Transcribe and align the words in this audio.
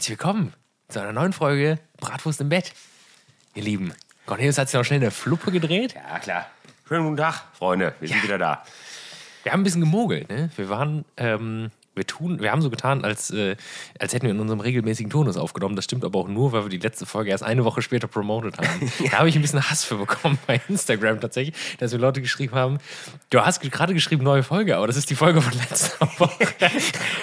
Herzlich 0.00 0.18
willkommen 0.18 0.54
zu 0.88 0.98
einer 0.98 1.12
neuen 1.12 1.34
Folge 1.34 1.78
Bratwurst 1.98 2.40
im 2.40 2.48
Bett. 2.48 2.72
Ihr 3.54 3.62
Lieben, 3.62 3.92
Cornelius 4.24 4.56
hat 4.56 4.70
sich 4.70 4.78
noch 4.78 4.82
schnell 4.82 4.98
eine 5.00 5.10
Fluppe 5.10 5.52
gedreht. 5.52 5.92
Ja, 5.94 6.18
klar. 6.18 6.46
Schönen 6.88 7.04
guten 7.04 7.18
Tag, 7.18 7.42
Freunde. 7.52 7.94
Wir 8.00 8.08
sind 8.08 8.16
Ja. 8.16 8.22
wieder 8.22 8.38
da. 8.38 8.64
Wir 9.42 9.52
haben 9.52 9.60
ein 9.60 9.64
bisschen 9.64 9.82
gemogelt, 9.82 10.30
ne? 10.30 10.48
Wir 10.56 10.70
waren, 10.70 11.04
ähm, 11.18 11.70
wir 11.96 12.06
tun, 12.06 12.40
wir 12.40 12.52
haben 12.52 12.62
so 12.62 12.70
getan, 12.70 13.04
als, 13.04 13.30
äh, 13.30 13.56
als 13.98 14.12
hätten 14.14 14.24
wir 14.24 14.30
in 14.30 14.38
unserem 14.40 14.60
regelmäßigen 14.60 15.10
Turnus 15.10 15.36
aufgenommen. 15.36 15.74
Das 15.76 15.84
stimmt 15.86 16.04
aber 16.04 16.18
auch 16.20 16.28
nur, 16.28 16.52
weil 16.52 16.62
wir 16.64 16.68
die 16.70 16.78
letzte 16.78 17.04
Folge 17.04 17.30
erst 17.30 17.42
eine 17.42 17.64
Woche 17.64 17.82
später 17.82 18.06
promotet 18.06 18.56
haben. 18.58 18.92
Da 19.10 19.18
habe 19.18 19.28
ich 19.28 19.34
ein 19.36 19.42
bisschen 19.42 19.68
Hass 19.68 19.84
für 19.84 19.96
bekommen 19.96 20.38
bei 20.46 20.60
Instagram 20.68 21.20
tatsächlich, 21.20 21.54
dass 21.78 21.92
mir 21.92 21.98
Leute 21.98 22.20
geschrieben 22.22 22.54
haben, 22.54 22.78
du 23.30 23.40
hast 23.40 23.60
gerade 23.60 23.92
geschrieben 23.92 24.22
neue 24.22 24.42
Folge, 24.42 24.76
aber 24.76 24.86
das 24.86 24.96
ist 24.96 25.10
die 25.10 25.16
Folge 25.16 25.42
von 25.42 25.52
letzter 25.58 26.06
Woche. 26.18 26.46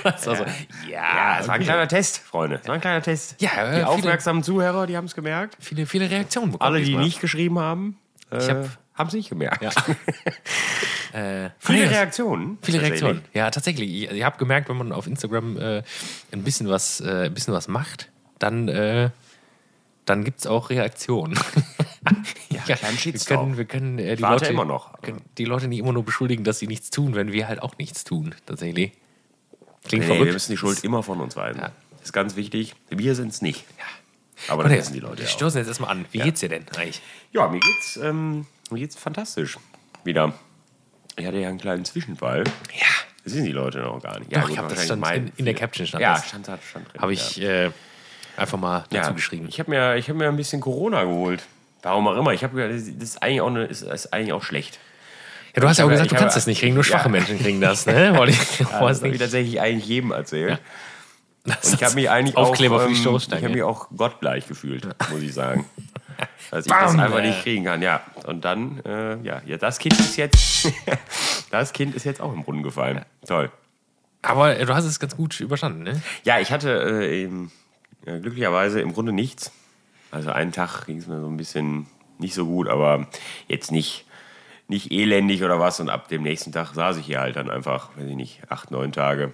Das 0.04 0.28
war 0.28 0.36
so, 0.36 0.46
Ja, 0.90 1.40
es 1.40 1.48
war 1.48 1.56
ein 1.56 1.62
kleiner 1.64 1.88
Test, 1.88 2.20
Freunde. 2.20 2.60
Es 2.62 2.68
war 2.68 2.76
ein 2.76 2.82
kleiner 2.82 3.02
Test. 3.02 3.42
Ja, 3.42 3.50
äh, 3.52 3.66
die 3.70 3.76
viele- 3.78 3.88
aufmerksamen 3.88 4.44
Zuhörer, 4.44 4.86
die 4.86 4.98
haben 4.98 5.06
es 5.06 5.16
gemerkt. 5.16 5.56
viele, 5.60 5.86
viele 5.86 6.10
Reaktionen 6.10 6.52
bekommen. 6.52 6.68
Alle, 6.74 6.80
die 6.80 6.86
diesmal. 6.88 7.06
nicht 7.06 7.22
geschrieben 7.22 7.58
haben, 7.60 7.98
äh, 8.32 8.38
Ich 8.38 8.50
hab- 8.50 8.78
haben 8.98 9.08
es 9.08 9.14
nicht 9.14 9.30
gemerkt. 9.30 9.62
Ja. 9.62 9.70
äh, 11.14 11.50
Viele 11.50 11.52
Cornelius, 11.60 11.92
Reaktionen. 11.92 12.58
Viele. 12.62 12.82
Reaktionen. 12.82 13.22
Ja, 13.34 13.52
tatsächlich. 13.52 13.90
Ich, 13.90 14.12
ich 14.12 14.24
habe 14.24 14.38
gemerkt, 14.38 14.70
wenn 14.70 14.78
man 14.78 14.92
auf 14.92 15.08
Instagram 15.08 15.58
äh, 15.58 15.84
ein, 16.32 16.44
bisschen 16.44 16.68
was, 16.68 17.02
äh, 17.02 17.26
ein 17.26 17.34
bisschen 17.34 17.54
was 17.54 17.68
macht, 17.68 18.10
dann, 18.40 18.68
äh, 18.68 19.10
dann 20.06 20.24
gibt 20.24 20.40
es 20.40 20.48
auch 20.48 20.70
Reaktionen. 20.70 21.38
Ja, 22.50 22.62
kleinen 22.76 22.94
wir 22.94 23.00
Shitstorm. 23.00 23.40
können, 23.40 23.58
wir 23.58 23.66
können 23.66 24.00
äh, 24.00 24.16
die, 24.16 24.22
Warte 24.22 24.46
Leute, 24.46 24.54
immer 24.54 24.64
noch. 24.66 25.02
können 25.02 25.22
die 25.38 25.44
Leute 25.44 25.68
nicht 25.68 25.80
immer 25.80 25.92
nur 25.92 26.06
beschuldigen, 26.06 26.46
dass 26.46 26.60
sie 26.60 26.68
nichts 26.68 26.90
tun, 26.90 27.16
wenn 27.16 27.34
wir 27.34 27.50
halt 27.50 27.62
auch 27.62 27.78
nichts 27.78 28.06
tun, 28.06 28.34
tatsächlich. 28.46 28.94
Klingt 29.84 30.04
Nee, 30.06 30.10
wir 30.10 30.16
verrückt. 30.16 30.34
müssen 30.34 30.52
die 30.52 30.58
Schuld 30.58 30.84
immer 30.86 31.04
von 31.04 31.20
uns 31.20 31.36
weisen. 31.36 31.60
Ja. 31.60 31.72
Das 31.92 32.04
ist 32.04 32.14
ganz 32.14 32.36
wichtig. 32.38 32.76
Wir 32.90 33.16
sind 33.16 33.34
es 33.34 33.42
nicht. 33.42 33.66
Ja. 33.78 34.54
Aber 34.54 34.64
das 34.64 34.72
wissen 34.72 34.94
die 34.94 35.00
Leute 35.00 35.18
wir 35.18 35.26
ja 35.26 35.30
stoßen 35.30 35.58
jetzt 35.60 35.68
erstmal 35.68 35.92
an. 35.92 36.06
Wie 36.12 36.20
geht's 36.20 36.40
dir 36.40 36.50
denn 36.50 36.66
eigentlich? 36.76 37.02
Ja, 37.34 37.48
mir 37.48 37.60
geht's, 37.60 37.98
ähm, 37.98 38.46
mir 38.72 38.80
geht's 38.80 38.96
fantastisch. 38.96 39.58
Wieder. 40.04 40.34
Ich 41.16 41.26
hatte 41.26 41.38
ja 41.38 41.50
einen 41.50 41.58
kleinen 41.60 41.86
Zwischenfall. 41.86 42.44
Ja. 42.74 42.86
Das 43.24 43.34
wissen 43.34 43.46
die 43.46 43.52
Leute 43.52 43.80
noch 43.80 44.02
gar 44.02 44.20
nicht. 44.20 44.34
Doch, 44.36 44.42
gut, 44.44 44.52
ich 44.52 44.58
hab 44.58 44.70
das 44.70 44.86
stand 44.86 45.06
in- 45.16 45.32
in 45.38 45.46
der 45.46 45.54
Caption 45.54 45.86
stand 45.88 46.02
Ja, 46.02 46.14
das. 46.16 46.28
stand, 46.28 46.46
stand, 46.46 46.62
stand 46.64 46.94
drin. 46.94 47.02
Habe 47.02 47.14
ja. 47.14 47.22
ich 47.22 47.42
äh, 47.42 47.72
einfach 48.38 48.58
mal 48.58 48.86
dazu 48.90 49.10
ja, 49.10 49.12
geschrieben. 49.12 49.48
Ich 49.50 49.60
habe 49.60 49.70
mir, 49.72 49.96
ich 49.98 50.10
hab 50.10 50.16
mir 50.16 50.28
ein 50.30 50.38
bisschen 50.38 50.62
Corona 50.62 51.04
geholt. 51.04 51.44
Warum 51.82 52.08
auch 52.08 52.16
immer. 52.18 52.32
Ich 52.34 52.44
habe 52.44 52.70
das 52.70 52.84
ist 52.84 53.22
eigentlich 53.24 53.42
auch, 53.42 53.48
eine, 53.48 53.66
ist, 53.66 53.82
ist 53.82 54.14
eigentlich 54.14 54.34
auch 54.34 54.44
schlecht. 54.44 54.80
Ja, 55.56 55.62
du 55.62 55.68
hast 55.68 55.78
ja 55.78 55.84
auch 55.84 55.88
habe- 55.88 55.94
gesagt, 55.96 56.12
du 56.12 56.16
kannst 56.16 56.32
habe- 56.36 56.40
das 56.40 56.48
nicht 56.48 56.60
kriegen, 56.60 56.76
nur 56.76 56.84
schwache 56.84 57.06
Ja. 57.06 57.10
Menschen 57.12 57.40
kriegen 57.40 57.60
das, 57.62 57.86
ne? 57.86 58.14
Wollte 58.18 58.34
ich, 58.34 58.60
Ja, 58.60 58.80
das 58.88 59.02
habe 59.02 59.10
ich 59.10 59.20
tatsächlich 59.20 59.60
eigentlich 59.60 59.88
jedem 59.88 60.12
erzählt. 60.12 60.60
Und 61.46 61.56
ich 61.74 61.84
habe 61.84 61.96
mich 61.96 62.10
eigentlich 62.10 62.36
Aufkleber 62.38 62.76
auch, 62.78 62.86
ähm. 62.88 62.92
Ich 62.94 63.32
habe 63.32 63.50
mich 63.50 63.64
auch 63.64 63.88
gottgleich 63.96 64.48
gefühlt, 64.48 64.86
muss 65.12 65.22
ich 65.22 65.34
sagen. 65.34 65.66
Dass 66.52 66.66
ich 66.66 66.72
das 66.72 66.92
Bam, 66.94 67.00
einfach 67.00 67.20
ey. 67.20 67.28
nicht 67.28 67.44
kriegen 67.44 67.66
kann, 67.66 67.82
ja. 67.82 68.02
Und 68.26 68.46
dann, 68.46 68.80
äh, 68.86 69.18
ja, 69.22 69.42
ja, 69.46 69.58
das 69.58 69.80
Kind 69.80 70.00
ist 70.00 70.16
jetzt, 70.18 70.72
das 71.52 71.74
Kind 71.74 71.96
ist 71.96 72.06
jetzt 72.06 72.22
auch 72.22 72.34
im 72.34 72.44
Brunnen 72.44 72.64
gefallen. 72.64 73.04
Toll. 73.26 73.52
Aber 74.22 74.58
äh, 74.58 74.66
du 74.66 74.74
hast 74.74 74.86
es 74.86 75.00
ganz 75.00 75.16
gut 75.16 75.40
überstanden, 75.40 75.84
ne? 75.84 76.02
Ja, 76.24 76.40
ich 76.40 76.52
hatte 76.52 76.72
äh, 77.04 77.24
eben, 77.24 77.52
äh, 78.06 78.20
glücklicherweise 78.20 78.82
im 78.82 78.94
Grunde 78.94 79.12
nichts. 79.12 79.52
Also 80.12 80.32
einen 80.32 80.52
Tag 80.52 80.86
ging 80.86 80.98
es 80.98 81.08
mir 81.08 81.20
so 81.20 81.28
ein 81.28 81.38
bisschen 81.38 81.88
nicht 82.18 82.34
so 82.34 82.46
gut, 82.46 82.68
aber 82.68 83.08
jetzt 83.48 83.72
nicht, 83.72 84.06
nicht 84.68 84.92
elendig 84.92 85.44
oder 85.44 85.60
was. 85.60 85.80
Und 85.80 85.90
ab 85.90 86.08
dem 86.08 86.24
nächsten 86.24 86.52
Tag 86.52 86.74
saß 86.74 86.98
ich 86.98 87.06
hier 87.06 87.20
halt 87.20 87.36
dann 87.36 87.50
einfach, 87.50 87.90
weiß 87.98 88.08
ich 88.08 88.16
nicht, 88.16 88.42
acht, 88.50 88.72
neun 88.72 88.92
Tage 88.92 89.34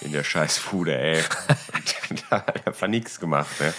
in 0.00 0.12
der 0.12 0.24
Scheißfude, 0.24 0.96
ey. 0.96 1.22
Und 2.10 2.24
da 2.30 2.36
hat 2.36 2.66
einfach 2.66 2.86
nichts 2.86 3.18
gemacht, 3.18 3.60
ne? 3.60 3.74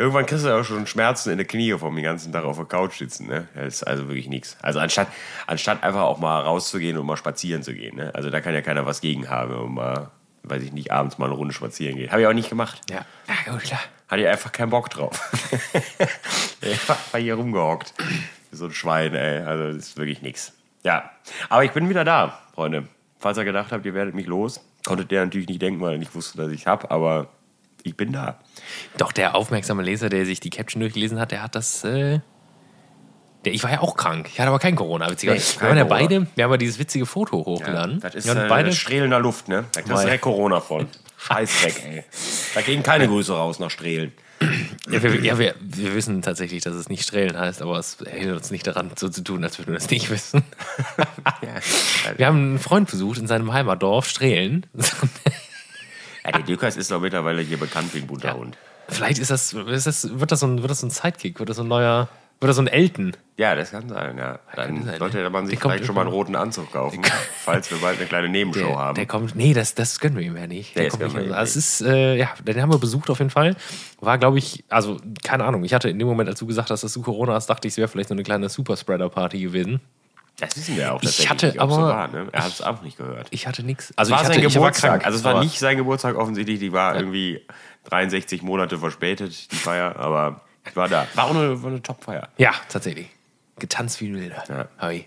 Irgendwann 0.00 0.24
kriegst 0.24 0.46
du 0.46 0.58
auch 0.58 0.64
schon 0.64 0.86
Schmerzen 0.86 1.28
in 1.28 1.36
den 1.36 1.46
Knie 1.46 1.76
vom 1.76 1.94
den 1.94 2.02
ganzen 2.02 2.32
Tag 2.32 2.44
auf 2.44 2.56
der 2.56 2.64
Couch 2.64 2.96
sitzen. 2.96 3.26
Ne? 3.26 3.48
Das 3.54 3.66
ist 3.66 3.82
also 3.82 4.08
wirklich 4.08 4.28
nichts. 4.28 4.56
Also 4.62 4.78
anstatt, 4.78 5.08
anstatt 5.46 5.82
einfach 5.82 6.00
auch 6.00 6.18
mal 6.18 6.40
rauszugehen 6.40 6.96
und 6.96 7.04
mal 7.04 7.18
spazieren 7.18 7.62
zu 7.62 7.74
gehen. 7.74 7.96
Ne? 7.96 8.10
Also 8.14 8.30
da 8.30 8.40
kann 8.40 8.54
ja 8.54 8.62
keiner 8.62 8.86
was 8.86 9.02
gegen 9.02 9.28
haben 9.28 9.54
und 9.54 9.74
mal, 9.74 10.10
weiß 10.44 10.62
ich 10.62 10.72
nicht, 10.72 10.90
abends 10.90 11.18
mal 11.18 11.26
eine 11.26 11.34
Runde 11.34 11.52
spazieren 11.52 11.96
gehen. 11.96 12.10
Habe 12.10 12.22
ich 12.22 12.26
auch 12.26 12.32
nicht 12.32 12.48
gemacht. 12.48 12.80
Ja. 12.88 13.04
Ja, 13.28 13.52
gut, 13.52 13.62
klar. 13.62 13.80
Hatte 14.08 14.22
ich 14.22 14.28
einfach 14.28 14.52
keinen 14.52 14.70
Bock 14.70 14.88
drauf. 14.88 15.30
ich 16.62 16.88
war 16.88 16.96
hier 17.20 17.34
rumgehockt. 17.34 17.92
So 18.52 18.64
ein 18.64 18.72
Schwein, 18.72 19.14
ey. 19.14 19.40
Also 19.40 19.66
das 19.66 19.76
ist 19.76 19.98
wirklich 19.98 20.22
nichts. 20.22 20.54
Ja, 20.82 21.10
aber 21.50 21.64
ich 21.64 21.72
bin 21.72 21.90
wieder 21.90 22.06
da, 22.06 22.40
Freunde. 22.54 22.88
Falls 23.18 23.36
ihr 23.36 23.44
gedacht 23.44 23.70
habt, 23.70 23.84
ihr 23.84 23.92
werdet 23.92 24.14
mich 24.14 24.26
los, 24.26 24.64
konntet 24.86 25.12
ihr 25.12 25.22
natürlich 25.22 25.48
nicht 25.48 25.60
denken, 25.60 25.82
weil 25.82 25.92
ihr 25.92 25.98
nicht 25.98 26.14
wusstet, 26.14 26.40
dass 26.40 26.50
ich 26.50 26.66
hab, 26.66 26.90
aber 26.90 27.28
ich 27.84 27.96
bin 27.96 28.12
da. 28.12 28.40
Doch, 28.98 29.12
der 29.12 29.34
aufmerksame 29.34 29.82
Leser, 29.82 30.08
der 30.08 30.24
sich 30.26 30.40
die 30.40 30.50
Caption 30.50 30.80
durchgelesen 30.80 31.18
hat, 31.18 31.32
der 31.32 31.42
hat 31.42 31.54
das. 31.54 31.84
Äh, 31.84 32.20
der, 33.44 33.54
ich 33.54 33.62
war 33.62 33.70
ja 33.70 33.80
auch 33.80 33.96
krank. 33.96 34.28
Ich 34.32 34.38
hatte 34.38 34.48
aber 34.48 34.58
kein 34.58 34.76
Corona, 34.76 35.10
witzigerweise. 35.10 35.54
Nee, 35.56 35.62
wir 35.62 35.68
waren 35.68 35.78
ja 35.78 35.84
beide, 35.84 36.26
wir 36.34 36.44
haben 36.44 36.50
ja 36.50 36.56
dieses 36.58 36.78
witzige 36.78 37.06
Foto 37.06 37.38
hochgeladen. 37.38 38.00
Das 38.00 38.14
ist 38.14 38.26
ja, 38.26 38.44
äh, 38.44 38.48
beide, 38.48 38.72
strahlender 38.72 39.18
Luft, 39.18 39.48
ne? 39.48 39.64
Da 39.72 39.80
kriegst 39.80 39.96
du 39.96 40.04
direkt 40.04 40.22
Corona 40.22 40.60
von. 40.60 40.86
Scheiß 41.18 41.64
weg, 41.64 41.82
ey. 41.86 42.04
Da 42.54 42.62
gehen 42.62 42.82
keine 42.82 43.06
Grüße 43.06 43.34
raus 43.34 43.58
nach 43.58 43.70
Strehlen. 43.70 44.12
ja, 44.90 45.02
wir, 45.02 45.20
ja 45.20 45.38
wir, 45.38 45.54
wir 45.60 45.94
wissen 45.94 46.22
tatsächlich, 46.22 46.62
dass 46.62 46.74
es 46.74 46.88
nicht 46.88 47.02
Strählen 47.02 47.38
heißt, 47.38 47.60
aber 47.60 47.78
es 47.78 47.98
hält 48.06 48.34
uns 48.34 48.50
nicht 48.50 48.66
daran, 48.66 48.90
so 48.96 49.08
zu 49.10 49.22
tun, 49.22 49.44
als 49.44 49.58
würden 49.58 49.72
wir 49.72 49.78
das 49.78 49.90
nicht 49.90 50.10
wissen. 50.10 50.42
Wir 52.16 52.26
haben 52.26 52.36
einen 52.38 52.58
Freund 52.58 52.90
besucht 52.90 53.18
in 53.18 53.26
seinem 53.26 53.52
Heimatdorf, 53.52 54.08
Strählen. 54.08 54.64
Ja, 56.24 56.32
der 56.32 56.42
Dürkers 56.42 56.76
ist 56.76 56.90
doch 56.90 57.00
mittlerweile 57.00 57.42
hier 57.42 57.58
bekannt 57.58 57.94
wie 57.94 57.98
ein 57.98 58.06
bunter 58.06 58.34
Hund. 58.34 58.56
Vielleicht 58.88 59.18
ist 59.18 59.30
das, 59.30 59.52
ist 59.52 59.86
das, 59.86 60.18
wird, 60.18 60.32
das 60.32 60.40
so 60.40 60.46
ein, 60.46 60.62
wird 60.62 60.70
das 60.70 60.80
so 60.80 60.86
ein 60.86 60.90
Sidekick, 60.90 61.38
wird 61.38 61.48
das 61.48 61.56
so 61.56 61.62
ein 61.62 61.68
neuer, 61.68 62.08
wird 62.40 62.48
das 62.48 62.56
so 62.56 62.62
ein 62.62 62.66
Elton? 62.66 63.16
Ja, 63.36 63.54
das 63.54 63.70
kann 63.70 63.88
sein, 63.88 64.18
ja. 64.18 64.38
Dann 64.56 64.84
sein, 64.84 64.98
sollte 64.98 65.18
ne? 65.18 65.30
man 65.30 65.46
sich 65.46 65.58
Der 65.58 65.70
vielleicht 65.70 65.86
schon 65.86 65.94
mal 65.94 66.02
einen 66.02 66.10
roten 66.10 66.34
Anzug 66.34 66.72
kaufen, 66.72 67.00
falls 67.44 67.70
wir 67.70 67.78
bald 67.78 67.98
eine 67.98 68.06
kleine 68.06 68.28
Nebenshow 68.28 68.66
Der, 68.66 68.76
haben. 68.76 68.94
der 68.96 69.06
kommt, 69.06 69.36
nee, 69.36 69.54
das, 69.54 69.74
das 69.74 70.00
gönnen 70.00 70.18
wir 70.18 70.24
ihm 70.26 70.36
ja 70.36 70.46
nicht. 70.46 70.76
Der 70.76 70.84
das 70.90 70.98
kommt 70.98 71.14
nicht 71.14 71.32
Also 71.32 71.58
es 71.58 71.80
ist, 71.80 71.80
äh, 71.82 72.16
ja, 72.16 72.30
den 72.46 72.60
haben 72.60 72.72
wir 72.72 72.78
besucht 72.78 73.08
auf 73.10 73.18
jeden 73.18 73.30
Fall. 73.30 73.56
War, 74.00 74.18
glaube 74.18 74.38
ich, 74.38 74.64
also, 74.68 74.98
keine 75.22 75.44
Ahnung. 75.44 75.64
Ich 75.64 75.72
hatte 75.72 75.88
in 75.88 75.98
dem 75.98 76.08
Moment, 76.08 76.28
als 76.28 76.38
du 76.40 76.46
gesagt 76.46 76.70
hast, 76.70 76.82
dass 76.82 76.92
du 76.92 77.00
Corona 77.02 77.34
hast, 77.34 77.46
dachte 77.48 77.68
ich, 77.68 77.74
es 77.74 77.78
wäre 77.78 77.88
vielleicht 77.88 78.08
so 78.08 78.14
eine 78.14 78.24
kleine 78.24 78.48
Superspreader-Party 78.48 79.38
gewesen. 79.40 79.80
Das 80.40 80.56
wissen 80.56 80.76
wir 80.76 80.92
auch 80.92 81.02
Ich 81.02 81.08
tatsächlich, 81.08 81.30
hatte 81.30 81.46
nicht, 81.48 81.60
ob 81.60 81.70
so 81.70 81.76
aber- 81.78 81.88
war, 81.88 82.08
ne? 82.08 82.28
Er 82.32 82.44
hat 82.44 82.52
es 82.52 82.62
auch 82.62 82.82
nicht 82.82 82.96
gehört. 82.96 83.28
Ich 83.30 83.46
hatte 83.46 83.62
nichts. 83.62 83.92
Also, 83.96 84.10
war 84.12 84.18
ich 84.20 84.24
hatte, 84.26 84.34
sein 84.34 84.46
ich 84.46 84.54
war 84.54 84.60
Geburtstag. 84.62 84.90
krank. 84.90 85.06
also 85.06 85.18
es 85.18 85.24
war 85.24 85.32
aber- 85.32 85.44
nicht 85.44 85.58
sein 85.58 85.76
Geburtstag 85.76 86.16
offensichtlich, 86.16 86.58
die 86.58 86.72
war 86.72 86.96
irgendwie 86.96 87.40
63 87.84 88.42
Monate 88.42 88.78
verspätet, 88.78 89.50
die 89.52 89.56
Feier, 89.56 89.96
aber 89.96 90.40
ich 90.68 90.76
war 90.76 90.88
da. 90.88 91.06
War 91.14 91.24
auch 91.24 91.30
eine, 91.34 91.62
war 91.62 91.70
eine 91.70 91.82
Top-Feier. 91.82 92.28
Ja, 92.38 92.52
tatsächlich. 92.68 93.08
Getanzt 93.58 94.00
wie 94.00 94.08
ein 94.08 94.16
Wilder. 94.16 94.44
Ja. 94.48 94.68
Hab 94.78 94.90
ich. 94.92 95.04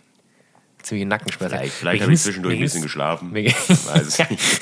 Ziemliche 0.81 1.07
Nackenschmerzen. 1.07 1.57
Vielleicht, 1.57 1.73
vielleicht 1.75 2.01
habe 2.03 2.13
ich 2.13 2.21
zwischendurch 2.21 2.55
ein 2.55 2.61
bisschen 2.61 2.81
geschlafen. 2.81 3.33
Weiß 3.33 4.01
es 4.07 4.17
Ja. 4.17 4.25
nicht. 4.29 4.59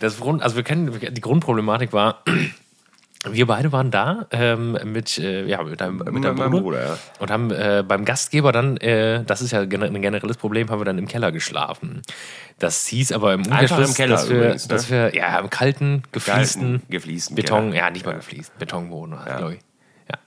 Das 0.00 0.18
Grund, 0.18 0.42
also 0.42 0.56
wir 0.56 0.62
kennen, 0.62 0.98
die 0.98 1.20
Grundproblematik 1.20 1.92
war, 1.92 2.22
wir 3.30 3.46
beide 3.46 3.70
waren 3.70 3.90
da 3.92 4.26
ähm, 4.32 4.76
mit, 4.84 5.16
äh, 5.18 5.44
ja, 5.46 5.62
mit 5.62 5.80
deinem, 5.80 5.98
mit 5.98 6.24
deinem 6.24 6.34
Bruder, 6.36 6.60
Bruder, 6.60 6.86
ja. 6.86 6.98
und 7.20 7.30
haben 7.30 7.50
äh, 7.52 7.84
beim 7.86 8.04
Gastgeber 8.04 8.50
dann, 8.50 8.76
äh, 8.78 9.22
das 9.24 9.40
ist 9.42 9.52
ja 9.52 9.60
ein 9.60 9.68
generelles 9.70 10.36
Problem, 10.36 10.70
haben 10.70 10.80
wir 10.80 10.84
dann 10.84 10.98
im 10.98 11.06
Keller 11.06 11.30
geschlafen. 11.30 12.02
Das 12.58 12.86
hieß 12.86 13.12
aber 13.12 13.34
im 13.34 13.46
Umkehrschluss, 13.46 13.90
im 13.90 13.94
Keller 13.94 14.16
dass, 14.16 14.28
wir, 14.28 14.36
übrigens, 14.38 14.68
ne? 14.68 14.74
dass 14.74 14.90
wir, 14.90 15.14
ja, 15.14 15.38
im 15.38 15.50
kalten, 15.50 16.02
gefliesten, 16.10 16.82
gefliesten 16.90 17.36
Beton, 17.36 17.70
Keller. 17.70 17.84
ja, 17.84 17.90
nicht 17.90 18.04
mal 18.04 18.12
Ja. 18.12 18.16
gefliest, 18.18 18.58
Betonboden 18.58 19.14
Ja. 19.26 19.36
glaube 19.36 19.54
ich. 19.54 19.60
Ja. 20.10 20.18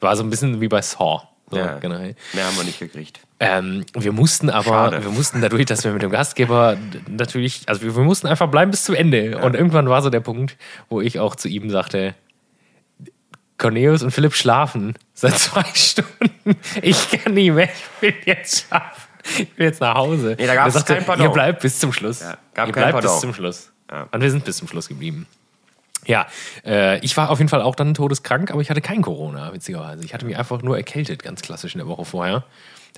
War 0.00 0.16
so 0.16 0.24
ein 0.24 0.30
bisschen 0.30 0.60
wie 0.60 0.68
bei 0.68 0.82
Saw. 0.82 1.22
So, 1.52 1.56
Ja. 1.56 1.78
generell. 1.78 2.14
Mehr 2.32 2.46
haben 2.46 2.56
wir 2.56 2.64
nicht 2.64 2.78
gekriegt. 2.78 3.20
Ähm, 3.40 3.84
wir 3.94 4.12
mussten 4.12 4.50
aber, 4.50 4.64
Schade. 4.64 5.02
wir 5.04 5.10
mussten 5.10 5.40
dadurch, 5.40 5.66
dass 5.66 5.82
wir 5.84 5.92
mit 5.92 6.02
dem 6.02 6.10
Gastgeber 6.10 6.76
natürlich, 7.08 7.62
also 7.66 7.82
wir, 7.82 7.96
wir 7.96 8.04
mussten 8.04 8.26
einfach 8.28 8.48
bleiben 8.48 8.70
bis 8.70 8.84
zum 8.84 8.94
Ende. 8.94 9.38
Und 9.38 9.54
irgendwann 9.54 9.88
war 9.88 10.00
so 10.02 10.10
der 10.10 10.20
Punkt, 10.20 10.56
wo 10.88 11.00
ich 11.00 11.18
auch 11.18 11.34
zu 11.34 11.48
ihm 11.48 11.70
sagte, 11.70 12.14
Cornelius 13.60 14.02
und 14.02 14.10
Philipp 14.10 14.34
schlafen 14.34 14.94
seit 15.14 15.38
zwei 15.38 15.64
Stunden. 15.74 16.56
Ich 16.82 17.10
kann 17.10 17.34
nicht 17.34 17.52
mehr, 17.52 17.68
ich 17.68 18.02
will 18.02 18.14
jetzt 18.24 18.66
schlafen. 18.66 19.02
Ich 19.38 19.58
will 19.58 19.66
jetzt 19.66 19.80
nach 19.80 19.94
Hause. 19.94 20.34
Nee, 20.38 20.46
da 20.46 20.54
Er 20.54 20.70
sagte, 20.70 20.94
kein 20.94 21.04
Pardon. 21.04 21.26
Ihr 21.26 21.32
bleibt 21.32 21.60
bis 21.60 21.78
zum 21.78 21.92
Schluss. 21.92 22.20
Ja, 22.20 22.38
gab 22.54 22.66
ihr 22.68 22.72
bleibt 22.72 22.96
bis 22.96 23.04
Pardon. 23.04 23.20
zum 23.20 23.34
Schluss. 23.34 23.70
Ja. 23.90 24.08
Und 24.10 24.22
wir 24.22 24.30
sind 24.30 24.44
bis 24.44 24.56
zum 24.56 24.66
Schluss 24.66 24.88
geblieben. 24.88 25.26
Ja, 26.06 26.26
äh, 26.64 26.98
ich 27.00 27.14
war 27.18 27.28
auf 27.28 27.38
jeden 27.38 27.50
Fall 27.50 27.60
auch 27.60 27.74
dann 27.74 27.92
todeskrank, 27.92 28.50
aber 28.50 28.62
ich 28.62 28.70
hatte 28.70 28.80
kein 28.80 29.02
Corona, 29.02 29.52
witzigerweise. 29.52 30.02
Ich 30.04 30.14
hatte 30.14 30.24
mich 30.24 30.38
einfach 30.38 30.62
nur 30.62 30.76
erkältet, 30.78 31.22
ganz 31.22 31.42
klassisch 31.42 31.74
in 31.74 31.78
der 31.78 31.86
Woche 31.86 32.06
vorher. 32.06 32.44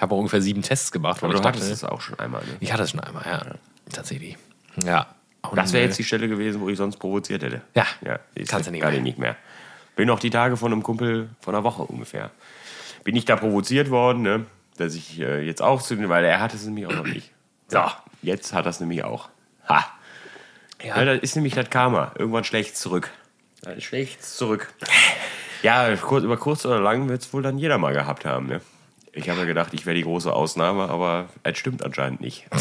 Habe 0.01 0.15
auch 0.15 0.19
ungefähr 0.19 0.41
sieben 0.41 0.63
Tests 0.63 0.93
gemacht, 0.93 1.23
Aber 1.23 1.33
ich 1.33 1.39
du 1.41 1.43
dachte, 1.43 1.59
hattest 1.59 1.73
es 1.73 1.85
auch 1.85 2.01
schon 2.01 2.19
einmal, 2.21 2.43
ne? 2.43 2.57
ich 2.61 2.73
hatte 2.73 2.85
es 2.85 2.91
schon 2.93 3.01
einmal, 3.01 3.25
ja. 3.27 3.43
Tatsächlich. 3.93 4.39
Ja. 4.85 5.09
Und, 5.43 5.57
Das 5.57 5.73
wäre 5.73 5.83
äh, 5.83 5.87
jetzt 5.87 5.99
die 5.99 6.05
Stelle 6.05 6.29
gewesen, 6.29 6.61
wo 6.61 6.69
ich 6.69 6.79
sonst 6.79 6.99
provoziert 6.99 7.43
hätte. 7.43 7.63
Ja. 7.75 7.85
ja 8.05 8.21
Kannst 8.47 8.69
du 8.69 8.71
nicht 8.71 8.85
mehr. 8.85 9.01
nicht 9.01 9.19
mehr. 9.19 9.37
Bin 9.97 10.07
noch 10.07 10.21
die 10.21 10.31
Tage 10.31 10.57
von 10.57 10.73
einem 10.73 10.83
Kumpel 10.83 11.29
von 11.41 11.55
einer 11.55 11.65
Woche 11.65 11.83
ungefähr. 11.83 12.31
Bin 13.05 13.17
ich 13.17 13.25
da 13.25 13.37
provoziert 13.37 13.91
worden, 13.91 14.23
ne? 14.23 14.47
dass 14.77 14.95
ich 14.95 15.21
äh, 15.21 15.45
jetzt 15.45 15.63
auch 15.63 15.83
zu 15.83 15.97
den, 15.97 16.09
weil 16.09 16.25
er 16.25 16.41
hatte 16.41 16.57
es 16.57 16.65
nämlich 16.65 16.87
auch 16.87 16.95
noch 16.95 17.07
nicht. 17.07 17.31
So, 17.69 17.83
jetzt 18.23 18.53
hat 18.53 18.67
er 18.67 18.71
es 18.71 18.81
nämlich 18.81 19.05
auch. 19.05 19.29
Ha. 19.69 19.87
Ja. 20.83 20.97
Ja, 20.97 21.05
das 21.05 21.21
ist 21.21 21.37
nämlich 21.37 21.55
das 21.55 21.71
Karma. 21.71 22.13
Irgendwann 22.19 22.45
schlägt 22.45 22.77
zurück. 22.77 23.11
Dann 23.63 23.81
schlägt 23.81 24.25
zurück. 24.25 24.73
Ja, 25.63 25.95
kurz, 25.97 26.25
über 26.25 26.37
kurz 26.37 26.67
oder 26.67 26.81
lang 26.81 27.09
wird 27.09 27.23
es 27.23 27.33
wohl 27.33 27.43
dann 27.43 27.59
jeder 27.59 27.79
mal 27.79 27.93
gehabt 27.93 28.25
haben. 28.25 28.47
Ne? 28.47 28.61
Ich 29.13 29.29
habe 29.29 29.41
ja 29.41 29.47
gedacht, 29.47 29.73
ich 29.75 29.87
wäre 29.87 29.95
die 29.95 30.03
große 30.03 30.33
Ausnahme, 30.33 30.89
aber 30.89 31.29
es 31.45 31.59
stimmt 31.59 31.85
anscheinend 31.85 32.21
nicht. 32.21 32.47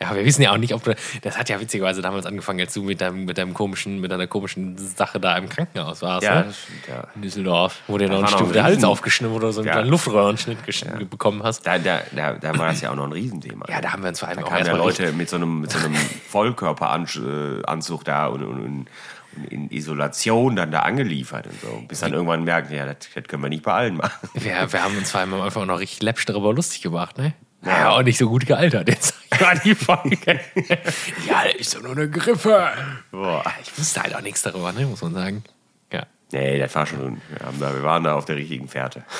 Ja, 0.00 0.14
wir 0.14 0.24
wissen 0.26 0.42
ja 0.42 0.52
auch 0.52 0.58
nicht, 0.58 0.74
ob 0.74 0.82
du. 0.84 0.94
Das 1.22 1.38
hat 1.38 1.48
ja 1.48 1.58
witzigerweise 1.58 2.02
damals 2.02 2.26
angefangen, 2.26 2.60
als 2.60 2.74
du 2.74 2.82
mit 2.82 3.00
deinem, 3.00 3.24
mit 3.24 3.38
deinem 3.38 3.54
komischen, 3.54 3.98
mit 4.00 4.10
deiner 4.10 4.26
komischen 4.26 4.76
Sache 4.76 5.18
da 5.20 5.36
im 5.38 5.48
Krankenhaus 5.48 6.02
warst. 6.02 6.24
Ja, 6.26 6.42
ne? 6.42 6.52
stimmt, 6.52 6.88
ja. 6.88 7.08
In 7.14 7.22
Düsseldorf, 7.22 7.80
wo 7.86 7.96
dir 7.96 8.08
noch 8.10 8.22
ein 8.22 8.28
Stück 8.28 8.52
der 8.52 8.64
Hals 8.64 8.84
aufgeschnitten 8.84 9.34
oder 9.34 9.52
so 9.52 9.60
einen 9.60 9.68
Ja. 9.68 9.80
Luftröhrenschnitt 9.80 10.58
gesch- 10.66 11.04
bekommen 11.06 11.42
hast. 11.42 11.66
Da, 11.66 11.78
da, 11.78 12.00
da, 12.14 12.34
da 12.34 12.58
war 12.58 12.68
das 12.68 12.82
ja 12.82 12.90
auch 12.90 12.94
noch 12.94 13.04
ein 13.06 13.12
Riesenthema. 13.12 13.64
Ja, 13.70 13.80
da 13.80 13.92
haben 13.92 14.02
wir 14.02 14.10
uns 14.10 14.20
vor 14.20 14.28
allem 14.28 14.38
Da 14.40 14.44
auch 14.44 14.50
kamen 14.50 14.66
ja 14.66 14.76
Leute 14.76 15.12
mit 15.12 15.30
so 15.30 15.36
einem, 15.36 15.60
mit 15.62 15.70
so 15.72 15.78
einem 15.78 15.94
Vollkörperanzug 16.28 18.04
da 18.04 18.26
und, 18.26 18.42
und, 18.44 18.60
und, 18.64 18.86
in 19.50 19.70
Isolation 19.70 20.56
dann 20.56 20.70
da 20.70 20.80
angeliefert 20.80 21.46
und 21.46 21.60
so. 21.60 21.82
Bis 21.88 22.00
dann 22.00 22.12
irgendwann 22.14 22.44
merken, 22.44 22.72
ja, 22.74 22.86
das, 22.86 22.96
das 23.14 23.24
können 23.24 23.42
wir 23.42 23.50
nicht 23.50 23.62
bei 23.64 23.72
allen 23.72 23.96
machen. 23.96 24.28
Wir, 24.34 24.72
wir 24.72 24.82
haben 24.82 24.96
uns 24.96 25.10
vor 25.10 25.20
allem 25.20 25.34
auch 25.34 25.66
noch 25.66 25.78
richtig 25.78 26.02
läppsch 26.02 26.24
darüber 26.24 26.54
lustig 26.54 26.80
gemacht, 26.80 27.18
ne? 27.18 27.34
Ja, 27.66 27.90
auch 27.90 28.02
nicht 28.02 28.18
so 28.18 28.28
gut 28.28 28.46
gealtert. 28.46 28.88
Jetzt 28.88 29.14
war 29.40 29.54
die 29.56 29.74
Folge. 29.74 30.40
ja, 31.28 31.42
ist 31.58 31.74
doch 31.74 31.82
nur 31.82 31.92
eine 31.92 32.08
Griffe. 32.08 32.68
Boah. 33.10 33.44
Ich 33.62 33.76
wusste 33.78 34.02
halt 34.02 34.14
auch 34.14 34.20
nichts 34.20 34.42
darüber, 34.42 34.72
ne, 34.72 34.86
muss 34.86 35.02
man 35.02 35.14
sagen. 35.14 35.42
Ja. 35.92 36.06
Nee, 36.32 36.58
das 36.58 36.74
war 36.74 36.86
schon, 36.86 37.20
wir, 37.30 37.46
haben 37.46 37.58
da, 37.60 37.74
wir 37.74 37.82
waren 37.82 38.04
da 38.04 38.14
auf 38.14 38.24
der 38.24 38.36
richtigen 38.36 38.68
Fährte. 38.68 39.04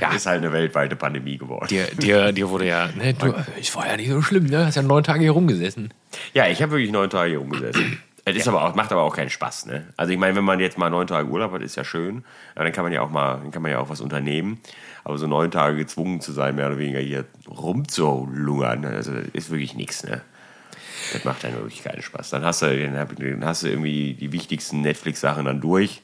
Ja. 0.00 0.12
Ist 0.14 0.24
halt 0.24 0.38
eine 0.38 0.50
weltweite 0.50 0.96
Pandemie 0.96 1.36
geworden. 1.36 1.66
Dir, 1.68 1.86
dir, 1.86 2.32
dir 2.32 2.48
wurde 2.48 2.66
ja, 2.66 2.88
ne, 2.94 3.12
du, 3.12 3.34
es 3.60 3.76
war 3.76 3.86
ja 3.86 3.96
nicht 3.96 4.08
so 4.08 4.22
schlimm, 4.22 4.46
ne? 4.46 4.64
Hast 4.66 4.76
ja 4.76 4.82
neun 4.82 5.04
Tage 5.04 5.20
hier 5.20 5.32
rumgesessen. 5.32 5.92
Ja, 6.32 6.46
ich 6.46 6.62
habe 6.62 6.72
wirklich 6.72 6.90
neun 6.90 7.10
Tage 7.10 7.30
hier 7.30 7.38
rumgesessen. 7.38 8.00
Es 8.24 8.36
ist 8.36 8.48
aber 8.48 8.64
auch, 8.64 8.74
macht 8.74 8.90
aber 8.90 9.02
auch 9.02 9.14
keinen 9.14 9.28
Spaß, 9.28 9.66
ne? 9.66 9.86
Also 9.98 10.12
ich 10.12 10.18
meine, 10.18 10.34
wenn 10.34 10.44
man 10.44 10.58
jetzt 10.58 10.78
mal 10.78 10.88
neun 10.88 11.06
Tage 11.06 11.28
Urlaub 11.28 11.52
hat, 11.52 11.60
ist 11.60 11.76
ja 11.76 11.84
schön. 11.84 12.24
Aber 12.54 12.64
dann 12.64 12.72
kann 12.72 12.84
man 12.84 12.92
ja 12.92 13.02
auch 13.02 13.10
mal, 13.10 13.40
dann 13.42 13.50
kann 13.50 13.60
man 13.60 13.70
ja 13.70 13.78
auch 13.78 13.90
was 13.90 14.00
unternehmen. 14.00 14.60
Aber 15.04 15.18
so 15.18 15.26
neun 15.26 15.50
Tage 15.50 15.76
gezwungen 15.76 16.20
zu 16.20 16.32
sein, 16.32 16.56
mehr 16.56 16.66
oder 16.66 16.78
weniger 16.78 16.98
hier 16.98 17.26
rumzulungern, 17.46 18.86
also 18.86 19.12
ist 19.32 19.50
wirklich 19.50 19.74
nichts, 19.74 20.02
ne? 20.04 20.22
Das 21.12 21.24
macht 21.24 21.44
dann 21.44 21.52
wirklich 21.52 21.84
keinen 21.84 22.00
Spaß. 22.00 22.30
Dann 22.30 22.44
hast 22.44 22.62
du, 22.62 22.66
dann 22.76 23.44
hast 23.44 23.62
du 23.62 23.68
irgendwie 23.68 24.14
die 24.14 24.32
wichtigsten 24.32 24.80
Netflix-Sachen 24.80 25.44
dann 25.44 25.60
durch. 25.60 26.02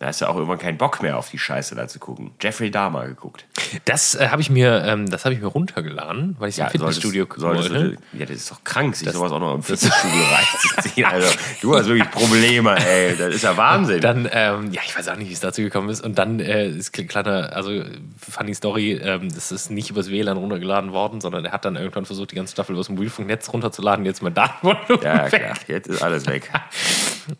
Da 0.00 0.06
hast 0.06 0.20
du 0.20 0.28
auch 0.28 0.34
irgendwann 0.34 0.58
keinen 0.58 0.76
Bock 0.76 1.02
mehr 1.02 1.16
auf 1.16 1.30
die 1.30 1.38
Scheiße 1.38 1.76
da 1.76 1.86
zu 1.86 2.00
gucken. 2.00 2.32
Jeffrey 2.40 2.70
Dahmer 2.70 3.06
geguckt. 3.06 3.46
Das 3.84 4.16
äh, 4.16 4.28
habe 4.28 4.42
ich 4.42 4.50
mir, 4.50 4.84
ähm, 4.84 5.08
das 5.08 5.24
habe 5.24 5.34
ich 5.34 5.40
mir 5.40 5.46
runtergeladen, 5.46 6.34
weil 6.40 6.48
ich 6.48 6.58
im 6.58 6.66
Fitnessstudio 6.66 7.26
gucken 7.26 7.44
wollte. 7.44 7.96
Ja, 8.12 8.26
das 8.26 8.36
ist 8.36 8.50
doch 8.50 8.64
krank, 8.64 8.96
sich 8.96 9.08
sowas 9.10 9.30
auch 9.30 9.38
noch 9.38 9.54
im 9.54 9.62
Fitnessstudio 9.62 10.22
reinzuziehen. 10.76 11.06
Also, 11.06 11.28
du 11.62 11.76
hast 11.76 11.86
wirklich 11.86 12.10
Probleme, 12.10 12.76
ey. 12.76 13.16
Das 13.16 13.34
ist 13.34 13.44
ja 13.44 13.56
Wahnsinn. 13.56 14.00
Dann, 14.00 14.28
ähm, 14.32 14.72
ja, 14.72 14.82
ich 14.84 14.98
weiß 14.98 15.08
auch 15.08 15.16
nicht, 15.16 15.28
wie 15.28 15.32
es 15.32 15.40
dazu 15.40 15.62
gekommen 15.62 15.88
ist. 15.88 16.02
Und 16.04 16.18
dann 16.18 16.40
äh, 16.40 16.66
ist 16.66 16.98
ein 16.98 17.06
kleiner, 17.06 17.52
also 17.54 17.70
funny 18.18 18.54
Story, 18.54 19.00
ähm, 19.00 19.32
das 19.32 19.52
ist 19.52 19.70
nicht 19.70 19.90
übers 19.90 20.10
WLAN 20.10 20.36
runtergeladen 20.36 20.92
worden, 20.92 21.20
sondern 21.20 21.44
er 21.44 21.52
hat 21.52 21.64
dann 21.64 21.76
irgendwann 21.76 22.04
versucht, 22.04 22.32
die 22.32 22.36
ganze 22.36 22.52
Staffel 22.52 22.72
übers 22.72 22.88
Mobilfunknetz 22.88 23.52
runterzuladen. 23.52 24.04
Jetzt 24.04 24.22
mal 24.22 24.30
Datenvolumen 24.30 25.02
ja, 25.04 25.30
weg. 25.30 25.40
klar. 25.40 25.54
Jetzt 25.68 25.86
ist 25.86 26.02
alles 26.02 26.26
weg. 26.26 26.50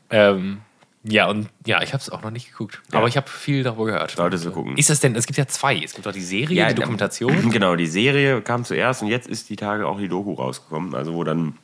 Ähm, 0.09 0.61
ja, 1.05 1.29
und 1.29 1.49
ja, 1.67 1.83
ich 1.83 1.93
habe 1.93 2.01
es 2.01 2.11
auch 2.11 2.23
noch 2.23 2.31
nicht 2.31 2.51
geguckt. 2.51 2.81
Aber 2.93 3.07
ich 3.09 3.17
habe 3.17 3.29
viel 3.29 3.63
darüber 3.63 3.85
gehört. 3.87 4.11
Solltest 4.13 4.45
du 4.47 4.51
gucken. 4.51 4.77
Ist 4.77 4.91
das 4.91 5.01
denn, 5.01 5.15
es 5.15 5.27
gibt 5.27 5.39
ja 5.39 5.47
zwei. 5.47 5.77
Es 5.79 5.95
gibt 5.95 6.07
auch 6.09 6.13
die 6.13 6.21
Serie, 6.21 6.57
Ja, 6.57 6.69
die 6.69 6.75
Dokumentation. 6.77 7.51
Genau, 7.53 7.77
die 7.77 7.87
Serie 7.87 8.41
kam 8.43 8.65
zuerst 8.65 9.03
und 9.03 9.09
jetzt 9.09 9.29
ist 9.29 9.49
die 9.51 9.57
Tage 9.57 9.87
auch 9.87 9.99
die 9.99 10.09
Doku 10.09 10.33
rausgekommen. 10.35 10.95
Also, 10.95 11.15
wo 11.15 11.23
dann, 11.25 11.55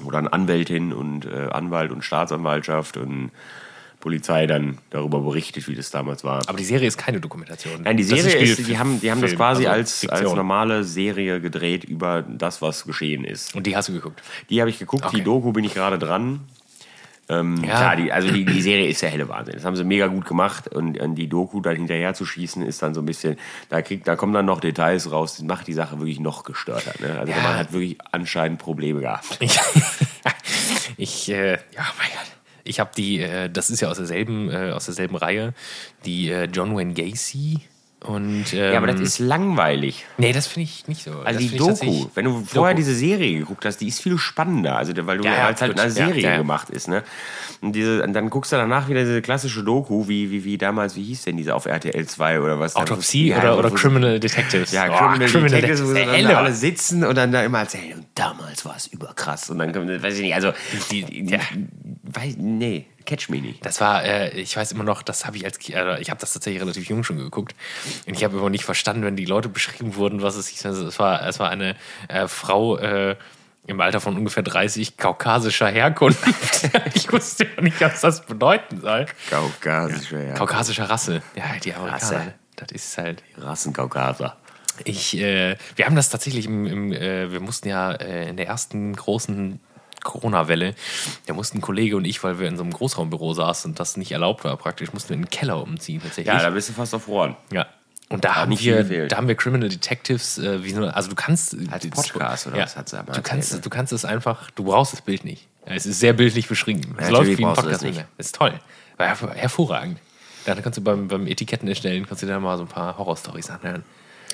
wo 0.00 0.10
dann 0.10 0.28
Anwältin 0.28 0.92
und 0.92 1.24
äh, 1.26 1.48
Anwalt 1.50 1.90
und 1.92 2.04
Staatsanwaltschaft 2.04 2.96
und 2.96 3.30
Polizei 4.00 4.46
dann 4.46 4.76
darüber 4.90 5.20
berichtet, 5.20 5.66
wie 5.66 5.74
das 5.74 5.90
damals 5.90 6.24
war. 6.24 6.42
Aber 6.46 6.58
die 6.58 6.64
Serie 6.64 6.86
ist 6.86 6.98
keine 6.98 7.20
Dokumentation. 7.20 7.80
Nein, 7.84 7.96
die 7.96 8.02
Das 8.06 8.20
Serie 8.20 8.32
Spiel- 8.32 8.50
ist, 8.64 8.68
die 8.68 8.78
haben, 8.78 9.00
die 9.00 9.10
haben 9.10 9.22
das 9.22 9.30
Film, 9.30 9.38
quasi 9.38 9.66
also 9.66 9.78
als, 9.78 10.08
als 10.10 10.34
normale 10.34 10.84
Serie 10.84 11.40
gedreht 11.40 11.84
über 11.84 12.20
das, 12.22 12.60
was 12.60 12.84
geschehen 12.84 13.24
ist. 13.24 13.54
Und 13.54 13.66
die 13.66 13.74
hast 13.74 13.88
du 13.88 13.94
geguckt. 13.94 14.22
Die 14.50 14.60
habe 14.60 14.68
ich 14.68 14.78
geguckt, 14.78 15.06
Okay. 15.06 15.16
die 15.16 15.22
Doku 15.22 15.52
bin 15.52 15.64
ich 15.64 15.72
gerade 15.72 15.98
dran. 15.98 16.40
Ähm, 17.28 17.62
Ja. 17.64 17.76
Klar, 17.76 17.96
die, 17.96 18.12
also 18.12 18.30
die, 18.30 18.44
die 18.44 18.60
Serie 18.60 18.86
ist 18.88 19.00
ja 19.00 19.08
helle 19.08 19.28
Wahnsinn. 19.28 19.54
Das 19.54 19.64
haben 19.64 19.76
sie 19.76 19.84
mega 19.84 20.08
gut 20.08 20.26
gemacht 20.26 20.68
und, 20.68 20.98
und 21.00 21.14
die 21.14 21.28
Doku 21.28 21.60
dann 21.60 21.76
hinterher 21.76 22.12
zu 22.14 22.26
schießen 22.26 22.62
ist 22.62 22.82
dann 22.82 22.92
so 22.94 23.00
ein 23.00 23.06
bisschen, 23.06 23.38
da 23.70 23.80
kriegt, 23.82 24.06
da 24.06 24.16
kommen 24.16 24.32
dann 24.34 24.44
noch 24.46 24.60
Details 24.60 25.10
raus, 25.10 25.36
das 25.36 25.44
macht 25.46 25.66
die 25.66 25.72
Sache 25.72 25.98
wirklich 25.98 26.20
noch 26.20 26.44
gestörter. 26.44 26.92
Ne? 27.00 27.18
Also 27.18 27.32
Ja. 27.32 27.40
man 27.42 27.56
hat 27.56 27.72
wirklich 27.72 27.96
anscheinend 28.12 28.58
Probleme 28.58 29.00
gehabt. 29.00 29.38
Ich, 30.96 31.28
ich 31.28 31.28
äh, 31.30 31.52
ja, 31.52 31.58
mein 31.98 32.08
Gott. 32.12 32.30
Ich 32.64 32.80
habe 32.80 32.90
die, 32.96 33.20
äh, 33.20 33.50
das 33.50 33.68
ist 33.70 33.80
ja 33.80 33.88
aus 33.88 33.96
derselben, 33.98 34.50
äh, 34.50 34.70
aus 34.72 34.86
derselben 34.86 35.16
Reihe, 35.16 35.52
die 36.04 36.30
äh, 36.30 36.44
John 36.44 36.74
Wayne 36.76 36.94
Gacy 36.94 37.60
und. 38.04 38.52
Ähm, 38.52 38.72
Ja, 38.72 38.76
aber 38.78 38.86
das 38.88 39.00
ist 39.00 39.18
langweilig. 39.18 40.04
Nee, 40.18 40.32
das 40.32 40.46
finde 40.46 40.64
ich 40.68 40.86
nicht 40.88 41.02
so. 41.04 41.10
Also 41.24 41.40
das 41.40 41.50
die 41.50 41.56
Doku, 41.56 42.06
wenn 42.14 42.24
du 42.26 42.44
vorher 42.44 42.74
Doku. 42.74 42.84
diese 42.84 42.94
Serie 42.94 43.38
geguckt 43.38 43.64
hast, 43.64 43.78
die 43.78 43.88
ist 43.88 44.00
viel 44.02 44.18
spannender, 44.18 44.76
also 44.76 44.92
weil 45.06 45.18
du 45.18 45.24
Ja, 45.24 45.42
halt 45.44 45.60
in 45.62 45.72
einer 45.78 45.90
Serie 45.90 46.22
ja, 46.22 46.30
ja. 46.32 46.36
gemacht 46.38 46.70
ist, 46.70 46.88
ne? 46.88 47.02
Und, 47.60 47.72
diese, 47.74 48.02
und 48.02 48.12
dann 48.12 48.28
guckst 48.30 48.52
du 48.52 48.56
danach 48.56 48.88
wieder 48.88 49.00
diese 49.00 49.22
klassische 49.22 49.62
Doku, 49.64 50.06
wie, 50.08 50.30
wie, 50.30 50.44
wie 50.44 50.58
damals, 50.58 50.96
wie 50.96 51.02
hieß 51.04 51.22
denn 51.22 51.36
diese 51.38 51.54
auf 51.54 51.64
RTL 51.66 52.06
2 52.06 52.40
oder 52.40 52.60
was? 52.60 52.76
Autopsie 52.76 53.28
Ja, 53.28 53.38
oder, 53.38 53.58
oder 53.58 53.70
Criminal 53.70 54.20
Detectives. 54.20 54.70
Ja, 54.72 54.86
Oh, 54.90 55.16
Criminal, 55.18 55.48
Detectives, 55.48 55.82
wo 55.82 55.86
sie 55.88 56.04
dann 56.04 56.24
da 56.24 56.38
alle 56.38 56.52
sitzen 56.52 57.04
und 57.04 57.16
dann 57.16 57.32
da 57.32 57.42
immer 57.42 57.60
erzählen, 57.60 57.94
und 57.98 58.06
damals 58.14 58.64
war 58.66 58.76
es 58.76 58.86
überkrass. 58.88 59.48
Und 59.50 59.58
dann 59.58 59.72
kommt, 59.72 59.88
weiß 60.02 60.14
ich 60.16 60.22
nicht, 60.22 60.34
also, 60.34 60.52
Die- 60.90 61.04
die, 61.04 61.30
ja. 61.32 61.38
weiß, 62.02 62.36
nee, 62.38 62.86
catch 63.04 63.28
me 63.28 63.38
nicht. 63.38 63.64
Das 63.64 63.80
war, 63.80 64.04
äh, 64.04 64.30
ich 64.30 64.56
weiß 64.56 64.72
immer 64.72 64.84
noch, 64.84 65.02
das 65.02 65.26
habe 65.26 65.36
ich 65.36 65.44
als, 65.44 65.58
äh, 65.68 66.00
ich 66.00 66.10
habe 66.10 66.20
das 66.20 66.32
tatsächlich 66.32 66.62
relativ 66.62 66.88
jung 66.88 67.04
schon 67.04 67.18
geguckt. 67.18 67.54
Und 68.06 68.14
ich 68.14 68.24
habe 68.24 68.36
immer 68.36 68.50
nicht 68.50 68.64
verstanden, 68.64 69.04
wenn 69.04 69.16
die 69.16 69.24
Leute 69.24 69.48
beschrieben 69.48 69.96
wurden, 69.96 70.22
was 70.22 70.36
es 70.36 70.48
hieß. 70.48 70.66
Also 70.66 70.86
es 70.86 70.98
war, 70.98 71.26
es 71.26 71.38
war 71.38 71.50
eine 71.50 71.76
äh, 72.08 72.28
Frau 72.28 72.78
äh, 72.78 73.16
im 73.66 73.80
Alter 73.80 74.00
von 74.00 74.16
ungefähr 74.16 74.42
30 74.42 74.96
kaukasischer 74.96 75.68
Herkunft. 75.68 76.20
ich 76.94 77.10
wusste 77.12 77.46
ja 77.56 77.62
nicht, 77.62 77.80
was 77.80 78.00
das 78.00 78.26
bedeuten 78.26 78.80
soll. 78.80 79.06
Kaukasische, 79.30 80.22
ja. 80.22 80.34
Kaukasischer 80.34 80.90
Rasse. 80.90 81.22
Ja, 81.34 81.44
die 81.62 81.74
Amerikaner. 81.74 82.18
Rasse. 82.18 82.34
Das 82.56 82.70
ist 82.72 82.98
halt. 82.98 83.22
Rassenkaukaser. 83.38 84.36
Ich, 84.84 85.16
äh, 85.16 85.56
wir 85.76 85.86
haben 85.86 85.96
das 85.96 86.10
tatsächlich 86.10 86.46
im, 86.46 86.66
im 86.66 86.92
äh, 86.92 87.30
wir 87.30 87.40
mussten 87.40 87.68
ja 87.68 87.92
äh, 87.92 88.28
in 88.28 88.36
der 88.36 88.46
ersten 88.46 88.94
großen 88.94 89.60
Corona-Welle, 90.04 90.74
da 91.26 91.34
mussten 91.34 91.58
ein 91.58 91.60
Kollege 91.60 91.96
und 91.96 92.04
ich, 92.04 92.22
weil 92.22 92.38
wir 92.38 92.46
in 92.46 92.56
so 92.56 92.62
einem 92.62 92.72
Großraumbüro 92.72 93.34
saßen 93.34 93.72
und 93.72 93.80
das 93.80 93.96
nicht 93.96 94.12
erlaubt 94.12 94.44
war, 94.44 94.56
praktisch, 94.56 94.92
mussten 94.92 95.08
wir 95.10 95.16
in 95.16 95.22
den 95.22 95.30
Keller 95.30 95.60
umziehen 95.60 96.00
tatsächlich. 96.00 96.32
Ja, 96.32 96.40
da 96.40 96.50
bist 96.50 96.68
du 96.68 96.72
fast 96.72 96.92
erfroren. 96.92 97.36
Ja. 97.52 97.66
Und 98.10 98.24
da 98.24 98.36
haben, 98.36 98.56
wir, 98.58 99.08
da 99.08 99.16
haben 99.16 99.28
wir 99.28 99.34
Criminal 99.34 99.68
Detectives, 99.68 100.38
äh, 100.38 100.62
wie 100.62 100.70
so, 100.70 100.84
also 100.86 101.08
du 101.08 101.16
kannst. 101.16 101.56
Als 101.70 101.88
Podcast 101.88 102.46
oder 102.46 102.58
ja, 102.58 102.64
was 102.64 102.76
hat 102.76 102.88
sie 102.88 102.96
aber 102.98 103.06
du 103.06 103.18
erzählt, 103.18 103.24
kannst, 103.24 103.52
ne? 103.54 103.60
du 103.60 103.70
kannst 103.70 103.92
es 103.92 104.04
einfach, 104.04 104.50
du 104.52 104.64
brauchst 104.64 104.92
das 104.92 105.00
Bild 105.00 105.24
nicht. 105.24 105.48
Ja, 105.66 105.72
Es 105.74 105.86
ist 105.86 105.98
sehr 106.00 106.12
bildlich 106.12 106.46
beschrieben. 106.46 106.82
Es 106.98 107.08
Natürlich 107.10 107.10
läuft 107.12 107.38
wie 107.38 107.44
ein 107.44 107.54
Podcast 107.54 107.82
das 108.16 108.26
ist 108.26 108.34
toll. 108.34 108.60
War 108.98 109.06
hervor- 109.08 109.34
hervorragend. 109.34 109.98
Dann 110.44 110.62
kannst 110.62 110.76
du 110.76 110.82
beim, 110.82 111.08
beim 111.08 111.26
Etiketten 111.26 111.66
erstellen, 111.66 112.06
kannst 112.06 112.22
du 112.22 112.26
dir 112.26 112.34
da 112.34 112.40
mal 112.40 112.56
so 112.58 112.64
ein 112.64 112.68
paar 112.68 112.98
Horrorstories 112.98 113.48
anhören. 113.50 113.82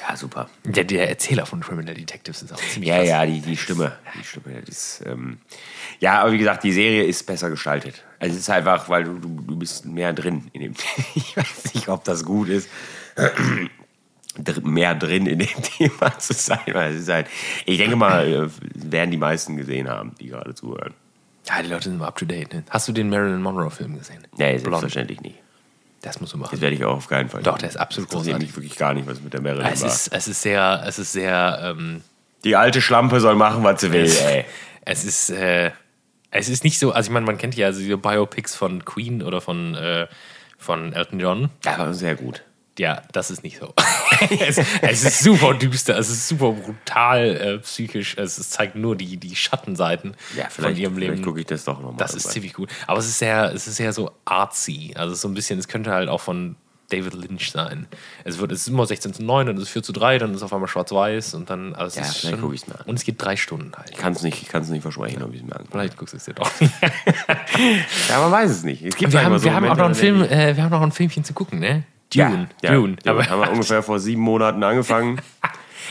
Ja, 0.09 0.17
super. 0.17 0.49
Der, 0.65 0.85
der 0.85 1.09
Erzähler 1.09 1.47
von 1.47 1.61
Criminal 1.61 1.95
Detectives 1.95 2.43
ist 2.43 2.53
auch 2.53 2.59
ziemlich 2.59 2.89
Ja, 2.89 2.99
krass. 2.99 3.09
ja, 3.09 3.27
die, 3.27 3.41
die 3.41 3.57
Stimme. 3.57 3.93
Die 4.19 4.25
Stimme, 4.25 4.59
ist, 4.67 5.03
ähm, 5.07 5.39
ja, 5.99 6.21
aber 6.21 6.33
wie 6.33 6.39
gesagt, 6.39 6.65
die 6.65 6.73
Serie 6.73 7.05
ist 7.05 7.27
besser 7.27 7.51
gestaltet. 7.51 8.03
Also 8.19 8.35
es 8.35 8.41
ist 8.41 8.51
einfach, 8.51 8.89
weil 8.89 9.05
du, 9.05 9.19
du, 9.19 9.57
bist 9.57 9.85
mehr 9.85 10.13
drin 10.13 10.49
in 10.53 10.63
dem 10.63 10.75
Ich 11.15 11.37
weiß 11.37 11.75
nicht, 11.75 11.89
ob 11.89 12.05
das 12.05 12.25
gut 12.25 12.49
ist. 12.49 12.69
mehr 14.63 14.95
drin 14.95 15.27
in 15.27 15.41
dem 15.41 15.63
Thema 15.63 16.19
zu 16.19 16.33
sein, 16.33 16.61
weil 16.73 16.93
es 16.93 17.03
ist 17.03 17.09
halt, 17.09 17.27
ich 17.67 17.79
denke 17.79 17.97
mal, 17.97 18.27
äh, 18.27 18.49
werden 18.75 19.11
die 19.11 19.17
meisten 19.17 19.57
gesehen 19.57 19.89
haben, 19.89 20.15
die 20.21 20.29
gerade 20.29 20.55
zuhören. 20.55 20.95
Ja, 21.47 21.63
die 21.63 21.69
Leute 21.69 21.85
sind 21.85 21.95
immer 21.95 22.07
up 22.07 22.17
to 22.17 22.25
date. 22.25 22.53
Ne? 22.53 22.65
Hast 22.71 22.89
du 22.89 22.93
den 22.93 23.09
Marilyn 23.09 23.43
Monroe-Film 23.43 23.99
gesehen? 23.99 24.27
Nee, 24.37 24.59
Blond. 24.59 24.63
selbstverständlich 24.63 25.21
nicht. 25.21 25.39
Das 26.03 26.21
musst 26.21 26.33
du 26.33 26.39
machen. 26.39 26.51
Das 26.53 26.61
werde 26.63 26.75
ich 26.77 26.85
auch 26.85 26.97
auf 26.97 27.09
keinen 27.09 27.29
Fall. 27.29 27.43
Doch, 27.43 27.59
der 27.59 27.69
ist 27.69 27.77
absolut 27.77 28.09
Das 28.11 28.17
großartig. 28.17 28.49
mich 28.49 28.57
wirklich 28.57 28.77
gar 28.77 28.95
nicht, 28.95 29.07
was 29.07 29.21
mit 29.21 29.35
der 29.35 29.43
Marilyn 29.43 29.67
Es 29.67 29.83
war. 29.83 29.89
ist, 29.89 30.09
es 30.13 30.29
ist 30.29 30.43
sehr, 30.43 30.83
es 30.87 30.99
ist 30.99 31.13
sehr, 31.13 31.61
ähm, 31.77 32.03
Die 32.45 32.57
alte 32.57 32.81
Schlampe 32.81 33.21
soll 33.21 33.35
machen, 33.35 33.63
was 33.65 33.81
sie 33.83 33.93
will, 33.93 34.11
ey. 34.27 34.45
es 34.87 35.05
ist, 35.05 35.29
äh, 35.31 35.73
es 36.31 36.49
ist 36.49 36.65
nicht 36.65 36.79
so, 36.79 36.93
also 36.93 37.09
ich 37.09 37.13
meine, 37.13 37.27
man 37.27 37.37
kennt 37.37 37.55
ja 37.57 37.67
also 37.67 37.81
diese 37.81 37.99
Biopics 37.99 38.55
von 38.55 38.85
Queen 38.85 39.23
oder 39.23 39.41
von, 39.43 39.75
äh, 39.75 40.07
von 40.57 40.93
Elton 40.95 41.21
John. 41.21 41.51
Ja, 41.65 41.77
aber 41.77 41.93
sehr 41.93 42.15
gut. 42.15 42.45
Ja, 42.79 43.03
das 43.13 43.31
ist 43.31 43.43
nicht 43.43 43.59
so. 43.59 43.75
es, 44.41 44.59
es 44.81 45.05
ist 45.05 45.19
super 45.21 45.55
düster, 45.55 45.99
es 45.99 46.09
ist 46.09 46.29
super 46.29 46.53
brutal 46.53 47.37
äh, 47.37 47.59
psychisch. 47.59 48.17
Es, 48.17 48.39
es 48.39 48.51
zeigt 48.51 48.75
nur 48.77 48.97
die, 48.97 49.17
die 49.19 49.35
Schattenseiten 49.37 50.15
Ja, 50.37 50.45
von 50.45 50.51
vielleicht, 50.65 50.79
ihrem 50.79 50.95
vielleicht 50.95 51.11
Leben. 51.13 51.25
gucke 51.25 51.41
ich 51.41 51.47
das 51.47 51.65
doch 51.65 51.79
nochmal. 51.81 51.97
Das 51.99 52.15
ist 52.15 52.31
ziemlich 52.31 52.55
gut. 52.55 52.71
Aber 52.87 52.99
es 53.01 53.07
ist 53.07 53.19
sehr, 53.19 53.53
es 53.53 53.67
ist 53.67 53.77
sehr 53.77 53.93
so 53.93 54.13
artsy. 54.25 54.95
Also 54.97 55.15
so 55.15 55.29
ein 55.29 55.35
bisschen, 55.35 55.59
es 55.59 55.69
könnte 55.69 55.91
halt 55.91 56.09
auch 56.09 56.21
von 56.23 56.57
David 56.91 57.15
Lynch 57.15 57.51
sein. 57.53 57.87
Es 58.25 58.39
wird 58.39 58.51
es 58.51 58.63
ist 58.63 58.69
immer 58.69 58.87
16 58.87 59.15
zu 59.15 59.23
9, 59.25 59.47
dann 59.47 59.57
ist 59.57 59.65
es 59.65 59.69
4 59.69 59.83
zu 59.83 59.93
3, 59.93 60.19
dann 60.19 60.31
ist 60.31 60.39
es 60.39 60.43
auf 60.43 60.53
einmal 60.53 60.69
schwarz-weiß 60.69 61.35
und 61.35 61.49
dann. 61.51 61.75
Also 61.75 61.89
es 61.89 61.95
Ja, 61.97 62.03
ist 62.03 62.17
vielleicht 62.19 62.35
schon- 62.37 62.41
guck 62.41 62.55
ich's 62.55 62.67
mal 62.67 62.77
an. 62.77 62.87
Und 62.87 62.95
es 62.97 63.05
geht 63.05 63.23
drei 63.23 63.37
Stunden 63.37 63.73
halt. 63.77 63.91
Ich 63.91 63.97
kann 63.97 64.13
es 64.13 64.23
nicht, 64.23 64.43
ich 64.43 64.53
nicht 64.71 64.83
versprechen, 64.83 65.23
ob 65.23 65.33
ich 65.35 65.41
es 65.41 65.47
mir 65.47 65.53
angucke. 65.55 65.71
Vielleicht 65.73 65.97
guckst 65.97 66.15
du 66.15 66.17
es 66.17 66.25
dir 66.25 66.35
doch. 66.35 66.51
Ja, 68.09 68.21
man 68.21 68.33
weiß 68.33 68.51
es 68.51 68.63
nicht. 68.65 68.83
Es 68.83 68.97
gibt 68.97 69.13
wir 69.13 69.19
manchmal 69.23 69.25
haben, 69.25 69.39
so 69.39 69.45
wir 69.45 69.55
haben 69.55 69.69
auch 69.69 69.77
noch 69.77 69.85
einen 69.87 69.95
Film, 69.95 70.23
äh, 70.23 70.57
wir 70.57 70.63
haben 70.65 70.71
noch 70.71 70.83
ein 70.83 70.93
Filmchen 70.93 71.25
zu 71.25 71.33
gucken, 71.35 71.59
ne? 71.61 71.85
Ja, 72.15 72.29
Dune. 72.31 72.49
ja, 72.63 72.73
Dune. 72.75 72.97
Aber 73.05 73.21
Aber 73.21 73.31
haben 73.31 73.41
wir 73.41 73.51
ungefähr 73.53 73.83
vor 73.83 73.99
sieben 73.99 74.23
Monaten 74.23 74.63
angefangen. 74.63 75.21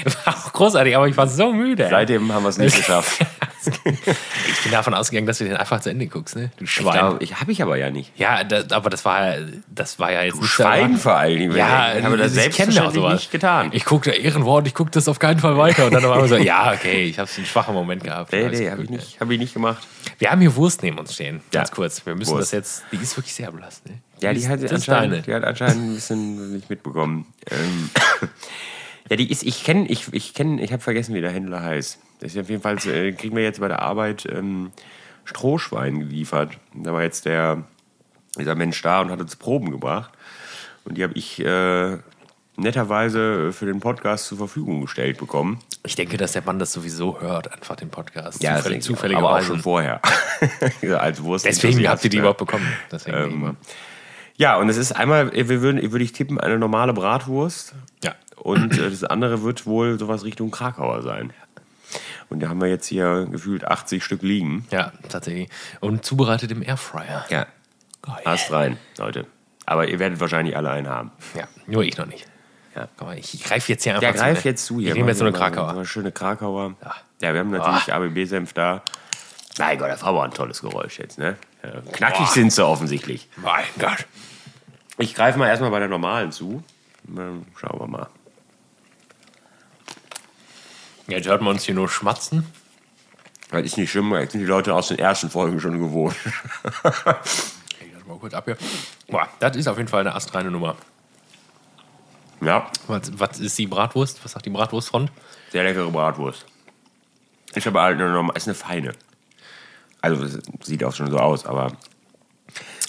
war 0.26 0.36
auch 0.36 0.54
großartig, 0.54 0.96
aber 0.96 1.08
ich 1.08 1.18
war 1.18 1.28
so 1.28 1.52
müde. 1.54 1.88
Seitdem 1.90 2.32
haben 2.34 2.44
wir 2.44 2.50
es 2.50 2.58
nicht 2.58 2.76
geschafft. 2.78 3.26
Ich 4.51 4.63
bin 4.63 4.72
davon 4.72 4.94
ausgegangen, 4.94 5.28
dass 5.28 5.38
du 5.39 5.44
den 5.46 5.56
einfach 5.58 5.80
zu 5.82 5.89
Ende 5.89 6.08
guckst, 6.08 6.36
ne? 6.36 6.51
Du 6.58 6.63
Ich 6.66 6.72
Schwein. 6.72 6.94
glaube, 6.94 7.24
ich 7.24 7.39
habe 7.39 7.51
ich 7.51 7.62
aber 7.62 7.78
ja 7.78 7.89
nicht. 7.89 8.12
ja, 8.18 8.44
das, 8.44 8.72
aber 8.72 8.89
das 8.89 9.06
war, 9.06 9.36
das 9.68 10.00
war 10.00 10.12
ja 10.12 10.24
jetzt 10.24 10.42
nicht 10.42 10.50
Schwein 10.51 10.98
vor 10.98 11.16
allen 11.16 11.38
Dingen. 11.39 11.56
Ja, 11.56 11.96
ich 11.98 12.04
habe 12.04 12.18
das 12.18 12.28
ich 12.34 12.42
selbstverständlich 12.42 13.04
nicht 13.04 13.32
getan. 13.32 13.70
Ich 13.74 13.86
guckte 13.86 14.12
Ehrenwort, 14.12 14.68
ich 14.68 14.74
gucke 14.74 14.92
das 14.92 15.08
auf 15.08 15.20
keinen 15.20 15.39
Fall 15.39 15.58
weiter. 15.58 15.86
Und 15.86 15.94
dann 15.94 16.04
auf 16.06 16.12
einmal 16.12 16.28
so, 16.28 16.38
ja, 16.38 16.72
okay, 16.74 17.04
ich 17.06 17.20
habe 17.20 17.30
einen 17.36 17.46
schwachen 17.46 17.74
Moment 17.74 18.04
gehabt. 18.04 18.32
nee, 18.32 18.48
nee, 18.50 18.70
habe 18.70 18.84
ich, 18.84 18.89
ne? 18.89 18.98
nicht, 18.98 19.20
hab 19.20 19.30
ich 19.30 19.39
nicht 19.39 19.54
gemacht. 19.54 19.86
Wir 20.18 20.32
haben 20.32 20.42
hier 20.42 20.56
Wurst 20.56 20.84
neben 20.84 20.98
uns 20.98 21.13
stehen, 21.13 21.42
ganz 21.51 21.70
Ja, 21.70 21.75
kurz. 21.75 22.06
Wir 22.06 22.16
müssen 22.16 22.32
Wurst. 22.32 22.42
das 22.42 22.51
jetzt, 22.51 22.84
die 22.92 22.98
ist 22.98 23.16
wirklich 23.18 23.34
sehr 23.34 23.51
blass. 23.51 23.82
Ne? 23.86 24.00
Ja, 24.22 24.34
die 24.34 24.39
ist- 24.39 24.50
hat, 24.50 24.60
anscheinend, 24.72 25.13
deine. 25.13 25.22
die 25.22 25.34
hat 25.34 25.44
anscheinend 25.44 25.78
ein 25.92 25.96
bisschen 25.96 26.54
nicht 26.54 26.70
mitbekommen. 26.70 27.25
Ähm, 27.51 27.89
ja, 29.10 29.16
die 29.16 29.32
ist, 29.32 29.44
ich 29.44 29.63
kenne, 29.63 29.88
ich, 29.88 30.13
ich 30.13 30.34
kenne, 30.34 30.62
ich 30.62 30.72
habe 30.72 30.82
vergessen, 30.82 31.16
wie 31.16 31.22
der 31.22 31.32
Händler 31.32 31.62
heißt. 31.62 32.00
Das 32.20 32.36
ist 32.36 32.39
auf 32.39 32.50
jeden 32.50 32.62
Fall, 32.62 32.78
äh, 32.88 33.12
kriegen 33.12 33.36
wir 33.36 33.44
jetzt 33.44 33.60
bei 33.60 33.68
der 33.68 33.82
Arbeit 33.82 34.28
ähm, 34.32 34.72
Strohschwein 35.25 36.00
geliefert. 36.00 36.58
Da 36.74 36.94
war 36.94 37.01
jetzt 37.01 37.25
der, 37.25 37.63
dieser 38.38 38.56
Mensch 38.56 38.82
da 38.82 39.01
und 39.01 39.10
hat 39.10 39.20
uns 39.20 39.36
Proben 39.36 39.72
gebracht. 39.72 40.12
Und 40.86 40.98
die 40.98 41.04
habe 41.04 41.13
ich 41.13 41.44
äh, 41.44 41.98
netterweise 42.56 43.51
für 43.54 43.66
den 43.66 43.80
Podcast 43.80 44.28
zur 44.28 44.38
Verfügung 44.38 44.82
gestellt 44.82 45.18
bekommen. 45.18 45.60
Ich 45.86 45.96
denke, 45.96 46.18
dass 46.18 46.34
der 46.34 46.44
Mann 46.44 46.60
das 46.60 46.74
sowieso 46.74 47.20
hört, 47.22 47.51
einfach 47.51 47.75
den 47.75 47.89
Podcast. 47.89 48.44
das 48.56 48.86
Zufällig, 48.86 49.18
auch, 49.18 49.22
aber 49.22 49.39
auch 49.39 49.42
schon 49.42 49.62
zufälligerweise. 49.62 50.01
vorher. 50.01 50.01
Ja, 50.82 50.98
Als 50.98 51.22
Wurst 51.24 51.46
Deswegen 51.46 51.88
habt 51.88 52.04
ihr 52.04 52.10
die 52.10 52.18
ja. 52.18 52.22
überhaupt 52.22 52.39
bekommen. 52.39 52.68
Deswegen 52.92 53.18
Ähm. 53.18 53.58
Ja, 54.38 54.58
und 54.58 54.70
es 54.70 54.78
ist 54.78 54.94
einmal, 54.94 55.34
wir 55.34 55.62
würden, 55.62 55.92
würde 55.92 56.04
ich 56.04 56.13
tippen, 56.13 56.39
eine 56.39 56.58
normale 56.58 56.94
Bratwurst. 56.94 57.74
Ja. 58.01 58.16
Und 58.41 58.77
äh, 58.77 58.89
das 58.89 59.03
andere 59.03 59.43
wird 59.43 59.65
wohl 59.65 60.00
sowas 60.00 60.24
Richtung 60.24 60.51
Krakauer 60.51 61.01
sein. 61.01 61.34
Und 62.29 62.41
da 62.41 62.50
haben 62.50 62.62
wir 62.62 62.67
jetzt 62.69 62.86
hier 62.86 63.27
gefühlt 63.31 63.65
80 63.65 64.03
Stück 64.03 64.22
liegen. 64.22 64.67
ja, 64.72 64.91
tatsächlich. 65.10 65.50
Und 65.79 66.05
zubereitet 66.05 66.51
im 66.51 66.62
Airfryer. 66.62 67.25
Ja. 67.29 67.48
Geil. 68.01 68.15
Hast 68.25 68.51
rein, 68.51 68.77
Leute. 68.98 69.25
Aber 69.65 69.88
ihr 69.88 70.00
werdet 70.00 70.19
wahrscheinlich 70.19 70.55
alle 70.55 70.69
einen 70.72 70.88
haben. 70.88 71.12
Ja, 71.36 71.48
nur 71.67 71.84
ich 71.84 71.98
noch 71.98 72.05
nicht. 72.05 72.25
Ja. 72.75 72.88
Mal, 73.03 73.17
ich 73.17 73.43
greife 73.43 73.72
jetzt 73.72 73.84
hier 73.84 73.93
einfach 73.96 74.03
Ja, 74.08 74.13
zu, 74.13 74.19
greif 74.24 74.38
ne? 74.46 74.51
jetzt 74.51 74.65
zu 74.65 74.79
hier. 74.79 74.89
Ich 74.89 74.93
nehme 74.96 75.10
jetzt 75.10 75.17
so 75.17 75.25
eine 75.25 75.34
Krakauer. 75.36 75.74
mal 75.74 75.86
schöne 75.86 76.12
Krakauer. 76.12 76.75
Ja. 76.84 76.96
Ja, 77.22 77.34
wir 77.34 77.39
haben 77.41 77.50
natürlich 77.51 77.91
ABB-Senf 77.93 78.53
da. 78.53 78.81
Mein 79.58 79.77
Gott, 79.77 79.89
das 79.89 80.01
war 80.03 80.10
aber 80.10 80.24
ein 80.24 80.31
tolles 80.31 80.62
Geräusch 80.62 81.00
jetzt, 81.00 81.17
ne? 81.19 81.36
Ja, 81.63 81.81
knackig 81.91 82.19
Boah. 82.19 82.27
sind 82.27 82.53
sie 82.53 82.65
offensichtlich. 82.65 83.27
Mein 83.36 83.65
Gott. 83.77 84.05
Ich 84.98 85.15
greife 85.15 85.38
mal 85.38 85.48
erstmal 85.48 85.72
bei 85.72 85.79
der 85.79 85.89
normalen 85.89 86.31
zu. 86.31 86.63
Dann 87.03 87.46
Schauen 87.58 87.79
wir 87.79 87.88
mal. 87.88 88.08
Jetzt 91.10 91.28
hört 91.28 91.42
man 91.42 91.54
uns 91.56 91.63
hier 91.63 91.75
nur 91.75 91.89
schmatzen. 91.89 92.46
Das 93.51 93.63
ist 93.63 93.78
nicht 93.78 93.89
schlimm, 93.92 94.12
das 94.12 94.32
sind 94.32 94.42
die 94.42 94.46
Leute 94.46 94.74
aus 94.75 94.89
den 94.89 95.00
ersten 95.00 95.30
Folgen 95.30 95.60
schon 95.60 95.80
gewohnt. 95.80 96.16
Ich 97.82 97.94
das 97.94 98.06
mal 98.06 98.18
kurz 98.20 98.34
ab 98.34 98.46
hier. 98.46 98.58
Boah, 99.08 99.28
das 99.39 99.56
ist 99.58 99.68
auf 99.68 99.78
jeden 99.78 99.88
Fall 99.89 100.01
eine 100.01 100.13
astreine 100.13 100.51
Nummer. 100.51 100.75
Ja, 102.42 102.70
Was, 102.88 103.18
was 103.20 103.39
ist 103.39 103.58
die 103.58 103.68
Bratwurst? 103.68 104.24
Was 104.24 104.32
sagt 104.34 104.46
die 104.46 104.50
Bratwurstfront? 104.50 105.12
sehr 105.51 105.63
leckere 105.63 105.89
Bratwurst. 105.89 106.46
Ist 107.56 107.66
aber 107.68 107.82
halt 107.82 108.00
eine, 108.00 108.12
norma- 108.12 108.34
ist 108.34 108.48
eine 108.48 108.54
feine. 108.56 108.94
Also 110.01 110.25
sieht 110.62 110.84
auch 110.84 110.94
schon 110.94 111.10
so 111.10 111.18
aus, 111.18 111.46
aber 111.46 111.72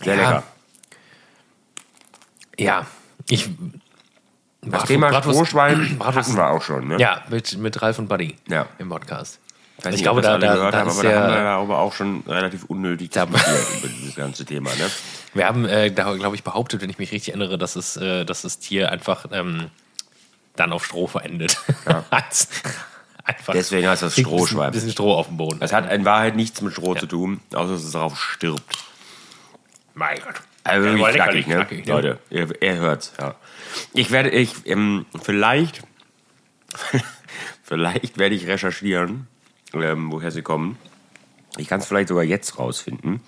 sehr 0.03 0.15
Ja. 0.17 0.21
lecker. 0.23 0.43
Ja, 2.59 2.87
ich. 3.29 3.49
Das 4.63 4.85
Thema 4.85 5.13
Strohschwein 5.23 5.97
Bratwurst- 5.99 6.17
hatten 6.29 6.37
wir 6.37 6.49
auch 6.51 6.63
schon, 6.63 6.89
ne? 6.89 6.99
Ja, 6.99 7.23
mit, 7.31 7.57
mit 7.59 7.81
Ralf 7.81 7.99
und 7.99 8.09
Buddy 8.09 8.37
Ja. 8.49 8.67
im 8.79 8.89
Podcast. 8.91 9.39
Ich, 9.79 9.85
weiß 9.87 9.95
Ich 9.95 10.03
glaube, 10.03 10.21
da- 10.21 10.37
da- 10.39 10.55
gehört 10.55 10.75
da 10.75 10.81
haben, 10.81 10.91
aber 10.91 11.03
da 11.03 11.23
haben 11.23 11.33
wir 11.33 11.43
darüber 11.43 11.79
auch 11.79 11.95
schon 11.95 12.23
relativ 12.29 12.65
unnötig 12.65 13.09
diskutiert 13.11 13.67
über 13.79 13.89
dieses 13.89 14.15
ganze 14.15 14.45
Thema, 14.45 14.71
ne? 14.71 14.91
Wir 15.33 15.47
haben, 15.47 15.65
äh, 15.65 15.91
da 15.91 16.13
glaube 16.15 16.37
ich, 16.37 16.43
behauptet, 16.45 16.83
wenn 16.83 16.91
ich 16.91 16.99
mich 16.99 17.13
richtig 17.13 17.31
erinnere, 17.31 17.57
dass, 17.57 17.77
es, 17.77 17.97
äh, 17.97 18.25
dass 18.27 18.43
das 18.43 18.59
Tier 18.59 18.91
einfach 18.93 19.27
ähm, 19.33 19.71
dann 20.57 20.73
auf 20.73 20.85
Stroh 20.85 21.07
verendet. 21.07 21.57
Ja. 21.87 22.05
Einfach 23.25 23.53
Deswegen 23.53 23.87
heißt 23.87 24.03
das 24.03 24.17
liegt 24.17 24.29
ein 24.29 24.33
bisschen- 24.33 24.47
Strohschwein. 24.49 24.73
bisschen 24.73 24.91
Stroh 24.91 25.15
auf 25.15 25.29
dem 25.29 25.37
Boden. 25.37 25.61
Das 25.61 25.73
hat 25.73 25.91
in 25.93 26.05
Wahrheit 26.05 26.35
nichts 26.37 26.61
mit 26.63 26.73
Stroh 26.73 26.95
zu 26.97 27.07
tun, 27.07 27.41
außer 27.55 27.73
dass 27.75 27.85
es 27.85 27.93
darauf 27.93 28.19
stirbt. 28.21 28.63
mein 29.95 30.19
Gott. 30.19 30.41
Also 30.65 30.87
Ja, 30.89 30.93
wirklich 30.95 31.05
aber 31.05 31.13
knackig, 31.33 31.47
ne? 31.47 31.55
knackig? 31.57 31.87
Leute, 31.87 32.19
ihr, 32.31 32.63
ihr 32.63 32.77
hört's, 32.77 33.13
ja. 33.21 33.35
Ich 33.95 34.11
werde, 34.11 34.31
ich, 34.31 34.55
ähm, 34.67 35.07
vielleicht, 35.23 35.83
vielleicht 37.63 38.19
werde 38.19 38.35
ich 38.35 38.47
recherchieren, 38.47 39.27
ähm, 39.75 40.11
woher 40.13 40.31
sie 40.31 40.43
kommen. 40.43 40.77
Ich 41.57 41.69
kann 41.69 41.81
es 41.81 41.87
vielleicht 41.87 42.09
sogar 42.09 42.25
jetzt 42.25 42.59
rausfinden. 42.59 43.21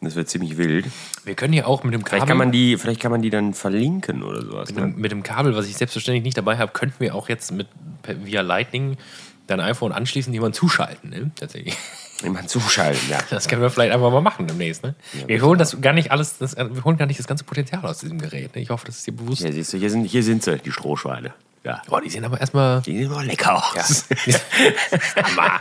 Das 0.00 0.14
wird 0.14 0.28
ziemlich 0.28 0.58
wild. 0.58 0.86
Wir 1.24 1.34
können 1.34 1.52
hier 1.54 1.66
auch 1.66 1.82
mit 1.82 1.94
dem 1.94 2.04
Kabel, 2.04 2.10
Vielleicht 2.18 2.28
kann 2.28 2.36
man 2.36 2.52
die, 2.52 2.76
vielleicht 2.76 3.00
kann 3.00 3.10
man 3.10 3.22
die 3.22 3.30
dann 3.30 3.54
verlinken 3.54 4.22
oder 4.22 4.42
sowas. 4.42 4.68
mit, 4.70 4.76
Ne? 4.78 4.92
dem, 4.92 5.00
mit 5.00 5.10
dem 5.10 5.22
Kabel, 5.22 5.56
was 5.56 5.66
ich 5.66 5.76
selbstverständlich 5.76 6.22
nicht 6.24 6.36
dabei 6.36 6.58
habe, 6.58 6.72
könnten 6.72 7.00
wir 7.00 7.14
auch 7.14 7.28
jetzt 7.28 7.50
mit 7.50 7.66
via 8.06 8.42
Lightning 8.42 8.98
dein 9.46 9.60
iPhone 9.60 9.92
anschließen, 9.92 10.32
jemanden 10.34 10.54
zuschalten, 10.54 11.10
ne? 11.10 11.30
Tatsächlich. 11.34 11.76
Jemand 12.22 12.48
zuschalten, 12.48 13.10
ja. 13.10 13.18
Das 13.30 13.46
können 13.46 13.60
wir 13.60 13.70
vielleicht 13.70 13.92
einfach 13.92 14.10
mal 14.10 14.22
machen 14.22 14.46
demnächst, 14.46 14.82
ne? 14.82 14.94
wir 15.26 15.42
holen 15.42 15.58
das 15.58 15.80
gar 15.80 15.92
nicht 15.92 16.10
alles, 16.10 16.38
das, 16.38 16.56
wir 16.56 16.84
holen 16.84 16.96
gar 16.96 17.06
nicht 17.06 17.18
das 17.18 17.26
ganze 17.26 17.44
Potenzial 17.44 17.84
aus 17.84 17.98
diesem 17.98 18.18
Gerät. 18.18 18.54
Ne? 18.54 18.62
Ich 18.62 18.70
hoffe, 18.70 18.86
das 18.86 18.96
ist 18.98 19.06
dir 19.06 19.12
bewusst. 19.12 19.42
Ja, 19.42 19.52
siehst 19.52 19.72
du, 19.72 19.78
hier 19.78 19.90
sind, 19.90 20.04
hier 20.04 20.22
sind 20.22 20.42
sie, 20.42 20.58
die 20.58 20.72
Strohschweine. 20.72 21.34
Ja. 21.64 21.82
Boah, 21.88 22.00
die 22.00 22.08
sehen 22.08 22.24
aber 22.24 22.40
erstmal. 22.40 22.80
Die 22.82 22.96
sehen 22.96 23.06
immer 23.06 23.24
lecker 23.24 23.56
aus. 23.56 24.04
Hammer. 25.16 25.60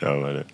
Ja, 0.00 0.20
warte. 0.20 0.44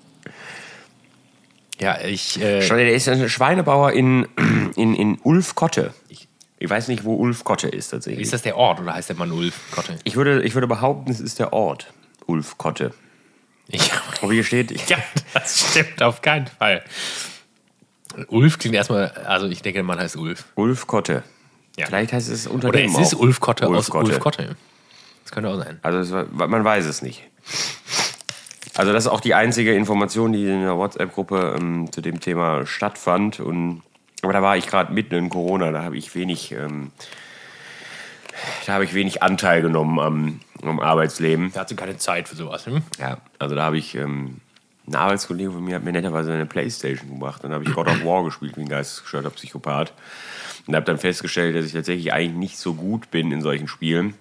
Ja, 1.80 1.98
ich. 2.02 2.40
Äh, 2.40 2.62
Schau 2.62 2.76
dir, 2.76 2.84
der 2.84 2.94
ist 2.94 3.08
ein 3.08 3.28
Schweinebauer 3.28 3.92
in, 3.92 4.28
in, 4.76 4.94
in 4.94 5.18
Ulfkotte. 5.22 5.94
Ich, 6.08 6.28
ich 6.58 6.70
weiß 6.70 6.88
nicht, 6.88 7.04
wo 7.04 7.16
Ulfkotte 7.16 7.68
ist 7.68 7.88
tatsächlich. 7.88 8.22
ist 8.22 8.32
das 8.32 8.42
der 8.42 8.56
Ort 8.56 8.80
oder 8.80 8.94
heißt 8.94 9.08
der 9.08 9.16
Mann 9.16 9.32
Ulf 9.32 9.54
Kotte? 9.72 9.98
Ich 10.04 10.14
würde, 10.14 10.42
ich 10.42 10.54
würde 10.54 10.68
behaupten, 10.68 11.10
es 11.10 11.18
ist 11.18 11.38
der 11.38 11.52
Ort. 11.52 11.92
Ulfkotte. 12.26 12.92
Ich, 13.68 13.90
Aber 14.22 14.32
hier 14.32 14.44
steht, 14.44 14.70
ich, 14.70 14.88
ja, 14.88 14.98
das 15.34 15.70
stimmt 15.70 16.02
auf 16.02 16.22
keinen 16.22 16.46
Fall. 16.46 16.82
Ulf 18.28 18.58
klingt 18.58 18.74
erstmal, 18.74 19.10
also 19.10 19.46
ich 19.46 19.62
denke, 19.62 19.78
der 19.78 19.84
Mann 19.84 19.98
heißt 19.98 20.16
Ulf. 20.16 20.44
Ulfkotte. 20.54 21.22
Ja. 21.76 21.86
Vielleicht 21.86 22.12
heißt 22.12 22.28
es 22.28 22.46
unter 22.46 22.68
Oder 22.68 22.84
es 22.84 22.98
ist 22.98 23.14
auch. 23.14 23.20
Ulf 23.20 23.40
Kotte 23.40 23.66
aus 23.66 23.88
Ulfkotte. 23.88 24.12
Ulf 24.12 24.20
Kotte. 24.20 24.56
Das 25.24 25.32
könnte 25.32 25.48
auch 25.48 25.56
sein. 25.56 25.78
Also 25.82 26.26
war, 26.32 26.48
man 26.48 26.64
weiß 26.64 26.84
es 26.84 27.00
nicht. 27.00 27.22
Also 28.74 28.92
das 28.92 29.04
ist 29.04 29.10
auch 29.10 29.20
die 29.20 29.34
einzige 29.34 29.74
Information, 29.74 30.32
die 30.32 30.44
in 30.44 30.62
der 30.62 30.76
WhatsApp-Gruppe 30.76 31.56
ähm, 31.58 31.92
zu 31.92 32.00
dem 32.00 32.20
Thema 32.20 32.66
stattfand. 32.66 33.40
Und, 33.40 33.82
aber 34.22 34.32
da 34.32 34.42
war 34.42 34.56
ich 34.56 34.66
gerade 34.66 34.92
mitten 34.92 35.14
in 35.14 35.28
Corona, 35.28 35.70
da 35.72 35.82
habe 35.82 35.96
ich 35.96 36.14
wenig, 36.14 36.52
ähm, 36.52 36.90
da 38.66 38.74
habe 38.74 38.84
ich 38.84 38.94
wenig 38.94 39.22
Anteil 39.22 39.62
genommen 39.62 39.98
am, 39.98 40.40
am 40.68 40.80
Arbeitsleben. 40.80 41.52
Der 41.52 41.62
hat 41.62 41.68
so 41.68 41.76
keine 41.76 41.96
Zeit 41.96 42.28
für 42.28 42.36
sowas. 42.36 42.66
Hm? 42.66 42.82
Ja, 42.98 43.18
also 43.38 43.54
da 43.54 43.64
habe 43.64 43.78
ich, 43.78 43.94
ähm, 43.94 44.40
ein 44.86 44.96
Arbeitskollege 44.96 45.52
von 45.52 45.64
mir 45.64 45.76
hat 45.76 45.84
mir 45.84 45.92
netterweise 45.92 46.32
eine 46.32 46.46
Playstation 46.46 47.08
gebracht. 47.10 47.44
Dann 47.44 47.52
habe 47.52 47.64
ich 47.64 47.72
God 47.72 47.88
of 47.88 48.04
War 48.04 48.24
gespielt 48.24 48.56
wie 48.56 48.62
ein 48.62 48.68
geistesgestörter 48.68 49.30
Psychopath. 49.30 49.92
Und 50.66 50.74
habe 50.74 50.86
dann 50.86 50.98
festgestellt, 50.98 51.56
dass 51.56 51.66
ich 51.66 51.72
tatsächlich 51.72 52.12
eigentlich 52.12 52.36
nicht 52.36 52.58
so 52.58 52.74
gut 52.74 53.10
bin 53.10 53.32
in 53.32 53.42
solchen 53.42 53.68
Spielen, 53.68 54.14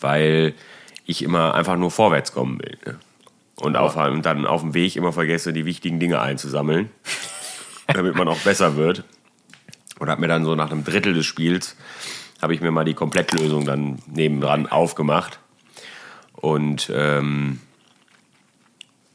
weil 0.00 0.54
ich 1.06 1.22
immer 1.22 1.54
einfach 1.54 1.76
nur 1.76 1.90
vorwärts 1.90 2.32
kommen 2.32 2.58
will. 2.60 2.78
Ne? 2.86 2.98
Und, 3.56 3.76
auf, 3.76 3.96
und 3.96 4.26
dann 4.26 4.46
auf 4.46 4.62
dem 4.62 4.74
Weg 4.74 4.96
immer 4.96 5.12
vergesse, 5.12 5.52
die 5.52 5.64
wichtigen 5.64 6.00
Dinge 6.00 6.20
einzusammeln, 6.20 6.90
damit 7.86 8.16
man 8.16 8.28
auch 8.28 8.38
besser 8.38 8.76
wird. 8.76 9.04
Und 9.98 10.10
habe 10.10 10.20
mir 10.20 10.28
dann 10.28 10.44
so 10.44 10.54
nach 10.56 10.70
einem 10.70 10.84
Drittel 10.84 11.14
des 11.14 11.24
Spiels, 11.24 11.76
habe 12.44 12.54
ich 12.54 12.60
mir 12.60 12.70
mal 12.70 12.84
die 12.84 12.94
Komplettlösung 12.94 13.64
dann 13.64 13.98
nebendran 14.06 14.66
aufgemacht. 14.66 15.40
Und 16.34 16.92
ähm, 16.94 17.58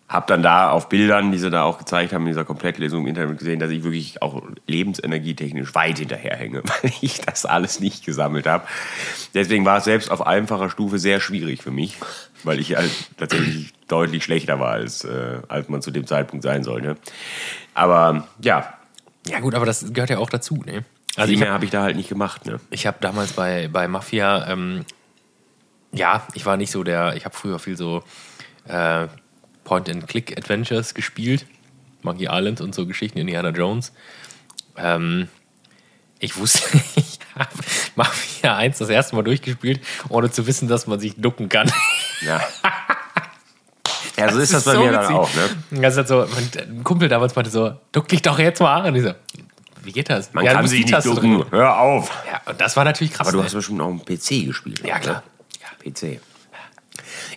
habe 0.08 0.26
dann 0.28 0.42
da 0.42 0.72
auf 0.72 0.90
Bildern, 0.90 1.32
die 1.32 1.38
sie 1.38 1.52
da 1.52 1.62
auch 1.62 1.78
gezeigt 1.78 2.12
haben, 2.12 2.24
in 2.24 2.30
dieser 2.30 2.44
Komplettlesung 2.44 3.02
im 3.02 3.10
Internet 3.10 3.38
gesehen, 3.38 3.60
dass 3.60 3.70
ich 3.70 3.84
wirklich 3.84 4.24
auch 4.24 4.42
lebensenergietechnisch 4.66 5.76
weit 5.76 6.00
hinterherhänge, 6.00 6.64
weil 6.82 6.92
ich 7.02 7.22
das 7.22 7.46
alles 7.46 7.80
nicht 7.80 8.04
gesammelt 8.04 8.48
habe. 8.48 8.66
Deswegen 9.36 9.64
war 9.64 9.78
es 9.78 9.84
selbst 9.84 10.10
auf 10.10 10.26
einfacher 10.26 10.72
Stufe 10.72 10.98
sehr 10.98 11.20
schwierig 11.20 11.62
für 11.62 11.70
mich, 11.70 11.98
weil 12.44 12.60
ich 12.60 12.76
halt 12.76 12.92
tatsächlich 13.18 13.72
deutlich 13.88 14.24
schlechter 14.24 14.60
war, 14.60 14.72
als, 14.72 15.04
äh, 15.04 15.38
als 15.48 15.70
man 15.70 15.84
zu 15.84 15.92
dem 15.92 16.08
Zeitpunkt 16.08 16.42
sein 16.42 16.64
sollte. 16.64 16.98
Aber 17.76 18.28
ja, 18.42 18.74
Ja, 19.28 19.40
gut, 19.40 19.54
aber 19.54 19.68
das 19.68 19.94
gehört 19.94 20.10
ja 20.10 20.18
auch 20.18 20.32
dazu, 20.32 20.64
ne? 20.66 20.84
Also 21.20 21.32
Viel 21.32 21.40
mehr 21.40 21.50
hab- 21.50 21.56
habe 21.56 21.66
ich 21.66 21.72
da 21.72 21.82
halt 21.84 21.96
nicht 21.96 22.10
gemacht, 22.10 22.46
ne? 22.46 22.60
Ich 22.70 22.88
habe 22.88 22.98
damals 23.02 23.34
bei, 23.34 23.68
bei 23.68 23.88
Mafia, 23.88 24.48
ähm, 24.48 24.86
ja, 25.92 26.26
ich 26.34 26.46
war 26.46 26.56
nicht 26.58 26.72
so 26.72 26.84
der, 26.84 27.16
ich 27.16 27.26
habe 27.26 27.36
früher 27.36 27.60
viel 27.60 27.76
so 27.78 28.04
äh, 28.68 29.08
Point-and-Click-Adventures 29.64 30.94
gespielt. 30.94 31.46
Monkey 32.02 32.28
Island 32.32 32.62
und 32.62 32.74
so 32.74 32.86
Geschichten, 32.86 33.20
Indiana 33.20 33.50
Jones. 33.50 33.92
Ähm, 34.78 35.28
ich 36.20 36.38
wusste, 36.38 36.62
ich 36.96 37.20
habe 37.36 37.50
Mafia 37.96 38.56
1 38.56 38.78
das 38.78 38.90
erste 38.90 39.16
Mal 39.16 39.24
durchgespielt, 39.24 39.82
ohne 40.10 40.32
zu 40.32 40.48
wissen, 40.48 40.68
dass 40.68 40.88
man 40.88 41.00
sich 41.00 41.16
ducken 41.18 41.50
kann. 41.50 41.70
Ja. 42.22 42.40
ja, 44.18 44.32
so 44.32 44.40
ist 44.40 44.54
das 44.54 44.64
bei 44.66 44.74
so 44.74 44.80
mir 44.84 44.92
dann 44.92 45.02
witzig. 45.04 45.16
auch, 45.16 45.30
ne? 45.72 45.82
Das 45.82 45.98
hat 45.98 46.08
so, 46.08 46.26
mein 46.68 46.84
Kumpel 46.84 47.10
damals 47.10 47.36
meinte 47.36 47.52
so, 47.52 47.74
duck 47.92 48.08
dich 48.08 48.22
doch 48.22 48.40
jetzt 48.40 48.60
mal. 48.62 48.86
Und 48.88 48.96
ich 48.96 49.04
so, 49.04 49.14
wie 49.84 49.92
geht 49.92 50.10
das? 50.10 50.34
Man 50.34 50.46
Ja, 50.46 50.54
kann 50.54 50.68
sich 50.68 50.86
nicht 50.86 51.06
ducken. 51.06 51.46
Hör 51.52 51.80
auf. 51.80 52.12
Ja, 52.32 52.42
und 52.46 52.60
das 52.60 52.76
war 52.76 52.84
natürlich 52.84 53.14
krass. 53.14 53.28
Aber 53.28 53.38
du 53.38 53.44
hast 53.44 53.54
bestimmt 53.54 53.82
auch 53.82 53.88
einen 53.88 54.04
PC 54.04 54.46
gespielt. 54.46 54.86
Ja, 54.86 55.00
klar. 55.00 55.24
Ja, 55.62 55.92
PC. 55.92 56.20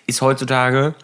Ist 0.07 0.21
heutzutage, 0.21 0.95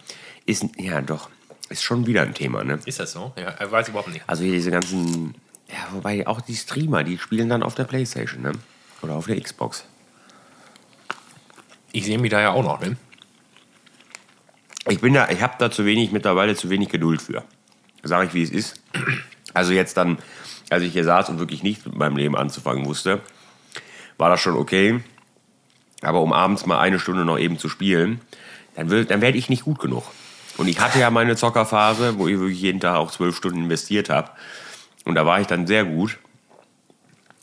ist, 0.46 0.64
ja 0.76 1.00
doch, 1.00 1.28
ist 1.68 1.82
schon 1.82 2.06
wieder 2.06 2.22
ein 2.22 2.34
Thema, 2.34 2.64
ne? 2.64 2.78
Ist 2.84 3.00
das 3.00 3.12
so? 3.12 3.32
Ja, 3.36 3.54
ich 3.62 3.70
weiß 3.70 3.88
überhaupt 3.88 4.08
nicht. 4.08 4.24
Also 4.26 4.42
hier 4.42 4.52
diese 4.52 4.70
ganzen, 4.70 5.34
ja, 5.68 5.76
wobei 5.92 6.26
auch 6.26 6.40
die 6.40 6.56
Streamer, 6.56 7.04
die 7.04 7.18
spielen 7.18 7.48
dann 7.48 7.62
auf 7.62 7.74
der 7.74 7.84
Playstation, 7.84 8.42
ne? 8.42 8.52
Oder 9.02 9.14
auf 9.14 9.26
der 9.26 9.40
Xbox. 9.40 9.84
Ich 11.92 12.04
sehe 12.04 12.18
mich 12.18 12.30
da 12.30 12.40
ja 12.40 12.50
auch 12.50 12.62
noch, 12.62 12.80
ne? 12.80 12.96
Ich 14.88 15.00
bin 15.00 15.14
da, 15.14 15.28
ich 15.28 15.42
habe 15.42 15.54
da 15.58 15.70
zu 15.70 15.84
wenig, 15.84 16.12
mittlerweile 16.12 16.56
zu 16.56 16.70
wenig 16.70 16.88
Geduld 16.88 17.20
für. 17.20 17.44
Sag 18.02 18.28
ich, 18.28 18.34
wie 18.34 18.42
es 18.42 18.50
ist. 18.50 18.80
Also 19.54 19.72
jetzt 19.72 19.96
dann, 19.96 20.18
als 20.70 20.82
ich 20.82 20.92
hier 20.92 21.04
saß 21.04 21.28
und 21.30 21.38
wirklich 21.38 21.62
nicht 21.62 21.84
mit 21.86 21.96
meinem 21.96 22.16
Leben 22.16 22.36
anzufangen 22.36 22.86
wusste, 22.86 23.20
war 24.16 24.30
das 24.30 24.40
schon 24.40 24.54
okay. 24.54 25.00
Aber 26.02 26.20
um 26.20 26.32
abends 26.32 26.66
mal 26.66 26.78
eine 26.78 26.98
Stunde 26.98 27.24
noch 27.24 27.38
eben 27.38 27.58
zu 27.58 27.68
spielen, 27.68 28.20
dann, 28.74 28.88
dann 28.88 29.20
werde 29.20 29.38
ich 29.38 29.48
nicht 29.48 29.64
gut 29.64 29.78
genug. 29.78 30.04
Und 30.56 30.68
ich 30.68 30.80
hatte 30.80 30.98
ja 30.98 31.10
meine 31.10 31.36
Zockerphase, 31.36 32.18
wo 32.18 32.28
ich 32.28 32.38
wirklich 32.38 32.60
jeden 32.60 32.80
Tag 32.80 32.96
auch 32.96 33.10
zwölf 33.10 33.36
Stunden 33.36 33.64
investiert 33.64 34.10
habe. 34.10 34.30
Und 35.04 35.14
da 35.14 35.24
war 35.24 35.40
ich 35.40 35.46
dann 35.46 35.66
sehr 35.66 35.84
gut. 35.84 36.18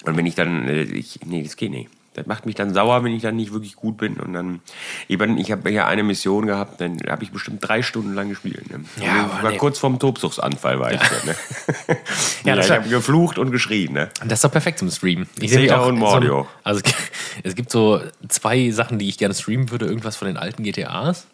Und 0.05 0.17
wenn 0.17 0.25
ich 0.25 0.36
dann, 0.36 0.67
äh, 0.67 0.84
ich, 0.84 1.20
nee, 1.25 1.41
das 1.41 1.55
geht 1.55 1.72
nicht. 1.72 1.89
Das 2.15 2.25
macht 2.27 2.45
mich 2.45 2.55
dann 2.55 2.74
sauer, 2.74 3.03
wenn 3.03 3.13
ich 3.13 3.22
dann 3.22 3.36
nicht 3.36 3.51
wirklich 3.53 3.75
gut 3.75 3.98
bin. 3.98 4.15
Und 4.17 4.34
dann, 4.34 4.62
ich, 5.07 5.17
bin- 5.17 5.38
ich 5.38 5.51
habe 5.51 5.69
ja 5.69 5.86
eine 5.86 6.01
Mission 6.03 6.45
gehabt, 6.45 6.79
dann 6.81 6.98
habe 7.07 7.24
ich 7.24 7.31
bestimmt 7.31 7.60
drei 7.67 7.81
Stunden 7.81 8.13
lang 8.13 8.29
gespielt. 8.29 8.69
Ne? 8.72 8.86
Ja, 8.98 9.03
ich 9.03 9.10
aber 9.34 9.43
war 9.43 9.51
nee. 9.51 9.57
kurz 9.57 9.79
vorm 9.79 10.00
Tobsuchtsanfall, 10.00 10.79
war 10.79 10.93
ich 10.93 11.00
da, 11.01 11.25
ne? 11.25 11.36
Ja, 12.45 12.55
ja, 12.55 12.62
ich 12.62 12.72
habe 12.72 12.88
geflucht 12.89 13.38
und 13.38 13.51
geschrien. 13.51 13.93
Ne? 13.93 14.10
Das 14.22 14.34
ist 14.39 14.43
doch 14.45 14.51
perfekt 14.51 14.79
zum 14.79 14.89
Streamen. 14.89 15.27
Ich 15.39 15.51
sehe 15.51 15.77
auch 15.77 15.88
und 15.88 15.95
so- 15.95 16.00
Mordio. 16.00 16.48
also 16.63 16.81
es 17.43 17.53
gibt 17.55 17.69
so 17.72 18.01
zwei 18.29 18.69
Sachen, 18.72 18.98
die 18.98 19.10
ich 19.10 19.17
gerne 19.17 19.36
streamen 19.36 19.69
würde. 19.72 19.86
Irgendwas 19.86 20.15
von 20.15 20.27
den 20.27 20.38
alten 20.38 20.63
GTAs. 20.63 21.27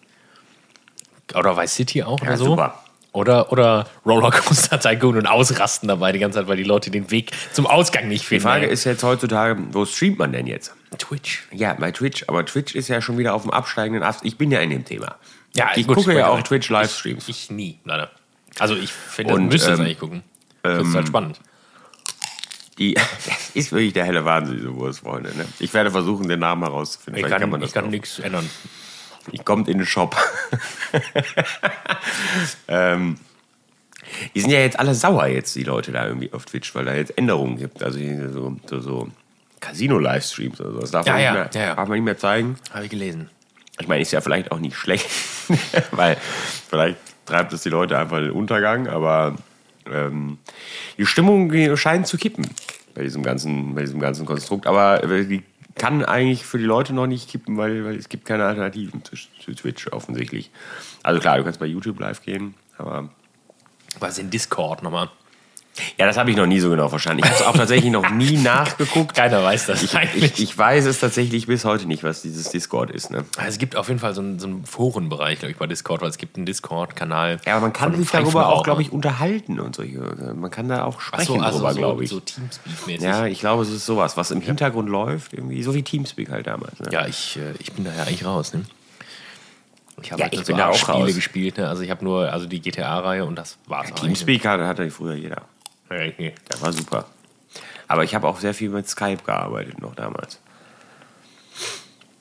Oder 1.36 1.56
Vice 1.58 1.76
City 1.76 2.04
auch 2.04 2.22
oder 2.22 2.38
so. 2.38 2.46
super. 2.46 2.84
Oder, 3.14 3.52
oder 3.52 3.88
Rollercoaster 4.06 4.80
Tycoon 4.80 5.18
und 5.18 5.28
ausrasten 5.28 5.90
dabei 5.90 6.14
die 6.14 6.20
ganze 6.20 6.40
Zeit, 6.40 6.48
weil 6.48 6.56
die 6.56 6.64
Leute 6.64 6.92
den 6.92 7.12
Weg 7.12 7.32
zum 7.52 7.68
Ausgang 7.68 8.08
nicht 8.08 8.24
Die 8.24 8.28
finden. 8.28 8.44
Frage 8.44 8.68
ey. 8.68 8.74
ist 8.74 8.86
jetzt 8.86 9.04
heutzutage, 9.04 9.58
wo 9.72 9.86
streamt 9.86 10.18
man 10.18 10.32
denn 10.32 10.48
jetzt? 10.48 10.74
Twitch. 10.98 11.44
Ja, 11.52 11.74
bei 11.74 11.92
Twitch, 11.92 12.24
aber 12.28 12.46
Twitch 12.46 12.74
ist 12.74 12.88
ja 12.88 13.02
schon 13.02 13.18
wieder 13.18 13.34
auf 13.34 13.42
dem 13.42 13.52
absteigenden 13.52 14.04
Ast. 14.04 14.24
Ich 14.24 14.38
bin 14.38 14.50
ja 14.50 14.62
in 14.62 14.70
dem 14.70 14.86
Thema. 14.86 15.16
Ja, 15.56 15.72
ich 15.76 15.88
gut, 15.88 15.98
gucke 15.98 16.14
ja 16.14 16.28
wollte 16.28 16.30
auch 16.30 16.44
Twitch-Livestreams. 16.44 17.28
Ich, 17.28 17.44
ich 17.46 17.52
nie, 17.52 17.80
leider. 17.84 18.12
Also 18.60 18.76
ich 18.76 18.94
finde, 18.94 19.34
man 19.34 19.48
müsste 19.48 19.74
es 19.74 19.80
ähm, 19.80 19.86
eigentlich 19.86 20.00
gucken. 20.00 20.24
Das 20.64 20.88
ist 20.88 20.96
halt 20.96 21.08
spannend. 21.08 21.40
Die 22.78 22.94
das 23.26 23.52
ist 23.54 23.72
wirklich 23.74 23.94
der 23.94 24.06
helle 24.06 24.24
Wahnsinn, 24.24 24.58
diese 24.58 24.74
Wurstfreunde. 24.74 25.36
Ne? 25.36 25.46
Ich 25.60 25.74
werde 25.74 25.92
versuchen, 25.92 26.30
den 26.30 26.40
Namen 26.40 26.64
herauszufinden. 26.64 27.20
Ich 27.20 27.26
Vielleicht 27.26 27.42
kann, 27.42 27.50
man 27.50 27.62
ich 27.62 27.74
kann 27.74 27.90
nichts 27.90 28.20
ändern. 28.20 28.50
Ich 29.32 29.46
kommt 29.46 29.68
in 29.68 29.78
den 29.78 29.88
Shop. 29.88 30.16
ähm, 32.68 33.18
die 34.36 34.42
sind 34.42 34.52
ja 34.52 34.60
jetzt 34.60 34.80
alle 34.80 34.96
sauer 34.96 35.28
jetzt, 35.28 35.56
die 35.56 35.64
Leute 35.64 35.92
da 35.92 36.06
irgendwie 36.08 36.34
auf 36.34 36.46
Twitch, 36.46 36.74
weil 36.76 36.86
da 36.86 36.96
jetzt 36.96 37.18
Änderungen 37.18 37.58
gibt. 37.58 37.84
Also 37.84 38.00
so, 38.32 38.58
so, 38.68 38.80
so 38.80 39.08
Casino-Livestreams 39.60 40.60
oder 40.60 40.72
so. 40.72 40.80
Das 40.80 40.92
darf, 40.92 41.06
Ja, 41.06 41.14
man 41.14 41.22
ja, 41.22 41.32
nicht 41.32 41.54
mehr, 41.54 41.62
ja, 41.62 41.70
ja. 41.70 41.76
darf 41.76 41.88
man 41.88 41.98
nicht 41.98 42.06
mehr 42.06 42.18
zeigen. 42.18 42.56
Habe 42.74 42.86
ich 42.86 42.90
gelesen. 42.90 43.30
Ich 43.80 43.88
meine, 43.88 44.02
ist 44.02 44.12
ja 44.12 44.22
vielleicht 44.22 44.52
auch 44.52 44.60
nicht 44.60 44.76
schlecht, 44.76 45.10
weil 45.92 46.18
vielleicht 46.70 46.98
treibt 47.26 47.54
es 47.54 47.62
die 47.64 47.70
Leute 47.70 47.98
einfach 47.98 48.18
in 48.18 48.26
den 48.26 48.34
Untergang, 48.34 48.88
aber 48.88 49.36
ähm, 49.92 50.38
die 50.98 51.06
Stimmung 51.06 51.52
scheint 51.78 52.06
zu 52.06 52.18
kippen 52.18 52.48
bei 52.94 53.04
diesem 53.04 53.24
ganzen, 53.24 53.74
bei 53.74 53.82
diesem 53.82 54.00
ganzen 54.00 54.26
Konstrukt. 54.26 54.68
Aber 54.68 55.04
äh, 55.04 55.26
die 55.26 55.44
kann 55.76 56.04
eigentlich 56.04 56.46
für 56.46 56.58
die 56.58 56.66
Leute 56.66 56.94
noch 56.94 57.08
nicht 57.08 57.30
kippen, 57.30 57.58
weil, 57.58 57.86
weil 57.86 57.96
es 57.96 58.10
gibt 58.10 58.26
keine 58.26 58.46
Alternativen 58.46 59.04
zu, 59.04 59.16
zu 59.16 59.54
Twitch 59.54 59.88
offensichtlich. 59.92 60.52
Also 61.04 61.20
klar, 61.20 61.38
du 61.38 61.44
kannst 61.44 61.60
bei 61.60 61.66
YouTube 61.66 62.00
live 62.00 62.22
gehen, 62.22 62.56
aber 62.78 63.10
Was 64.00 64.18
in 64.18 64.30
Discord 64.30 64.84
nochmal? 64.84 65.10
Ja, 65.98 66.06
das 66.06 66.18
habe 66.18 66.30
ich 66.30 66.36
noch 66.38 66.46
nie 66.48 66.60
so 66.60 66.70
genau 66.70 66.90
verstanden. 66.90 67.20
Ich 67.24 67.26
habe 67.30 67.36
es 67.36 67.42
auch 67.46 67.56
tatsächlich 67.56 67.92
noch 67.92 68.10
nie 68.12 68.38
nachgeguckt. 68.44 69.16
Keiner 69.16 69.42
weiß 69.44 69.68
das 69.68 69.82
Ich, 69.84 69.96
eigentlich. 69.96 70.34
ich, 70.34 70.42
ich 70.44 70.58
weiß 70.58 70.86
es 70.86 71.00
tatsächlich 71.00 71.48
bis 71.48 71.64
heute 71.64 71.86
nicht, 71.88 72.04
was 72.04 72.22
dieses 72.22 72.50
Discord 72.50 72.92
ist. 72.92 73.10
Ne? 73.10 73.24
Also 73.38 73.50
es 73.50 73.58
gibt 73.58 73.78
auf 73.78 73.88
jeden 73.88 74.00
Fall 74.00 74.14
so 74.14 74.20
einen, 74.22 74.38
so 74.38 74.48
einen 74.48 74.66
Forenbereich, 74.66 75.40
glaube 75.40 75.52
ich, 75.54 75.58
bei 75.58 75.68
Discord, 75.68 76.02
weil 76.02 76.10
es 76.10 76.18
gibt 76.18 76.36
einen 76.36 76.46
Discord-Kanal. 76.46 77.38
Ja, 77.46 77.54
aber 77.54 77.62
man 77.62 77.74
kann 77.74 77.96
sich 77.96 78.10
darüber 78.12 78.50
auch, 78.50 78.64
glaube 78.64 78.82
ich, 78.82 78.92
unterhalten 78.92 79.60
und 79.62 79.76
so. 79.76 79.84
Man 80.36 80.52
kann 80.52 80.68
da 80.68 80.84
auch 80.84 81.00
sprechen 81.00 81.38
so, 81.38 81.40
also 81.40 81.58
drüber, 81.60 81.74
so, 81.74 81.80
glaube 81.80 82.04
ich. 82.04 82.10
so 82.10 82.18
Teamspeak-mäßig. 82.20 83.02
ja, 83.04 83.20
Ja, 83.22 83.26
ich 83.28 83.40
glaube, 83.40 83.64
es 83.64 83.70
ist 83.70 83.86
sowas, 83.86 84.18
was 84.18 84.32
im 84.32 84.42
Hintergrund 84.42 84.90
läuft, 84.90 85.34
irgendwie 85.34 85.64
so 85.64 85.74
wie 85.74 85.84
Teamspeak 85.84 86.30
halt 86.32 86.48
damals. 86.48 86.78
Ne? 86.80 87.06
ich, 87.08 87.38
äh, 87.38 87.54
ich 87.60 87.72
bin 87.72 87.86
da 87.86 87.94
ja 87.96 88.04
eigentlich 88.04 88.26
raus. 88.26 88.54
Ne? 88.54 88.66
Ich 90.04 90.12
habe 90.12 90.20
Ja, 90.20 90.26
halt 90.26 90.34
ich 90.34 90.40
nur 90.40 90.46
bin 90.48 90.56
so 90.56 90.62
da 90.62 90.68
auch 90.70 90.76
Spiele 90.76 90.98
raus. 91.06 91.16
gespielt. 91.16 91.58
Ne? 91.58 91.68
Also 91.70 91.84
ich 91.84 91.92
habe 91.92 92.04
nur 92.04 92.32
also 92.34 92.46
die 92.46 92.60
GTA-Reihe 92.62 93.24
und 93.26 93.36
das 93.36 93.58
war's. 93.68 93.94
Teamspeak 93.94 94.46
hatte, 94.46 94.68
hatte 94.68 94.90
früher 94.92 95.14
jeder. 95.14 95.44
Nee. 96.18 96.34
Das 96.50 96.62
war 96.62 96.74
super. 96.74 97.06
Aber 97.88 98.04
ich 98.04 98.16
habe 98.16 98.28
auch 98.28 98.40
sehr 98.40 98.54
viel 98.54 98.70
mit 98.70 98.88
Skype 98.88 99.24
gearbeitet 99.26 99.80
noch 99.82 99.96
damals. 99.96 100.40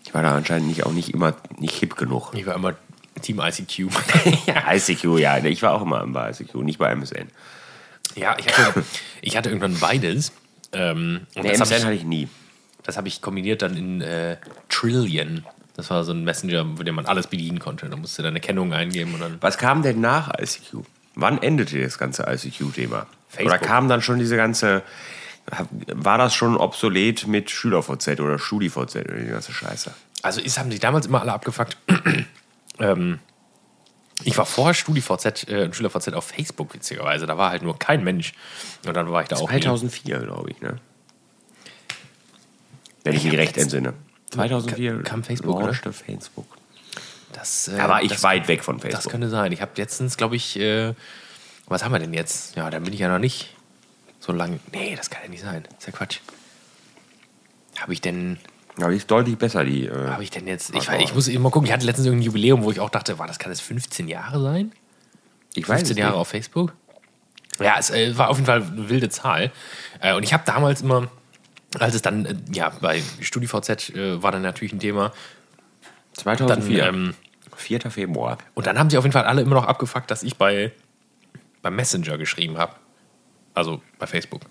Ich 0.04 0.12
war 0.12 0.22
da 0.22 0.34
anscheinend 0.34 0.68
nicht, 0.68 0.84
auch 0.84 0.92
nicht 0.92 1.10
immer 1.14 1.34
nicht 1.58 1.76
hip 1.76 1.96
genug. 1.96 2.32
Ich 2.34 2.46
war 2.46 2.54
immer 2.56 2.74
Team 3.22 3.40
ICQ. 3.40 3.88
Ja, 4.46 4.72
ICQ, 4.74 5.18
ja. 5.18 5.38
Ich 5.44 5.62
war 5.62 5.72
auch 5.74 5.82
immer 5.82 6.04
bei 6.06 6.30
ICQ, 6.30 6.54
nicht 6.56 6.78
bei 6.78 6.90
MSN. 6.90 7.28
ja, 8.16 8.36
ich 8.38 8.46
hatte, 8.58 8.84
ich 9.22 9.36
hatte 9.36 9.48
irgendwann 9.50 9.78
beides. 9.78 10.32
Ähm, 10.72 11.26
und 11.36 11.42
Nee, 11.44 11.50
das 11.50 11.60
habe 11.60 11.70
MSN 11.70 11.76
ich, 11.76 11.84
hatte 11.84 11.94
ich 11.94 12.04
nie. 12.04 12.28
das 12.82 12.96
hab 12.96 13.06
ich 13.06 13.22
kombiniert 13.22 13.62
dann 13.62 13.76
in 13.76 14.00
äh, 14.00 14.36
Trillion. 14.68 15.44
Das 15.76 15.90
war 15.90 16.02
so 16.04 16.12
ein 16.12 16.24
Messenger, 16.24 16.64
mit 16.64 16.86
dem 16.86 16.96
man 16.96 17.06
alles 17.06 17.28
bedienen 17.28 17.60
konnte. 17.60 17.88
Da 17.88 17.96
musste 17.96 18.22
dann 18.22 18.30
eine 18.32 18.40
Kennung 18.40 18.72
eingeben 18.72 19.14
und 19.14 19.20
dann. 19.20 19.38
Was 19.40 19.56
kam 19.58 19.82
denn 19.82 20.00
nach 20.00 20.32
ICQ? 20.38 20.84
Wann 21.14 21.40
endete 21.42 21.80
das 21.80 21.98
ganze 21.98 22.24
ICQ-Thema? 22.24 23.06
Facebook. 23.30 23.46
Oder 23.46 23.58
kam 23.58 23.88
dann 23.88 24.02
schon 24.02 24.18
diese 24.18 24.36
ganze. 24.36 24.82
War 25.88 26.18
das 26.18 26.34
schon 26.34 26.56
obsolet 26.56 27.26
mit 27.26 27.50
SchülerVZ 27.50 28.20
oder 28.20 28.38
StudiVZ 28.38 28.96
oder 28.96 29.14
die 29.16 29.26
ganze 29.30 29.52
Scheiße? 29.52 29.92
Also 30.22 30.40
ist, 30.40 30.58
haben 30.58 30.70
sich 30.70 30.80
damals 30.80 31.06
immer 31.06 31.20
alle 31.22 31.32
abgefuckt. 31.32 31.76
ähm, 32.78 33.18
ich 34.22 34.36
war 34.36 34.44
vorher 34.46 34.74
StudiVZ, 34.74 35.48
äh, 35.48 35.72
SchülerVZ 35.72 36.12
auf 36.12 36.26
Facebook, 36.26 36.74
witzigerweise. 36.74 37.26
Da 37.26 37.38
war 37.38 37.50
halt 37.50 37.62
nur 37.62 37.78
kein 37.78 38.04
Mensch. 38.04 38.32
Und 38.86 38.94
dann 38.94 39.10
war 39.10 39.22
ich 39.22 39.28
da 39.28 39.36
auch. 39.36 39.50
nie. 39.50 39.60
2004, 39.60 40.18
glaube 40.20 40.50
ich, 40.50 40.60
ne? 40.60 40.76
Wenn 43.02 43.14
ich 43.14 43.24
mich 43.24 43.36
recht 43.36 43.56
entsinne. 43.56 43.94
2004 44.32 44.92
Kam- 44.92 45.02
kam 45.04 45.24
Facebook, 45.24 45.56
oder? 45.56 45.66
launchte 45.66 45.92
Facebook. 45.92 46.46
Das, 47.32 47.68
äh, 47.68 47.76
Da 47.76 47.88
war 47.88 48.02
ich 48.02 48.10
das, 48.12 48.22
weit 48.22 48.46
weg 48.48 48.62
von 48.62 48.76
Das 48.78 48.90
Facebook. 48.90 49.12
könnte 49.12 49.30
sein. 49.30 49.52
Ich 49.52 49.62
habe 49.62 49.72
letztens, 49.76 50.16
glaube 50.16 50.36
ich, 50.36 50.58
äh, 50.58 50.94
was 51.70 51.84
haben 51.84 51.92
wir 51.92 51.98
denn 51.98 52.12
jetzt? 52.12 52.56
Ja, 52.56 52.68
dann 52.68 52.82
bin 52.84 52.92
ich 52.92 53.00
ja 53.00 53.08
noch 53.08 53.18
nicht 53.18 53.56
so 54.18 54.32
lange. 54.32 54.60
Nee, 54.72 54.94
das 54.96 55.08
kann 55.08 55.22
ja 55.22 55.30
nicht 55.30 55.42
sein. 55.42 55.62
Das 55.64 55.78
ist 55.78 55.86
ja 55.86 55.92
Quatsch. 55.92 56.18
Habe 57.78 57.92
ich 57.92 58.00
denn, 58.00 58.38
Aber 58.76 58.90
die 58.90 58.98
ist 58.98 59.10
deutlich 59.10 59.38
besser, 59.38 59.64
die. 59.64 59.86
Äh, 59.86 60.08
habe 60.08 60.22
ich 60.22 60.30
denn 60.30 60.46
jetzt, 60.46 60.74
ich, 60.74 60.88
ich 60.88 61.14
muss 61.14 61.28
mal 61.32 61.50
gucken, 61.50 61.66
ich 61.66 61.72
hatte 61.72 61.86
letztens 61.86 62.06
irgendein 62.06 62.26
Jubiläum, 62.26 62.62
wo 62.62 62.70
ich 62.70 62.80
auch 62.80 62.90
dachte, 62.90 63.18
war 63.18 63.26
das 63.26 63.38
kann 63.38 63.50
das 63.50 63.60
15 63.60 64.08
Jahre 64.08 64.42
sein? 64.42 64.72
ich 65.54 65.68
weiß 65.68 65.78
15 65.80 65.96
es 65.96 65.98
Jahre 65.98 66.12
nicht. 66.12 66.20
auf 66.20 66.28
Facebook? 66.28 66.74
Ja, 67.58 67.76
es 67.78 67.90
äh, 67.90 68.16
war 68.16 68.28
auf 68.30 68.36
jeden 68.36 68.46
Fall 68.46 68.62
eine 68.62 68.88
wilde 68.88 69.08
Zahl. 69.08 69.52
Äh, 70.00 70.14
und 70.14 70.22
ich 70.22 70.32
habe 70.32 70.42
damals 70.46 70.82
immer, 70.82 71.08
als 71.78 71.94
es 71.94 72.02
dann, 72.02 72.26
äh, 72.26 72.34
ja, 72.52 72.72
bei 72.80 73.02
StudiVZ 73.20 73.90
äh, 73.90 74.22
war 74.22 74.32
dann 74.32 74.42
natürlich 74.42 74.72
ein 74.72 74.80
Thema. 74.80 75.12
Dann, 76.24 76.36
2004. 76.36 76.86
ähm, 76.86 77.14
4. 77.56 77.90
Februar. 77.90 78.38
und 78.54 78.66
dann 78.66 78.78
haben 78.78 78.88
sie 78.88 78.96
auf 78.96 79.04
jeden 79.04 79.12
Fall 79.12 79.24
alle 79.24 79.42
immer 79.42 79.54
noch 79.54 79.66
abgefuckt, 79.66 80.10
dass 80.10 80.22
ich 80.22 80.36
bei, 80.36 80.72
beim 81.62 81.76
Messenger 81.76 82.18
geschrieben 82.18 82.58
habe. 82.58 82.74
Also 83.54 83.82
bei 83.98 84.06
Facebook. 84.06 84.42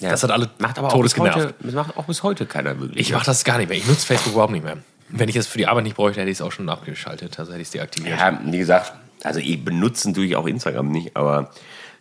Ja, 0.00 0.10
Das 0.10 0.22
hat 0.22 0.30
alle 0.30 0.50
macht 0.58 0.78
aber 0.78 0.88
auch 0.88 0.92
bis, 0.92 1.12
todesgenervt. 1.14 1.36
heute, 1.36 1.54
das 1.60 1.74
macht 1.74 1.96
auch 1.96 2.04
bis 2.04 2.22
heute 2.22 2.46
keiner 2.46 2.78
wirklich. 2.80 3.00
Ich 3.08 3.12
mache 3.12 3.26
das 3.26 3.44
gar 3.44 3.58
nicht 3.58 3.68
mehr. 3.68 3.78
Ich 3.78 3.86
nutze 3.86 4.06
Facebook 4.06 4.32
überhaupt 4.32 4.52
nicht 4.52 4.64
mehr. 4.64 4.78
Wenn 5.08 5.28
ich 5.28 5.36
es 5.36 5.46
für 5.46 5.58
die 5.58 5.66
Arbeit 5.66 5.84
nicht 5.84 5.96
bräuchte, 5.96 6.20
hätte 6.20 6.30
ich 6.30 6.38
es 6.38 6.42
auch 6.42 6.52
schon 6.52 6.68
abgeschaltet. 6.68 7.38
Also 7.38 7.52
hätte 7.52 7.62
ich 7.62 7.68
es 7.68 7.72
deaktiviert. 7.72 8.18
Ja, 8.18 8.40
wie 8.44 8.58
gesagt, 8.58 8.92
also 9.22 9.38
ich 9.40 9.64
benutzen 9.64 10.14
tue 10.14 10.24
ich 10.26 10.36
auch 10.36 10.46
Instagram 10.46 10.88
nicht, 10.88 11.16
aber 11.16 11.50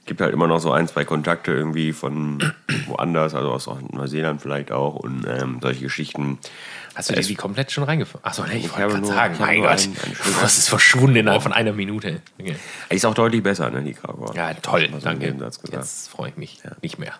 gibt 0.06 0.22
halt 0.22 0.34
immer 0.34 0.48
noch 0.48 0.60
so 0.60 0.72
ein, 0.72 0.88
zwei 0.88 1.06
Kontakte 1.06 1.52
irgendwie 1.52 1.94
von 1.94 2.54
woanders, 2.88 3.36
also 3.36 3.52
aus 3.52 3.70
Neuseeland 3.92 4.42
vielleicht 4.42 4.72
auch 4.72 4.96
und 4.96 5.26
ähm, 5.28 5.60
solche 5.62 5.84
Geschichten. 5.84 6.40
Hast 6.96 7.10
du 7.10 7.14
dir 7.14 7.22
die 7.22 7.36
komplett 7.36 7.72
schon 7.72 7.84
reingefahren? 7.84 8.24
Achso, 8.24 8.44
nee, 8.44 8.58
ich, 8.58 8.72
wollte 8.72 8.94
gerade 8.94 9.06
sagen, 9.06 9.36
mein 9.40 9.62
Gott, 9.62 9.90
das 10.42 10.58
ist 10.58 10.70
verschwunden 10.70 11.16
innerhalb 11.16 11.42
von 11.42 11.54
einer 11.54 11.74
Minute. 11.74 12.22
Okay. 12.40 12.56
Ist 12.90 13.06
auch 13.06 13.14
deutlich 13.14 13.42
besser, 13.42 13.70
ne, 13.72 13.82
die 13.82 13.94
Krakauer. 13.94 14.36
Ja, 14.36 14.54
toll, 14.56 14.90
so 14.92 15.00
danke. 15.00 15.36
Jetzt 15.72 16.10
freue 16.10 16.30
ich 16.30 16.38
mich 16.38 16.62
nicht 16.82 17.00
mehr. 17.00 17.14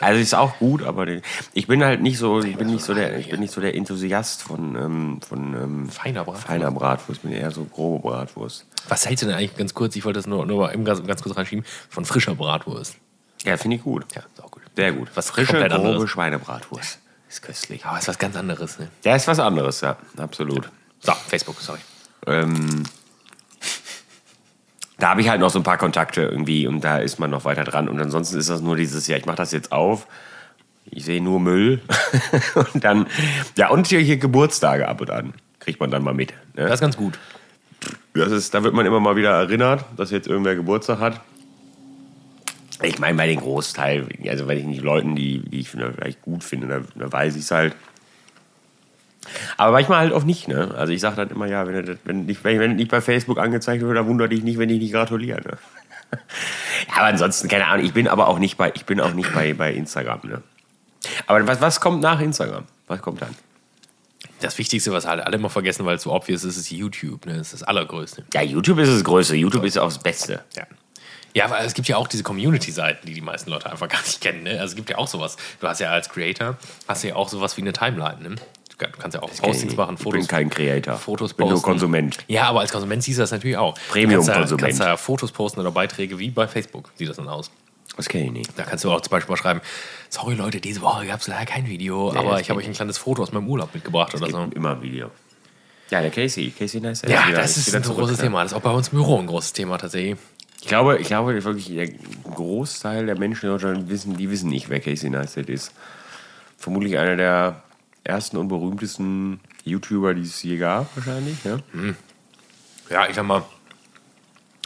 Also 0.00 0.20
ist 0.20 0.34
auch 0.34 0.58
gut, 0.58 0.82
aber 0.82 1.06
die, 1.06 1.22
ich 1.52 1.66
bin 1.66 1.82
halt 1.84 2.02
nicht 2.02 2.18
so, 2.18 2.40
ich 2.40 2.56
bin 2.56 2.68
nicht 2.68 2.84
so 2.84 2.94
der, 2.94 3.18
ich 3.18 3.30
bin 3.30 3.40
nicht 3.40 3.52
so 3.52 3.60
der 3.60 3.74
Enthusiast 3.74 4.42
von, 4.42 4.76
ähm, 4.76 5.20
von 5.26 5.54
ähm, 5.54 5.88
Feiner 5.88 6.24
Bratwurst. 6.24 6.46
feiner 6.46 6.70
Bratwurst, 6.70 7.22
ich 7.24 7.28
bin 7.28 7.32
eher 7.32 7.50
so 7.50 7.64
grobe 7.64 8.08
Bratwurst. 8.08 8.66
Was 8.88 9.06
hältst 9.06 9.22
du 9.22 9.26
denn 9.26 9.36
eigentlich 9.36 9.56
ganz 9.56 9.74
kurz, 9.74 9.96
ich 9.96 10.04
wollte 10.04 10.18
das 10.18 10.26
nur, 10.26 10.46
nur 10.46 10.68
ganz, 10.68 11.04
ganz 11.04 11.22
kurz 11.22 11.36
reinschieben, 11.36 11.64
von 11.88 12.04
frischer 12.04 12.34
Bratwurst? 12.34 12.96
Ja, 13.44 13.56
finde 13.56 13.76
ich 13.76 13.82
gut. 13.82 14.06
Ja, 14.14 14.22
ist 14.22 14.42
auch 14.42 14.50
gut. 14.50 14.62
Sehr 14.74 14.92
gut. 14.92 15.08
Was 15.14 15.30
Frische, 15.30 15.52
grobe 15.52 15.74
anderes. 15.74 16.10
Schweinebratwurst. 16.10 17.00
Ist 17.36 17.42
köstlich. 17.42 17.84
Aber 17.84 17.98
ist 17.98 18.08
was 18.08 18.18
ganz 18.18 18.34
anderes, 18.34 18.78
ne? 18.78 18.88
Der 19.04 19.14
ist 19.14 19.28
was 19.28 19.38
anderes, 19.38 19.82
ja, 19.82 19.98
absolut. 20.16 20.70
So, 21.00 21.12
Facebook, 21.12 21.60
sorry. 21.60 21.80
Ähm, 22.26 22.84
da 24.96 25.10
habe 25.10 25.20
ich 25.20 25.28
halt 25.28 25.42
noch 25.42 25.50
so 25.50 25.58
ein 25.58 25.62
paar 25.62 25.76
Kontakte 25.76 26.22
irgendwie 26.22 26.66
und 26.66 26.82
da 26.82 26.96
ist 26.96 27.18
man 27.18 27.28
noch 27.28 27.44
weiter 27.44 27.64
dran. 27.64 27.90
Und 27.90 28.00
ansonsten 28.00 28.38
ist 28.38 28.48
das 28.48 28.62
nur 28.62 28.74
dieses, 28.74 29.06
ja, 29.06 29.18
ich 29.18 29.26
mache 29.26 29.36
das 29.36 29.52
jetzt 29.52 29.70
auf, 29.70 30.06
ich 30.86 31.04
sehe 31.04 31.22
nur 31.22 31.38
Müll. 31.38 31.82
und 32.72 32.82
dann, 32.82 33.06
ja, 33.54 33.68
und 33.68 33.86
hier, 33.86 34.00
hier 34.00 34.16
Geburtstage 34.16 34.88
ab 34.88 35.02
und 35.02 35.10
an. 35.10 35.34
Kriegt 35.60 35.78
man 35.78 35.90
dann 35.90 36.02
mal 36.02 36.14
mit. 36.14 36.30
Ne? 36.54 36.62
Das 36.62 36.76
ist 36.76 36.80
ganz 36.80 36.96
gut. 36.96 37.18
Das 38.14 38.32
ist, 38.32 38.54
da 38.54 38.64
wird 38.64 38.72
man 38.72 38.86
immer 38.86 39.00
mal 39.00 39.16
wieder 39.16 39.32
erinnert, 39.32 39.84
dass 39.98 40.10
jetzt 40.10 40.26
irgendwer 40.26 40.54
Geburtstag 40.54 41.00
hat. 41.00 41.20
Ich 42.82 42.98
meine, 42.98 43.16
bei 43.16 43.26
den 43.26 43.40
Großteil, 43.40 44.06
also 44.28 44.48
wenn 44.48 44.58
ich 44.58 44.64
nicht 44.64 44.82
Leuten, 44.82 45.16
die, 45.16 45.40
die 45.40 45.60
ich 45.60 45.70
vielleicht 45.70 46.22
gut 46.22 46.44
finde, 46.44 46.66
da, 46.68 46.80
da 46.94 47.10
weiß 47.12 47.34
ich 47.36 47.42
es 47.42 47.50
halt. 47.50 47.74
Aber 49.56 49.72
manchmal 49.72 49.98
halt 50.00 50.12
auch 50.12 50.24
nicht, 50.24 50.46
ne? 50.46 50.72
Also 50.76 50.92
ich 50.92 51.00
sage 51.00 51.16
dann 51.16 51.30
immer, 51.30 51.46
ja, 51.46 51.66
wenn, 51.66 51.84
das- 51.86 51.98
wenn, 52.04 52.26
nicht, 52.26 52.44
wenn, 52.44 52.60
wenn 52.60 52.76
nicht 52.76 52.90
bei 52.90 53.00
Facebook 53.00 53.38
angezeigt 53.38 53.82
wird, 53.82 53.96
dann 53.96 54.06
wundert 54.06 54.30
dich 54.32 54.42
nicht, 54.42 54.58
wenn 54.58 54.70
ich 54.70 54.78
nicht 54.78 54.92
gratuliere. 54.92 55.40
Ne? 55.40 55.58
ja, 56.88 56.96
aber 56.96 57.06
ansonsten, 57.06 57.48
keine 57.48 57.66
Ahnung, 57.66 57.84
ich 57.84 57.92
bin 57.92 58.06
aber 58.08 58.28
auch 58.28 58.38
nicht 58.38 58.56
bei, 58.56 58.72
ich 58.74 58.84
bin 58.84 59.00
auch 59.00 59.14
nicht 59.14 59.32
bei, 59.34 59.52
bei 59.54 59.72
Instagram, 59.72 60.20
ne? 60.24 60.42
Aber 61.26 61.46
was, 61.46 61.60
was 61.60 61.80
kommt 61.80 62.02
nach 62.02 62.20
Instagram? 62.20 62.64
Was 62.88 63.00
kommt 63.00 63.22
dann? 63.22 63.34
Das 64.40 64.58
Wichtigste, 64.58 64.92
was 64.92 65.06
halt 65.06 65.24
alle 65.24 65.36
immer 65.36 65.50
vergessen, 65.50 65.86
weil 65.86 65.96
es 65.96 66.02
so 66.02 66.12
obvious 66.12 66.44
ist, 66.44 66.56
ist 66.56 66.70
YouTube. 66.70 67.24
Ne? 67.26 67.38
Das 67.38 67.52
ist 67.52 67.54
das 67.54 67.62
Allergrößte. 67.62 68.24
Ja, 68.34 68.42
YouTube 68.42 68.78
ist 68.80 68.90
das 68.92 69.02
Größte. 69.02 69.34
YouTube 69.34 69.64
ist 69.64 69.78
auch 69.78 69.86
das 69.88 69.98
Beste. 69.98 70.42
Ja. 70.56 70.66
Ja, 71.36 71.44
aber 71.44 71.60
es 71.60 71.74
gibt 71.74 71.86
ja 71.88 71.96
auch 71.98 72.08
diese 72.08 72.22
Community-Seiten, 72.22 73.06
die 73.06 73.12
die 73.14 73.20
meisten 73.20 73.50
Leute 73.50 73.70
einfach 73.70 73.88
gar 73.88 74.00
nicht 74.02 74.20
kennen. 74.20 74.42
Ne? 74.44 74.52
Also 74.52 74.72
es 74.72 74.76
gibt 74.76 74.88
ja 74.90 74.96
auch 74.98 75.06
sowas. 75.08 75.36
Du 75.60 75.68
hast 75.68 75.80
ja 75.80 75.90
als 75.90 76.08
Creator, 76.08 76.56
hast 76.88 77.04
ja 77.04 77.14
auch 77.14 77.28
sowas 77.28 77.56
wie 77.56 77.60
eine 77.62 77.72
Timeline. 77.72 78.16
Ne? 78.22 78.36
Du 78.70 78.76
kann- 78.78 78.92
du 78.92 78.98
kannst 78.98 79.14
ja 79.14 79.22
auch 79.22 79.30
Postings 79.34 79.76
machen, 79.76 79.96
ich 79.96 80.02
Fotos. 80.02 80.18
bin 80.20 80.26
kein 80.28 80.50
Creator. 80.50 80.96
Fotos 80.96 81.32
ich 81.32 81.36
bin 81.36 81.48
nur. 81.48 81.60
Konsument. 81.62 82.18
Ja, 82.28 82.44
aber 82.44 82.60
als 82.60 82.72
Konsument 82.72 83.02
siehst 83.02 83.18
du 83.18 83.22
das 83.22 83.30
natürlich 83.32 83.56
auch. 83.56 83.74
Premium-Konsument. 83.90 84.50
Du 84.50 84.56
kannst 84.56 84.80
da, 84.80 84.96
Fotos 84.96 85.30
posten 85.32 85.60
oder 85.60 85.70
Beiträge, 85.70 86.18
wie 86.18 86.30
bei 86.30 86.48
Facebook 86.48 86.90
sieht 86.96 87.08
das 87.08 87.16
dann 87.16 87.28
aus. 87.28 87.50
Das 87.96 88.08
kenne 88.08 88.24
ich 88.26 88.32
nicht. 88.32 88.58
Da 88.58 88.64
kannst 88.64 88.84
du 88.84 88.90
auch 88.92 89.00
zum 89.00 89.10
Beispiel 89.10 89.32
mal 89.32 89.36
schreiben, 89.38 89.60
sorry 90.10 90.34
Leute, 90.34 90.60
diese 90.60 90.82
Woche 90.82 91.06
gab 91.06 91.20
es 91.20 91.26
leider 91.28 91.46
kein 91.46 91.66
Video, 91.66 92.12
Ja, 92.12 92.20
aber 92.20 92.40
ich 92.40 92.50
habe 92.50 92.60
euch 92.60 92.66
ein 92.66 92.74
kleines 92.74 92.98
Foto 92.98 93.22
aus 93.22 93.32
meinem 93.32 93.48
Urlaub 93.48 93.74
mitgebracht 93.74 94.14
oder 94.14 94.28
so. 94.30 94.38
Gibt 94.44 94.54
immer 94.54 94.72
ein 94.72 94.82
Video. 94.82 95.10
Ja, 95.90 96.00
der 96.00 96.10
Casey. 96.10 96.50
Casey 96.58 96.80
Neistat. 96.80 97.08
Ja, 97.10 97.30
das 97.30 97.56
ist 97.56 97.68
wieder 97.68 97.76
ein 97.78 97.84
zurück, 97.84 98.00
großes? 98.00 98.18
Thema. 98.18 98.42
Das 98.42 98.52
ist 98.52 98.56
auch 98.58 98.62
bei 98.62 98.70
uns 98.72 98.88
im 98.88 98.98
Büro 98.98 99.18
ein 99.20 99.26
großes 99.26 99.52
Thema 99.52 99.78
tatsächlich. 99.78 100.18
Ich 100.66 100.70
glaube, 100.70 100.98
ich 100.98 101.06
glaube 101.06 101.44
wirklich, 101.44 101.68
der 101.68 101.86
Großteil 102.34 103.06
der 103.06 103.16
Menschen 103.16 103.46
in 103.46 103.52
Deutschland 103.52 103.88
wissen, 103.88 104.16
die 104.16 104.28
wissen 104.28 104.50
nicht, 104.50 104.68
wer 104.68 104.80
Casey 104.80 105.08
Neistat 105.08 105.48
ist. 105.48 105.70
Vermutlich 106.58 106.98
einer 106.98 107.14
der 107.14 107.62
ersten 108.02 108.36
und 108.36 108.48
berühmtesten 108.48 109.38
YouTuber, 109.62 110.12
die 110.14 110.22
es 110.22 110.42
je 110.42 110.56
gab, 110.56 110.88
wahrscheinlich. 110.96 111.36
Ja? 111.44 111.58
Ja, 112.90 113.06
ich 113.08 113.14
sag 113.14 113.24
mal, 113.24 113.44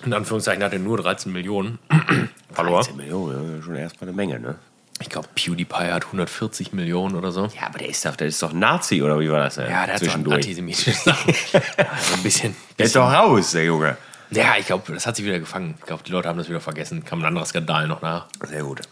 in 0.03 0.15
Anführungszeichen 0.15 0.63
hat 0.63 0.73
er 0.73 0.79
nur 0.79 0.97
13 0.97 1.31
Millionen 1.31 1.79
Follower. 2.51 2.81
13 2.81 2.97
Millionen, 2.97 3.57
ja, 3.57 3.63
schon 3.63 3.75
erstmal 3.75 4.09
eine 4.09 4.17
Menge, 4.17 4.41
ne? 4.41 4.55
Ich 5.03 5.11
glaube, 5.11 5.29
PewDiePie 5.35 5.93
hat 5.93 6.07
140 6.07 6.73
Millionen 6.73 7.15
oder 7.15 7.31
so. 7.31 7.45
Ja, 7.55 7.67
aber 7.67 7.79
der 7.79 7.91
ist 7.91 8.07
doch, 8.07 8.17
der 8.17 8.29
ist 8.29 8.43
doch 8.43 8.55
Nazi, 8.55 9.03
oder 9.03 9.21
wie 9.21 9.31
war 9.31 9.41
das 9.41 9.57
denn? 9.57 9.69
Ja, 9.71 9.85
der 9.85 9.97
hat 9.97 10.01
so 10.01 10.07
zwischendurch. 10.07 10.37
antisemitische 10.37 10.93
Sachen. 10.93 11.35
also 11.53 12.15
ein 12.15 12.23
bisschen. 12.23 12.57
der 12.79 12.87
ist 12.87 12.97
doch 12.97 13.13
raus, 13.13 13.51
der 13.51 13.67
Junge. 13.67 13.99
Ja, 14.31 14.55
ich 14.59 14.67
glaube, 14.67 14.93
das 14.93 15.07
hat 15.07 15.17
sich 15.17 15.25
wieder 15.25 15.39
gefangen. 15.39 15.75
Ich 15.81 15.87
glaube, 15.87 16.03
die 16.05 16.13
Leute 16.13 16.29
haben 16.29 16.39
das 16.39 16.49
wieder 16.49 16.61
vergessen. 16.61 17.05
Kam 17.05 17.21
ein 17.21 17.27
anderer 17.27 17.47
Skandal 17.47 17.89
noch 17.89 18.03
nach. 18.03 18.27
Sehr 18.47 18.63
gut. 18.63 18.83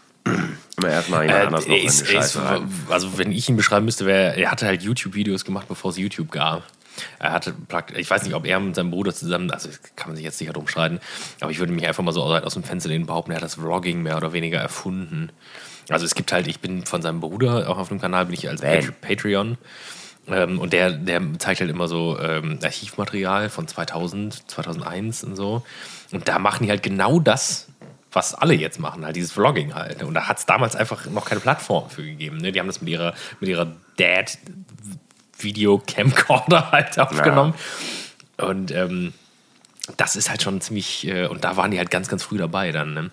Immer 0.77 0.89
erstmal 0.89 1.23
jemand 1.23 1.41
Äh, 1.41 1.45
anders 1.47 1.67
noch 1.67 1.75
er 1.75 1.83
ist, 1.83 2.01
ist, 2.01 2.39
also 2.89 3.17
wenn 3.17 3.31
ich 3.31 3.49
ihn 3.49 3.55
beschreiben 3.55 3.85
müsste, 3.85 4.05
wäre 4.05 4.35
er 4.35 4.51
hatte 4.51 4.65
halt 4.65 4.81
YouTube-Videos 4.83 5.45
gemacht, 5.45 5.67
bevor 5.67 5.91
es 5.91 5.97
YouTube 5.97 6.31
gab. 6.31 6.63
Er 7.19 7.31
hatte, 7.31 7.55
ich 7.95 8.09
weiß 8.09 8.23
nicht, 8.23 8.33
ob 8.33 8.45
er 8.45 8.59
mit 8.59 8.75
seinem 8.75 8.91
Bruder 8.91 9.13
zusammen, 9.13 9.49
also 9.51 9.69
das 9.69 9.79
kann 9.95 10.09
man 10.09 10.17
sich 10.17 10.25
jetzt 10.25 10.37
sicher 10.37 10.51
drum 10.51 10.67
streiten, 10.67 10.99
aber 11.39 11.49
ich 11.49 11.59
würde 11.59 11.71
mich 11.71 11.87
einfach 11.87 12.03
mal 12.03 12.11
so 12.11 12.23
aus 12.23 12.53
dem 12.53 12.63
Fenster 12.63 12.89
lehnen 12.89 13.05
behaupten, 13.05 13.31
er 13.31 13.37
hat 13.37 13.43
das 13.43 13.55
Vlogging 13.55 14.01
mehr 14.01 14.17
oder 14.17 14.33
weniger 14.33 14.59
erfunden. 14.59 15.31
Also 15.89 16.05
es 16.05 16.13
gibt 16.13 16.33
halt, 16.33 16.47
ich 16.47 16.59
bin 16.59 16.85
von 16.85 17.01
seinem 17.01 17.21
Bruder, 17.21 17.69
auch 17.69 17.77
auf 17.77 17.87
dem 17.87 18.01
Kanal 18.01 18.25
bin 18.25 18.33
ich 18.33 18.49
als 18.49 18.61
Patreon. 19.01 19.57
Ähm, 20.31 20.59
und 20.59 20.73
der, 20.73 20.91
der 20.91 21.21
zeigt 21.39 21.59
halt 21.61 21.69
immer 21.69 21.87
so 21.87 22.17
ähm, 22.19 22.59
Archivmaterial 22.63 23.49
von 23.49 23.67
2000, 23.67 24.49
2001 24.49 25.23
und 25.23 25.35
so. 25.35 25.63
Und 26.11 26.27
da 26.27 26.39
machen 26.39 26.63
die 26.65 26.69
halt 26.69 26.83
genau 26.83 27.19
das, 27.19 27.67
was 28.11 28.33
alle 28.33 28.53
jetzt 28.55 28.79
machen, 28.79 29.05
halt 29.05 29.15
dieses 29.15 29.31
Vlogging 29.31 29.73
halt. 29.75 30.03
Und 30.03 30.13
da 30.13 30.27
hat 30.27 30.39
es 30.39 30.45
damals 30.45 30.75
einfach 30.75 31.05
noch 31.07 31.25
keine 31.25 31.41
Plattform 31.41 31.89
für 31.89 32.03
gegeben. 32.03 32.37
Ne? 32.37 32.51
Die 32.51 32.59
haben 32.59 32.67
das 32.67 32.81
mit 32.81 32.89
ihrer, 32.89 33.13
mit 33.39 33.49
ihrer 33.49 33.71
Dad-Video-Camcorder 33.97 36.71
halt 36.71 36.99
aufgenommen. 36.99 37.53
Und 38.37 38.71
ähm, 38.71 39.13
das 39.97 40.15
ist 40.15 40.29
halt 40.29 40.41
schon 40.41 40.61
ziemlich, 40.61 41.05
äh, 41.07 41.27
und 41.27 41.43
da 41.43 41.57
waren 41.57 41.71
die 41.71 41.77
halt 41.77 41.91
ganz, 41.91 42.07
ganz 42.07 42.23
früh 42.23 42.37
dabei 42.37 42.71
dann. 42.71 42.93
Ne? 42.93 43.11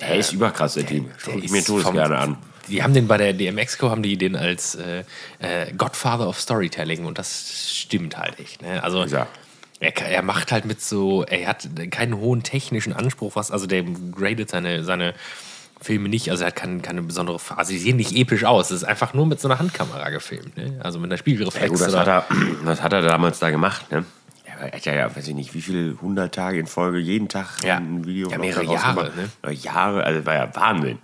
Der 0.00 0.16
ist 0.16 0.32
überkrass, 0.32 0.74
der 0.74 0.86
Typ. 0.86 1.08
Schau 1.18 1.32
ich 1.38 1.50
mir 1.50 1.64
Todes 1.64 1.84
vom- 1.84 1.94
gerne 1.94 2.18
an. 2.18 2.36
Die 2.68 2.82
haben 2.82 2.94
den 2.94 3.08
bei 3.08 3.16
der 3.18 3.32
DMX-Co, 3.32 3.90
haben 3.90 4.02
die 4.02 4.16
den 4.16 4.36
als 4.36 4.74
äh, 4.76 5.04
äh, 5.40 5.72
Godfather 5.76 6.28
of 6.28 6.38
Storytelling 6.40 7.04
und 7.04 7.18
das 7.18 7.70
stimmt 7.74 8.16
halt 8.16 8.38
echt. 8.38 8.62
Ne? 8.62 8.82
Also 8.82 9.04
Ja. 9.04 9.26
er, 9.80 9.96
er 9.96 10.22
macht 10.22 10.52
halt 10.52 10.64
mit 10.64 10.80
so, 10.80 11.24
er 11.24 11.48
hat 11.48 11.68
keinen 11.90 12.16
hohen 12.18 12.42
technischen 12.42 12.92
Anspruch, 12.92 13.34
was, 13.36 13.50
also 13.50 13.66
der 13.66 13.82
gradet 13.82 14.50
seine, 14.50 14.84
seine 14.84 15.14
Filme 15.80 16.08
nicht, 16.08 16.30
also 16.30 16.44
er 16.44 16.48
hat 16.48 16.56
keine, 16.56 16.78
keine 16.80 17.02
besondere, 17.02 17.40
also 17.56 17.72
die 17.72 17.78
sehen 17.78 17.96
nicht 17.96 18.14
episch 18.16 18.44
aus, 18.44 18.70
es 18.70 18.82
ist 18.82 18.84
einfach 18.84 19.14
nur 19.14 19.26
mit 19.26 19.40
so 19.40 19.48
einer 19.48 19.58
Handkamera 19.58 20.10
gefilmt, 20.10 20.56
ne? 20.56 20.78
also 20.84 20.98
mit 21.00 21.06
einer 21.08 21.14
Ja, 21.14 21.18
Spiegelreflex. 21.18 21.70
gut, 21.70 21.80
das 21.80 21.96
hat, 21.96 22.06
er, 22.06 22.26
das 22.64 22.80
hat 22.80 22.92
er 22.92 23.02
damals 23.02 23.40
da 23.40 23.50
gemacht, 23.50 23.90
ne? 23.90 24.04
Er 24.44 24.70
hat 24.76 24.84
ja, 24.84 24.94
ja, 24.94 25.16
weiß 25.16 25.26
ich 25.26 25.34
nicht, 25.34 25.54
wie 25.54 25.62
viele 25.62 26.00
hundert 26.00 26.34
Tage 26.36 26.58
in 26.60 26.66
Folge, 26.68 26.98
jeden 26.98 27.28
Tag 27.28 27.64
Ja. 27.64 27.78
ein 27.78 28.04
Video 28.06 28.30
Ja, 28.30 28.38
mehrere 28.38 28.62
Jahre, 28.64 29.10
ne? 29.16 29.30
Ja, 29.44 29.50
Jahre, 29.50 30.04
also 30.04 30.24
war 30.24 30.34
ja 30.34 30.54
Wahnsinn. 30.54 30.98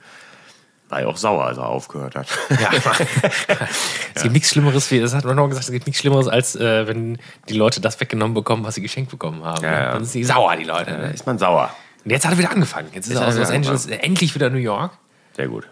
War 0.89 1.03
ja 1.03 1.07
auch 1.07 1.17
sauer, 1.19 1.45
als 1.45 1.59
er 1.59 1.67
aufgehört 1.67 2.17
hat. 2.17 2.27
Ja. 2.49 2.71
es 4.15 4.23
gibt 4.23 4.33
nichts 4.33 4.51
Schlimmeres, 4.51 4.91
wie, 4.91 5.01
das 5.01 5.15
hat 5.15 5.25
man 5.25 5.37
noch 5.37 5.49
gesagt, 5.49 5.67
es 5.67 5.73
gibt 5.73 5.87
nichts 5.87 6.01
Schlimmeres, 6.01 6.29
als 6.29 6.57
äh, 6.57 6.87
wenn 6.87 7.19
die 7.49 7.55
Leute 7.55 7.81
das 7.81 8.01
weggenommen 8.01 8.33
bekommen, 8.33 8.65
was 8.65 8.77
sie 8.77 8.83
geschenkt 8.83 9.11
bekommen 9.11 9.45
haben. 9.45 9.63
Ja, 9.63 9.73
ja. 9.73 9.93
Dann 9.93 10.05
sind 10.05 10.21
die 10.21 10.25
sauer, 10.25 10.57
die 10.57 10.65
Leute. 10.65 10.93
Ne? 10.93 11.11
ist 11.11 11.27
man 11.27 11.39
sauer. 11.39 11.71
Und 12.05 12.11
jetzt 12.11 12.25
hat 12.25 12.33
er 12.33 12.39
wieder 12.39 12.51
angefangen. 12.51 12.89
Jetzt 12.95 13.07
ist 13.07 13.13
Jetzt 13.13 13.21
er 13.21 13.29
aus 13.29 13.37
Los 13.37 13.51
Angeles 13.51 13.87
endlich 13.87 14.35
wieder 14.35 14.49
New 14.49 14.57
York. 14.57 14.93
Sehr 15.37 15.49
gut. 15.49 15.69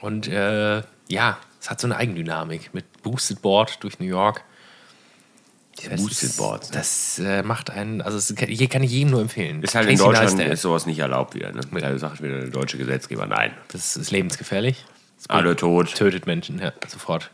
Und 0.00 0.28
äh, 0.28 0.82
ja, 1.08 1.38
es 1.60 1.70
hat 1.70 1.80
so 1.80 1.86
eine 1.86 1.96
Eigendynamik 1.96 2.74
mit 2.74 3.02
Boosted 3.02 3.40
Board 3.40 3.82
durch 3.82 3.98
New 3.98 4.06
York. 4.06 4.44
Das 5.88 6.00
Boosted 6.00 6.28
ist- 6.30 6.36
Boards, 6.38 6.70
ne? 6.70 6.76
Das 6.76 7.18
äh, 7.18 7.42
macht 7.42 7.70
einen, 7.70 8.00
also 8.02 8.18
es, 8.18 8.34
hier 8.36 8.68
kann 8.68 8.82
ich 8.82 8.90
jedem 8.90 9.10
nur 9.12 9.20
empfehlen. 9.20 9.62
Ist 9.62 9.74
halt 9.74 9.88
in 9.88 9.96
Casey 9.96 10.06
Deutschland 10.06 10.36
Neistat. 10.36 10.52
ist 10.54 10.62
sowas 10.62 10.86
nicht 10.86 10.98
erlaubt 10.98 11.34
wieder. 11.34 11.52
Ne? 11.52 11.60
Da 11.80 11.98
sagt 11.98 12.22
wieder 12.22 12.40
der 12.40 12.50
deutsche 12.50 12.78
Gesetzgeber, 12.78 13.26
nein. 13.26 13.52
Das 13.72 13.96
ist 13.96 14.10
lebensgefährlich. 14.10 14.84
Das 15.18 15.30
Alle 15.30 15.56
tot. 15.56 15.94
tötet 15.94 16.26
Menschen, 16.26 16.58
ja, 16.60 16.72
sofort. 16.86 17.30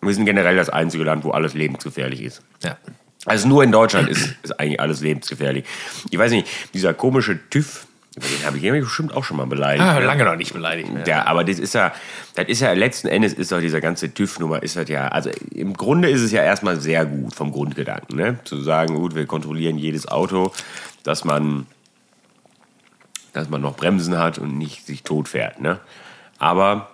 Wir 0.00 0.12
sind 0.14 0.26
generell 0.26 0.56
das 0.56 0.68
einzige 0.68 1.04
Land, 1.04 1.24
wo 1.24 1.30
alles 1.30 1.54
lebensgefährlich 1.54 2.20
ist. 2.22 2.42
Ja. 2.62 2.76
Also 3.26 3.48
nur 3.48 3.64
in 3.64 3.72
Deutschland 3.72 4.08
ist, 4.08 4.34
ist 4.42 4.60
eigentlich 4.60 4.80
alles 4.80 5.00
lebensgefährlich. 5.00 5.64
Ich 6.10 6.18
weiß 6.18 6.30
nicht, 6.30 6.46
dieser 6.74 6.92
komische 6.92 7.38
TÜV, 7.48 7.86
über 8.16 8.26
den 8.28 8.46
habe 8.46 8.56
ich 8.56 8.64
irgendwie 8.64 8.82
bestimmt 8.82 9.14
auch 9.14 9.24
schon 9.24 9.36
mal 9.36 9.46
beleidigt. 9.46 9.84
Ah, 9.84 9.98
ne? 9.98 10.06
lange 10.06 10.24
noch 10.24 10.36
nicht 10.36 10.52
beleidigt. 10.52 10.92
Ne? 10.92 11.02
Ja, 11.06 11.26
aber 11.26 11.42
das 11.42 11.58
ist 11.58 11.74
ja, 11.74 11.92
das 12.36 12.46
ist 12.46 12.60
ja 12.60 12.72
letzten 12.72 13.08
Endes 13.08 13.32
ist 13.32 13.50
doch 13.50 13.60
diese 13.60 13.80
ganze 13.80 14.14
TÜV-Nummer 14.14 14.62
ist 14.62 14.76
das 14.76 14.88
ja, 14.88 15.08
also 15.08 15.30
im 15.52 15.74
Grunde 15.74 16.08
ist 16.08 16.20
es 16.20 16.30
ja 16.30 16.42
erstmal 16.42 16.80
sehr 16.80 17.06
gut 17.06 17.34
vom 17.34 17.50
Grundgedanken, 17.50 18.16
ne? 18.16 18.38
Zu 18.44 18.60
sagen, 18.60 18.94
gut, 18.94 19.16
wir 19.16 19.26
kontrollieren 19.26 19.78
jedes 19.78 20.06
Auto, 20.06 20.52
dass 21.02 21.24
man, 21.24 21.66
dass 23.32 23.48
man 23.48 23.60
noch 23.60 23.76
Bremsen 23.76 24.16
hat 24.16 24.38
und 24.38 24.56
nicht 24.58 24.86
sich 24.86 25.02
tot 25.02 25.28
fährt, 25.28 25.60
ne? 25.60 25.80
Aber 26.38 26.90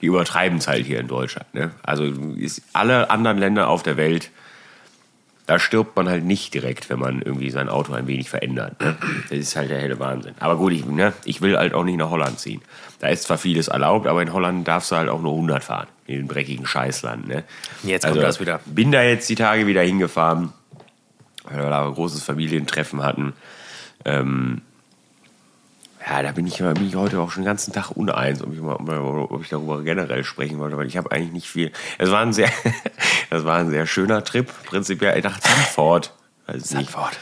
die 0.00 0.06
übertreiben 0.06 0.58
es 0.58 0.68
halt 0.68 0.86
hier 0.86 1.00
in 1.00 1.08
Deutschland, 1.08 1.52
ne? 1.52 1.72
Also 1.82 2.04
ist 2.04 2.62
alle 2.72 3.10
anderen 3.10 3.36
Länder 3.36 3.68
auf 3.68 3.82
der 3.82 3.98
Welt 3.98 4.30
da 5.48 5.58
stirbt 5.58 5.96
man 5.96 6.10
halt 6.10 6.24
nicht 6.24 6.52
direkt, 6.52 6.90
wenn 6.90 6.98
man 6.98 7.22
irgendwie 7.22 7.48
sein 7.48 7.70
Auto 7.70 7.94
ein 7.94 8.06
wenig 8.06 8.28
verändert. 8.28 8.78
Ne? 8.82 8.98
Das 9.30 9.38
ist 9.38 9.56
halt 9.56 9.70
der 9.70 9.80
helle 9.80 9.98
Wahnsinn. 9.98 10.34
Aber 10.40 10.56
gut, 10.56 10.74
ich, 10.74 10.84
ne, 10.84 11.14
ich 11.24 11.40
will 11.40 11.56
halt 11.56 11.72
auch 11.72 11.84
nicht 11.84 11.96
nach 11.96 12.10
Holland 12.10 12.38
ziehen. 12.38 12.60
Da 12.98 13.08
ist 13.08 13.22
zwar 13.22 13.38
vieles 13.38 13.68
erlaubt, 13.68 14.06
aber 14.06 14.20
in 14.20 14.34
Holland 14.34 14.68
darfst 14.68 14.90
du 14.90 14.96
halt 14.96 15.08
auch 15.08 15.22
nur 15.22 15.32
100 15.32 15.64
fahren. 15.64 15.86
In 16.06 16.16
dem 16.16 16.28
dreckigen 16.28 16.66
Scheißland. 16.66 17.28
Ne? 17.28 17.44
Jetzt 17.82 18.06
kommt 18.06 18.22
das 18.22 18.40
wieder. 18.40 18.60
Bin 18.66 18.92
da 18.92 19.02
jetzt 19.02 19.26
die 19.30 19.36
Tage 19.36 19.66
wieder 19.66 19.80
hingefahren, 19.80 20.52
weil 21.44 21.56
wir 21.56 21.70
da 21.70 21.86
ein 21.86 21.94
großes 21.94 22.22
Familientreffen 22.22 23.02
hatten. 23.02 23.32
Ähm, 24.04 24.60
ja, 26.08 26.22
da 26.22 26.32
bin 26.32 26.46
ich, 26.46 26.58
bin 26.58 26.86
ich 26.86 26.94
heute 26.96 27.20
auch 27.20 27.30
schon 27.30 27.42
den 27.42 27.48
ganzen 27.48 27.72
Tag 27.72 27.90
uneins, 27.90 28.42
ob 28.42 28.52
ich, 28.52 28.60
mal, 28.60 28.76
ob 28.98 29.42
ich 29.42 29.48
darüber 29.48 29.82
generell 29.82 30.24
sprechen 30.24 30.58
wollte, 30.58 30.76
weil 30.76 30.86
ich 30.86 30.96
habe 30.96 31.12
eigentlich 31.12 31.32
nicht 31.32 31.48
viel. 31.48 31.70
Es 31.98 32.10
war 32.10 32.20
ein 32.20 32.32
sehr, 32.32 32.50
das 33.30 33.44
war 33.44 33.58
ein 33.58 33.70
sehr 33.70 33.86
schöner 33.86 34.24
Trip, 34.24 34.50
prinzipiell 34.64 35.20
nach 35.20 35.38
Zandvoort. 35.40 36.14
Zandvoort. 36.58 37.18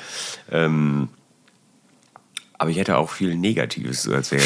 Ähm, 0.53 1.09
aber 2.59 2.71
ich 2.71 2.79
hätte 2.79 2.97
auch 2.97 3.11
viel 3.11 3.35
Negatives 3.35 4.03
zu 4.03 4.13
erzählen. 4.13 4.43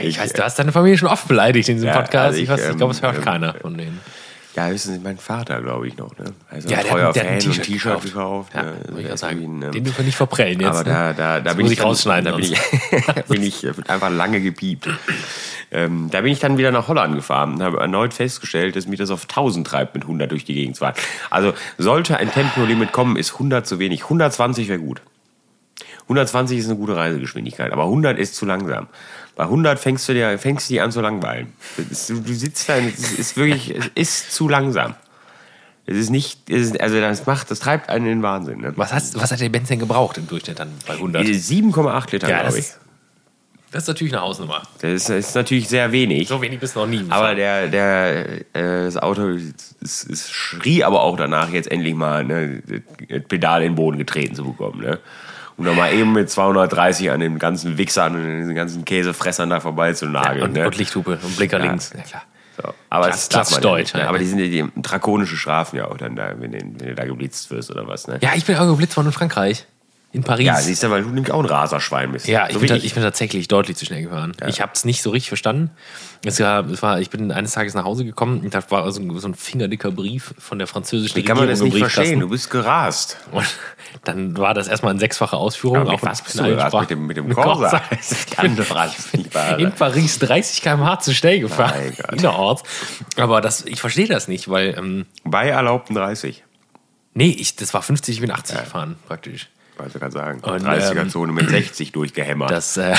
ich 0.00 0.18
weiß, 0.18 0.32
du 0.34 0.42
hast 0.42 0.58
deine 0.58 0.72
Familie 0.72 0.98
schon 0.98 1.08
oft 1.08 1.28
beleidigt 1.28 1.68
in 1.68 1.76
diesem 1.76 1.88
Ja, 1.88 1.96
Podcast. 2.00 2.26
also 2.26 2.38
ich 2.38 2.44
ich, 2.44 2.48
weiß, 2.48 2.70
ich 2.70 2.76
glaube, 2.76 2.92
es 2.92 3.02
hört 3.02 3.16
ähm, 3.16 3.24
keiner 3.24 3.54
von 3.54 3.76
denen. 3.76 4.00
Ja, 4.54 4.70
wissen 4.70 4.92
Sie, 4.92 5.00
mein 5.00 5.16
Vater, 5.16 5.62
glaube 5.62 5.88
ich, 5.88 5.96
noch. 5.96 6.16
Ne? 6.18 6.26
Also 6.50 6.68
Ja, 6.68 6.78
ein 6.78 6.84
der 6.84 6.92
treuer 6.92 7.12
der 7.12 7.22
ein 7.22 7.40
Fan 7.40 7.50
und 7.50 7.62
T-Shirt 7.62 7.82
gekauft. 7.84 8.04
gekauft. 8.04 8.54
Ja, 8.54 8.62
ne? 8.62 9.02
Der 9.02 9.14
auch 9.14 9.16
sagen. 9.18 9.62
ein, 9.62 9.70
Den 9.72 9.84
dürfen 9.84 9.98
wir 9.98 10.04
nicht 10.04 10.16
verprellen 10.16 10.60
jetzt. 10.60 10.68
Aber 10.68 10.84
ne? 10.84 10.90
da, 10.90 11.12
da, 11.14 11.40
da 11.40 11.52
bin 11.54 11.64
muss 11.64 11.72
ich, 11.72 11.82
rausschneiden 11.82 12.30
Da 12.30 12.36
bin 12.36 12.44
ich, 12.44 12.60
bin 13.28 13.42
ich 13.42 13.66
einfach 13.88 14.10
lange 14.10 14.42
gepiept. 14.42 14.88
Ähm, 15.70 16.08
da 16.10 16.20
bin 16.20 16.32
ich 16.32 16.38
dann 16.38 16.58
wieder 16.58 16.70
nach 16.70 16.88
Holland 16.88 17.14
gefahren 17.14 17.54
und 17.54 17.62
habe 17.62 17.80
erneut 17.80 18.12
festgestellt, 18.12 18.76
dass 18.76 18.86
mich 18.86 18.98
das 18.98 19.10
auf 19.10 19.22
1000 19.22 19.66
treibt, 19.66 19.94
mit 19.94 20.04
100 20.04 20.30
durch 20.30 20.44
die 20.44 20.54
Gegend 20.54 20.76
zu 20.76 20.80
fahren. 20.80 20.94
Also 21.30 21.54
sollte 21.78 22.18
ein 22.18 22.30
Tempolimit 22.30 22.92
kommen, 22.92 23.16
ist 23.16 23.32
100 23.34 23.66
zu 23.66 23.78
wenig. 23.78 24.02
120 24.02 24.68
wäre 24.68 24.78
gut. 24.80 25.00
120 26.02 26.58
ist 26.58 26.66
eine 26.66 26.76
gute 26.76 26.94
Reisegeschwindigkeit, 26.96 27.72
aber 27.72 27.84
100 27.84 28.18
ist 28.18 28.34
zu 28.34 28.44
langsam. 28.44 28.88
Bei 29.34 29.44
100 29.44 29.78
fängst 29.78 30.08
du 30.08 30.12
dir, 30.14 30.38
fängst 30.38 30.68
du 30.68 30.74
dich 30.74 30.82
an 30.82 30.92
zu 30.92 31.00
langweilen. 31.00 31.52
Ist, 31.90 32.10
du, 32.10 32.20
du 32.20 32.34
sitzt 32.34 32.68
da, 32.68 32.76
es 32.76 33.12
ist 33.12 33.36
wirklich, 33.36 33.74
es 33.74 33.90
ist 33.94 34.32
zu 34.32 34.48
langsam. 34.48 34.94
Es 35.86 35.96
ist 35.96 36.10
nicht, 36.10 36.48
es 36.48 36.68
ist, 36.68 36.80
also 36.80 37.00
das 37.00 37.26
macht, 37.26 37.50
das 37.50 37.58
treibt 37.58 37.88
einen 37.88 38.06
in 38.06 38.12
den 38.18 38.22
Wahnsinn. 38.22 38.60
Ne? 38.60 38.72
Was, 38.76 38.92
hast, 38.92 39.20
was 39.20 39.32
hat 39.32 39.40
der 39.40 39.48
Benz 39.48 39.68
denn 39.68 39.78
gebraucht 39.78 40.16
im 40.18 40.28
Durchschnitt 40.28 40.58
dann 40.60 40.70
bei 40.86 40.94
100? 40.94 41.24
7,8 41.24 42.12
Liter, 42.12 42.28
Ja, 42.28 42.40
glaube 42.40 42.46
das 42.46 42.54
ich. 42.56 42.64
ist, 42.66 42.78
das 43.72 43.84
ist 43.84 43.88
natürlich 43.88 44.12
eine 44.12 44.22
Hausnummer. 44.22 44.62
Das 44.80 44.92
ist, 44.92 45.08
das 45.08 45.28
ist 45.28 45.34
natürlich 45.34 45.66
sehr 45.68 45.90
wenig. 45.90 46.28
So 46.28 46.40
wenig 46.42 46.60
bist 46.60 46.76
du 46.76 46.80
noch 46.80 46.86
nie. 46.86 47.04
Aber 47.08 47.34
der, 47.34 47.68
der, 47.68 48.26
äh, 48.54 48.84
das 48.84 48.98
Auto 48.98 49.30
es, 49.80 50.06
es 50.08 50.30
schrie 50.30 50.84
aber 50.84 51.00
auch 51.02 51.16
danach, 51.16 51.48
jetzt 51.50 51.70
endlich 51.70 51.94
mal 51.94 52.22
ne, 52.22 52.62
das 53.08 53.22
Pedal 53.26 53.62
in 53.62 53.70
den 53.72 53.74
Boden 53.76 53.96
getreten 53.98 54.34
zu 54.34 54.44
bekommen. 54.44 54.82
Ne? 54.82 54.98
Und 55.62 55.68
dann 55.68 55.76
mal 55.76 55.92
eben 55.94 56.12
mit 56.12 56.28
230 56.28 57.12
an 57.12 57.20
den 57.20 57.38
ganzen 57.38 57.78
Wichsern 57.78 58.16
und 58.16 58.22
den 58.24 58.54
ganzen 58.56 58.84
Käsefressern 58.84 59.48
da 59.48 59.60
vorbei 59.60 59.92
zu 59.92 60.06
nageln. 60.06 60.42
und, 60.42 60.52
ne? 60.54 60.66
und 60.66 60.76
Lichthupe 60.76 61.18
und 61.22 61.36
Blinker 61.36 61.58
Ja. 61.58 61.66
links. 61.66 61.92
Ja, 61.96 62.02
klar. 62.02 62.22
So. 62.60 62.74
Aber 62.90 63.06
Klass- 63.06 63.28
das 63.28 63.50
ja 63.50 63.56
Klassdeutsch, 63.58 63.78
nicht, 63.78 63.94
ne? 63.94 64.00
ja. 64.00 64.08
Aber 64.08 64.18
die 64.18 64.26
sind 64.26 64.40
ja 64.40 64.46
die 64.46 64.68
drakonische 64.76 65.36
Strafen 65.36 65.76
ja 65.76 65.86
auch 65.86 65.96
dann 65.96 66.16
da, 66.16 66.34
wenn, 66.38 66.50
du- 66.50 66.58
wenn 66.58 66.76
du 66.88 66.94
da 66.96 67.04
geblitzt 67.04 67.50
wirst 67.52 67.70
oder 67.70 67.86
was. 67.86 68.08
Ne? 68.08 68.18
Ja, 68.22 68.30
ich 68.34 68.44
bin 68.44 68.56
auch 68.56 68.66
geblitzt 68.66 68.96
worden 68.96 69.06
in 69.06 69.12
Frankreich. 69.12 69.66
In 70.14 70.22
Paris. 70.24 70.44
Ja, 70.46 70.56
siehst 70.56 70.82
du, 70.82 70.90
weil 70.90 71.02
du 71.04 71.08
nämlich 71.08 71.32
auch 71.32 71.40
ein 71.40 71.46
Raserschwein 71.46 72.12
bist. 72.12 72.28
Ja, 72.28 72.46
ich, 72.46 72.52
so 72.52 72.60
bin, 72.60 72.68
wie 72.68 72.72
ta- 72.78 72.84
ich 72.84 72.92
bin 72.92 73.02
tatsächlich 73.02 73.48
deutlich 73.48 73.78
zu 73.78 73.86
schnell 73.86 74.02
gefahren. 74.02 74.32
Ich 74.46 74.60
habe 74.60 74.72
es 74.74 74.84
nicht 74.84 75.00
so 75.00 75.08
richtig 75.08 75.28
verstanden. 75.28 75.70
Es 76.22 76.38
war, 76.38 76.68
es 76.68 76.82
war, 76.82 77.00
ich 77.00 77.08
bin 77.08 77.32
eines 77.32 77.52
Tages 77.52 77.72
nach 77.72 77.84
Hause 77.84 78.04
gekommen 78.04 78.40
und 78.42 78.54
da 78.54 78.62
war 78.70 78.92
so 78.92 79.00
ein, 79.00 79.18
so 79.18 79.26
ein 79.26 79.34
fingerdicker 79.34 79.90
Brief 79.90 80.34
von 80.38 80.58
der 80.58 80.66
französischen 80.66 81.16
Wie 81.16 81.24
kann 81.24 81.38
man 81.38 81.48
das 81.48 81.62
Regierung 81.62 81.80
nicht 81.86 81.92
verstehen? 81.94 82.20
Du 82.20 82.28
bist 82.28 82.50
gerast. 82.50 83.16
Und 83.32 83.46
dann 84.04 84.36
war 84.36 84.52
das 84.52 84.68
erstmal 84.68 84.92
in 84.92 84.98
sechsfacher 84.98 85.38
Ausführung. 85.38 85.78
Aber 85.78 85.92
mit 85.92 86.02
was 86.02 86.20
bist 86.20 86.38
du 86.38 86.44
gerast? 86.44 86.76
Mit 86.78 86.90
dem, 86.90 87.06
mit 87.06 87.16
dem 87.16 87.34
Corsa? 87.34 87.80
Das 87.90 88.26
ich 89.14 89.34
wahr. 89.34 89.58
in 89.58 89.72
Paris 89.72 90.18
30 90.18 90.60
km/h 90.60 90.98
zu 91.00 91.14
schnell 91.14 91.40
gefahren. 91.40 91.72
Mein 91.74 91.94
Gott. 91.96 92.12
Innerorts. 92.12 92.62
Aber 93.16 93.40
das, 93.40 93.64
ich 93.64 93.80
verstehe 93.80 94.08
das 94.08 94.28
nicht, 94.28 94.48
weil, 94.50 94.76
ähm, 94.78 95.06
Bei 95.24 95.48
erlaubten 95.48 95.94
30. 95.94 96.44
nee, 97.14 97.30
ich, 97.38 97.56
das 97.56 97.72
war 97.72 97.80
50, 97.82 98.16
ich 98.16 98.20
bin 98.20 98.30
80 98.30 98.58
gefahren, 98.58 98.96
praktisch. 99.08 99.48
Wollte 99.78 99.98
gerade 99.98 100.12
sagen. 100.12 100.40
Und, 100.40 100.66
30er-Zone 100.66 101.32
mit 101.32 101.48
60 101.48 101.92
durchgehämmert. 101.92 102.50
Das, 102.50 102.76
äh, 102.76 102.94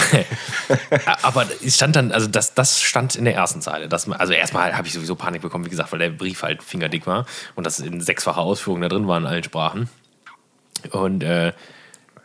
aber 1.22 1.46
es 1.64 1.76
stand 1.76 1.96
dann, 1.96 2.12
also 2.12 2.28
das, 2.28 2.56
das 2.56 2.82
stand 2.82 3.16
in 3.16 3.26
der 3.26 3.36
ersten 3.36 3.62
Zeile. 3.62 3.88
Das, 3.88 4.10
also 4.10 4.34
erstmal 4.34 4.76
habe 4.76 4.88
ich 4.88 4.94
sowieso 4.94 5.16
Panik 5.16 5.42
bekommen, 5.42 5.66
wie 5.66 5.70
gesagt, 5.70 5.92
weil 5.92 6.00
der 6.00 6.10
Brief 6.10 6.42
halt 6.42 6.64
fingerdick 6.64 7.06
war 7.06 7.26
und 7.56 7.66
das 7.66 7.80
in 7.80 8.02
sechsfacher 8.02 8.42
Ausführung 8.42 8.82
da 8.82 8.90
drin 8.90 9.08
war 9.08 9.18
in 9.18 9.26
allen 9.26 9.44
Sprachen. 9.44 9.88
Und 10.92 11.24
äh, 11.24 11.54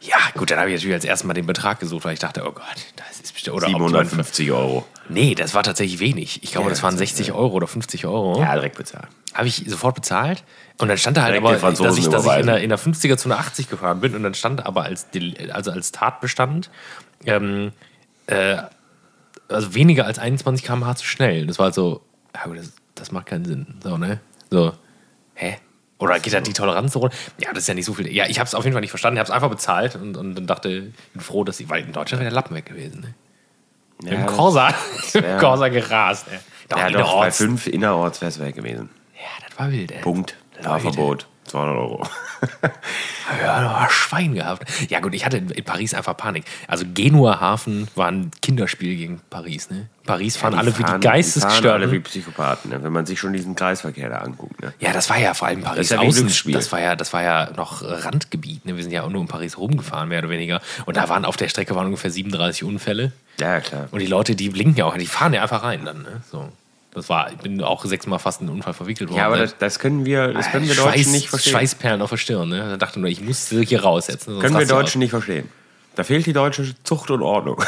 ja, 0.00 0.16
gut, 0.34 0.50
dann 0.50 0.58
habe 0.58 0.70
ich 0.70 0.76
natürlich 0.76 0.94
als 0.94 1.04
erstes 1.04 1.26
mal 1.26 1.34
den 1.34 1.46
Betrag 1.46 1.80
gesucht, 1.80 2.04
weil 2.04 2.12
ich 2.14 2.20
dachte, 2.20 2.42
oh 2.46 2.52
Gott, 2.52 2.64
das 2.96 3.20
ist 3.20 3.32
bestimmt. 3.34 3.56
Oder 3.56 3.66
ob 3.66 3.72
man- 3.72 3.88
750 3.88 4.52
Euro. 4.52 4.86
Nee, 5.08 5.34
das 5.34 5.54
war 5.54 5.62
tatsächlich 5.62 5.98
wenig. 6.00 6.42
Ich 6.42 6.52
glaube, 6.52 6.66
Ja, 6.66 6.70
das 6.70 6.82
waren 6.82 6.94
das 6.94 7.02
ist, 7.02 7.16
60 7.16 7.32
Euro 7.32 7.54
oder 7.54 7.66
50 7.66 8.06
Euro. 8.06 8.40
Ja, 8.40 8.54
direkt 8.54 8.76
bezahlt. 8.76 9.08
Habe 9.34 9.48
ich 9.48 9.64
sofort 9.66 9.94
bezahlt. 9.96 10.44
Und 10.78 10.88
dann 10.88 10.98
stand 10.98 11.16
da 11.16 11.22
halt 11.22 11.34
Direkt 11.34 11.46
aber, 11.64 11.72
dass 11.72 11.98
ich, 11.98 12.08
dass 12.08 12.24
ich 12.26 12.32
in, 12.38 12.46
der, 12.46 12.60
in 12.60 12.68
der 12.68 12.78
50er 12.78 13.16
zu 13.16 13.28
einer 13.28 13.38
80 13.38 13.68
gefahren 13.68 14.00
bin. 14.00 14.14
Und 14.14 14.22
dann 14.22 14.34
stand 14.34 14.64
aber 14.64 14.84
als, 14.84 15.06
also 15.52 15.70
als 15.72 15.90
Tatbestand, 15.92 16.70
ähm, 17.26 17.72
äh, 18.26 18.58
also 19.48 19.74
weniger 19.74 20.04
als 20.06 20.18
21 20.18 20.64
km/h 20.64 20.96
zu 20.96 21.06
schnell. 21.06 21.46
Das 21.46 21.58
war 21.58 21.64
halt 21.64 21.74
so, 21.74 22.02
ja, 22.34 22.44
gut, 22.44 22.58
das, 22.58 22.72
das 22.94 23.10
macht 23.12 23.26
keinen 23.26 23.44
Sinn. 23.46 23.66
So, 23.82 23.96
ne? 23.96 24.20
So? 24.50 24.72
Oder 25.98 26.20
geht 26.20 26.32
dann 26.32 26.44
die 26.44 26.52
Toleranz 26.52 26.92
so 26.92 27.00
runter? 27.00 27.16
Ja, 27.38 27.50
das 27.50 27.64
ist 27.64 27.66
ja 27.68 27.74
nicht 27.74 27.84
so 27.84 27.94
viel. 27.94 28.06
Ja, 28.12 28.26
ich 28.26 28.38
habe 28.38 28.46
es 28.46 28.54
auf 28.54 28.64
jeden 28.64 28.72
Fall 28.74 28.80
nicht 28.80 28.90
verstanden. 28.90 29.16
Ich 29.16 29.20
habe 29.20 29.28
es 29.28 29.34
einfach 29.34 29.50
bezahlt 29.50 29.96
und, 29.96 30.16
und 30.16 30.34
dann 30.36 30.46
dachte, 30.46 30.68
ich 30.68 30.92
bin 31.12 31.20
froh, 31.20 31.42
dass 31.44 31.58
ich, 31.60 31.68
weil 31.68 31.82
in 31.82 31.92
Deutschland 31.92 32.20
wäre 32.20 32.30
der 32.30 32.34
Lappen 32.34 32.54
weg 32.54 32.66
gewesen. 32.66 33.14
Ne? 34.02 34.10
Im 34.10 34.24
das- 34.26 34.36
Corsa, 34.36 34.72
im 35.14 35.38
Corsa 35.38 35.68
gerast. 35.68 36.30
Ne? 36.30 36.38
Doch, 36.68 36.78
Ja, 36.78 36.90
doch, 36.90 37.18
bei. 37.18 37.30
5 37.32 37.66
innerorts 37.66 38.20
wäre 38.20 38.28
es 38.28 38.38
weg 38.38 38.54
gewesen. 38.54 38.90
Ja, 39.16 39.46
das 39.48 39.58
war 39.58 39.70
wild, 39.72 39.90
ey. 39.90 40.00
Punkt. 40.02 40.36
War. 40.62 40.78
Fahrverbot. 40.80 41.26
200 41.48 41.76
Euro. 41.76 42.06
Ja, 43.42 43.60
da 43.60 43.66
war 43.66 43.90
Schwein 43.90 44.34
gehabt. 44.34 44.64
Ja, 44.90 45.00
gut, 45.00 45.12
ich 45.12 45.26
hatte 45.26 45.36
in 45.36 45.64
Paris 45.64 45.92
einfach 45.92 46.16
Panik. 46.16 46.44
Also, 46.66 46.86
Genua 46.94 47.40
Hafen 47.40 47.86
war 47.94 48.08
ein 48.10 48.30
Kinderspiel 48.40 48.96
gegen 48.96 49.20
Paris, 49.28 49.68
ne? 49.68 49.86
Paris 50.06 50.38
fahren 50.38 50.54
alle 50.54 50.68
wie 50.68 50.76
die 50.78 50.80
fahren- 50.80 50.88
fahren 50.92 51.00
Geistesgestörten. 51.02 51.70
alle 51.82 51.92
wie 51.92 51.98
Psychopathen, 52.00 52.70
ne? 52.70 52.82
wenn 52.82 52.90
man 52.92 53.04
sich 53.04 53.20
schon 53.20 53.34
diesen 53.34 53.54
Kreisverkehr 53.54 54.08
da 54.08 54.18
anguckt. 54.20 54.62
Ne? 54.62 54.72
Ja, 54.80 54.94
das 54.94 55.10
war 55.10 55.18
ja 55.18 55.34
vor 55.34 55.46
allem 55.48 55.60
Paris 55.60 55.76
Das 55.76 55.84
ist 55.88 55.90
ja 55.90 56.00
wie 56.00 56.06
außen. 56.08 56.22
Glücksspiel. 56.22 56.54
Das 56.54 56.72
war 56.72 56.80
ja, 56.80 56.96
das 56.96 57.12
war 57.12 57.22
ja 57.22 57.50
noch 57.54 57.82
Randgebiet. 57.82 58.64
Ne? 58.64 58.74
Wir 58.76 58.82
sind 58.82 58.92
ja 58.92 59.02
auch 59.02 59.10
nur 59.10 59.20
in 59.20 59.28
Paris 59.28 59.58
rumgefahren, 59.58 60.08
mehr 60.08 60.20
oder 60.20 60.30
weniger. 60.30 60.62
Und 60.86 60.96
da 60.96 61.10
waren 61.10 61.26
auf 61.26 61.36
der 61.36 61.48
Strecke 61.50 61.74
waren 61.74 61.84
ungefähr 61.84 62.10
37 62.10 62.64
Unfälle. 62.64 63.12
Ja, 63.38 63.60
klar. 63.60 63.88
Und 63.90 63.98
die 64.00 64.06
Leute, 64.06 64.34
die 64.36 64.48
blinken 64.48 64.76
ja 64.76 64.86
auch, 64.86 64.96
die 64.96 65.04
fahren 65.06 65.34
ja 65.34 65.42
einfach 65.42 65.62
rein 65.62 65.84
dann. 65.84 66.00
Ne? 66.00 66.22
So. 66.30 66.48
Das 66.94 67.08
war, 67.08 67.30
ich 67.30 67.38
bin 67.38 67.62
auch 67.62 67.84
sechsmal 67.84 68.18
fast 68.18 68.40
in 68.40 68.48
einen 68.48 68.56
Unfall 68.56 68.72
verwickelt 68.74 69.10
worden. 69.10 69.18
Ja, 69.18 69.26
aber 69.26 69.36
ne? 69.36 69.42
das, 69.42 69.56
das 69.58 69.78
können 69.78 70.04
wir, 70.06 70.32
das 70.32 70.50
können 70.50 70.66
wir 70.66 70.74
Schweiß, 70.74 70.94
Deutschen 70.94 71.12
nicht 71.12 71.28
verstehen. 71.28 71.52
Schweißperlen 71.52 72.02
auf 72.02 72.10
der 72.10 72.16
Stirn. 72.16 72.48
Ne? 72.48 72.58
Da 72.58 72.76
dachte 72.76 72.98
nur, 72.98 73.08
ich 73.10 73.20
muss 73.20 73.48
hier 73.50 73.82
raussetzen. 73.82 74.32
sonst 74.34 74.42
können 74.42 74.58
wir. 74.58 74.66
Deutschen 74.66 74.98
nicht 75.00 75.10
verstehen. 75.10 75.48
Da 75.94 76.04
fehlt 76.04 76.26
die 76.26 76.32
deutsche 76.32 76.74
Zucht 76.84 77.10
und 77.10 77.22
Ordnung. 77.22 77.60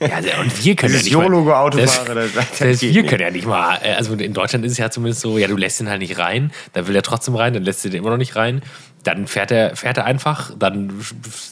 Ja, 0.00 0.20
der- 0.22 0.40
und 0.40 0.64
wir 0.64 0.76
können 0.76 0.94
ja 0.94 0.98
Dieses 0.98 1.04
nicht 1.04 1.14
mal, 1.14 1.24
YOLO-Autofahrer, 1.24 2.14
das- 2.14 2.32
das 2.34 2.80
geht 2.80 2.94
wir 2.94 3.02
nicht. 3.02 3.10
können 3.10 3.20
ja 3.22 3.30
nicht 3.30 3.46
mal, 3.46 3.78
äh, 3.82 3.92
also 3.94 4.14
in 4.14 4.32
Deutschland 4.32 4.64
ist 4.64 4.72
es 4.72 4.78
ja 4.78 4.90
zumindest 4.90 5.20
so, 5.20 5.36
ja, 5.36 5.46
du 5.46 5.56
lässt 5.56 5.80
ihn 5.80 5.88
halt 5.90 6.00
nicht 6.00 6.18
rein, 6.18 6.52
dann 6.72 6.86
will 6.88 6.96
er 6.96 7.02
trotzdem 7.02 7.34
rein, 7.36 7.52
dann 7.52 7.64
lässt 7.64 7.84
du 7.84 7.90
den 7.90 7.98
immer 7.98 8.08
noch 8.10 8.16
nicht 8.16 8.34
rein, 8.34 8.62
dann 9.06 9.26
fährt 9.26 9.50
er, 9.50 9.76
fährt 9.76 9.96
er 9.98 10.04
einfach, 10.04 10.52
dann 10.58 10.92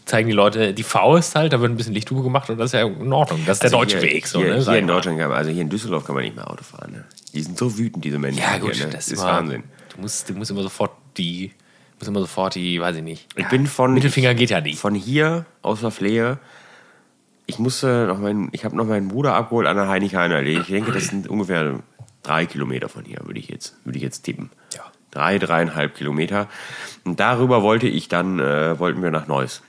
zeigen 0.05 0.29
die 0.29 0.35
Leute 0.35 0.75
die 0.75 0.83
Faust 0.83 1.37
halt, 1.37 1.53
da 1.53 1.61
wird 1.61 1.71
ein 1.71 1.77
bisschen 1.77 1.95
Lichthupe 1.95 2.23
gemacht 2.23 2.51
und 2.51 2.59
das 2.59 2.67
ist 2.67 2.73
ja 2.73 2.87
in 2.87 3.13
Ordnung. 3.13 3.41
Das 3.47 3.57
ist 3.59 3.63
der 3.63 3.71
deutsche 3.71 3.97
Also 3.97 4.07
hier, 4.07 4.17
Weg, 4.17 4.27
so, 4.27 4.39
hier, 4.41 4.49
ne? 4.49 4.61
Hier 4.63 4.73
ich 4.73 4.79
in. 4.81 4.87
Deutschland, 4.87 5.19
kann 5.19 5.29
man, 5.29 5.39
also 5.39 5.51
hier 5.51 5.63
in 5.63 5.69
Düsseldorf 5.71 6.05
kann 6.05 6.15
man 6.17 6.25
nicht 6.25 6.35
mehr 6.35 6.51
Auto 6.51 6.65
fahren. 6.65 6.93
Ne? 6.93 7.05
Die 7.33 7.43
sind 7.43 7.57
so 7.57 7.79
wütend, 7.79 8.05
diese 8.05 8.19
Menschen. 8.19 8.41
Ja, 8.41 8.59
gut, 8.59 8.75
hier, 8.75 8.87
ne? 8.87 8.93
das 8.93 9.09
ist 9.09 9.21
war- 9.23 9.39
Wahnsinn. 9.39 9.63
Du 9.95 10.01
musst, 10.01 10.29
du 10.29 10.35
musst 10.35 10.51
immer 10.51 10.63
sofort 10.63 10.91
die, 11.17 11.53
musst 11.99 12.09
immer 12.09 12.21
sofort 12.21 12.57
die, 12.57 12.81
weiß 12.81 12.97
ich 12.97 13.03
nicht. 13.03 13.29
Ich 13.37 13.49
bin 13.49 13.67
von 13.69 13.95
Mittelfinger 13.95 14.35
geht 14.35 14.51
ja 14.51 14.61
nicht. 14.61 14.79
Von 14.81 14.95
hier 14.97 15.47
aus 15.63 15.81
der 15.81 15.93
Flehe. 15.93 16.39
Ich 17.47 17.59
musste 17.59 18.07
noch 18.09 18.19
meinen, 18.19 18.49
ich 18.53 18.65
habe 18.65 18.75
noch 18.77 18.87
meinen 18.87 19.09
Bruder 19.09 19.35
abgeholt 19.35 19.67
an 19.69 19.77
der 19.77 19.89
Heinrich-Heine 19.89 20.37
Allee. 20.37 20.59
Ich 20.59 20.67
denke, 20.69 20.91
das 20.93 21.05
sind 21.09 21.29
ungefähr 21.29 21.79
drei 22.23 22.47
Kilometer 22.47 22.89
von 22.89 23.05
hier, 23.05 23.21
würde 23.25 23.39
ich 23.39 23.49
jetzt, 23.49 23.77
würde 23.85 23.99
ich 23.99 24.03
jetzt 24.03 24.23
tippen. 24.23 24.51
Ja. 24.75 24.81
Drei, 25.15 25.39
dreieinhalb 25.39 25.95
Kilometer. 25.95 26.49
Und 27.05 27.21
darüber 27.21 27.63
wollte 27.63 27.87
ich 27.87 28.09
dann, 28.09 28.41
äh, 28.41 28.79
wollten 28.79 29.03
wir 29.03 29.11
nach 29.11 29.27
Neuss. 29.27 29.63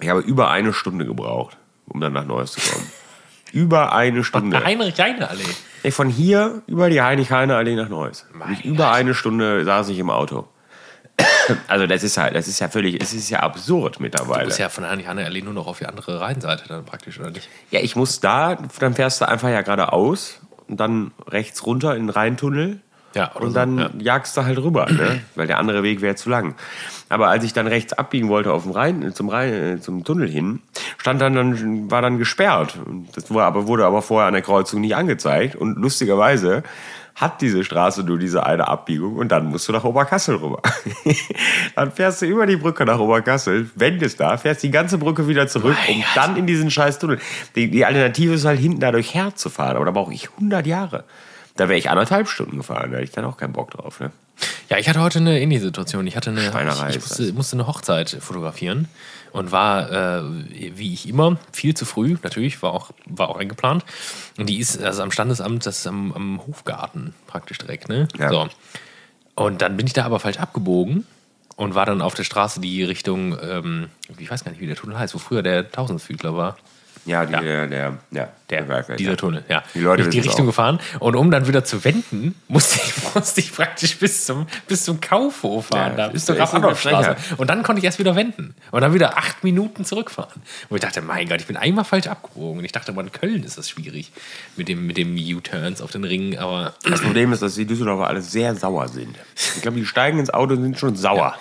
Ich 0.00 0.08
habe 0.08 0.20
über 0.20 0.50
eine 0.50 0.72
Stunde 0.72 1.06
gebraucht, 1.06 1.56
um 1.86 2.00
dann 2.00 2.12
nach 2.12 2.24
Neuss 2.26 2.52
zu 2.52 2.60
kommen. 2.72 2.86
über 3.52 3.92
eine 3.92 4.24
Stunde. 4.24 4.64
Heinrich 4.64 4.98
Heine 5.00 5.28
Allee. 5.28 5.44
Ey, 5.84 5.90
von 5.90 6.08
hier 6.08 6.62
über 6.66 6.88
die 6.90 7.02
Heinrich-Heine-Allee 7.02 7.74
nach 7.74 7.88
Neuss. 7.88 8.26
Über 8.62 8.92
eine 8.92 9.14
Stunde 9.14 9.64
saß 9.64 9.88
ich 9.88 9.98
im 9.98 10.10
Auto. 10.10 10.48
Also 11.66 11.88
das 11.88 12.04
ist 12.04 12.16
halt, 12.18 12.36
das 12.36 12.46
ist 12.46 12.60
ja 12.60 12.68
völlig, 12.68 13.02
es 13.02 13.12
ist 13.12 13.28
ja 13.28 13.40
absurd 13.40 13.96
Du 13.96 14.02
mittlerweile. 14.02 14.46
bist 14.46 14.60
ja 14.60 14.68
von 14.68 14.88
Heinrich 14.88 15.08
Heine 15.08 15.24
Allee 15.24 15.42
nur 15.42 15.52
noch 15.52 15.66
auf 15.66 15.78
die 15.78 15.86
andere 15.86 16.20
Rheinseite 16.20 16.68
dann 16.68 16.84
praktisch, 16.84 17.18
oder 17.18 17.30
nicht? 17.30 17.48
Ja, 17.70 17.80
ich 17.80 17.96
muss 17.96 18.20
da, 18.20 18.56
dann 18.78 18.94
fährst 18.94 19.20
du 19.20 19.28
einfach 19.28 19.48
ja 19.48 19.62
geradeaus 19.62 20.40
und 20.68 20.78
dann 20.78 21.10
rechts 21.26 21.66
runter 21.66 21.96
in 21.96 22.04
den 22.06 22.10
Rheintunnel 22.10 22.80
Ja, 23.14 23.32
und 23.32 23.48
so, 23.48 23.54
dann 23.54 23.78
ja. 23.78 23.90
jagst 23.98 24.36
du 24.36 24.44
halt 24.44 24.58
rüber, 24.58 24.86
ne? 24.90 25.20
weil 25.34 25.46
der 25.46 25.58
andere 25.58 25.82
Weg 25.82 26.00
wäre 26.00 26.14
zu 26.14 26.30
lang. 26.30 26.54
Aber 27.08 27.28
als 27.28 27.44
ich 27.44 27.52
dann 27.52 27.66
rechts 27.66 27.92
abbiegen 27.92 28.28
wollte 28.28 28.52
auf 28.52 28.62
dem 28.62 28.72
Rhein, 28.72 29.12
zum 29.14 29.28
Rhein, 29.28 29.52
äh, 29.52 29.80
zum 29.80 30.04
Tunnel 30.04 30.28
hin, 30.28 30.60
stand 30.96 31.20
dann, 31.20 31.34
dann 31.34 31.90
war 31.90 32.02
dann 32.02 32.18
gesperrt. 32.18 32.78
Das 33.14 33.32
war 33.32 33.46
aber, 33.46 33.66
wurde 33.66 33.84
aber 33.84 34.02
vorher 34.02 34.28
an 34.28 34.34
der 34.34 34.42
Kreuzung 34.42 34.80
nicht 34.80 34.96
angezeigt. 34.96 35.56
Und 35.56 35.76
lustigerweise 35.76 36.62
hat 37.14 37.40
diese 37.40 37.62
Straße 37.64 38.02
nur 38.04 38.18
diese 38.18 38.46
eine 38.46 38.68
Abbiegung 38.68 39.16
und 39.16 39.28
dann 39.28 39.46
musst 39.46 39.68
du 39.68 39.72
nach 39.72 39.84
Oberkassel 39.84 40.36
rüber. 40.36 40.62
dann 41.76 41.92
fährst 41.92 42.22
du 42.22 42.26
über 42.26 42.46
die 42.46 42.56
Brücke 42.56 42.84
nach 42.84 42.98
Oberkassel, 42.98 43.70
wendest 43.74 44.20
da, 44.20 44.36
fährst 44.36 44.62
die 44.62 44.70
ganze 44.70 44.98
Brücke 44.98 45.28
wieder 45.28 45.46
zurück, 45.46 45.76
Mein 45.86 45.96
um 45.96 46.02
Gott. 46.02 46.10
dann 46.14 46.36
in 46.36 46.46
diesen 46.46 46.70
scheiß 46.70 46.98
Tunnel. 46.98 47.18
Die, 47.54 47.70
die 47.70 47.84
Alternative 47.84 48.34
ist 48.34 48.44
halt 48.44 48.58
hinten 48.58 48.80
dadurch 48.80 49.14
herzufahren, 49.14 49.76
aber 49.76 49.84
da 49.84 49.90
brauche 49.90 50.12
ich 50.12 50.30
100 50.30 50.66
Jahre. 50.66 51.04
Da 51.56 51.68
wäre 51.68 51.78
ich 51.78 51.90
anderthalb 51.90 52.28
Stunden 52.28 52.58
gefahren, 52.58 52.90
da 52.90 52.96
hätte 52.96 53.04
ich 53.04 53.10
dann 53.10 53.24
auch 53.24 53.36
keinen 53.36 53.52
Bock 53.52 53.70
drauf. 53.72 54.00
Ne? 54.00 54.10
Ja, 54.68 54.78
ich 54.78 54.88
hatte 54.88 55.00
heute 55.00 55.18
eine 55.18 55.40
ähnliche 55.40 55.62
Situation. 55.62 56.06
Ich 56.06 56.16
hatte 56.16 56.30
eine, 56.30 56.40
ich, 56.40 56.96
ich 56.96 57.02
musste, 57.02 57.32
musste 57.32 57.56
eine 57.56 57.66
Hochzeit 57.66 58.10
fotografieren 58.20 58.88
und 59.32 59.52
war, 59.52 59.90
äh, 59.90 60.22
wie 60.76 60.92
ich 60.92 61.08
immer, 61.08 61.36
viel 61.52 61.74
zu 61.74 61.84
früh, 61.84 62.16
natürlich, 62.22 62.62
war 62.62 62.72
auch, 62.72 62.90
war 63.06 63.28
auch 63.28 63.36
eingeplant. 63.36 63.84
Und 64.38 64.48
die 64.48 64.58
ist 64.58 64.82
also 64.82 65.02
am 65.02 65.10
Standesamt, 65.10 65.66
das 65.66 65.78
ist 65.78 65.86
am, 65.86 66.12
am 66.12 66.46
Hofgarten 66.46 67.14
praktisch 67.26 67.58
direkt, 67.58 67.88
ne? 67.88 68.08
Ja. 68.18 68.30
So. 68.30 68.48
Und 69.34 69.62
dann 69.62 69.76
bin 69.76 69.86
ich 69.86 69.92
da 69.92 70.04
aber 70.04 70.20
falsch 70.20 70.38
abgebogen 70.38 71.06
und 71.56 71.74
war 71.74 71.86
dann 71.86 72.02
auf 72.02 72.14
der 72.14 72.24
Straße, 72.24 72.60
die 72.60 72.82
Richtung, 72.84 73.36
ähm, 73.42 73.88
ich 74.18 74.30
weiß 74.30 74.44
gar 74.44 74.50
nicht, 74.50 74.60
wie 74.60 74.66
der 74.66 74.76
Tunnel 74.76 74.98
heißt, 74.98 75.14
wo 75.14 75.18
früher 75.18 75.42
der 75.42 75.70
Tausendfügler 75.70 76.36
war. 76.36 76.56
Ja, 77.04 77.24
die, 77.26 77.32
Ja. 77.32 77.40
der, 77.40 77.66
der, 77.66 77.98
ja, 78.12 78.28
Der, 78.48 78.68
weiß, 78.68 78.86
dieser 78.96 79.10
ja. 79.10 79.16
Tunnel, 79.16 79.44
ja. 79.48 79.64
Die 79.74 79.80
Leute 79.80 80.02
Bin 80.04 80.12
ich 80.12 80.20
die 80.22 80.28
Richtung 80.28 80.44
auch. 80.44 80.50
gefahren 80.50 80.78
und 81.00 81.16
um 81.16 81.30
dann 81.32 81.48
wieder 81.48 81.64
zu 81.64 81.82
wenden, 81.84 82.34
musste 82.46 82.78
ich, 82.80 82.94
musste 83.14 83.40
ich 83.40 83.52
praktisch 83.52 83.98
bis 83.98 84.24
zum, 84.26 84.46
bis 84.68 84.84
zum 84.84 85.00
Kaufhof 85.00 85.66
fahren, 85.66 85.92
Ja, 85.96 86.06
da, 86.06 86.08
bis 86.12 86.26
zur. 86.26 86.36
Frechheit. 86.36 87.16
Und 87.38 87.48
dann 87.50 87.64
konnte 87.64 87.80
ich 87.80 87.84
erst 87.84 87.98
wieder 87.98 88.14
wenden 88.14 88.54
und 88.70 88.80
dann 88.82 88.94
wieder 88.94 89.18
acht 89.18 89.42
Minuten 89.42 89.84
zurückfahren. 89.84 90.42
Wo 90.68 90.76
ich 90.76 90.80
dachte, 90.80 91.00
mein 91.02 91.28
Gott, 91.28 91.40
ich 91.40 91.46
bin 91.48 91.56
einmal 91.56 91.84
falsch 91.84 92.06
abgebogen. 92.06 92.58
Und 92.60 92.64
ich 92.64 92.72
dachte, 92.72 92.92
aber 92.92 93.00
in 93.02 93.10
Köln 93.10 93.42
ist 93.42 93.58
das 93.58 93.68
schwierig 93.68 94.12
mit 94.56 94.68
dem, 94.68 94.86
mit 94.86 94.96
dem 94.96 95.16
U-Turns 95.16 95.80
auf 95.82 95.90
den 95.90 96.04
Ringen, 96.04 96.38
aber 96.38 96.74
Das 96.84 97.00
Problem 97.00 97.32
ist, 97.32 97.42
dass 97.42 97.56
die 97.56 97.64
Düsseldorfer 97.66 98.06
alle 98.06 98.22
sehr 98.22 98.54
sauer 98.54 98.86
sind. 98.88 99.16
Ich 99.56 99.62
glaube, 99.62 99.76
die 99.78 99.86
steigen 99.86 100.18
ins 100.20 100.30
Auto 100.30 100.54
und 100.54 100.62
sind 100.62 100.78
schon 100.78 100.94
sauer. 100.94 101.34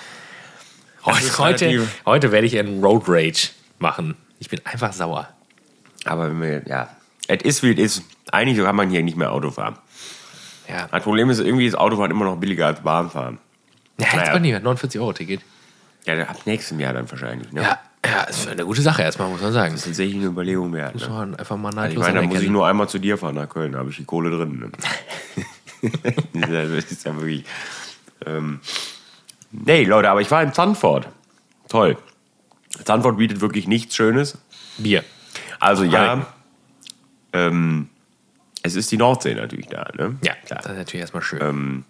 Heute, 1.05 1.37
heute, 1.39 1.87
heute 2.05 2.31
werde 2.31 2.47
ich 2.47 2.57
einen 2.57 2.83
Road 2.83 3.03
Rage 3.07 3.49
machen. 3.79 4.15
Ich 4.39 4.49
bin 4.49 4.59
einfach 4.65 4.93
sauer. 4.93 5.27
Aber 6.05 6.27
wenn 6.27 6.41
wir, 6.41 6.63
ja, 6.67 6.89
es 7.27 7.43
ist 7.43 7.63
wie 7.63 7.71
es 7.73 7.97
ist. 7.97 8.03
Eigentlich 8.31 8.57
kann 8.63 8.75
man 8.75 8.89
hier 8.89 9.03
nicht 9.03 9.17
mehr 9.17 9.31
Auto 9.31 9.51
fahren. 9.51 9.77
Ja, 10.69 10.87
Das 10.91 11.03
Problem 11.03 11.29
ist, 11.29 11.39
irgendwie 11.39 11.65
ist 11.65 11.75
Autofahren 11.75 12.11
immer 12.11 12.25
noch 12.25 12.37
billiger 12.37 12.67
als 12.67 12.79
Bahnfahren. 12.81 13.39
ja 13.99 14.05
jetzt 14.05 14.15
Naja. 14.15 14.29
aber 14.31 14.39
nicht 14.39 14.51
mehr. 14.51 14.59
49 14.61 15.01
Euro 15.01 15.13
Ticket. 15.13 15.41
Ja, 16.05 16.19
ab 16.23 16.37
nächstem 16.45 16.79
Jahr 16.79 16.93
dann 16.93 17.09
wahrscheinlich. 17.11 17.51
Ne? 17.51 17.61
Ja, 17.61 17.79
ja, 18.05 18.23
ist 18.23 18.47
eine 18.47 18.65
gute 18.65 18.81
Sache 18.81 19.03
erstmal, 19.03 19.29
muss 19.29 19.41
man 19.41 19.51
sagen. 19.53 19.73
Das 19.73 19.81
ist 19.81 19.87
tatsächlich 19.87 20.15
eine 20.15 20.25
Überlegung 20.27 20.73
wert. 20.73 20.93
Muss 20.93 21.07
Ne? 21.07 21.13
man 21.13 21.35
einfach 21.35 21.57
mal 21.57 21.69
Ich 21.69 21.75
neidlos 21.75 22.05
meine, 22.05 22.21
da 22.21 22.25
muss 22.27 22.41
ich 22.41 22.49
nur 22.49 22.65
einmal 22.67 22.87
zu 22.89 22.99
dir 22.99 23.17
fahren 23.17 23.35
nach 23.35 23.49
Köln, 23.49 23.73
da 23.73 23.79
habe 23.79 23.89
ich 23.89 23.97
die 23.97 24.05
Kohle 24.05 24.31
drin. 24.31 24.59
Ne? 24.59 24.71
das, 25.81 26.41
ist 26.43 26.49
ja, 26.49 26.65
das 26.65 26.85
ist 26.91 27.05
ja 27.05 27.15
wirklich. 27.17 27.43
Ähm, 28.25 28.59
nee, 29.51 29.83
Leute, 29.83 30.09
aber 30.09 30.21
ich 30.21 30.31
war 30.31 30.41
in 30.41 30.53
Zandvoort. 30.53 31.09
Toll. 31.67 31.97
Zandvoort 32.85 33.17
bietet 33.17 33.41
wirklich 33.41 33.67
nichts 33.67 33.95
Schönes. 33.95 34.37
Bier. 34.77 35.03
Also 35.61 35.83
ja, 35.85 36.25
ähm, 37.33 37.87
es 38.63 38.75
ist 38.75 38.91
die 38.91 38.97
Nordsee 38.97 39.33
natürlich 39.35 39.67
da. 39.67 39.87
Ne? 39.97 40.17
Ja, 40.23 40.33
das 40.49 40.65
ist 40.65 40.77
natürlich 40.77 41.01
erstmal 41.01 41.23
schön. 41.23 41.39
Ähm, 41.41 41.85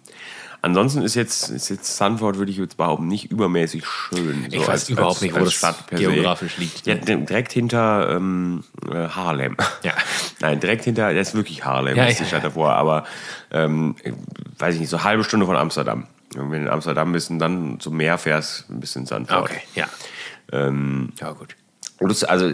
ansonsten 0.62 1.02
ist 1.02 1.14
jetzt, 1.16 1.50
ist 1.50 1.68
jetzt 1.68 1.96
Sanford, 1.96 2.38
würde 2.38 2.50
ich 2.50 2.56
jetzt 2.58 2.76
behaupten, 2.76 3.08
nicht 3.08 3.30
übermäßig 3.30 3.84
schön. 3.86 4.46
ich 4.50 4.66
weiß 4.66 4.88
überhaupt 4.88 5.20
nicht, 5.22 5.34
wo 5.34 5.44
das 5.44 5.60
se. 5.60 5.74
geografisch 5.90 6.56
liegt. 6.58 6.86
Ja, 6.86 6.94
di- 6.94 7.24
direkt 7.26 7.52
hinter 7.52 8.10
ähm, 8.16 8.62
äh, 8.90 9.08
Harlem. 9.08 9.56
Ja. 9.82 9.92
Nein, 10.40 10.60
direkt 10.60 10.84
hinter, 10.84 11.12
das 11.12 11.28
ist 11.28 11.34
wirklich 11.34 11.64
Harlem, 11.64 11.96
Ja, 11.96 12.04
ist 12.04 12.20
die 12.20 12.24
Stadt 12.24 12.42
ja. 12.42 12.48
davor, 12.48 12.72
aber 12.74 13.04
ähm, 13.50 13.96
weiß 14.58 14.74
ich 14.74 14.80
nicht, 14.80 14.90
so 14.90 14.96
eine 14.96 15.04
halbe 15.04 15.24
Stunde 15.24 15.46
von 15.46 15.56
Amsterdam. 15.56 16.06
Wenn 16.34 16.50
du 16.50 16.56
in 16.56 16.68
Amsterdam 16.68 17.12
bist 17.12 17.28
und 17.30 17.38
dann 17.38 17.78
zum 17.80 17.96
Meer 17.96 18.16
fährst, 18.16 18.70
ein 18.70 18.80
bisschen 18.80 19.04
Sanford. 19.06 19.42
Okay, 19.50 19.60
ja. 19.74 19.86
Ähm, 20.52 21.12
Ja, 21.20 21.32
gut. 21.32 21.54
und 21.98 22.10
das, 22.10 22.24
also 22.24 22.52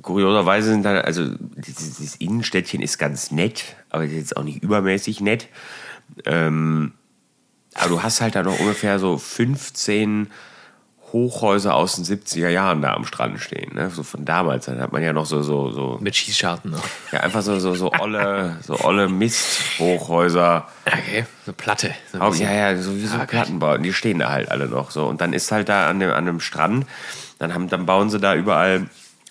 kurioserweise 0.00 0.70
sind 0.70 0.84
da, 0.84 1.00
also 1.00 1.26
dieses, 1.38 2.16
Innenstädtchen 2.16 2.80
ist 2.80 2.98
ganz 2.98 3.30
nett, 3.30 3.76
aber 3.90 4.04
ist 4.04 4.12
jetzt 4.12 4.36
auch 4.36 4.44
nicht 4.44 4.62
übermäßig 4.62 5.20
nett. 5.20 5.48
Ähm, 6.24 6.92
aber 7.74 7.88
du 7.88 8.02
hast 8.02 8.20
halt 8.20 8.34
da 8.34 8.42
noch 8.42 8.58
ungefähr 8.58 8.98
so 8.98 9.18
15 9.18 10.28
Hochhäuser 11.12 11.74
aus 11.74 11.96
den 11.96 12.04
70er 12.04 12.48
Jahren 12.48 12.80
da 12.80 12.94
am 12.94 13.04
Strand 13.04 13.38
stehen. 13.38 13.74
Ne? 13.74 13.90
So 13.90 14.02
von 14.02 14.24
damals. 14.24 14.64
Dann 14.66 14.80
hat 14.80 14.92
man 14.92 15.02
ja 15.02 15.12
noch 15.12 15.26
so, 15.26 15.42
so, 15.42 15.70
so 15.70 15.98
Mit 16.00 16.16
Schießscharten 16.16 16.70
noch. 16.70 16.82
ja, 17.12 17.20
einfach 17.20 17.42
so, 17.42 17.58
so, 17.58 17.74
so 17.74 17.92
olle, 17.92 18.56
so 18.62 18.80
olle 18.80 19.08
Mist-Hochhäuser. 19.08 20.68
Okay, 20.86 21.26
so 21.44 21.52
Platte. 21.52 21.94
So 22.10 22.20
Auch, 22.20 22.34
ja, 22.34 22.52
ja, 22.52 22.76
so 22.78 22.96
wie 22.96 23.06
so 23.06 23.18
Ah, 23.18 23.26
Plattenbauten, 23.26 23.82
die 23.82 23.92
stehen 23.92 24.20
da 24.20 24.30
halt 24.30 24.50
alle 24.50 24.68
noch 24.68 24.90
so. 24.90 25.06
Und 25.06 25.20
dann 25.20 25.34
ist 25.34 25.52
halt 25.52 25.68
da 25.68 25.88
an 25.88 26.00
dem, 26.00 26.10
an 26.10 26.24
dem 26.24 26.40
Strand, 26.40 26.86
dann, 27.38 27.52
haben, 27.52 27.68
dann 27.68 27.84
bauen 27.84 28.08
sie 28.08 28.18
da 28.18 28.34
überall, 28.34 28.86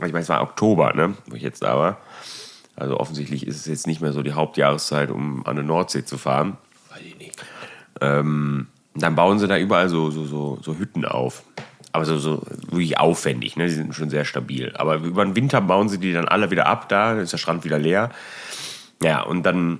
ich 0.08 0.14
meine, 0.14 0.24
es 0.24 0.30
war 0.30 0.42
Oktober, 0.42 0.94
ne, 0.94 1.16
wo 1.28 1.36
ich 1.36 1.44
jetzt 1.44 1.64
da 1.64 1.78
war. 1.78 1.98
Also 2.76 3.00
offensichtlich 3.00 3.46
ist 3.46 3.58
es 3.58 3.66
jetzt 3.66 3.88
nicht 3.88 4.02
mehr 4.02 4.14
so 4.14 4.24
die 4.24 4.34
Hauptjahreszeit, 4.34 5.12
um 5.12 5.46
an 5.46 5.56
der 5.56 5.66
Nordsee 5.66 6.06
zu 6.06 6.18
fahren. 6.18 6.58
Weiß 6.90 7.02
ich 7.06 7.18
nicht. 7.18 7.36
Ähm, 8.00 8.68
dann 8.96 9.16
bauen 9.16 9.40
sie 9.40 9.48
da 9.48 9.58
überall 9.58 9.90
so, 9.90 10.10
so, 10.10 10.26
so, 10.26 10.60
so 10.62 10.78
Hütten 10.78 11.06
auf. 11.06 11.44
Aber 11.94 12.06
so, 12.06 12.18
so 12.18 12.42
wirklich 12.70 12.98
aufwendig, 13.00 13.58
ne? 13.58 13.66
Die 13.66 13.74
sind 13.74 13.94
schon 13.94 14.10
sehr 14.10 14.24
stabil. 14.24 14.72
Aber 14.76 14.96
über 14.96 15.26
den 15.26 15.36
Winter 15.36 15.60
bauen 15.60 15.90
sie 15.90 15.98
die 15.98 16.14
dann 16.14 16.28
alle 16.28 16.50
wieder 16.50 16.66
ab 16.66 16.88
da, 16.88 17.20
ist 17.20 17.34
der 17.34 17.38
Strand 17.38 17.66
wieder 17.66 17.78
leer. 17.78 18.12
Ja, 19.04 19.22
und 19.22 19.44
dann, 19.44 19.80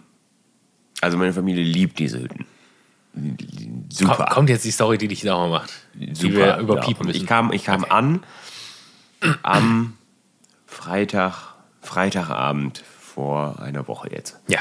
also 1.00 1.18
meine 1.18 1.32
Familie 1.32 1.64
liebt 1.64 2.00
diese 2.00 2.20
Hütten. 2.20 2.46
Super. 3.90 4.16
Komm, 4.18 4.26
kommt 4.28 4.50
jetzt 4.50 4.66
die 4.66 4.72
Story, 4.72 4.98
die 4.98 5.08
dich 5.08 5.22
sauer 5.22 5.50
macht. 5.50 5.72
Die 5.94 6.34
wir 6.34 6.58
überpiepen 6.58 7.04
ja. 7.04 7.08
müssen. 7.08 7.22
Ich 7.22 7.28
kam, 7.28 7.52
ich 7.52 7.64
kam 7.64 7.86
an 7.86 8.24
am 9.44 9.94
Freitag, 10.82 11.34
Freitagabend 11.82 12.84
vor 13.00 13.60
einer 13.62 13.88
Woche 13.88 14.10
jetzt. 14.12 14.40
ja, 14.48 14.60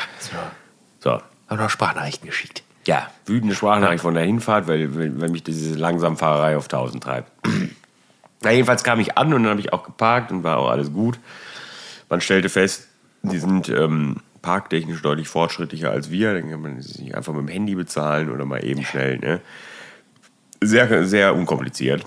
So. 1.00 1.20
haben 1.48 1.58
noch 1.58 1.70
Sprachnachrichten 1.70 2.28
geschickt. 2.28 2.62
Ja, 2.86 3.08
wütende 3.26 3.54
Sprachnachricht 3.54 4.02
von 4.02 4.14
der 4.14 4.24
Hinfahrt, 4.24 4.66
weil, 4.68 4.94
weil, 4.96 5.20
weil 5.20 5.28
mich 5.30 5.42
diese 5.44 5.74
Langsamfahrerei 5.78 6.56
auf 6.56 6.64
1000 6.64 7.02
treibt. 7.02 7.30
Na, 8.42 8.50
jedenfalls 8.50 8.84
kam 8.84 9.00
ich 9.00 9.16
an 9.18 9.32
und 9.32 9.42
dann 9.42 9.50
habe 9.50 9.60
ich 9.60 9.72
auch 9.72 9.82
geparkt 9.82 10.30
und 10.32 10.42
war 10.44 10.58
auch 10.58 10.70
alles 10.70 10.92
gut. 10.92 11.18
Man 12.08 12.20
stellte 12.20 12.48
fest, 12.48 12.88
die 13.22 13.38
sind 13.38 13.68
ähm, 13.68 14.16
parktechnisch 14.42 15.02
deutlich 15.02 15.28
fortschrittlicher 15.28 15.90
als 15.90 16.10
wir. 16.10 16.34
Dann 16.34 16.50
kann 16.50 16.60
man 16.62 16.80
sich 16.82 17.14
einfach 17.14 17.32
mit 17.32 17.42
dem 17.42 17.48
Handy 17.48 17.74
bezahlen 17.74 18.30
oder 18.30 18.44
mal 18.44 18.64
eben 18.64 18.84
schnell. 18.84 19.18
Ne? 19.18 19.40
Sehr, 20.62 21.06
sehr 21.06 21.34
unkompliziert. 21.34 22.04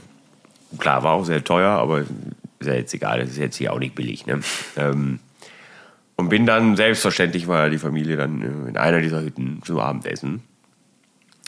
Klar, 0.79 1.03
war 1.03 1.13
auch 1.13 1.23
sehr 1.25 1.43
teuer, 1.43 1.69
aber 1.69 2.03
ist 2.65 2.71
ja 2.71 2.77
jetzt 2.77 2.93
egal, 2.93 3.19
das 3.19 3.29
ist 3.29 3.37
jetzt 3.37 3.57
hier 3.57 3.73
auch 3.73 3.79
nicht 3.79 3.95
billig. 3.95 4.25
Ne? 4.25 4.41
Ähm, 4.77 5.19
und 6.15 6.29
bin 6.29 6.45
dann, 6.45 6.75
selbstverständlich 6.75 7.47
war 7.47 7.69
die 7.69 7.77
Familie 7.77 8.17
dann 8.17 8.41
äh, 8.41 8.69
in 8.69 8.77
einer 8.77 9.01
dieser 9.01 9.21
Hütten 9.21 9.61
zum 9.63 9.79
Abendessen. 9.79 10.43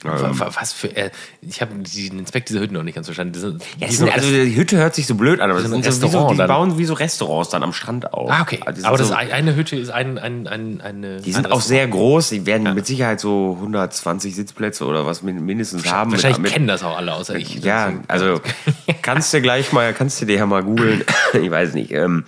Ähm, 0.08 0.40
Wa- 0.40 0.52
Was 0.54 0.74
für. 0.74 0.96
Äh, 0.96 1.12
ich 1.42 1.62
habe 1.62 1.74
den 1.76 2.20
Inspekt 2.20 2.50
dieser 2.50 2.60
Hütten 2.62 2.74
noch 2.74 2.84
nicht 2.84 2.96
ganz 2.96 3.08
verstanden. 3.08 3.34
Ja, 3.80 3.88
die 3.88 3.96
sind 3.96 4.06
sind, 4.08 4.14
also 4.14 4.30
die 4.30 4.56
Hütte 4.56 4.78
hört 4.78 4.96
sich 4.96 5.08
so 5.08 5.16
blöd 5.16 5.40
an, 5.42 5.50
aber 5.52 5.60
ein 5.60 5.84
sind 5.84 5.84
so, 6.12 6.30
die 6.30 6.38
dann. 6.38 6.48
bauen 6.48 6.78
wie 6.78 6.86
so 6.86 6.94
Restaurants 6.94 7.50
dann 7.50 7.64
am 7.64 7.74
Strand 7.74 8.14
auf. 8.14 8.30
ah, 8.32 8.42
okay. 8.42 8.60
Also 8.66 8.86
Aber 8.86 8.98
das 8.98 9.08
so, 9.10 9.14
eine 9.14 9.56
Hütte 9.56 9.76
ist 9.76 9.90
ein, 9.90 10.18
ein, 10.18 10.48
ein, 10.48 10.82
eine. 10.82 11.22
die 11.22 11.32
sind 11.32 11.52
auch 11.52 11.62
sehr 11.62 11.88
groß, 11.88 12.30
die 12.30 12.46
werden 12.46 12.74
mit 12.76 12.86
Sicherheit 12.86 13.20
so 13.20 13.54
120 13.60 14.36
Sitzplätze 14.36 14.86
oder 14.86 15.06
was 15.06 15.24
min- 15.24 15.46
mindestens 15.46 15.92
haben. 15.92 16.12
Wahrscheinlich 16.12 16.40
mit, 16.40 16.52
kennen 16.52 16.68
das 16.68 16.84
auch 16.84 16.98
alle, 16.98 17.14
außer 17.14 17.36
ich. 17.36 17.56
Ja, 17.64 17.94
also 18.08 18.42
kannst 19.02 19.34
du 19.34 19.42
gleich 19.42 19.72
mal, 19.74 19.94
kannst 19.94 20.22
du 20.22 20.26
dir 20.26 20.38
ja 20.38 20.46
mal 20.46 20.64
googeln. 20.64 21.04
ich 21.34 21.50
weiß 21.52 21.74
nicht. 21.74 21.92
Ähm, 21.92 22.26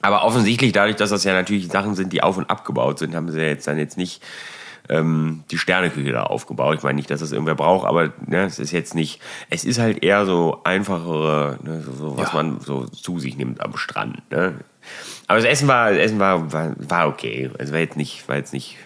aber 0.00 0.24
offensichtlich, 0.24 0.72
dadurch, 0.72 0.96
dass 0.96 1.10
das 1.10 1.24
ja 1.24 1.32
natürlich 1.32 1.68
Sachen 1.68 1.94
sind, 1.96 2.12
die 2.12 2.22
auf 2.22 2.36
und 2.36 2.48
abgebaut 2.50 3.00
sind, 3.00 3.14
haben 3.16 3.30
sie 3.32 3.38
ja 3.40 3.46
jetzt 3.48 3.66
dann 3.66 3.78
jetzt 3.78 3.96
nicht 3.96 4.22
ähm, 4.88 5.44
die 5.50 5.58
Sterneküche 5.58 6.12
da 6.12 6.22
aufgebaut. 6.24 6.76
Ich 6.78 6.82
meine 6.82 6.96
nicht, 6.96 7.10
dass 7.10 7.20
das 7.20 7.32
irgendwer 7.32 7.54
braucht, 7.54 7.86
aber 7.86 8.12
ne, 8.26 8.44
es 8.44 8.58
ist 8.58 8.72
jetzt 8.72 8.94
nicht, 8.94 9.20
es 9.50 9.64
ist 9.64 9.78
halt 9.78 10.02
eher 10.02 10.24
so 10.26 10.60
einfachere, 10.64 11.58
ne, 11.62 11.82
so, 11.82 11.92
so, 11.92 12.16
was 12.18 12.28
Ja. 12.28 12.34
man 12.34 12.60
so 12.60 12.86
zu 12.86 13.18
sich 13.18 13.36
nimmt 13.36 13.60
am 13.60 13.76
Strand. 13.76 14.22
Ne? 14.30 14.54
Aber 15.26 15.38
das 15.38 15.44
Essen 15.48 15.68
war, 15.68 15.90
das 15.90 15.98
Essen 15.98 16.18
war, 16.18 16.52
war, 16.52 16.74
war 16.78 17.08
okay. 17.08 17.50
Es 17.58 17.72
war 17.72 17.78
jetzt 17.80 17.96
nicht, 17.96 18.28
war 18.28 18.36
jetzt 18.36 18.52
nicht 18.52 18.76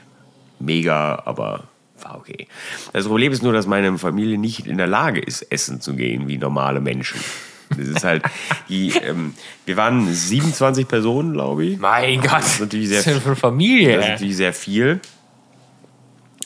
mega, 0.58 1.22
aber 1.24 1.64
war 2.02 2.16
okay. 2.18 2.48
Das 2.92 3.06
Problem 3.06 3.30
ist 3.32 3.42
nur, 3.42 3.52
dass 3.52 3.66
meine 3.66 3.96
Familie 3.98 4.38
nicht 4.38 4.66
in 4.66 4.76
der 4.78 4.88
Lage 4.88 5.20
ist, 5.20 5.42
essen 5.52 5.80
zu 5.80 5.94
gehen 5.94 6.26
wie 6.26 6.38
normale 6.38 6.80
Menschen. 6.80 7.20
Das 7.70 7.86
ist 7.88 8.04
halt, 8.04 8.22
die, 8.68 8.90
ähm, 9.02 9.34
wir 9.64 9.76
waren 9.76 10.06
27 10.12 10.86
Personen, 10.88 11.32
glaube 11.32 11.64
ich. 11.64 11.78
Mein 11.78 12.20
Gott. 12.20 12.32
Das 12.32 12.54
ist 12.54 12.60
natürlich 12.60 12.88
sehr, 12.88 12.98
Was 12.98 13.06
ist 13.06 13.22
für 13.22 13.26
eine 13.28 13.36
Familie? 13.36 13.96
das 13.96 14.04
ist 14.04 14.10
natürlich 14.12 14.36
sehr 14.36 14.52
viel. 14.52 15.00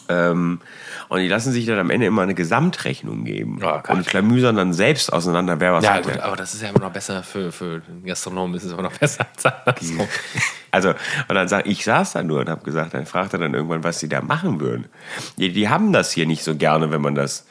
Ähm, 0.08 0.60
und 1.08 1.20
die 1.20 1.28
lassen 1.28 1.52
sich 1.52 1.66
dann 1.66 1.78
am 1.78 1.90
Ende 1.90 2.06
immer 2.06 2.22
eine 2.22 2.34
Gesamtrechnung 2.34 3.24
geben. 3.24 3.60
Oh, 3.64 3.92
und 3.92 4.06
klamüsern 4.06 4.56
dann 4.56 4.72
selbst 4.72 5.12
auseinander, 5.12 5.60
wer 5.60 5.74
was 5.74 5.84
Ja, 5.84 5.94
hat. 5.94 6.04
gut, 6.04 6.18
aber 6.18 6.36
das 6.36 6.54
ist 6.54 6.62
ja 6.62 6.68
immer 6.70 6.80
noch 6.80 6.92
besser 6.92 7.22
für, 7.22 7.52
für 7.52 7.80
den 7.80 8.04
Gastronomen, 8.04 8.56
ist 8.56 8.64
es 8.64 8.72
immer 8.72 8.82
noch 8.82 8.96
besser 8.98 9.26
als 9.34 9.44
andersrum. 9.46 10.08
Also, 10.72 10.90
und 10.90 11.34
dann 11.34 11.48
sag 11.48 11.66
ich 11.66 11.84
saß 11.84 12.12
da 12.12 12.22
nur 12.22 12.40
und 12.40 12.48
habe 12.48 12.64
gesagt, 12.64 12.94
dann 12.94 13.06
fragte 13.06 13.38
dann 13.38 13.54
irgendwann, 13.54 13.84
was 13.84 13.98
sie 14.00 14.08
da 14.08 14.20
machen 14.20 14.60
würden. 14.60 14.86
Die, 15.38 15.52
die 15.52 15.68
haben 15.68 15.92
das 15.92 16.10
hier 16.12 16.26
nicht 16.26 16.42
so 16.44 16.54
gerne, 16.56 16.90
wenn 16.90 17.00
man 17.00 17.14
das. 17.14 17.46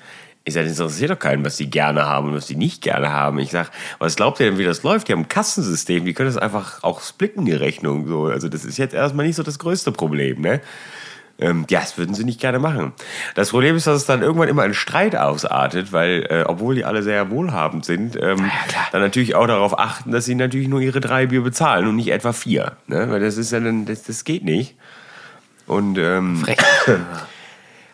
Ich 0.48 0.54
sage, 0.54 0.68
das 0.68 0.78
interessiert 0.78 1.10
doch 1.10 1.18
keinen, 1.18 1.44
was 1.44 1.58
die 1.58 1.72
gerne 1.72 2.06
haben 2.06 2.30
und 2.30 2.36
was 2.36 2.46
die 2.46 2.56
nicht 2.56 2.84
gerne 2.84 3.12
haben. 3.12 3.40
Ich 3.40 3.50
sage, 3.50 3.70
was 3.98 4.16
glaubt 4.16 4.40
ihr 4.40 4.46
denn, 4.46 4.60
wie 4.60 4.64
das 4.64 4.84
läuft? 4.84 5.08
Die 5.08 5.14
haben 5.14 5.22
ein 5.22 5.28
Kassensystem, 5.28 6.06
die 6.06 6.14
können 6.14 6.30
das 6.32 6.38
einfach 6.38 6.84
auch 6.84 7.02
splitten, 7.02 7.46
die 7.46 7.54
Rechnung. 7.54 8.08
So. 8.08 8.26
Also, 8.26 8.48
das 8.48 8.64
ist 8.64 8.78
jetzt 8.78 8.94
erstmal 8.94 9.26
nicht 9.26 9.38
so 9.38 9.44
das 9.44 9.58
größte 9.58 9.92
Problem, 9.92 10.42
ne? 10.42 10.62
Ähm, 11.38 11.66
ja, 11.70 11.82
das 11.82 11.98
würden 11.98 12.16
sie 12.16 12.24
nicht 12.24 12.40
gerne 12.40 12.60
machen. 12.60 12.94
Das 13.36 13.50
Problem 13.50 13.76
ist, 13.76 13.88
dass 13.88 13.98
es 13.98 14.06
dann 14.06 14.22
irgendwann 14.22 14.48
immer 14.48 14.64
in 14.64 14.74
Streit 14.74 15.16
ausartet, 15.16 15.92
weil, 15.92 16.26
äh, 16.30 16.44
obwohl 16.46 16.76
die 16.76 16.86
alle 16.86 17.04
sehr 17.04 17.30
wohlhabend 17.30 17.84
sind, 17.84 18.16
ähm, 18.16 18.38
klar. 18.38 18.88
dann 18.94 19.02
natürlich 19.02 19.36
auch 19.36 19.48
darauf 19.48 19.78
achten, 19.78 20.12
dass 20.12 20.24
sie 20.26 20.36
natürlich 20.36 20.70
nur 20.70 20.80
ihre 20.80 21.02
drei 21.02 21.26
Bier 21.26 21.42
bezahlen 21.42 21.88
und 21.88 21.98
nicht 21.98 22.12
etwa 22.12 22.32
vier. 22.32 22.78
Ne? 22.88 23.10
Weil 23.10 23.20
das 23.20 23.36
ist 23.36 23.52
ja 23.52 23.60
dann, 23.60 23.86
das, 23.86 24.04
das 24.04 24.24
geht 24.24 24.46
nicht. 24.46 24.76
Und 25.68 25.98
ähm, 25.98 26.38
Frech. 26.38 26.58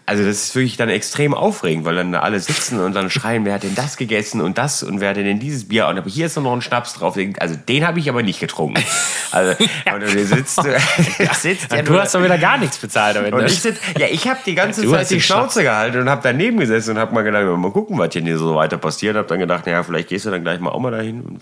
also 0.06 0.26
das 0.26 0.44
ist 0.44 0.56
wirklich 0.56 0.78
dann 0.78 0.90
extrem 0.90 1.34
aufregend, 1.34 1.86
weil 1.86 1.96
dann 1.96 2.12
da 2.12 2.20
alle 2.20 2.40
sitzen 2.40 2.80
und 2.80 2.94
dann 2.94 3.10
schreien, 3.10 3.46
wer 3.46 3.54
hat 3.54 3.64
denn 3.64 3.76
das 3.76 3.98
gegessen 3.98 4.42
und 4.42 4.58
das 4.58 4.84
und 4.84 5.00
wer 5.00 5.12
hat 5.12 5.18
denn 5.18 5.40
dieses 5.40 5.68
Bier 5.68 5.88
und 5.88 5.98
aber 5.98 6.10
hier 6.10 6.26
ist 6.26 6.38
noch 6.38 6.52
ein 6.52 6.62
Schnaps 6.62 6.94
drauf. 6.94 7.18
Also 7.40 7.56
den 7.56 7.86
habe 7.86 8.00
ich 8.00 8.10
aber 8.10 8.24
nicht 8.24 8.40
getrunken. 8.40 8.84
Also 9.34 9.56
und 9.96 10.02
du 10.02 10.26
sitzt, 10.26 10.58
du 10.58 11.34
sitzt 11.34 11.72
ja 11.72 11.82
du 11.84 11.98
hast 11.98 12.14
doch 12.14 12.22
wieder 12.22 12.38
gar 12.38 12.58
nichts 12.58 12.78
bezahlt. 12.78 13.16
Und 13.34 13.46
ich 13.46 13.62
sitz, 13.62 13.80
ja, 13.98 14.08
ich 14.08 14.28
habe 14.28 14.42
die 14.46 14.56
ganze 14.56 14.86
Zeit 14.86 15.10
die 15.10 15.22
Schnauze 15.22 15.64
gehalten 15.64 16.02
und 16.02 16.10
habe 16.10 16.20
daneben 16.22 16.60
gesessen 16.60 16.92
und 16.92 16.98
habe 16.98 17.14
mal 17.14 17.22
gedacht, 17.22 17.46
mal 17.46 17.72
gucken, 17.72 17.98
was 17.98 18.12
hier 18.12 18.38
so 18.38 18.56
weiter 18.56 18.78
passiert. 18.78 19.16
Habe 19.16 19.30
dann 19.30 19.40
gedacht, 19.40 19.66
naja, 19.66 19.84
vielleicht 19.84 20.10
gehst 20.10 20.26
du 20.26 20.32
dann 20.32 20.44
gleich 20.44 20.60
mal 20.60 20.72
auch 20.72 20.82
mal 20.82 20.92
dahin 20.92 21.22
und 21.22 21.42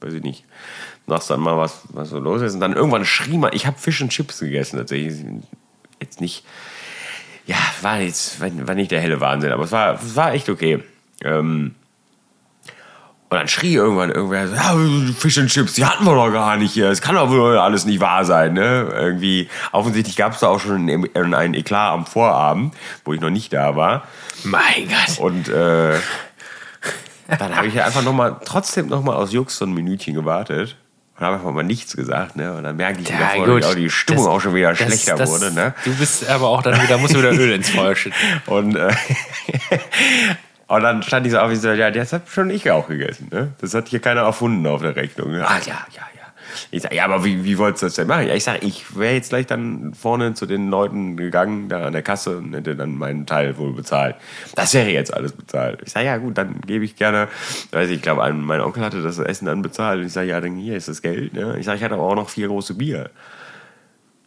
weiß 0.00 0.14
ich 0.14 0.22
nicht, 0.24 0.44
sagst 1.06 1.30
dann 1.30 1.38
mal, 1.38 1.56
was, 1.56 1.82
was 1.90 2.10
so 2.10 2.18
los 2.18 2.42
ist. 2.42 2.54
Und 2.54 2.60
dann 2.60 2.72
irgendwann 2.72 3.04
schrie 3.04 3.38
man, 3.38 3.52
ich 3.52 3.66
habe 3.66 3.78
Fisch 3.78 4.00
und 4.02 4.10
Chips 4.10 4.40
gegessen 4.40 4.78
tatsächlich. 4.78 5.14
Jetzt 6.00 6.20
nicht, 6.20 6.44
ja, 7.48 7.56
war 7.80 7.98
jetzt 7.98 8.40
war, 8.40 8.74
nicht 8.74 8.90
der 8.90 9.00
helle 9.00 9.20
Wahnsinn, 9.20 9.52
aber 9.52 9.64
es 9.64 9.72
war, 9.72 9.94
es 9.94 10.14
war 10.14 10.34
echt 10.34 10.50
okay. 10.50 10.84
Ähm, 11.24 11.74
und 13.30 13.36
dann 13.36 13.48
schrie 13.48 13.74
irgendwann 13.74 14.10
irgendwer, 14.10 14.44
ja, 14.46 14.74
Fish 15.18 15.38
and 15.38 15.50
Chips, 15.50 15.72
die 15.72 15.84
hatten 15.84 16.04
wir 16.04 16.14
doch 16.14 16.30
gar 16.30 16.56
nicht 16.56 16.72
hier. 16.72 16.90
Es 16.90 17.00
kann 17.00 17.14
doch 17.14 17.30
wohl 17.30 17.58
alles 17.58 17.86
nicht 17.86 18.00
wahr 18.00 18.24
sein, 18.26 18.52
ne? 18.52 18.88
Irgendwie, 18.92 19.48
offensichtlich 19.72 20.16
gab 20.16 20.32
es 20.32 20.40
da 20.40 20.48
auch 20.48 20.60
schon 20.60 20.88
einen, 20.88 21.34
einen 21.34 21.54
Eklat 21.54 21.92
am 21.92 22.06
Vorabend, 22.06 22.74
wo 23.04 23.14
ich 23.14 23.20
noch 23.20 23.30
nicht 23.30 23.52
da 23.52 23.76
war. 23.76 24.06
mein 24.44 24.88
Gott. 24.88 25.18
Und 25.18 25.48
äh, 25.48 25.98
dann 27.38 27.56
habe 27.56 27.66
ich 27.66 27.74
ja 27.74 27.86
einfach 27.86 28.02
noch 28.02 28.14
mal, 28.14 28.36
trotzdem 28.44 28.88
noch 28.88 29.02
mal 29.02 29.16
aus 29.16 29.32
Jux 29.32 29.56
so 29.56 29.64
ein 29.64 29.72
Minütchen 29.72 30.14
gewartet. 30.14 30.76
Und 31.18 31.24
habe 31.26 31.36
einfach 31.36 31.50
mal 31.50 31.64
nichts 31.64 31.96
gesagt, 31.96 32.36
ne? 32.36 32.54
Und 32.54 32.62
dann 32.62 32.76
merke 32.76 33.00
ich 33.00 33.08
Ja, 33.08 33.16
vorne, 33.34 33.54
gut. 33.54 33.62
wie 33.62 33.66
auch 33.66 33.74
die 33.74 33.90
Stimmung 33.90 34.24
Das- 34.24 34.32
auch 34.32 34.40
schon 34.40 34.54
wieder 34.54 34.68
das- 34.70 34.78
schlechter 34.78 35.16
das- 35.16 35.28
wurde, 35.30 35.52
ne? 35.52 35.74
Du 35.84 35.94
bist 35.96 36.28
aber 36.28 36.48
auch 36.48 36.62
dann 36.62 36.80
wieder, 36.82 36.96
musst 36.98 37.14
du 37.14 37.18
wieder 37.18 37.32
Öl 37.32 37.52
ins 37.52 37.70
Feuer 37.70 37.96
schütten. 37.96 38.16
Und, 38.46 38.76
äh, 38.76 38.92
und 40.68 40.82
dann 40.82 41.02
stand 41.02 41.26
ich 41.26 41.32
so 41.32 41.38
auf, 41.38 41.50
ich 41.50 41.60
so, 41.60 41.70
ja, 41.72 41.90
das 41.90 42.12
hab 42.12 42.30
schon 42.30 42.50
ich 42.50 42.70
auch 42.70 42.86
gegessen. 42.88 43.28
Ne? 43.32 43.52
Das 43.60 43.74
hat 43.74 43.88
hier 43.88 44.00
keiner 44.00 44.20
erfunden 44.22 44.66
auf 44.66 44.80
der 44.82 44.94
Rechnung. 44.96 45.32
Ne? 45.32 45.44
Ah, 45.46 45.58
ja, 45.66 45.86
ja, 45.92 46.02
ja. 46.14 46.17
Ich 46.70 46.82
sag, 46.82 46.92
ja, 46.94 47.04
aber 47.04 47.24
wie, 47.24 47.44
wie 47.44 47.58
wolltest 47.58 47.82
du 47.82 47.86
das 47.86 47.94
denn 47.94 48.06
machen? 48.06 48.26
Ja, 48.28 48.34
ich 48.34 48.44
sag, 48.44 48.62
ich 48.62 48.96
wäre 48.98 49.14
jetzt 49.14 49.30
gleich 49.30 49.46
dann 49.46 49.94
vorne 49.94 50.34
zu 50.34 50.46
den 50.46 50.68
Leuten 50.70 51.16
gegangen, 51.16 51.68
da 51.68 51.86
an 51.86 51.92
der 51.92 52.02
Kasse 52.02 52.38
und 52.38 52.54
hätte 52.54 52.76
dann 52.76 52.96
meinen 52.96 53.26
Teil 53.26 53.56
wohl 53.58 53.72
bezahlt. 53.72 54.16
Das 54.54 54.74
wäre 54.74 54.90
jetzt 54.90 55.12
alles 55.14 55.32
bezahlt. 55.32 55.80
Ich 55.84 55.92
sag, 55.92 56.04
ja 56.04 56.16
gut, 56.18 56.38
dann 56.38 56.60
gebe 56.66 56.84
ich 56.84 56.96
gerne, 56.96 57.28
weiß 57.72 57.88
ich, 57.90 57.96
ich 57.96 58.02
glaube, 58.02 58.22
ein- 58.22 58.40
mein 58.40 58.60
Onkel 58.60 58.84
hatte 58.84 59.02
das 59.02 59.18
Essen 59.18 59.46
dann 59.46 59.62
bezahlt. 59.62 60.00
Und 60.00 60.06
ich 60.06 60.12
sage, 60.12 60.28
ja, 60.28 60.40
dann 60.40 60.56
hier 60.56 60.76
ist 60.76 60.88
das 60.88 61.02
Geld. 61.02 61.32
Ne? 61.34 61.56
Ich 61.58 61.66
sage, 61.66 61.78
ich 61.78 61.84
hatte 61.84 61.94
aber 61.94 62.04
auch 62.04 62.14
noch 62.16 62.28
vier 62.30 62.48
große 62.48 62.74
Bier. 62.74 63.10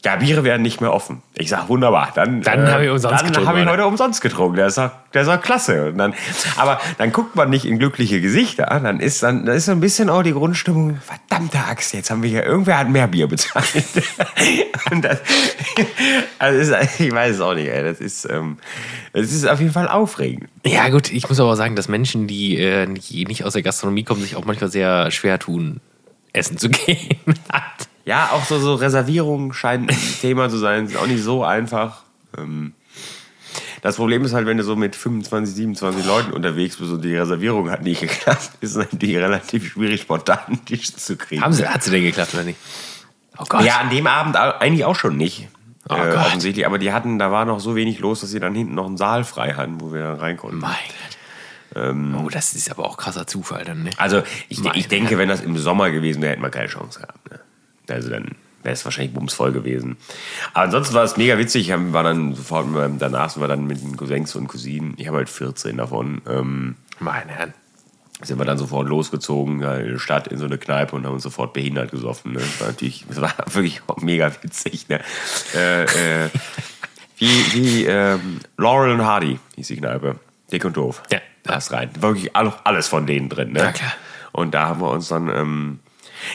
Ja, 0.04 0.16
Biere 0.16 0.44
werden 0.44 0.64
nicht 0.64 0.82
mehr 0.82 0.92
offen. 0.92 1.22
Ich 1.36 1.50
sag, 1.50 1.70
wunderbar. 1.70 2.12
Dann, 2.16 2.42
Dann 2.42 2.72
hab 2.72 2.82
ich 2.82 2.90
umsonst 2.90 3.20
dann 3.22 3.28
getrunken, 3.28 3.48
hab 3.50 3.56
ich 3.56 3.62
oder? 3.62 3.72
heute 3.74 3.86
umsonst 3.86 4.22
getrunken. 4.22 4.56
Der 4.56 4.66
ist 4.66 4.80
doch, 4.80 4.90
der 5.14 5.22
ist 5.22 5.28
doch 5.28 5.40
klasse. 5.40 5.90
Und 5.90 6.00
dann, 6.00 6.16
aber 6.58 6.82
dann 6.98 7.12
guckt 7.12 7.36
man 7.36 7.52
nicht 7.52 7.66
in 7.66 7.78
glückliche 7.78 8.20
Gesichter. 8.20 8.66
Dann 8.66 9.00
ist 9.00 9.22
dann, 9.22 9.46
dann 9.46 9.56
ist 9.56 9.66
so 9.66 9.74
ein 9.74 9.80
bisschen 9.80 10.10
auch 10.10 10.24
die 10.24 10.32
Grundstimmung, 10.34 11.00
verdammte 11.02 11.60
Axt, 11.60 11.94
jetzt 11.94 12.10
haben 12.10 12.24
wir 12.24 12.32
hier, 12.32 12.44
irgendwer 12.44 12.80
hat 12.80 12.90
mehr 12.90 13.06
Bier 13.08 13.28
bezahlt. 13.28 13.68
Und 14.92 15.06
das, 15.06 15.20
also 16.40 16.60
ist, 16.60 17.00
ich 17.00 17.12
weiß 17.12 17.36
es 17.36 17.42
auch 17.42 17.54
nicht, 17.54 17.68
ey. 17.68 17.84
Das 17.84 18.00
ist, 18.00 18.26
ähm, 18.26 18.58
das 19.14 19.32
ist 19.32 19.48
auf 19.48 19.60
jeden 19.60 19.72
Fall 19.72 19.88
aufregend. 19.88 20.50
Ja, 20.66 20.90
gut, 20.90 21.12
ich 21.12 21.30
muss 21.30 21.40
aber 21.40 21.56
sagen, 21.56 21.76
dass 21.76 21.88
Menschen, 21.88 22.26
die, 22.26 22.58
äh, 22.58 22.88
die 22.92 23.26
nicht 23.26 23.44
aus 23.46 23.54
der 23.54 23.62
Gastronomie 23.62 24.04
kommen, 24.04 24.22
sich 24.22 24.36
auch 24.36 24.46
manchmal 24.46 24.72
sehr 24.72 25.12
schwer 25.12 25.38
tun, 25.38 25.80
essen 26.34 26.58
zu 26.58 26.70
gehen. 26.70 27.20
Ja, 28.06 28.32
auch 28.32 28.46
so, 28.46 28.60
so 28.60 28.76
Reservierungen 28.76 29.54
scheinen 29.54 29.90
ein 29.90 29.98
Thema 30.22 30.50
zu 30.50 30.58
sein. 30.58 30.86
Ist 30.86 30.98
auch 30.98 31.08
nicht 31.08 31.24
so 31.24 31.44
einfach. 31.44 32.04
Ähm, 32.38 32.74
das 33.82 33.96
Problem 33.96 34.24
ist 34.24 34.34
halt, 34.34 34.46
wenn 34.46 34.58
du 34.58 34.64
so 34.64 34.76
mit 34.76 34.96
25, 34.96 35.56
27 35.56 36.06
Leuten 36.06 36.32
unterwegs 36.34 36.78
bist 36.78 36.92
und 36.92 37.04
die 37.04 37.16
Reservierung 37.16 37.72
hat 37.72 37.82
nicht 37.82 38.02
geklappt, 38.02 38.52
ist 38.62 38.72
es 38.72 38.78
natürlich 38.78 39.18
relativ 39.18 39.72
schwierig, 39.72 40.02
spontan 40.02 40.40
einen 40.48 40.66
Tisch 40.66 40.94
zu 40.96 41.18
kriegen. 41.18 41.42
Haben 41.42 41.54
sie, 41.54 41.68
hat 41.68 41.84
sie 41.84 41.92
denn 41.92 42.04
geklappt 42.04 42.34
oder 42.34 42.44
nicht? 42.44 42.60
Oh 43.38 43.46
Gott. 43.48 43.64
Ja, 43.64 43.78
an 43.78 43.90
dem 43.90 44.08
Abend 44.08 44.36
eigentlich 44.36 44.86
auch 44.86 44.96
schon 44.96 45.18
nicht. 45.18 45.48
Oh 45.90 45.96
äh, 45.96 46.12
Gott. 46.12 46.28
offensichtlich, 46.28 46.66
aber 46.66 46.78
die 46.78 46.94
hatten, 46.94 47.18
da 47.18 47.32
war 47.32 47.46
noch 47.46 47.60
so 47.60 47.76
wenig 47.76 48.00
los, 48.00 48.22
dass 48.22 48.30
sie 48.30 48.40
dann 48.40 48.54
hinten 48.54 48.76
noch 48.76 48.86
einen 48.86 48.98
Saal 48.98 49.24
frei 49.24 49.54
hatten, 49.54 49.82
wo 49.82 49.92
wir 49.92 50.02
dann 50.02 50.20
rein 50.20 50.38
konnten. 50.38 50.60
Mein 50.60 50.76
Gott. 51.74 51.96
oh, 52.24 52.30
das 52.30 52.54
ist 52.54 52.70
aber 52.70 52.86
auch 52.86 52.98
krasser 52.98 53.26
Zufall 53.26 53.66
dann, 53.66 53.84
ne? 53.84 53.90
Also 53.98 54.22
ich, 54.48 54.64
ich 54.64 54.88
denke, 54.90 55.18
wenn 55.18 55.30
das 55.30 55.42
im 55.42 55.58
Sommer 55.58 55.90
gewesen 55.90 56.22
wäre, 56.22 56.34
hätten 56.34 56.44
wir 56.44 56.52
keine 56.52 56.68
Chance 56.68 57.00
gehabt. 57.00 57.32
Ne? 57.32 57.40
Also 57.90 58.10
dann 58.10 58.36
wäre 58.64 58.74
es 58.74 58.86
wahrscheinlich 58.86 59.14
bumsvoll 59.14 59.52
gewesen. 59.52 59.98
Aber 60.54 60.66
ansonsten 60.66 60.94
war 60.94 61.04
es 61.04 61.18
mega 61.18 61.38
witzig. 61.38 61.70
Ich 61.70 61.76
war 61.94 62.04
dann 62.04 62.36
sofort, 62.36 62.68
danach 63.00 63.30
sind 63.32 63.42
wir 63.42 63.48
dann 63.48 63.66
mit 63.66 63.82
den 63.82 63.98
Cousins 63.98 64.36
und 64.36 64.48
Cousinen, 64.48 64.94
ich 64.98 65.08
habe 65.08 65.18
halt 65.18 65.30
14 65.30 65.78
davon, 65.78 66.22
ähm, 66.30 66.76
Meine 67.00 67.32
Herren. 67.32 67.54
sind 68.22 68.38
wir 68.38 68.46
dann 68.46 68.60
sofort 68.60 68.88
losgezogen 68.88 69.62
in 69.64 69.94
die 69.94 70.00
Stadt, 70.00 70.28
in 70.28 70.38
so 70.38 70.46
eine 70.46 70.60
Kneipe 70.60 70.96
und 70.96 71.06
haben 71.08 71.14
uns 71.16 71.24
sofort 71.24 71.54
behindert 71.54 71.90
gesoffen. 71.92 72.34
Ne? 72.34 72.40
Das 72.40 72.60
war 72.62 72.68
natürlich, 72.68 73.06
das 73.08 73.20
war 73.20 73.34
wirklich 73.54 73.82
auch 73.88 73.98
mega 73.98 74.32
witzig. 74.44 74.88
Ne? 74.90 75.00
Äh, 75.56 75.84
äh, 76.26 76.30
wie 77.18 77.54
wie 77.54 77.86
ähm, 77.86 78.40
Laurel 78.58 78.92
und 78.94 79.06
Hardy 79.06 79.40
hieß 79.56 79.68
die 79.68 79.78
Kneipe. 79.78 80.20
Dick 80.52 80.66
und 80.66 80.78
doof. 80.78 81.02
Ja. 81.12 81.20
Da 81.44 81.56
ist 81.56 81.72
rein. 81.72 81.90
Wirklich 82.00 82.36
all- 82.36 82.54
alles 82.64 82.88
von 82.88 83.08
denen 83.08 83.28
drin. 83.30 83.54
Ne? 83.54 83.60
Ja, 83.60 83.72
klar. 83.72 83.94
Und 84.34 84.54
da 84.54 84.68
haben 84.68 84.82
wir 84.82 84.92
uns 84.92 85.08
dann. 85.08 85.28
Ähm, 85.30 85.80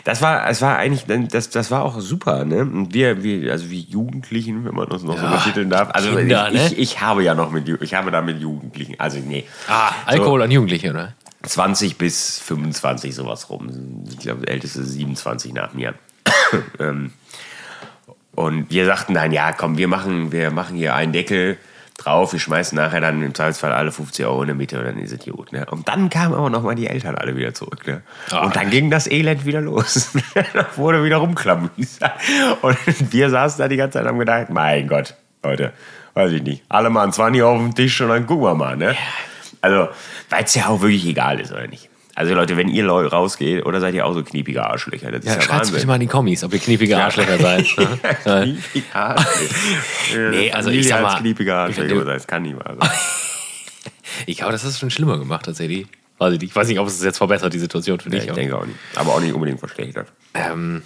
das 0.04 0.22
war, 0.22 0.48
es 0.48 0.62
war 0.62 0.76
eigentlich, 0.76 1.04
das, 1.28 1.50
das 1.50 1.70
war 1.70 1.82
auch 1.82 2.00
super, 2.00 2.44
ne? 2.44 2.60
Und 2.60 2.94
wir, 2.94 3.22
wir, 3.22 3.52
also 3.52 3.70
wie 3.70 3.80
Jugendlichen, 3.80 4.64
wenn 4.64 4.74
man 4.74 4.86
uns 4.88 5.02
noch 5.02 5.16
so 5.16 5.24
Ja, 5.24 5.36
betiteln 5.36 5.70
darf. 5.70 5.90
Also 5.92 6.14
Kinder, 6.14 6.48
ich, 6.48 6.54
ne? 6.54 6.66
ich, 6.66 6.78
ich 6.78 7.00
habe 7.00 7.22
ja 7.22 7.34
noch 7.34 7.50
mit, 7.50 7.68
ich 7.68 7.94
habe 7.94 8.10
da 8.10 8.22
mit 8.22 8.40
Jugendlichen, 8.40 8.98
also 8.98 9.18
nee. 9.18 9.44
Ah, 9.68 9.92
Alkohol 10.06 10.42
an 10.42 10.50
Jugendliche, 10.50 10.90
oder? 10.90 11.14
20 11.42 11.96
bis 11.96 12.40
25 12.40 13.14
sowas 13.14 13.50
rum. 13.50 14.04
Ich 14.08 14.18
glaube, 14.18 14.42
der 14.42 14.54
älteste 14.54 14.80
ist 14.80 14.92
27 14.92 15.52
nach 15.52 15.72
mir. 15.74 15.94
ähm, 16.80 17.12
und 18.34 18.70
wir 18.70 18.84
sagten 18.84 19.14
dann, 19.14 19.32
ja, 19.32 19.52
komm, 19.52 19.78
wir 19.78 19.88
machen, 19.88 20.32
wir 20.32 20.50
machen 20.50 20.76
hier 20.76 20.94
einen 20.94 21.12
Deckel 21.12 21.56
drauf, 21.96 22.32
wir 22.32 22.40
schmeißen 22.40 22.76
nachher 22.76 23.00
dann 23.00 23.22
im 23.22 23.34
Zweifelsfall 23.34 23.72
alle 23.72 23.92
50 23.92 24.26
Euro 24.26 24.42
in 24.42 24.48
der 24.48 24.56
Mitte 24.56 24.78
und 24.78 24.84
dann 24.84 24.98
ist 24.98 25.12
es 25.12 25.24
gut. 25.24 25.52
Ne? 25.52 25.66
Und 25.70 25.88
dann 25.88 26.10
kamen 26.10 26.34
aber 26.34 26.50
nochmal 26.50 26.74
die 26.74 26.86
Eltern 26.86 27.14
alle 27.14 27.36
wieder 27.36 27.54
zurück. 27.54 27.86
Ne? 27.86 28.02
Ah. 28.30 28.44
und 28.44 28.56
dann 28.56 28.70
ging 28.70 28.90
das 28.90 29.06
Elend 29.06 29.44
wieder 29.44 29.60
los. 29.60 30.12
da 30.54 30.66
wurde 30.76 31.04
wieder 31.04 31.18
rumklamüsert. 31.18 32.12
Und 32.62 33.12
wir 33.12 33.30
saßen 33.30 33.58
da 33.58 33.68
die 33.68 33.76
ganze 33.76 33.94
Zeit 33.94 34.02
und 34.02 34.08
haben 34.10 34.18
gedacht, 34.18 34.50
mein 34.50 34.88
Gott, 34.88 35.14
Leute, 35.42 35.72
weiß 36.14 36.32
ich 36.32 36.42
nicht, 36.42 36.64
alle 36.68 36.90
mal 36.90 37.04
ein 37.04 37.12
20 37.12 37.42
auf 37.42 37.58
den 37.58 37.74
Tisch 37.74 38.00
und 38.00 38.08
dann 38.08 38.26
gucken 38.26 38.44
wir 38.44 38.54
mal. 38.54 38.76
Ne? 38.76 38.96
Also, 39.60 39.88
weil 40.30 40.44
es 40.44 40.54
ja 40.54 40.68
auch 40.68 40.80
wirklich 40.80 41.06
egal 41.06 41.40
ist, 41.40 41.52
oder 41.52 41.66
nicht? 41.66 41.88
Also 42.16 42.34
Leute, 42.34 42.56
wenn 42.56 42.68
ihr 42.68 42.88
rausgeht, 42.88 43.64
oder 43.66 43.78
seid 43.78 43.94
ihr 43.94 44.06
auch 44.06 44.14
so 44.14 44.24
kniepige 44.24 44.64
Arschlöcher? 44.64 45.10
Das 45.12 45.20
ist 45.20 45.26
Ja, 45.26 45.34
ja, 45.34 45.40
schreibt 45.42 45.60
bitte 45.64 45.72
Wahnsinn. 45.74 45.86
mal 45.86 45.94
in 45.96 46.00
die 46.00 46.06
Kommis, 46.06 46.42
ob 46.42 46.52
ihr 46.54 46.58
kniepige 46.58 46.96
Arschlöcher 46.96 47.38
seid. 47.38 47.66
ne? 47.76 47.98
Ja. 48.24 48.42
Kniepige 48.42 48.84
Arschlöcher. 48.94 50.30
Nee, 50.30 50.50
also 50.50 50.70
ich 50.70 50.88
sag 50.88 51.02
mal, 51.02 51.18
kniepige 51.20 51.50
ich 51.50 51.56
Arschlöcher, 51.56 52.04
das 52.06 52.26
kann 52.26 52.42
nicht 52.42 52.56
wahr 52.56 52.74
sein. 52.80 52.90
Ich 54.24 54.38
glaube, 54.38 54.52
das 54.52 54.64
ist 54.64 54.78
schon 54.78 54.88
schlimmer 54.90 55.18
gemacht, 55.18 55.44
tatsächlich. 55.44 55.86
Ich, 56.18 56.42
ich 56.42 56.56
weiß 56.56 56.68
nicht, 56.68 56.78
ob 56.78 56.86
es 56.88 57.02
jetzt 57.04 57.18
verbessert, 57.18 57.52
die 57.52 57.58
Situation 57.58 58.00
für 58.00 58.08
dich. 58.08 58.24
ich 58.24 58.30
aber- 58.30 58.40
denke 58.40 58.56
auch 58.56 58.64
nicht. 58.64 58.78
Aber 58.94 59.12
auch 59.14 59.20
nicht 59.20 59.34
unbedingt 59.34 59.58
verschlechtert. 59.60 60.10
Ähm, 60.32 60.82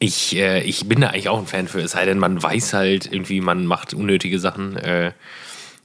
ich, 0.00 0.34
äh, 0.36 0.60
ich 0.62 0.88
bin 0.88 1.00
da 1.02 1.08
eigentlich 1.08 1.28
auch 1.28 1.38
ein 1.38 1.46
Fan 1.46 1.68
für, 1.68 1.80
es 1.80 1.92
sei 1.92 2.04
denn, 2.06 2.18
man 2.18 2.42
weiß 2.42 2.72
halt 2.72 3.06
irgendwie, 3.12 3.40
man 3.40 3.64
macht 3.64 3.94
unnötige 3.94 4.40
Sachen. 4.40 4.76
Äh, 4.76 5.12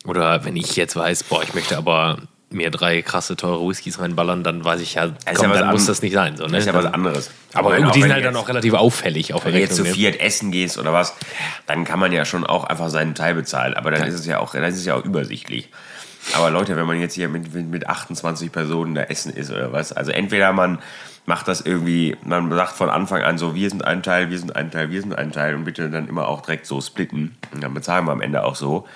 oder 0.06 0.44
wenn 0.46 0.56
ich 0.56 0.76
jetzt 0.76 0.96
weiß, 0.96 1.26
boah, 1.26 1.44
ich 1.44 1.54
möchte 1.54 1.78
aber 1.78 2.18
mir 2.52 2.70
drei 2.72 3.02
krasse, 3.02 3.36
teure 3.36 3.68
Whiskys 3.68 4.00
reinballern, 4.00 4.44
dann 4.44 4.64
weiß 4.64 4.80
ich 4.82 4.94
ja, 4.94 5.06
ist 5.06 5.16
komm, 5.36 5.52
ja 5.52 5.60
dann 5.60 5.72
muss 5.72 5.86
das 5.88 6.02
nicht 6.02 6.14
sein. 6.14 6.38
So, 6.38 6.46
ne? 6.46 6.52
Das 6.52 6.60
ist 6.62 6.68
ja 6.68 6.74
was 6.74 6.86
anderes. 6.86 7.32
Aber 7.54 7.72
wenn- 7.72 7.82
gut, 7.82 7.90
auch 7.90 7.92
die 7.94 8.02
sind 8.02 8.14
halt 8.14 8.24
dann 8.24 8.36
auch 8.36 8.48
relativ 8.48 8.74
auffällig 8.74 9.34
auf 9.34 9.46
Wenn 9.46 9.54
du 9.54 9.60
jetzt 9.60 9.76
zu 9.76 9.82
Rechnung. 9.82 9.98
ne? 9.98 10.12
viert 10.12 10.22
essen 10.22 10.52
gehst 10.52 10.78
oder 10.78 10.94
was, 10.94 11.14
dann 11.68 11.84
kann 11.86 12.00
man 12.00 12.12
ja 12.12 12.24
schon 12.26 12.46
auch 12.46 12.64
einfach 12.66 12.90
seinen 12.90 13.16
Teil 13.16 13.34
bezahlen. 13.36 13.74
Aber 13.74 13.92
dann 13.92 14.08
ist 14.08 14.14
es 14.16 14.26
ja 14.26 14.40
auch, 14.40 14.54
dann 14.54 14.64
ist 14.64 14.76
es 14.78 14.86
ja 14.86 14.96
auch 14.96 15.04
übersichtlich. 15.04 15.70
Aber 16.34 16.50
Leute, 16.50 16.76
wenn 16.76 16.86
man 16.88 17.00
jetzt 17.00 17.14
hier 17.14 17.30
mit, 17.30 17.54
mit, 17.54 17.68
mit 17.68 17.88
28 17.88 18.52
Personen 18.52 18.96
da 18.96 19.04
essen 19.04 19.32
ist 19.34 19.52
oder 19.52 19.72
was, 19.72 19.92
also 19.94 20.12
entweder 20.12 20.54
man 20.54 20.80
macht 21.28 21.48
das 21.48 21.62
irgendwie, 21.62 22.16
man 22.24 22.50
sagt 22.52 22.74
von 22.74 22.90
Anfang 22.90 23.22
an 23.24 23.38
so, 23.38 23.54
wir 23.56 23.70
sind 23.70 23.84
ein 23.86 24.02
Teil, 24.04 24.30
wir 24.30 24.38
sind 24.40 24.56
ein 24.56 24.72
Teil, 24.72 24.92
wir 24.92 25.02
sind 25.02 25.16
ein 25.16 25.32
Teil 25.32 25.56
und 25.56 25.66
bitte 25.66 25.90
dann 25.90 26.08
immer 26.08 26.28
auch 26.28 26.42
direkt 26.42 26.66
so 26.68 26.82
splitten. 26.82 27.36
Und 27.54 27.64
dann 27.64 27.74
bezahlen 27.74 28.06
wir 28.06 28.12
am 28.12 28.22
Ende 28.22 28.44
auch 28.44 28.56
so. 28.56 28.88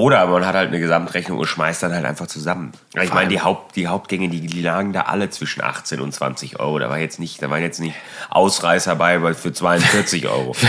Oder 0.00 0.26
man 0.28 0.46
hat 0.46 0.54
halt 0.54 0.68
eine 0.68 0.80
Gesamtrechnung 0.80 1.38
und 1.38 1.46
schmeißt 1.46 1.82
dann 1.82 1.92
halt 1.92 2.06
einfach 2.06 2.26
zusammen. 2.26 2.72
Ich 3.00 3.12
meine, 3.12 3.28
die, 3.28 3.40
Haupt, 3.42 3.76
die 3.76 3.86
Hauptgänge, 3.86 4.30
die, 4.30 4.40
die 4.46 4.62
lagen 4.62 4.94
da 4.94 5.02
alle 5.02 5.28
zwischen 5.28 5.62
18 5.62 6.00
und 6.00 6.12
20 6.14 6.58
Euro. 6.58 6.78
Da 6.78 6.88
war 6.88 6.98
jetzt 6.98 7.18
nicht, 7.20 7.42
da 7.42 7.50
waren 7.50 7.60
jetzt 7.60 7.80
nicht 7.80 7.94
Ausreißer 8.30 8.96
bei 8.96 9.20
weil 9.22 9.34
für 9.34 9.52
42 9.52 10.26
Euro. 10.26 10.56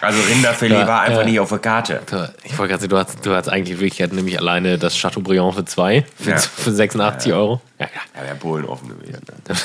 Also 0.00 0.20
Rinderfilet 0.22 0.78
Ja, 0.78 0.86
war 0.86 1.00
einfach 1.00 1.20
ja. 1.22 1.24
nicht 1.24 1.40
auf 1.40 1.48
der 1.48 1.58
Karte. 1.58 2.00
Ich 2.44 2.56
wollte 2.56 2.70
gerade 2.70 2.82
sagen, 2.82 2.90
du 2.90 2.96
hast, 2.96 3.26
du 3.26 3.34
hast 3.34 3.48
eigentlich 3.48 3.80
wirklich 3.80 3.98
nämlich 4.12 4.38
alleine 4.38 4.78
das 4.78 4.96
Chateaubriand 4.96 5.56
für 5.56 5.64
zwei, 5.64 6.04
für, 6.16 6.30
Ja. 6.30 6.38
für 6.38 6.70
86 6.70 7.32
Euro. 7.32 7.60
Ja, 7.80 7.86
ja. 7.86 8.20
Ja, 8.20 8.24
wäre 8.26 8.36
Polen 8.36 8.64
offen 8.66 8.88
gewesen. 8.88 9.20
Ne? 9.48 9.56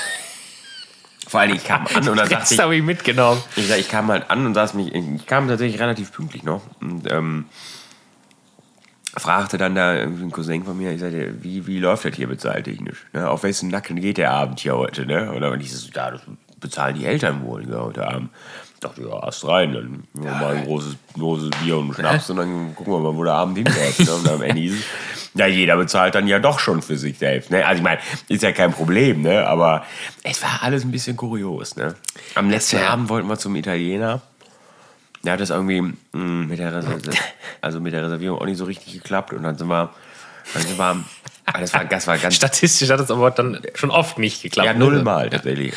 Vor 1.28 1.40
allem, 1.42 1.56
ich 1.56 1.64
kam 1.64 1.86
an 1.86 2.10
und 2.10 2.18
dann 2.18 2.28
sagte 2.28 2.54
ich, 2.56 2.60
habe 2.60 2.76
ich 2.76 2.82
mitgenommen. 2.82 3.42
ich, 3.56 3.70
ich 3.70 3.88
kam 3.88 4.08
halt 4.08 4.32
an 4.32 4.46
und 4.48 4.56
saß 4.56 4.74
mich, 4.74 4.96
ich 4.96 5.26
kam 5.28 5.48
tatsächlich 5.48 5.80
relativ 5.80 6.12
pünktlich 6.12 6.42
noch 6.42 6.62
und 6.82 7.12
ähm, 7.12 7.46
fragte 9.16 9.58
dann 9.58 9.76
da 9.76 9.92
ein 9.92 10.32
Cousin 10.32 10.64
von 10.64 10.78
mir, 10.78 10.92
ich 10.92 11.00
sagte, 11.00 11.44
wie, 11.44 11.68
wie 11.68 11.80
läuft 11.80 12.06
das 12.06 12.16
hier 12.16 12.28
bezahltechnisch? 12.28 13.06
Ne? 13.14 13.30
Auf 13.30 13.44
wessen 13.44 13.70
Nacken 13.70 14.00
geht 14.02 14.18
der 14.18 14.32
Abend 14.32 14.60
hier 14.60 14.76
heute? 14.76 15.06
Ne? 15.06 15.32
Und 15.32 15.42
dann 15.42 15.60
hieß 15.60 15.74
es, 15.74 15.90
ja, 15.94 16.12
das 16.12 16.22
bezahlen 16.60 16.98
die 16.98 17.06
Eltern 17.06 17.44
wohl 17.44 17.70
ja, 17.70 17.82
heute 17.82 18.08
Abend. 18.08 18.30
Ich 18.74 18.80
dachte, 18.80 19.02
ja, 19.04 19.22
hast 19.22 19.46
rein, 19.48 19.74
dann 19.74 20.04
wir 20.14 20.32
mal 20.32 20.56
ein 20.56 20.66
großes, 20.66 20.96
großes 21.14 21.52
Bier 21.62 21.78
und 21.78 21.94
Schnaps 21.94 22.30
und 22.30 22.38
dann 22.38 22.76
gucken 22.76 22.94
wir 22.94 23.00
mal, 23.00 23.16
wo 23.16 23.24
der 23.24 23.34
Abend 23.34 23.58
hinläuft. 23.58 24.00
Ne? 24.00 24.14
Und 24.14 24.28
am 24.28 24.42
Ende 24.42 24.62
hieß 24.62 24.74
es, 24.74 24.86
ja, 25.36 25.48
jeder 25.48 25.78
bezahlt 25.78 26.16
dann 26.16 26.28
ja 26.28 26.40
doch 26.40 26.60
schon 26.60 26.82
für 26.82 26.98
sich 26.98 27.18
selbst. 27.18 27.50
Ne? 27.52 27.66
Also 27.66 27.78
ich 27.78 27.84
meine, 27.84 28.00
ist 28.28 28.44
ja 28.44 28.52
kein 28.52 28.74
Problem, 28.74 29.22
ne? 29.22 29.48
aber 29.48 29.86
es 30.24 30.42
war 30.42 30.64
alles 30.64 30.84
ein 30.84 30.92
bisschen 30.92 31.16
kurios. 31.16 31.76
Ne? 31.76 31.96
Am 32.36 32.50
letzten 32.50 32.78
Ja. 32.78 32.90
Abend 32.90 33.10
wollten 33.10 33.28
wir 33.28 33.38
zum 33.38 33.56
Italiener. 33.56 34.22
Der 35.24 35.34
hat 35.34 35.40
das 35.40 35.50
irgendwie 35.50 35.82
mh, 35.82 35.94
mit, 36.14 36.60
der 36.60 36.76
Reser 36.76 37.00
also 37.62 37.80
mit 37.80 37.94
der 37.94 38.04
Reservierung 38.04 38.40
auch 38.40 38.46
nicht 38.46 38.58
so 38.58 38.66
richtig 38.66 38.94
geklappt. 38.94 39.34
Und 39.34 39.44
dann 39.44 39.58
sind 39.58 39.68
wir, 39.68 39.94
dann 40.54 40.62
sind 40.64 40.78
wir 40.78 41.04
ah, 41.46 41.60
das, 41.60 41.74
war, 41.74 41.86
das 41.86 42.08
war 42.08 42.18
ganz 42.18 42.36
Statistisch 42.36 42.90
hat 42.90 43.00
es 43.00 43.10
aber 43.10 43.32
dann 43.32 43.62
schon 43.76 43.92
oft 43.92 44.18
nicht 44.18 44.42
geklappt. 44.42 44.66
ja, 44.66 44.74
ne? 44.74 44.80
nullmal 44.80 45.30
tatsächlich. 45.30 45.74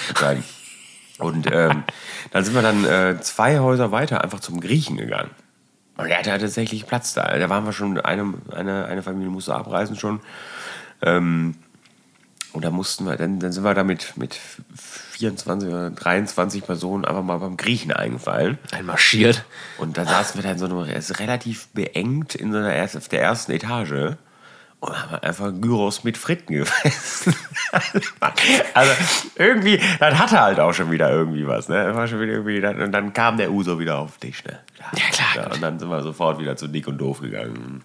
Und 1.19 1.49
ähm, 1.51 1.85
dann 2.33 2.45
sind 2.45 2.55
wir 2.55 2.63
dann 2.63 2.85
äh, 2.85 3.21
zwei 3.21 3.61
Häuser 3.61 3.91
weiter 3.93 4.23
einfach 4.23 4.41
zum 4.41 4.61
Griechen 4.61 4.97
gegangen. 4.97 5.31
Und 5.97 6.09
er 6.09 6.19
hatte 6.19 6.31
ja 6.31 6.39
tatsächlich 6.39 6.87
Platz 6.87 7.15
da. 7.15 7.39
Da 7.39 7.49
waren 7.49 7.65
wir 7.65 7.73
schon, 7.73 7.99
eine, 7.99 8.35
eine, 8.55 8.85
eine 8.85 9.03
Familie 9.03 9.31
musste 9.31 9.55
abreisen 9.55 9.97
schon. 9.97 10.21
Ähm, 11.03 11.55
und 12.57 12.65
da 12.65 12.71
mussten 12.71 13.05
wir, 13.05 13.17
dann, 13.17 13.39
dann 13.39 13.53
sind 13.53 13.65
wir 13.65 13.75
da 13.75 13.85
mit, 13.85 14.17
mit 14.17 14.35
24 14.35 15.69
oder 15.69 15.91
23 15.91 16.65
Personen 16.65 17.05
einfach 17.05 17.23
mal 17.23 17.37
beim 17.37 17.59
Griechen 17.59 17.93
eingefallen. 17.93 18.57
Einmarschiert. 18.73 19.45
Und 19.77 19.99
da 19.99 20.07
saßen 20.07 20.43
wir 20.43 20.49
dann 20.49 20.59
so 20.59 20.65
eine, 20.65 20.95
es 20.95 21.11
ist 21.11 21.21
relativ 21.21 21.69
beengt 21.75 22.35
in 22.35 22.53
so 22.53 22.59
einer 22.59 22.73
erst, 22.73 22.97
auf 22.97 23.09
der 23.09 23.21
ersten 23.21 23.53
Etage. 23.53 24.17
Und 24.81 25.03
haben 25.03 25.17
einfach 25.17 25.53
Gyros 25.61 26.03
mit 26.03 26.17
Fritten 26.17 26.55
gefressen. 26.55 27.35
also 28.73 28.93
irgendwie, 29.35 29.79
dann 30.01 30.19
hatte 30.19 30.41
halt 30.41 30.59
auch 30.59 30.73
schon 30.73 30.91
wieder 30.91 31.11
irgendwie 31.11 31.47
was. 31.47 31.69
Ne? 31.69 31.95
War 31.95 32.09
schon 32.09 32.23
wieder 32.23 32.33
irgendwie, 32.33 32.63
dann, 32.63 32.81
und 32.81 32.93
dann 32.93 33.13
kam 33.13 33.37
der 33.37 33.53
Uso 33.53 33.79
wieder 33.79 33.99
auf 33.99 34.17
den 34.17 34.31
Tisch. 34.31 34.43
Ne? 34.45 34.59
Ja, 34.95 35.33
klar. 35.35 35.53
und 35.53 35.63
dann 35.63 35.79
sind 35.79 35.91
wir 35.91 36.03
sofort 36.03 36.39
wieder 36.39 36.57
zu 36.57 36.69
dick 36.69 36.89
und 36.89 36.97
doof 36.97 37.21
gegangen. 37.21 37.57
Und 37.59 37.83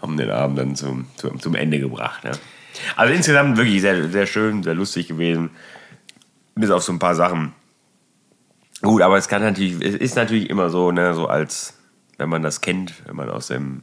haben 0.00 0.16
den 0.16 0.30
Abend 0.30 0.60
dann 0.60 0.76
zum, 0.76 1.06
zum, 1.16 1.40
zum 1.40 1.56
Ende 1.56 1.80
gebracht. 1.80 2.22
Ne? 2.22 2.30
Also 2.96 3.12
insgesamt 3.14 3.56
wirklich 3.56 3.80
sehr, 3.80 4.08
sehr 4.08 4.26
schön, 4.26 4.62
sehr 4.62 4.74
lustig 4.74 5.08
gewesen. 5.08 5.50
Bis 6.54 6.70
auf 6.70 6.82
so 6.82 6.92
ein 6.92 6.98
paar 6.98 7.14
Sachen. 7.14 7.52
Gut, 8.82 9.02
aber 9.02 9.16
es 9.18 9.28
kann 9.28 9.42
natürlich, 9.42 9.74
es 9.82 9.94
ist 9.94 10.16
natürlich 10.16 10.50
immer 10.50 10.70
so, 10.70 10.90
ne, 10.92 11.14
so 11.14 11.26
als, 11.28 11.74
wenn 12.18 12.28
man 12.28 12.42
das 12.42 12.60
kennt, 12.60 12.94
wenn 13.06 13.16
man 13.16 13.30
aus 13.30 13.48
dem, 13.48 13.82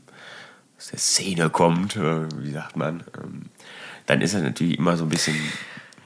aus 0.77 0.87
der 0.89 0.99
Szene 0.99 1.49
kommt, 1.49 1.95
äh, 1.95 2.27
wie 2.39 2.51
sagt 2.51 2.75
man, 2.77 3.03
ähm, 3.21 3.43
dann 4.05 4.21
ist 4.21 4.33
das 4.33 4.41
natürlich 4.43 4.77
immer 4.77 4.97
so 4.97 5.05
ein 5.05 5.09
bisschen, 5.09 5.35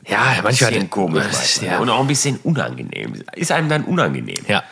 Ja, 0.07 0.35
manchmal. 0.43 0.71
bisschen 0.71 0.89
komisch 0.89 1.25
manchmal. 1.31 1.69
Ja. 1.71 1.79
und 1.79 1.89
auch 1.89 1.99
ein 2.01 2.07
bisschen 2.07 2.37
unangenehm. 2.43 3.13
Ist 3.35 3.51
einem 3.51 3.69
dann 3.69 3.83
unangenehm. 3.83 4.43
ja. 4.47 4.63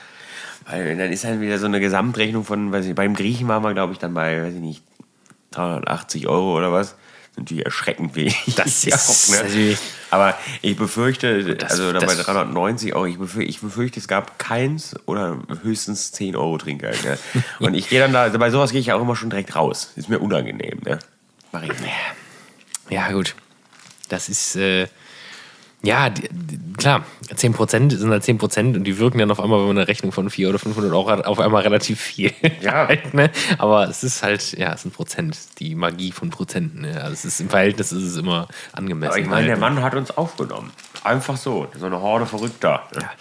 Weil 0.67 0.97
dann 0.97 1.11
ist 1.11 1.23
dann 1.23 1.41
wieder 1.41 1.59
so 1.59 1.67
eine 1.67 1.79
Gesamtrechnung 1.79 2.43
von, 2.43 2.71
weiß 2.71 2.85
ich, 2.87 2.95
beim 2.95 3.13
Griechen 3.13 3.47
waren 3.47 3.61
wir, 3.61 3.73
glaube 3.75 3.93
ich, 3.93 3.99
dann 3.99 4.15
bei, 4.15 4.41
weiß 4.41 4.55
ich 4.55 4.61
nicht, 4.61 4.83
380 5.51 6.27
Euro 6.27 6.57
oder 6.57 6.71
was. 6.71 6.95
Natürlich 7.37 7.65
erschreckend 7.65 8.15
wenig. 8.15 8.37
Das 8.55 8.83
Ja, 8.85 8.95
ist 8.95 9.29
ne? 9.31 9.77
Aber 10.11 10.37
ich 10.61 10.77
befürchte, 10.77 11.55
Das- 11.55 11.71
also 11.71 11.91
bei 11.93 11.99
das- 11.99 12.17
390 12.23 12.95
Euro, 12.95 13.05
ich 13.05 13.17
befürchte, 13.17 13.49
ich 13.49 13.59
befürchte, 13.59 13.99
es 13.99 14.07
gab 14.07 14.39
keins 14.39 14.95
oder 15.05 15.39
höchstens 15.63 16.11
10 16.13 16.35
Euro 16.35 16.57
Trinkgeld. 16.57 17.03
Ne? 17.03 17.17
Und 17.59 17.73
ich 17.73 17.89
gehe 17.89 17.99
dann 17.99 18.13
da, 18.13 18.29
bei 18.29 18.49
sowas 18.49 18.71
gehe 18.71 18.79
ich 18.79 18.93
auch 18.93 19.01
immer 19.01 19.15
schon 19.15 19.29
direkt 19.29 19.55
raus. 19.55 19.91
Ist 19.95 20.07
mir 20.09 20.19
unangenehm. 20.19 20.79
Ne? 20.85 20.99
Mach 21.51 21.63
ich 21.63 21.69
nicht. 21.79 21.93
Ja, 22.89 23.11
gut. 23.11 23.35
Das 24.09 24.29
ist, 24.29 24.55
äh, 24.55 24.87
ja, 25.85 26.09
die, 26.09 26.27
klar, 26.77 27.05
10% 27.33 27.95
sind 27.95 28.09
halt 28.09 28.23
10% 28.23 28.75
und 28.75 28.83
die 28.83 28.97
wirken 28.97 29.17
dann 29.17 29.31
auf 29.31 29.39
einmal, 29.39 29.59
wenn 29.59 29.67
man 29.67 29.77
eine 29.77 29.87
Rechnung 29.87 30.11
von 30.11 30.29
400 30.29 30.55
oder 30.55 30.63
500 30.63 30.93
Euro 30.93 31.09
hat, 31.09 31.25
auf 31.25 31.39
einmal 31.39 31.63
relativ 31.63 31.99
viel. 31.99 32.31
Ja. 32.61 32.87
halt, 32.87 33.13
ne? 33.13 33.29
Aber 33.57 33.87
es 33.89 34.03
ist 34.03 34.23
halt, 34.23 34.57
ja, 34.57 34.73
es 34.73 34.81
sind 34.81 34.93
Prozent, 34.93 35.37
die 35.59 35.75
Magie 35.75 36.11
von 36.11 36.29
Prozenten. 36.29 36.81
Ne? 36.81 37.01
Also 37.01 37.13
es 37.13 37.25
ist, 37.25 37.39
Im 37.41 37.49
Verhältnis 37.49 37.91
ist 37.91 38.03
es 38.03 38.17
immer 38.17 38.47
angemessen. 38.71 39.11
Aber 39.11 39.19
ich 39.19 39.27
meine, 39.27 39.45
der 39.45 39.59
halt. 39.59 39.61
Mann 39.61 39.83
hat 39.83 39.93
uns 39.93 40.11
aufgenommen. 40.11 40.71
Einfach 41.03 41.37
so. 41.37 41.67
So 41.77 41.85
eine 41.85 42.01
Horde 42.01 42.25
Verrückter. 42.25 42.83
Ne? 42.95 43.01
Ja. 43.01 43.11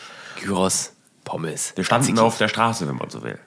Gyros, 0.41 0.93
Pommes. 1.25 1.73
Wir 1.77 1.85
standen 1.85 2.19
auf 2.19 2.39
der 2.39 2.49
Straße, 2.49 2.89
wenn 2.89 2.97
man 2.97 3.11
so 3.11 3.23
will. 3.23 3.39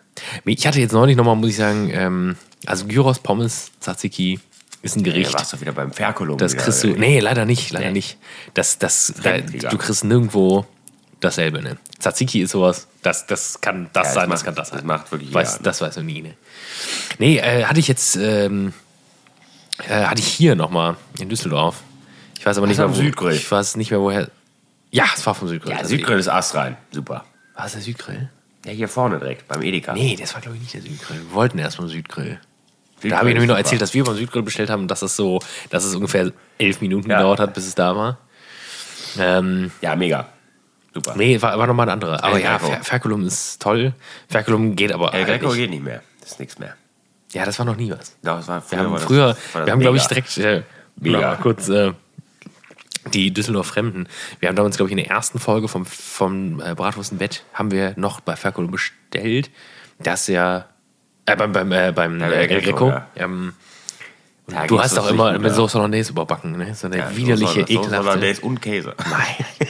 Ich 0.46 0.68
hatte 0.68 0.80
jetzt 0.80 0.94
neulich 0.94 1.16
nochmal, 1.16 1.36
muss 1.36 1.50
ich 1.50 1.58
sagen, 1.58 1.90
ähm, 1.92 2.36
also 2.66 2.86
Gyros, 2.86 3.20
Pommes, 3.20 3.72
Tzatziki 3.80 4.40
ist 4.82 4.96
ein 4.96 5.04
Gericht. 5.04 5.34
warst 5.34 5.54
du 5.54 5.62
wieder 5.62 5.72
beim 5.74 5.92
Ferkulum. 5.92 6.38
Das 6.38 6.54
wieder. 6.54 6.64
kriegst 6.64 6.84
du. 6.84 6.90
Nee, 6.90 7.20
leider 7.20 7.46
nicht, 7.46 7.72
leider 7.72 7.88
Nee. 7.88 7.94
nicht. 7.94 8.18
Das, 8.54 8.78
das, 8.78 9.14
da, 9.24 9.40
du 9.40 9.78
kriegst 9.78 10.04
nirgendwo 10.04 10.66
dasselbe, 11.20 11.62
ne? 11.62 11.78
Tzatziki 12.00 12.42
ist 12.42 12.52
sowas, 12.52 12.88
das, 13.02 13.26
das 13.26 13.60
kann 13.60 13.90
das 13.94 13.96
Ja, 13.96 14.04
das 14.04 14.14
sein, 14.14 14.30
das 14.30 14.40
macht- 14.40 14.46
kann 14.46 14.56
das 14.56 14.70
das 14.70 14.80
sein. 14.80 14.88
macht 14.88 15.12
wirklich 15.12 15.34
weiß, 15.34 15.48
jeder, 15.54 15.58
ne? 15.60 15.64
Das 15.64 15.82
weißt 15.82 15.98
du 15.98 16.02
nie, 16.04 16.22
ne? 16.22 16.34
Nee, 17.18 17.38
äh, 17.40 17.66
hatte 17.66 17.80
ich 17.80 17.88
jetzt, 17.88 18.16
ähm, 18.18 18.74
äh, 19.88 20.04
hatte 20.06 20.20
ich 20.22 20.28
hier 20.28 20.56
nochmal 20.56 20.96
in 21.20 21.28
Düsseldorf. 21.30 21.82
Ich 22.40 22.46
weiß 22.46 22.58
aber 22.60 22.68
nicht 22.68 22.78
mehr, 22.78 22.90
wo, 22.90 22.94
Südgrill. 22.94 23.34
Ich 23.34 23.52
weiß 23.52 23.78
nicht 23.78 23.90
mehr, 23.90 24.00
woher. 24.00 24.30
Ja, 24.92 25.06
es 25.16 25.26
war 25.26 25.34
vom 25.34 25.48
Südgrill. 25.48 25.72
Ja, 25.72 25.80
Also, 25.80 25.90
Südgrill 25.90 26.20
ist 26.20 26.28
astrein. 26.28 26.78
Super. 26.92 27.26
War 27.56 27.66
es 27.66 27.72
der 27.74 27.82
Südgrill? 27.82 28.30
Ja, 28.66 28.72
hier 28.74 28.88
vorne 28.88 29.18
direkt, 29.18 29.48
beim 29.48 29.62
Edeka. 29.64 29.94
Nee, 29.94 30.16
das 30.20 30.34
war, 30.36 30.42
glaube 30.42 30.58
ich, 30.58 30.62
nicht 30.62 30.74
der 30.76 30.82
Südgrill. 30.84 31.18
Wir 31.18 31.34
wollten 31.34 31.58
erst 31.58 31.78
beim 31.78 31.88
Südgrill. 31.88 32.40
Südgrill 32.98 33.12
Da 33.12 33.18
habe 33.20 33.30
ich 33.30 33.34
nämlich 33.36 33.50
noch 33.50 33.58
erzählt, 33.58 33.82
dass 33.82 33.94
wir 33.94 34.04
beim 34.04 34.16
Südgrill 34.16 34.42
bestellt 34.44 34.70
haben, 34.70 34.88
dass 34.88 35.02
es 35.02 35.16
so, 35.16 35.40
dass 35.70 35.84
es 35.86 35.96
ungefähr 35.96 36.32
elf 36.58 36.82
Minuten 36.82 37.10
Ja. 37.10 37.18
gedauert 37.18 37.40
hat, 37.40 37.54
bis 37.54 37.68
es 37.68 37.76
da 37.76 37.96
war. 37.96 38.18
Ähm, 39.20 39.72
Ja, 39.82 39.96
mega. 39.96 40.28
Super. 40.94 41.14
nee, 41.16 41.40
war, 41.42 41.58
war 41.60 41.68
nochmal 41.68 41.84
eine 41.86 41.94
andere. 41.94 42.24
Aber 42.24 42.38
El 42.38 42.44
ja. 42.44 42.58
Fer 42.60 42.84
Ferculum 42.84 43.26
ist 43.26 43.62
toll. 43.62 43.94
Ferculum 44.30 44.76
geht 44.76 44.92
aber 44.92 45.14
El 45.14 45.26
Greco 45.26 45.52
geht 45.52 45.70
nicht 45.70 45.84
mehr. 45.84 46.02
Das 46.22 46.32
ist 46.32 46.40
nichts 46.40 46.58
mehr. 46.58 46.76
Ja, 47.34 47.46
das 47.46 47.60
war 47.60 47.66
noch 47.66 47.76
nie 47.76 47.92
was. 47.92 48.16
Ja, 48.24 48.38
das 48.38 48.48
war 48.48 48.64
Wir 48.72 48.80
haben 48.80 48.98
früher, 48.98 49.36
das 49.54 49.66
wir 49.66 49.72
haben 49.72 49.80
glaube 49.80 49.98
ich 49.98 50.06
direkt, 50.08 50.38
äh, 50.38 50.64
Mega. 50.96 51.36
kurz 51.36 51.70
äh, 51.70 51.92
die 53.14 53.32
Düsseldorf 53.32 53.68
Fremden. 53.68 54.08
Wir 54.40 54.50
haben 54.50 54.56
damals 54.56 54.78
glaube 54.78 54.90
ich 54.90 54.98
in 54.98 55.04
der 55.04 55.08
ersten 55.10 55.38
Folge 55.40 55.68
vom, 55.68 55.86
vom 55.86 56.60
äh, 56.62 56.74
Bratwurst 56.74 57.12
im 57.12 57.20
Bett 57.20 57.44
haben 57.54 57.70
wir 57.72 57.94
noch 57.96 58.20
bei 58.22 58.36
Ferculum 58.36 58.72
bestellt, 58.72 59.52
dass 60.00 60.28
ja 60.28 60.66
äh, 61.28 61.36
beim 61.36 61.52
beim 61.52 61.72
äh, 61.72 61.92
beim 61.92 62.18
Bei 62.20 62.26
El 62.26 62.50
El 62.52 62.62
Greco, 62.62 62.90
ja. 62.90 63.08
Ähm, 63.16 63.54
du 64.68 64.82
hast 64.82 64.98
auch 64.98 65.10
immer 65.10 65.38
mit 65.38 65.54
Sauce 65.54 65.76
Hollandaise 65.76 66.12
überbacken, 66.12 66.58
ne? 66.58 66.74
So 66.74 66.88
eine 66.88 66.98
ja. 66.98 67.16
widerliche, 67.16 67.62
Soße- 67.62 67.68
Soße 67.68 67.74
ekelhafte. 67.74 67.98
Hollandaise 67.98 68.42
und 68.42 68.62
Käse. 68.62 68.96
Nein. 69.10 69.46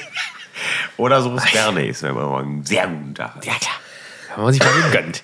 Oder 0.97 1.21
so 1.21 1.35
Bernays, 1.53 2.01
wenn 2.03 2.15
man 2.15 2.25
mal 2.29 2.43
einen 2.43 2.65
sehr 2.65 2.87
guten 2.87 3.13
Tag 3.13 3.35
hat. 3.35 3.45
Ja, 3.45 3.53
klar. 3.53 3.75
Wenn 4.35 4.43
man 4.45 4.53
sich 4.53 4.63
mal 4.63 4.71
gönnt. 4.91 5.23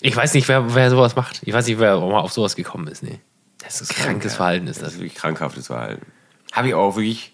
Ich 0.00 0.16
weiß 0.16 0.34
nicht, 0.34 0.48
wer, 0.48 0.74
wer 0.74 0.90
sowas 0.90 1.16
macht. 1.16 1.40
Ich 1.44 1.52
weiß 1.52 1.66
nicht, 1.66 1.78
wer 1.78 1.96
auch 1.96 2.10
mal 2.10 2.20
auf 2.20 2.32
sowas 2.32 2.56
gekommen 2.56 2.86
ist. 2.88 3.02
Nee. 3.02 3.20
Das 3.58 3.80
ist 3.80 3.94
krankes 3.94 4.32
ja. 4.32 4.36
Verhalten, 4.36 4.66
ist 4.66 4.76
Das 4.76 4.84
das. 4.84 4.92
ist 4.94 5.00
wirklich 5.00 5.14
krankhaftes 5.14 5.66
Verhalten. 5.68 6.06
Habe 6.52 6.68
ich 6.68 6.74
auch 6.74 6.96
wirklich 6.96 7.32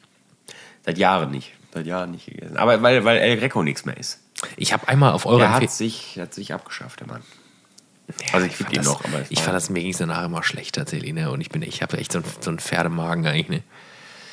seit 0.84 0.98
Jahren 0.98 1.30
nicht. 1.30 1.52
Seit 1.72 1.86
Jahren 1.86 2.10
nicht 2.12 2.26
gegessen. 2.26 2.56
Aber 2.56 2.82
weil, 2.82 3.04
weil 3.04 3.18
El 3.18 3.36
Greco 3.38 3.62
nichts 3.62 3.84
mehr 3.84 3.96
ist. 3.96 4.20
Ich 4.56 4.72
habe 4.72 4.88
einmal 4.88 5.12
auf 5.12 5.26
eure 5.26 5.40
Der 5.40 5.52
hat 5.54 5.70
sich, 5.70 6.18
hat 6.20 6.34
sich 6.34 6.52
abgeschafft, 6.54 7.00
der 7.00 7.06
Mann. 7.08 7.22
Also 8.32 8.46
ich 8.46 8.56
fand 8.56 8.70
finde 8.70 8.76
das, 8.76 8.86
noch, 8.86 9.04
aber 9.04 9.22
ich 9.28 9.40
fand 9.42 9.54
das, 9.56 9.70
mir 9.70 9.80
ging 9.82 9.92
es 9.92 9.98
danach 9.98 10.24
immer 10.24 10.42
schlecht 10.42 10.74
tatsächlich, 10.76 11.12
ne? 11.12 11.30
Und 11.30 11.40
ich 11.40 11.50
bin, 11.50 11.62
ich 11.62 11.82
habe 11.82 11.98
echt 11.98 12.12
so 12.12 12.18
einen, 12.18 12.28
so 12.40 12.50
einen 12.50 12.58
Pferdemagen 12.58 13.26
eigentlich, 13.26 13.48
ne? 13.48 13.62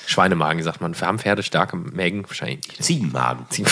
Schweinemagen, 0.06 0.64
sagt 0.64 0.80
man. 0.80 0.96
Haben 1.02 1.20
Pferde 1.20 1.44
starke 1.44 1.76
Mägen? 1.76 2.24
Wahrscheinlich 2.28 2.60
nicht. 2.66 2.80
Ne? 2.80 2.86
Ziegenmagen. 2.86 3.46
Ziehen- 3.50 3.66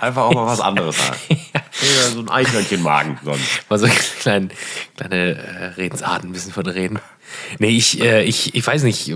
Einfach 0.00 0.22
auch 0.22 0.32
mal 0.34 0.46
was 0.46 0.60
anderes 0.60 0.96
sagen. 0.96 1.18
Oder 1.28 2.10
so 2.12 2.20
ein 2.20 2.28
Eichhörnchenmagen 2.28 3.18
sonst. 3.24 3.68
Mal 3.68 3.78
so 3.80 3.88
kleine, 4.20 4.48
kleine 4.96 5.16
äh, 5.36 5.64
Redensarten 5.76 6.30
ein 6.30 6.32
bisschen 6.32 6.52
verdrehen. 6.52 7.00
Nee, 7.58 7.70
ich, 7.70 8.00
äh, 8.00 8.22
ich, 8.22 8.54
ich 8.54 8.64
weiß 8.64 8.84
nicht. 8.84 9.12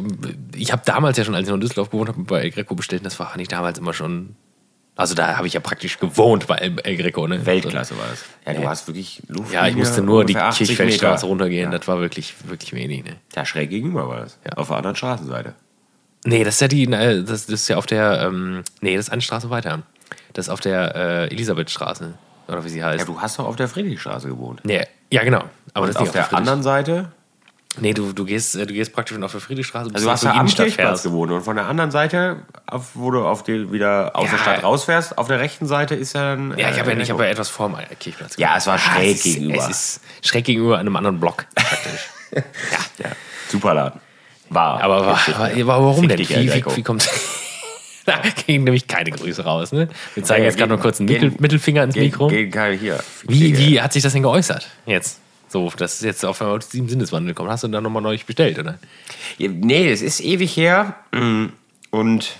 Ich 0.56 0.72
habe 0.72 0.82
damals 0.84 1.18
ja 1.18 1.24
schon, 1.24 1.36
als 1.36 1.44
ich 1.44 1.48
noch 1.48 1.54
in 1.54 1.60
Düsseldorf 1.60 1.90
gewohnt 1.90 2.08
habe, 2.08 2.22
bei 2.24 2.40
El 2.42 2.50
Greco 2.50 2.74
bestellt. 2.74 3.06
Das 3.06 3.20
war 3.20 3.36
nicht 3.36 3.52
damals 3.52 3.78
immer 3.78 3.94
schon. 3.94 4.34
Also 4.95 5.14
da 5.14 5.36
habe 5.38 5.47
ich 5.47 5.55
ja 5.55 5.61
praktisch 5.61 5.99
gewohnt 5.99 6.47
bei 6.47 6.57
El, 6.57 6.78
El 6.84 6.97
Greco, 6.97 7.26
ne? 7.26 7.45
Weltklasse 7.47 7.97
war 7.99 8.05
das. 8.11 8.24
Ja, 8.47 8.53
du 8.55 8.62
Ja. 8.62 8.68
hast 8.68 8.86
wirklich 8.88 9.22
Luft. 9.28 9.53
Ja, 9.53 9.66
ich 9.66 9.74
musste 9.74 10.03
nur 10.03 10.24
die 10.24 10.34
ungefähr 10.34 10.49
80 10.49 10.68
Kirchfeldstraße 10.68 11.24
runtergehen. 11.26 11.72
Ja. 11.72 11.78
Das 11.78 11.88
war 11.88 11.99
wirklich, 12.01 12.34
wirklich 12.45 12.74
wenig, 12.74 13.05
ne? 13.05 13.16
Ja, 13.34 13.47
schräg 13.47 13.70
gegenüber 13.70 14.07
war 14.09 14.20
das. 14.20 14.38
Ja. 14.45 14.53
Auf 14.59 14.68
der 14.68 14.76
anderen 14.76 14.95
Straßenseite. 14.97 15.55
Nee, 16.24 16.45
das 16.45 16.55
ist 16.57 16.61
ja 16.61 16.68
die, 16.68 16.86
das, 16.86 17.24
das 17.26 17.49
ist 17.49 17.68
ja 17.68 17.76
auf 17.78 17.86
der, 17.86 18.20
ähm, 18.22 18.62
nee, 18.80 18.95
das 18.97 19.07
ist 19.07 19.12
eine 19.12 19.22
Straße 19.22 19.49
weiter. 19.51 19.82
Das 20.34 20.47
ist 20.47 20.51
auf 20.51 20.61
der 20.61 20.95
äh, 20.95 21.24
Elisabethstraße. 21.32 22.12
Oder 22.49 22.64
wie 22.64 22.68
sie 22.68 22.84
heißt. 22.84 23.01
Ja, 23.01 23.05
du 23.07 23.20
hast 23.20 23.38
doch 23.38 23.47
auf 23.47 23.57
der 23.57 23.68
Friedrichstraße 23.68 24.28
gewohnt. 24.28 24.61
nee, 24.64 24.84
ja, 25.11 25.24
genau. 25.24 25.43
Aber 25.74 25.86
das 25.86 25.97
Und 25.97 26.03
ist 26.05 26.11
auf 26.11 26.14
nicht 26.16 26.30
der 26.30 26.36
anderen 26.38 26.62
Seite, 26.62 27.12
Nee, 27.80 27.94
du, 27.94 28.12
du, 28.12 28.24
gehst, 28.26 28.54
äh, 28.54 28.66
du 28.66 28.74
gehst 28.74 28.92
praktisch 28.92 29.16
auf 29.18 29.32
der 29.32 29.40
Friedrichstraße 29.40 29.90
also 29.94 30.06
du 30.06 30.12
hast 30.12 30.24
ja 30.24 30.32
am 30.34 30.46
Kirchplatz 30.46 31.02
gewohnt. 31.02 31.32
Und 31.32 31.42
von 31.42 31.56
der 31.56 31.66
anderen 31.66 31.90
Seite, 31.90 32.36
auf, 32.66 32.90
wo 32.94 33.10
du 33.10 33.24
auf 33.26 33.42
die, 33.44 33.72
wieder 33.72 34.14
aus 34.14 34.28
der 34.28 34.38
Ja. 34.38 34.42
Stadt 34.44 34.62
rausfährst, 34.62 35.16
auf 35.16 35.26
der 35.28 35.40
rechten 35.40 35.66
Seite 35.66 35.94
ist 35.94 36.12
ja 36.14 36.34
dann. 36.36 36.50
Ja, 36.58 36.68
ich 36.70 36.78
habe 36.78 36.90
ja, 36.90 36.96
äh, 36.96 36.98
nicht, 36.98 37.10
ich 37.10 37.16
ja 37.16 37.24
etwas 37.24 37.48
vor 37.48 37.68
dem 37.70 37.76
Kirchplatz. 37.98 38.36
Ja, 38.36 38.56
es 38.58 38.66
war 38.66 38.74
Ah, 38.74 38.78
schräg 38.78 39.16
es 39.16 39.24
ist, 39.24 39.34
gegenüber. 39.36 39.62
Es 39.62 39.68
ist 39.70 40.00
schräg 40.22 40.44
gegenüber 40.44 40.78
einem 40.78 40.94
anderen 40.96 41.18
Block 41.18 41.46
praktisch. 41.54 42.10
ja, 42.98 43.08
super 43.48 43.72
Laden. 43.74 44.00
War. 44.50 44.82
Aber, 44.82 45.06
war, 45.06 45.18
war, 45.38 45.50
aber 45.50 45.66
warum 45.66 46.00
Fick 46.10 46.28
denn? 46.28 46.28
Wie, 46.44 46.52
wie, 46.54 46.76
wie 46.76 46.82
kommt. 46.82 47.08
da 48.04 48.20
gingen 48.46 48.64
nämlich 48.64 48.86
keine 48.86 49.12
Grüße 49.12 49.44
raus, 49.44 49.72
ne? 49.72 49.88
Wir 50.14 50.24
zeigen 50.24 50.42
Ja, 50.42 50.50
jetzt 50.50 50.58
gerade 50.58 50.74
noch 50.74 50.80
kurz 50.82 51.00
einen 51.00 51.08
Mittel, 51.08 51.32
Mittelfinger 51.38 51.84
ins 51.84 51.94
Geh- 51.94 52.00
Mikro. 52.02 52.28
geh- 52.28 52.48
geh- 52.48 52.76
hier. 52.76 52.98
Wie, 53.26 53.56
wie 53.56 53.80
hat 53.80 53.94
sich 53.94 54.02
das 54.02 54.12
denn 54.12 54.22
geäußert 54.22 54.68
jetzt? 54.84 55.20
So, 55.53 55.70
dass 55.76 55.96
es 55.96 56.00
jetzt 56.00 56.24
auf 56.24 56.40
einmal 56.40 56.62
sieben 56.62 56.88
Sinneswandel 56.88 57.34
kommt. 57.34 57.50
Hast 57.50 57.62
du 57.64 57.68
dann 57.68 57.82
nochmal 57.84 58.03
neulich 58.03 58.24
bestellt, 58.24 58.59
oder? 58.59 58.78
Ja, 59.36 59.48
Nee, 59.50 59.90
es 59.90 60.00
ist 60.00 60.20
ewig 60.20 60.57
her. 60.57 60.96
mm, 61.12 61.46
Und 61.90 62.36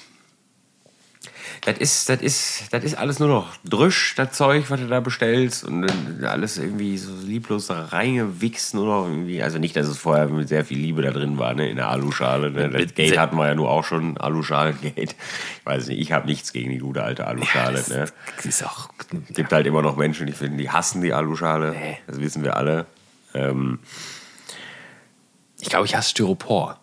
das 1.65 1.79
ist, 1.79 2.09
das 2.09 2.21
ist, 2.23 2.65
das 2.73 2.83
ist 2.83 2.97
alles 2.99 3.21
nur 3.21 3.29
noch 3.29 3.55
Drüsch, 3.65 4.15
das 4.17 4.33
Zeug, 4.33 4.65
was 4.69 4.81
du 4.81 4.89
da 4.89 4.99
bestellst. 5.01 5.63
Und 5.65 5.87
alles 6.25 6.59
irgendwie 6.59 6.99
so 6.99 7.13
lieblos 7.25 7.69
da 7.69 7.85
reingewichst. 7.85 8.75
Nur 8.75 8.87
noch 8.87 9.09
irgendwie. 9.09 9.43
Also 9.43 9.59
nicht, 9.59 9.77
dass 9.77 9.87
es 9.87 9.97
vorher 9.99 10.27
mit 10.29 10.49
sehr 10.49 10.65
viel 10.65 10.79
Liebe 10.79 11.03
da 11.03 11.11
drin 11.13 11.39
war, 11.39 11.55
ne? 11.55 11.69
In 11.71 11.77
der 11.77 11.89
Aluschale. 11.91 12.51
Ne? 12.51 12.69
Das 12.71 12.95
Gate 12.95 13.17
hatten 13.19 13.37
wir 13.37 13.47
ja 13.47 13.55
nur 13.55 13.71
auch 13.71 13.85
schon, 13.85 14.17
Aluschalen-Gate. 14.19 15.15
Ich 15.61 15.67
weiß 15.67 15.87
nicht, 15.89 16.01
ich 16.01 16.11
habe 16.13 16.27
nichts 16.27 16.53
gegen 16.53 16.71
die 16.71 16.79
gute 16.79 17.05
alte 17.05 17.27
Aluschale. 17.29 17.77
das, 17.77 17.89
ne? 17.91 18.07
ist 18.43 18.65
auch. 18.65 18.89
Es 19.29 19.37
gibt 19.37 19.53
halt 19.53 19.67
immer 19.67 19.83
noch 19.83 19.97
Menschen, 19.97 20.27
die 20.27 20.33
finden, 20.33 20.59
die 20.59 20.71
hassen 20.71 21.01
die 21.03 21.13
Aluschale. 21.13 21.73
Nee. 21.73 21.99
Das 22.09 22.19
wissen 22.19 22.43
wir 22.43 22.57
alle. 22.57 22.87
Ähm, 23.35 23.79
Ich 25.61 25.69
glaube, 25.69 25.87
ich 25.87 25.95
hasse 25.95 26.11
Styropor. 26.11 26.79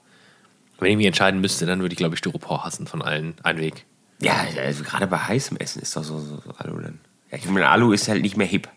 Wenn 0.79 0.91
ich 0.91 0.97
mich 0.97 1.05
entscheiden 1.07 1.41
müsste, 1.41 1.65
dann 1.65 1.81
würde 1.81 1.93
ich, 1.93 1.97
glaube 1.97 2.15
ich, 2.15 2.19
Styropor 2.19 2.63
hassen 2.63 2.87
von 2.87 3.01
allen. 3.01 3.35
Einweg. 3.43 3.85
Ja, 4.21 4.45
also 4.61 4.83
gerade 4.83 5.07
bei 5.07 5.17
heißem 5.17 5.57
Essen 5.57 5.81
ist 5.81 5.95
doch 5.95 6.03
so, 6.03 6.19
so, 6.19 6.41
Alu 6.57 6.79
dann. 6.79 6.99
Ja, 7.31 7.37
ich 7.37 7.45
meine, 7.49 7.67
Alu 7.69 7.91
ist 7.91 8.07
halt 8.07 8.21
nicht 8.21 8.37
mehr 8.37 8.47
hip. 8.47 8.69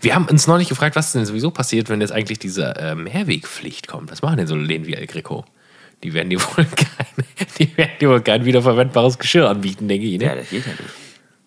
Wir 0.00 0.14
haben 0.14 0.26
uns 0.26 0.46
neulich 0.46 0.68
gefragt, 0.68 0.96
was 0.96 1.12
denn 1.12 1.24
sowieso 1.24 1.50
passiert, 1.50 1.88
wenn 1.88 2.00
jetzt 2.00 2.12
eigentlich 2.12 2.38
diese 2.38 2.74
äh, 2.76 2.94
Mehrwegpflicht 2.94 3.88
kommt. 3.88 4.10
Was 4.10 4.20
machen 4.22 4.36
denn 4.36 4.46
so 4.46 4.54
Läden 4.56 4.86
wie 4.86 4.94
El 4.94 5.06
Greco? 5.06 5.44
Die 6.02 6.12
werden 6.12 6.28
dir 6.30 6.40
wohl 6.40 6.64
kein, 6.76 7.46
die 7.58 7.76
werden 7.76 7.92
dir 8.00 8.10
wohl 8.10 8.20
kein 8.20 8.44
wiederverwendbares 8.44 9.18
Geschirr 9.18 9.48
anbieten, 9.48 9.88
denke 9.88 10.06
ich. 10.06 10.20
Ja, 10.20 10.34
Ne? 10.34 10.40
das 10.40 10.50
geht 10.50 10.66
ja 10.66 10.72
nicht. 10.72 10.82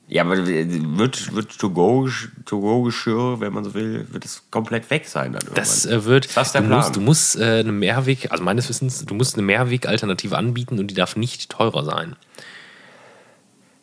Ja, 0.07 0.21
aber 0.21 0.45
wird, 0.45 1.33
wird 1.33 1.57
To-Go-Geschirr, 1.57 3.39
wenn 3.39 3.53
man 3.53 3.63
so 3.63 3.73
will, 3.73 4.05
wird 4.11 4.23
es 4.23 4.43
komplett 4.51 4.89
weg 4.91 5.07
sein 5.07 5.33
dann 5.33 5.41
irgendwann. 5.41 5.55
Das 5.55 5.85
äh, 5.87 6.05
wird. 6.05 6.27
Ist 6.27 6.37
das 6.37 6.51
der 6.51 6.61
du 6.61 6.67
Plan? 6.67 6.79
musst, 6.79 6.95
du 6.95 7.01
musst 7.01 7.35
äh, 7.37 7.59
eine 7.59 7.71
Mehrweg, 7.71 8.31
also 8.31 8.43
meines 8.43 8.69
Wissens, 8.69 9.03
du 9.03 9.15
musst 9.15 9.35
eine 9.35 9.43
Mehrweg-Alternative 9.43 10.37
anbieten 10.37 10.77
und 10.77 10.87
die 10.87 10.93
darf 10.93 11.15
nicht 11.15 11.49
teurer 11.49 11.83
sein. 11.83 12.15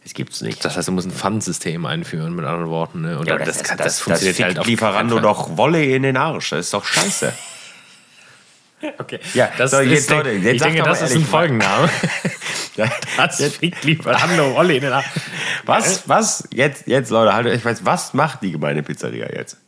das 0.04 0.14
gibt's 0.14 0.42
nicht. 0.42 0.64
Das 0.64 0.76
heißt, 0.76 0.86
du 0.86 0.92
musst 0.92 1.08
ein 1.08 1.12
Pfandsystem 1.12 1.84
einführen, 1.86 2.36
mit 2.36 2.44
anderen 2.44 2.70
Worten. 2.70 3.00
Ne? 3.00 3.18
Und 3.18 3.26
ja, 3.26 3.36
das, 3.36 3.48
das, 3.48 3.56
das, 3.56 3.66
das, 3.66 3.68
das, 3.68 3.76
das 3.76 3.84
das 3.86 4.00
funktioniert 4.00 4.36
fickt 4.36 4.46
halt 4.46 4.58
auf 4.60 4.66
Lieferando 4.66 5.18
doch 5.18 5.56
Wolle 5.56 5.84
in 5.84 6.04
den 6.04 6.16
Arsch. 6.16 6.50
Das 6.50 6.66
ist 6.66 6.74
doch 6.74 6.84
scheiße. 6.84 7.32
Okay. 8.98 9.20
Ja, 9.34 9.48
das 9.58 9.70
so, 9.70 9.80
jetzt, 9.80 10.00
ist, 10.00 10.10
Leute, 10.10 10.30
jetzt 10.30 10.54
ich 10.56 10.62
denke, 10.62 10.82
das 10.82 11.02
ist 11.02 11.14
ein 11.14 11.24
Folgenname. 11.24 11.88
Ja, 12.74 12.86
Das 13.18 13.44
fickt 13.56 13.84
Lieferando 13.84 14.56
Olli 14.56 14.76
in 14.76 14.82
den 14.84 14.92
Arsch. 14.92 15.04
was, 15.66 16.08
was, 16.08 16.48
jetzt, 16.54 16.86
jetzt, 16.86 17.10
Leute, 17.10 17.34
haltet 17.34 17.52
euch 17.52 17.60
fest, 17.60 17.82
was 17.84 18.14
macht 18.14 18.42
die 18.42 18.50
gemeine 18.52 18.82
Pizzeria 18.82 19.26
jetzt? 19.30 19.58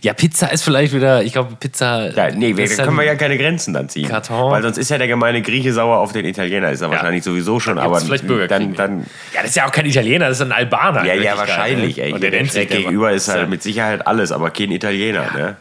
Ja, 0.00 0.12
Pizza 0.14 0.50
ist 0.52 0.62
vielleicht 0.62 0.94
wieder, 0.94 1.22
ich 1.24 1.32
glaube, 1.32 1.56
Pizza. 1.56 2.10
Ja, 2.14 2.30
nee, 2.30 2.56
wir, 2.56 2.68
können 2.68 2.96
wir 2.96 3.04
ja 3.04 3.16
keine 3.16 3.36
Grenzen 3.36 3.74
dann 3.74 3.88
ziehen. 3.88 4.08
Karton. 4.08 4.50
Weil 4.52 4.62
sonst 4.62 4.78
ist 4.78 4.90
ja 4.90 4.98
der 4.98 5.08
gemeine 5.08 5.42
Grieche 5.42 5.72
sauer 5.72 5.98
auf 5.98 6.12
den 6.12 6.24
Italiener. 6.24 6.70
Ist 6.70 6.80
er 6.82 6.90
wahrscheinlich 6.90 7.24
sowieso 7.24 7.58
schon, 7.60 7.78
aber 7.78 8.00
vielleicht 8.00 8.26
Bürgerkrieg. 8.26 8.76
dann, 8.76 8.98
dann 8.98 9.06
Ja, 9.34 9.40
das 9.42 9.50
ist 9.50 9.56
ja 9.56 9.66
auch 9.66 9.72
kein 9.72 9.86
Italiener, 9.86 10.28
das 10.28 10.38
ist 10.38 10.46
ein 10.46 10.52
Albaner. 10.52 11.00
Ja, 11.04 11.14
ja, 11.14 11.14
Wirklichkeit, 11.14 11.38
wahrscheinlich. 11.38 11.96
ne? 11.96 12.02
Ey. 12.04 12.12
Und 12.12 12.22
Der, 12.22 12.30
der 12.30 12.44
Schreck 12.46 12.70
gegenüber 12.70 13.12
ist 13.12 13.28
halt 13.28 13.48
mit 13.50 13.62
Sicherheit 13.62 14.06
alles, 14.06 14.32
aber 14.32 14.50
kein 14.50 14.70
Italiener. 14.70 15.32
Ne? 15.34 15.56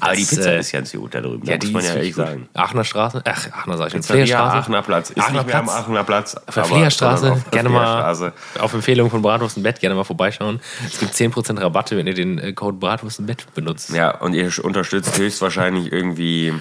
Aber 0.00 0.14
die 0.14 0.22
Das, 0.22 0.30
Pizza 0.30 0.52
äh, 0.52 0.60
ist 0.60 0.72
ganz 0.72 0.92
gut 0.92 1.14
da 1.14 1.20
drüben, 1.20 1.46
Ja, 1.46 1.52
da 1.52 1.58
die 1.58 1.66
muss 1.66 1.82
man 1.82 1.84
ja 1.84 1.96
ehrlich 1.96 2.14
sagen. 2.14 2.48
Aachener 2.54 2.84
Straße, 2.84 3.22
ach, 3.24 3.52
Aachener 3.52 3.76
sag 3.76 3.86
ich 3.86 3.92
schon, 3.92 4.00
Pizzeria 4.00 4.24
Flierstraße. 4.24 4.56
Aachener 4.56 4.82
Platz. 4.82 5.10
Ist 5.10 5.18
Aachener 5.18 5.38
nicht 5.38 5.46
mehr 5.46 5.56
am 5.58 5.64
Platz. 5.66 5.76
Aachener 5.78 6.04
Platz. 6.04 6.34
Auf 6.46 6.54
der 6.54 6.64
der 6.64 7.36
gerne 7.50 7.68
mal 7.68 8.32
auf 8.58 8.74
Empfehlung 8.74 9.10
von 9.10 9.22
Bratwurst 9.22 9.56
im 9.58 9.62
Bett, 9.62 9.80
gerne 9.80 9.94
mal 9.94 10.04
vorbeischauen. 10.04 10.60
Es 10.86 10.98
gibt 10.98 11.12
10% 11.14 11.60
Rabatte, 11.60 11.96
wenn 11.96 12.06
ihr 12.06 12.14
den 12.14 12.38
äh, 12.38 12.52
Code 12.52 12.78
Bratwurst 12.78 13.20
im 13.20 13.26
Bett 13.26 13.46
benutzt. 13.54 13.90
Ja, 13.90 14.16
und 14.18 14.34
ihr 14.34 14.50
unterstützt 14.62 15.18
höchstwahrscheinlich 15.18 15.92
irgendwie 15.92 16.54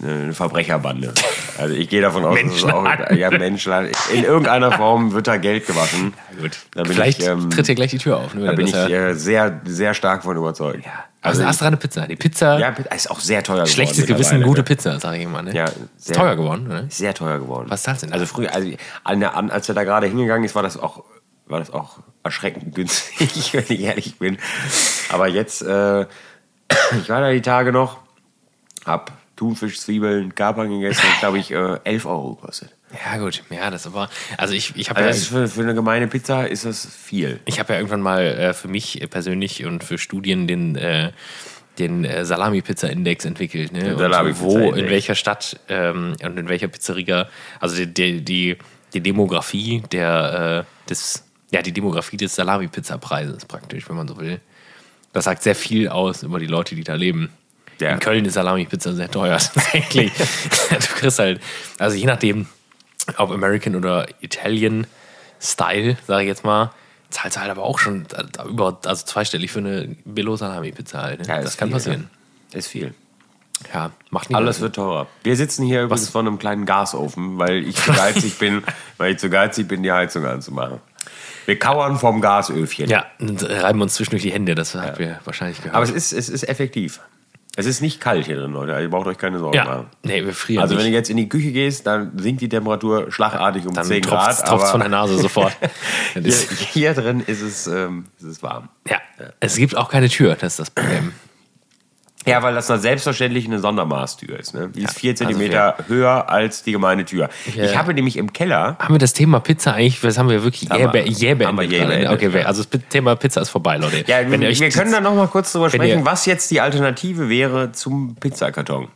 eine 0.00 0.32
Verbrecherbande. 0.32 1.12
Also 1.58 1.74
ich 1.74 1.88
gehe 1.88 2.00
davon 2.00 2.24
aus, 2.24 2.38
dass 2.42 2.54
es 2.54 2.64
auch 2.64 2.84
ja, 3.14 3.30
Menschenhandel. 3.30 3.92
In 4.14 4.24
irgendeiner 4.24 4.72
Form 4.72 5.12
wird 5.12 5.26
da 5.26 5.36
Geld 5.36 5.66
gewaschen. 5.66 6.14
Gut, 6.40 6.52
Da 6.74 6.82
bin 6.84 6.92
vielleicht 6.92 7.20
ich, 7.20 7.26
ähm, 7.26 7.50
tritt 7.50 7.66
hier 7.66 7.74
gleich 7.74 7.90
die 7.90 7.98
Tür 7.98 8.18
auf. 8.18 8.34
Ne, 8.34 8.46
Da 8.46 8.52
bin 8.52 8.66
ich 8.66 8.72
ja- 8.72 8.86
äh, 8.88 9.14
sehr, 9.14 9.60
sehr 9.64 9.94
stark 9.94 10.22
von 10.22 10.36
überzeugt. 10.36 10.84
ja. 10.86 11.04
Also, 11.22 11.44
also 11.44 11.64
eine 11.64 11.76
Pizza. 11.76 12.06
Die 12.08 12.16
Pizza, 12.16 12.58
Ja, 12.58 12.68
ist 12.70 13.10
auch 13.10 13.20
sehr 13.20 13.42
teuer 13.44 13.56
geworden. 13.58 13.70
schlechtes 13.70 14.06
Gewissen, 14.06 14.42
gute? 14.42 14.64
Pizza, 14.64 14.98
sage 14.98 15.18
ich 15.18 15.22
immer. 15.22 15.42
Ne? 15.42 15.54
Ja, 15.54 15.64
ist 15.66 15.76
sehr- 15.98 16.16
teuer 16.16 16.34
geworden. 16.36 16.66
Ne? 16.66 16.86
Sehr 16.90 17.14
teuer 17.14 17.38
geworden. 17.38 17.70
Was 17.70 17.84
zahlst 17.84 18.02
du 18.02 18.06
denn? 18.06 18.12
Also 18.14 18.26
früher, 18.26 18.52
also 18.52 18.68
an 19.04 19.20
der, 19.20 19.36
an, 19.36 19.50
als 19.50 19.68
er 19.68 19.74
da 19.76 19.84
gerade 19.84 20.08
hingegangen 20.08 20.44
ist, 20.44 20.54
war 20.56 20.64
das 20.64 20.76
auch, 20.76 21.04
war 21.46 21.60
das 21.60 21.70
auch 21.70 21.98
erschreckend 22.24 22.74
günstig, 22.74 23.52
wenn 23.54 23.64
ich 23.68 23.80
ehrlich 23.80 24.18
bin. 24.18 24.38
Aber 25.10 25.28
jetzt, 25.28 25.62
äh, 25.62 26.02
ich 27.00 27.08
war 27.08 27.20
da 27.20 27.30
die 27.30 27.42
Tage 27.42 27.70
noch, 27.72 27.98
hab 28.84 29.12
Thunfisch, 29.36 29.80
Zwiebeln, 29.80 30.34
Kapern 30.34 30.70
gegessen, 30.70 31.06
glaube 31.20 31.38
ich, 31.38 31.52
äh, 31.52 31.78
11 31.84 32.04
Euro 32.06 32.34
gekostet. 32.34 32.74
Ja, 32.92 33.18
gut. 33.18 33.42
Ja, 33.50 33.70
das 33.70 33.86
aber. 33.86 34.10
Also, 34.36 34.54
ich, 34.54 34.74
ich 34.76 34.90
habe 34.90 35.00
Also 35.00 35.36
ja, 35.36 35.40
für, 35.42 35.48
für 35.48 35.62
eine 35.62 35.74
gemeine 35.74 36.08
Pizza 36.08 36.46
ist 36.46 36.64
das 36.64 36.86
viel. 36.86 37.40
ich 37.44 37.58
hab 37.58 37.68
ja 37.70 37.76
irgendwann 37.76 38.02
mal 38.02 38.22
äh, 38.22 38.54
für 38.54 38.68
mich 38.68 39.04
persönlich 39.10 39.64
und 39.64 39.84
für 39.84 39.98
Studien 39.98 40.46
den. 40.46 40.76
Äh, 40.76 41.12
den 41.78 42.04
äh, 42.04 42.24
Salami-Pizza-Index 42.24 43.24
entwickelt. 43.24 43.72
Ne? 43.72 43.96
Salami-Pizza-Index. 43.96 44.40
wo, 44.40 44.72
in 44.72 44.90
welcher 44.90 45.14
Stadt 45.14 45.58
ähm, 45.70 46.14
und 46.22 46.38
in 46.38 46.48
welcher 46.48 46.68
Pizzeria, 46.68 47.28
also 47.60 47.76
die, 47.76 47.86
die, 47.86 48.22
die, 48.22 48.58
die 48.92 49.00
Demografie 49.00 49.82
der, 49.90 50.66
äh, 50.66 50.88
des, 50.90 51.24
ja, 51.50 51.62
die 51.62 51.72
Demografie 51.72 52.16
des 52.16 52.34
Salami-Pizza-Preises 52.34 53.46
praktisch, 53.46 53.88
wenn 53.88 53.96
man 53.96 54.06
so 54.06 54.18
will. 54.18 54.40
Das 55.12 55.24
sagt 55.24 55.42
sehr 55.42 55.54
viel 55.54 55.88
aus 55.88 56.22
über 56.22 56.38
die 56.38 56.46
Leute, 56.46 56.74
die 56.74 56.84
da 56.84 56.94
leben. 56.94 57.30
Ja. 57.80 57.92
In 57.92 58.00
Köln 58.00 58.24
ist 58.24 58.34
Salami-Pizza 58.34 58.92
sehr 58.92 59.10
teuer, 59.10 59.38
tatsächlich. 59.54 60.12
du 60.70 60.76
kriegst 60.76 61.18
halt, 61.18 61.40
also 61.78 61.96
je 61.96 62.06
nachdem, 62.06 62.46
ob 63.16 63.30
American 63.30 63.76
oder 63.76 64.06
Italian 64.20 64.86
Style, 65.40 65.96
sage 66.06 66.22
ich 66.22 66.28
jetzt 66.28 66.44
mal, 66.44 66.72
zahlst 67.10 67.36
du 67.36 67.40
halt 67.40 67.50
aber 67.50 67.62
auch 67.62 67.78
schon 67.78 68.06
über, 68.48 68.78
also 68.84 69.04
zweistellig 69.04 69.50
für 69.50 69.58
eine 69.58 69.96
Billo-Salami-Pizza 70.04 71.02
halt. 71.02 71.20
Ne? 71.20 71.26
Ja, 71.28 71.42
das 71.42 71.56
kann 71.56 71.68
viel, 71.68 71.74
passieren. 71.74 72.10
Ja. 72.52 72.58
Ist 72.58 72.68
viel. 72.68 72.94
Ja, 73.72 73.90
macht 74.10 74.30
nicht 74.30 74.36
Alles 74.36 74.60
wird 74.60 74.76
teurer. 74.76 75.06
Wir 75.22 75.36
sitzen 75.36 75.64
hier 75.64 75.84
übrigens 75.84 76.08
vor 76.08 76.20
einem 76.20 76.38
kleinen 76.38 76.66
Gasofen, 76.66 77.38
weil 77.38 77.66
ich 77.66 77.76
zu 77.76 77.92
geizig 77.92 78.38
bin, 78.38 78.62
weil 78.98 79.12
ich 79.12 79.18
zu 79.18 79.30
geizig 79.30 79.68
bin, 79.68 79.82
die 79.82 79.92
Heizung 79.92 80.24
anzumachen. 80.24 80.80
Wir 81.46 81.58
kauern 81.58 81.98
vom 81.98 82.20
Gasöfchen. 82.20 82.88
Ja, 82.88 83.06
und 83.18 83.42
reiben 83.48 83.80
uns 83.80 83.94
zwischendurch 83.94 84.22
die 84.22 84.32
Hände, 84.32 84.54
das 84.54 84.74
habt 84.74 85.00
ihr 85.00 85.18
wahrscheinlich 85.24 85.58
gehört. 85.58 85.74
Aber 85.74 85.84
es 85.84 85.90
ist, 85.90 86.12
es 86.12 86.28
ist 86.28 86.48
effektiv. 86.48 87.00
Es 87.54 87.66
ist 87.66 87.82
nicht 87.82 88.00
kalt 88.00 88.24
hier 88.26 88.36
drin, 88.36 88.52
Leute. 88.52 88.72
Ihr 88.80 88.88
braucht 88.88 89.06
euch 89.06 89.18
keine 89.18 89.38
Sorgen 89.38 89.54
ja, 89.56 89.64
machen. 89.64 89.86
nee, 90.04 90.24
wir 90.24 90.32
frieren 90.32 90.62
Also 90.62 90.74
wenn 90.74 90.84
du 90.84 90.88
nicht. 90.88 90.94
jetzt 90.94 91.10
in 91.10 91.18
die 91.18 91.28
Küche 91.28 91.52
gehst, 91.52 91.86
dann 91.86 92.18
sinkt 92.18 92.40
die 92.40 92.48
Temperatur 92.48 93.12
schlagartig 93.12 93.66
um 93.66 93.74
Dann 93.74 93.84
10 93.84 94.02
tropft 94.02 94.44
Grad. 94.44 94.62
es 94.62 94.70
von 94.70 94.80
der 94.80 94.88
Nase 94.88 95.18
sofort. 95.18 95.54
Hier, 96.14 96.32
hier 96.32 96.94
drin 96.94 97.20
ist 97.26 97.42
es, 97.42 97.66
ähm, 97.66 98.06
ist 98.18 98.24
es 98.26 98.42
warm. 98.42 98.68
ja, 98.88 98.98
es 99.40 99.56
gibt 99.56 99.76
auch 99.76 99.90
keine 99.90 100.08
Tür, 100.08 100.34
das 100.34 100.54
ist 100.54 100.58
das 100.60 100.70
Problem. 100.70 101.12
Ja, 102.26 102.42
weil 102.42 102.54
das 102.54 102.68
dann 102.68 102.80
selbstverständlich 102.80 103.46
eine 103.46 103.58
Sondermaßtür 103.58 104.38
ist. 104.38 104.54
Ne? 104.54 104.70
Die 104.74 104.82
ist 104.82 104.98
vier 104.98 105.10
also 105.12 105.24
Zentimeter 105.24 105.76
höher 105.88 106.28
als 106.28 106.62
die 106.62 106.72
gemeine 106.72 107.04
Tür. 107.04 107.28
Ja. 107.54 107.64
Ich 107.64 107.76
habe 107.76 107.94
nämlich 107.94 108.16
im 108.16 108.32
Keller. 108.32 108.76
Haben 108.78 108.94
wir 108.94 108.98
das 108.98 109.12
Thema 109.12 109.40
Pizza 109.40 109.74
eigentlich, 109.74 110.00
das 110.00 110.18
haben 110.18 110.28
wir 110.28 110.44
wirklich 110.44 110.62
jäh 110.62 110.86
beendet 110.86 111.18
jäh 111.18 111.34
beendet, 111.34 112.10
Okay, 112.10 112.30
ja. 112.32 112.46
also 112.46 112.62
das 112.62 112.80
Thema 112.88 113.16
Pizza 113.16 113.40
ist 113.40 113.50
vorbei, 113.50 113.76
Leute. 113.76 114.04
Ja, 114.06 114.18
Wenn 114.30 114.40
wir 114.40 114.70
können 114.70 114.92
da 114.92 115.00
noch 115.00 115.14
mal 115.14 115.28
kurz 115.28 115.52
drüber 115.52 115.70
sprechen, 115.70 116.04
was 116.04 116.26
jetzt 116.26 116.50
die 116.50 116.60
Alternative 116.60 117.28
wäre 117.28 117.72
zum 117.72 118.16
Pizzakarton. 118.16 118.88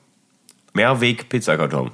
Mehrweg-Pizzakarton. 0.74 1.90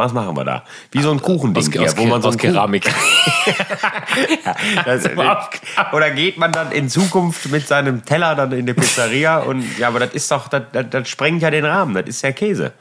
Was 0.00 0.14
machen 0.14 0.34
wir 0.34 0.44
da? 0.44 0.64
Wie 0.92 1.02
so 1.02 1.10
ein 1.10 1.20
Kuchending 1.20 1.62
aus, 1.62 1.70
hier, 1.70 1.82
aus, 1.82 1.96
wo 1.98 2.06
man 2.06 2.22
so 2.22 2.28
aus 2.28 2.38
Keramik. 2.38 2.90
Das, 4.84 5.08
oder 5.92 6.10
geht 6.10 6.38
man 6.38 6.52
dann 6.52 6.72
in 6.72 6.88
Zukunft 6.88 7.50
mit 7.50 7.66
seinem 7.66 8.04
Teller 8.04 8.34
dann 8.34 8.52
in 8.52 8.66
die 8.66 8.74
Pizzeria 8.74 9.38
und 9.46 9.78
ja, 9.78 9.88
aber 9.88 10.00
das 10.00 10.14
ist 10.14 10.30
doch, 10.30 10.48
das, 10.48 10.62
das, 10.72 10.86
das 10.90 11.08
sprengt 11.08 11.42
ja 11.42 11.50
den 11.50 11.64
Rahmen, 11.64 11.94
das 11.94 12.06
ist 12.06 12.22
ja 12.22 12.32
Käse. 12.32 12.72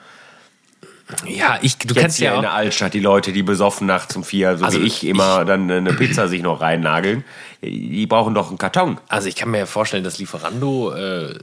ja, 1.26 1.60
ich, 1.62 1.78
du 1.78 1.94
Jetzt 1.94 2.02
kannst 2.02 2.20
ja 2.20 2.32
in 2.32 2.38
auch. 2.38 2.42
der 2.42 2.54
Altstadt 2.54 2.94
die 2.94 3.00
Leute, 3.00 3.32
die 3.32 3.44
besoffen 3.44 3.88
nachts 3.88 4.16
um 4.16 4.24
vier, 4.24 4.58
so 4.58 4.66
Also 4.66 4.80
wie 4.80 4.86
ich, 4.86 5.06
immer 5.06 5.46
dann 5.46 5.70
eine 5.70 5.94
Pizza 5.94 6.28
sich 6.28 6.42
noch 6.42 6.62
reinnageln, 6.62 7.24
die 7.62 8.06
brauchen 8.08 8.34
doch 8.34 8.50
einen 8.50 8.58
Karton. 8.58 9.00
Also 9.10 9.28
ich 9.28 9.36
kann 9.36 9.52
mir 9.52 9.60
ja 9.60 9.66
vorstellen, 9.66 10.04
dass 10.04 10.18
Lieferando 10.18 10.94
äh, 10.94 11.32
äh, 11.32 11.36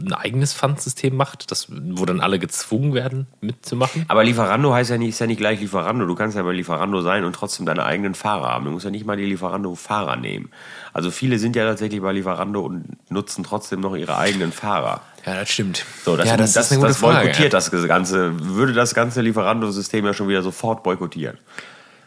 ein 0.00 0.12
eigenes 0.12 0.54
Pfandsystem 0.54 1.14
macht, 1.16 1.50
das, 1.50 1.68
wo 1.70 2.04
dann 2.06 2.20
alle 2.20 2.38
gezwungen 2.38 2.94
werden, 2.94 3.26
mitzumachen. 3.40 4.04
Aber 4.08 4.24
Lieferando 4.24 4.72
heißt 4.72 4.90
ja 4.90 4.98
nicht, 4.98 5.10
ist 5.10 5.18
ja 5.18 5.26
nicht 5.26 5.38
gleich 5.38 5.60
Lieferando. 5.60 6.06
Du 6.06 6.14
kannst 6.14 6.36
ja 6.36 6.42
bei 6.42 6.52
Lieferando 6.52 7.00
sein 7.02 7.24
und 7.24 7.34
trotzdem 7.34 7.66
deine 7.66 7.84
eigenen 7.84 8.14
Fahrer 8.14 8.48
haben. 8.48 8.64
Du 8.64 8.70
musst 8.70 8.84
ja 8.84 8.90
nicht 8.90 9.06
mal 9.06 9.16
die 9.16 9.24
Lieferando-Fahrer 9.24 10.16
nehmen. 10.16 10.50
Also 10.92 11.10
viele 11.10 11.38
sind 11.38 11.56
ja 11.56 11.64
tatsächlich 11.66 12.00
bei 12.00 12.12
Lieferando 12.12 12.60
und 12.60 12.84
nutzen 13.10 13.44
trotzdem 13.44 13.80
noch 13.80 13.94
ihre 13.94 14.16
eigenen 14.16 14.52
Fahrer. 14.52 15.02
Ja, 15.26 15.34
das 15.34 15.50
stimmt. 15.50 15.84
So, 16.04 16.16
das, 16.16 16.26
ja, 16.26 16.36
das, 16.36 16.54
das, 16.54 16.72
eine 16.72 16.80
gute 16.80 16.94
Frage. 16.94 17.26
boykottiert 17.26 17.52
das 17.52 17.70
Ganze, 17.70 18.32
würde 18.40 18.72
das 18.72 18.94
ganze 18.94 19.20
Lieferando-System 19.20 20.04
ja 20.06 20.14
schon 20.14 20.28
wieder 20.28 20.42
sofort 20.42 20.82
boykottieren. 20.82 21.38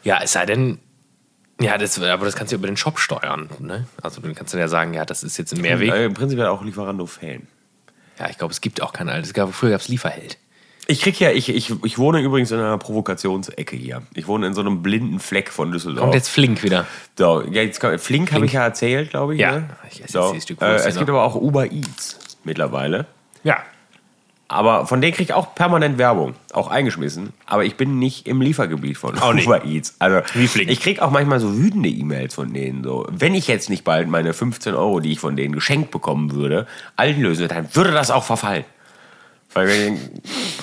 Ja, 0.04 0.20
es 0.22 0.34
sei 0.34 0.46
denn, 0.46 0.80
ja, 1.62 1.78
das, 1.78 2.02
aber 2.02 2.26
das 2.26 2.36
kannst 2.36 2.52
du 2.52 2.56
über 2.56 2.68
den 2.68 2.78
Shop 2.78 3.00
steuern. 3.00 3.50
Ne? 3.60 3.86
Also 4.02 4.22
dann 4.22 4.34
kannst 4.36 4.54
du 4.54 4.58
ja 4.58 4.68
sagen, 4.68 4.94
ja, 4.94 5.06
das 5.06 5.24
ist 5.24 5.38
jetzt 5.38 5.54
ein 5.54 5.62
Mehrweg. 5.62 5.94
Im 5.94 6.14
Prinzip 6.14 6.40
ja 6.40 6.50
auch 6.50 6.64
Lieferando-Fan. 6.64 7.48
Ja, 8.20 8.30
ich 8.30 8.38
glaube, 8.38 8.52
es 8.52 8.62
gibt 8.62 8.82
auch 8.82 8.94
kein 8.94 9.10
altes. 9.10 9.30
Es 9.30 9.34
gab- 9.34 9.54
Früher 9.54 9.72
gab 9.72 9.82
es 9.82 9.88
Lieferheld. 9.88 10.38
Ich 10.86 11.02
krieg 11.02 11.18
ja, 11.20 11.32
ich, 11.32 11.48
ich, 11.48 11.74
ich 11.86 11.98
wohne 11.98 12.20
übrigens 12.20 12.52
in 12.52 12.60
einer 12.60 12.78
Provokationsecke 12.78 13.76
hier. 13.78 14.02
Ich 14.16 14.28
wohne 14.28 14.48
in 14.48 14.54
so 14.54 14.60
einem 14.60 14.84
blinden 14.84 15.20
Fleck 15.20 15.50
von 15.50 15.72
Düsseldorf. 15.72 16.02
Kommt 16.02 16.14
jetzt 16.14 16.28
Flink 16.28 16.62
wieder. 16.62 16.86
So, 17.18 17.42
ja, 17.42 17.62
jetzt 17.62 17.80
kommt, 17.80 18.02
Flink 18.02 18.32
habe 18.32 18.40
Flink. 18.42 18.46
ich 18.50 18.54
ja 18.54 18.64
erzählt, 18.66 19.10
glaube 19.12 19.36
ich. 19.36 19.40
Ja, 19.40 19.60
ne? 19.60 19.70
ich 19.88 19.94
esse 19.94 20.02
jetzt 20.02 20.12
so. 20.12 20.28
dieses 20.34 20.44
Stück 20.44 20.62
äh, 20.62 20.66
Wurst 20.74 20.86
Es 20.86 20.94
hier 20.96 21.00
gibt 21.00 21.08
noch. 21.10 21.16
aber 21.20 21.24
auch 21.24 21.36
Uber 21.36 21.72
Eats 21.72 22.20
mittlerweile. 22.44 23.06
Ja. 23.46 23.64
Aber 24.54 24.86
von 24.86 25.02
denen 25.02 25.14
kriege 25.14 25.24
ich 25.24 25.34
auch 25.34 25.56
permanent 25.56 25.98
Werbung, 25.98 26.36
auch 26.54 26.68
eingeschmissen. 26.68 27.34
Aber 27.48 27.66
ich 27.66 27.76
bin 27.76 27.98
nicht 27.98 28.28
im 28.28 28.40
Liefergebiet 28.40 29.00
von 29.00 29.18
Auch 29.18 29.34
nicht. 29.34 29.48
Uber 29.48 29.66
Eats. 29.66 29.96
Also 29.98 30.22
ich 30.36 30.80
kriege 30.80 31.02
auch 31.02 31.10
manchmal 31.10 31.40
so 31.40 31.58
wütende 31.58 31.90
E-Mails 31.90 32.36
von 32.36 32.54
denen. 32.54 32.84
So, 32.84 33.08
wenn 33.10 33.34
ich 33.34 33.48
jetzt 33.48 33.72
nicht 33.72 33.84
bald 33.84 34.08
meine 34.08 34.32
15 34.32 34.76
Euro, 34.76 35.00
die 35.00 35.14
ich 35.14 35.20
von 35.20 35.36
denen 35.36 35.56
geschenkt 35.56 35.90
bekommen 35.90 36.34
würde, 36.34 36.68
einlöse, 36.96 37.48
dann 37.48 37.76
würde 37.76 37.92
das 37.92 38.12
auch 38.12 38.24
verfallen. 38.24 38.64
Weil 39.56 39.68
wir 39.68 39.98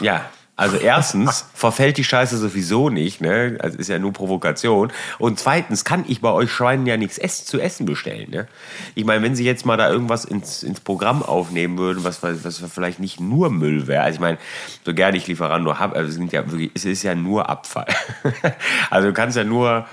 ja, 0.00 0.24
also 0.60 0.76
erstens 0.76 1.46
verfällt 1.54 1.96
die 1.96 2.04
Scheiße 2.04 2.36
sowieso 2.36 2.90
nicht, 2.90 3.22
ne? 3.22 3.56
Also 3.60 3.78
ist 3.78 3.88
ja 3.88 3.98
nur 3.98 4.12
Provokation. 4.12 4.92
Und 5.18 5.38
zweitens 5.38 5.86
kann 5.86 6.04
ich 6.06 6.20
bei 6.20 6.30
euch 6.30 6.52
Schweinen 6.52 6.84
ja 6.84 6.98
nichts 6.98 7.16
ess 7.16 7.46
zu 7.46 7.58
essen 7.58 7.86
bestellen, 7.86 8.30
ne? 8.30 8.46
Ich 8.94 9.06
meine, 9.06 9.22
wenn 9.22 9.34
sie 9.34 9.46
jetzt 9.46 9.64
mal 9.64 9.78
da 9.78 9.90
irgendwas 9.90 10.26
ins, 10.26 10.62
ins 10.62 10.80
Programm 10.80 11.22
aufnehmen 11.22 11.78
würden, 11.78 12.04
was, 12.04 12.22
was 12.22 12.58
vielleicht 12.58 13.00
nicht 13.00 13.20
nur 13.20 13.48
Müll 13.48 13.86
wäre. 13.86 14.02
Also 14.02 14.16
ich 14.16 14.20
meine, 14.20 14.36
so 14.84 14.92
gerne 14.92 15.16
ich 15.16 15.26
Lieferando 15.26 15.78
habe, 15.78 15.96
also 15.96 16.10
es 16.10 16.16
sind 16.16 16.30
ja 16.30 16.46
wirklich, 16.50 16.72
es 16.74 16.84
ist 16.84 17.04
ja 17.04 17.14
nur 17.14 17.48
Abfall. 17.48 17.88
also 18.90 19.08
du 19.08 19.14
kannst 19.14 19.38
ja 19.38 19.44
nur 19.44 19.86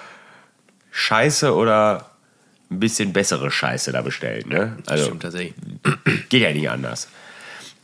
Scheiße 0.91 1.55
oder 1.55 2.09
ein 2.69 2.81
bisschen 2.81 3.13
bessere 3.13 3.51
Scheiße 3.51 3.93
da 3.93 4.01
bestellen, 4.01 4.49
ne? 4.49 4.75
Also 4.85 5.05
Stimmt 5.05 5.21
tatsächlich. 5.21 5.55
Geht 6.27 6.41
ja 6.41 6.51
nicht 6.51 6.69
anders. 6.69 7.07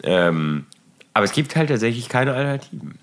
Ähm, 0.04 0.66
aber 1.14 1.26
es 1.26 1.32
gibt 1.32 1.56
halt 1.56 1.70
tatsächlich 1.70 2.10
keine 2.10 2.34
Alternativen. 2.34 2.98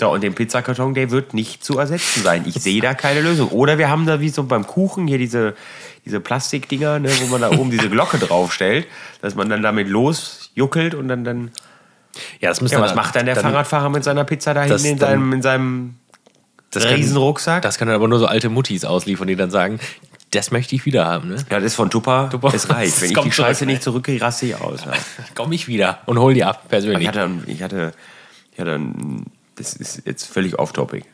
Ja, 0.00 0.08
und 0.08 0.22
den 0.22 0.34
Pizzakarton, 0.34 0.92
der 0.92 1.10
wird 1.10 1.32
nicht 1.32 1.64
zu 1.64 1.78
ersetzen 1.78 2.22
sein. 2.22 2.44
Ich 2.46 2.56
sehe 2.56 2.82
da 2.82 2.92
keine 2.92 3.22
Lösung. 3.22 3.48
Oder 3.48 3.78
wir 3.78 3.88
haben 3.88 4.04
da 4.04 4.20
wie 4.20 4.28
so 4.28 4.44
beim 4.44 4.66
Kuchen 4.66 5.06
hier 5.06 5.16
diese, 5.16 5.54
diese 6.04 6.20
Plastikdinger, 6.20 6.98
ne, 6.98 7.10
wo 7.22 7.26
man 7.28 7.40
da 7.40 7.50
oben 7.50 7.70
diese 7.70 7.88
Glocke 7.88 8.18
draufstellt, 8.18 8.86
dass 9.22 9.34
man 9.36 9.48
dann 9.48 9.62
damit 9.62 9.88
losjuckelt 9.88 10.94
und 10.94 11.08
dann, 11.08 11.24
dann 11.24 11.50
Ja, 12.40 12.50
das 12.50 12.60
müssen 12.60 12.74
ja, 12.74 12.80
was 12.82 12.94
macht 12.94 13.16
dann 13.16 13.24
der 13.24 13.36
Fahrradfahrer 13.36 13.88
mit 13.88 14.04
seiner 14.04 14.24
Pizza 14.24 14.52
da 14.52 14.64
hinten 14.64 14.84
in 14.84 14.98
dann- 14.98 15.08
seinem, 15.08 15.32
in 15.32 15.42
seinem 15.42 15.94
Das 16.72 16.84
kann- 16.84 16.94
Riesenrucksack? 16.94 17.62
Das 17.62 17.78
können 17.78 17.88
dann 17.88 17.96
aber 17.96 18.08
nur 18.08 18.18
so 18.18 18.26
alte 18.26 18.50
Muttis 18.50 18.84
ausliefern, 18.84 19.28
die 19.28 19.36
dann 19.36 19.50
sagen, 19.50 19.80
das 20.36 20.50
möchte 20.52 20.74
ich 20.76 20.84
wieder 20.86 21.06
haben. 21.06 21.28
Ne? 21.30 21.36
Ja, 21.50 21.56
das 21.58 21.64
ist 21.64 21.74
von 21.74 21.90
Tupper. 21.90 22.28
Tupper. 22.30 22.52
Es 22.54 22.68
reicht. 22.70 23.00
Wenn 23.02 23.10
ich 23.10 23.18
die 23.18 23.32
Scheiße 23.32 23.58
zurück, 23.60 23.68
nicht 23.72 23.82
zurückkriege, 23.82 24.22
raste 24.24 24.46
ich 24.46 24.54
aus. 24.60 24.84
Ja. 24.84 24.92
Komm 25.34 25.52
ich 25.52 25.66
wieder 25.68 25.98
und 26.06 26.18
hol 26.18 26.34
die 26.34 26.44
ab, 26.44 26.60
Ich 26.64 26.68
persönlich. 26.70 27.08
hatte, 27.08 27.30
ich 27.46 27.62
hatte, 27.62 27.92
ich 28.52 28.60
hatte, 28.60 28.80
das 29.56 29.74
ist 29.74 30.02
jetzt 30.06 30.24
völlig 30.26 30.58
off-topic. 30.58 31.04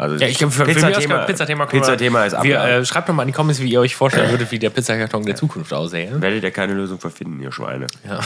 Also 0.00 0.14
Ja, 0.16 0.28
ich 0.28 0.38
glaube, 0.38 0.52
für, 0.52 0.60
für 0.62 0.66
mich 0.68 0.76
Pizzathema, 0.76 1.20
ist 1.22 1.26
Pizzathema 1.26 1.66
können 1.66 1.82
wir- 1.82 1.86
Pizzathema 1.88 2.24
ist 2.24 2.32
wir, 2.34 2.38
abgehakt. 2.60 2.70
äh, 2.70 2.84
Schreibt 2.86 3.08
doch 3.08 3.14
mal 3.14 3.22
in 3.22 3.26
die 3.28 3.32
Comments, 3.32 3.60
wie 3.60 3.68
ihr 3.72 3.80
euch 3.80 3.96
vorstellen 3.96 4.30
würdet, 4.30 4.52
wie 4.52 4.58
der 4.60 4.70
Pizzakarton 4.70 5.24
der 5.26 5.34
Zukunft 5.34 5.72
aussähe. 5.72 6.22
Werdet 6.22 6.44
ihr 6.44 6.52
keine 6.52 6.74
Lösung 6.74 7.00
für 7.00 7.10
finden, 7.10 7.40
ihr 7.42 7.50
Schweine. 7.50 7.88
Ja. 8.08 8.20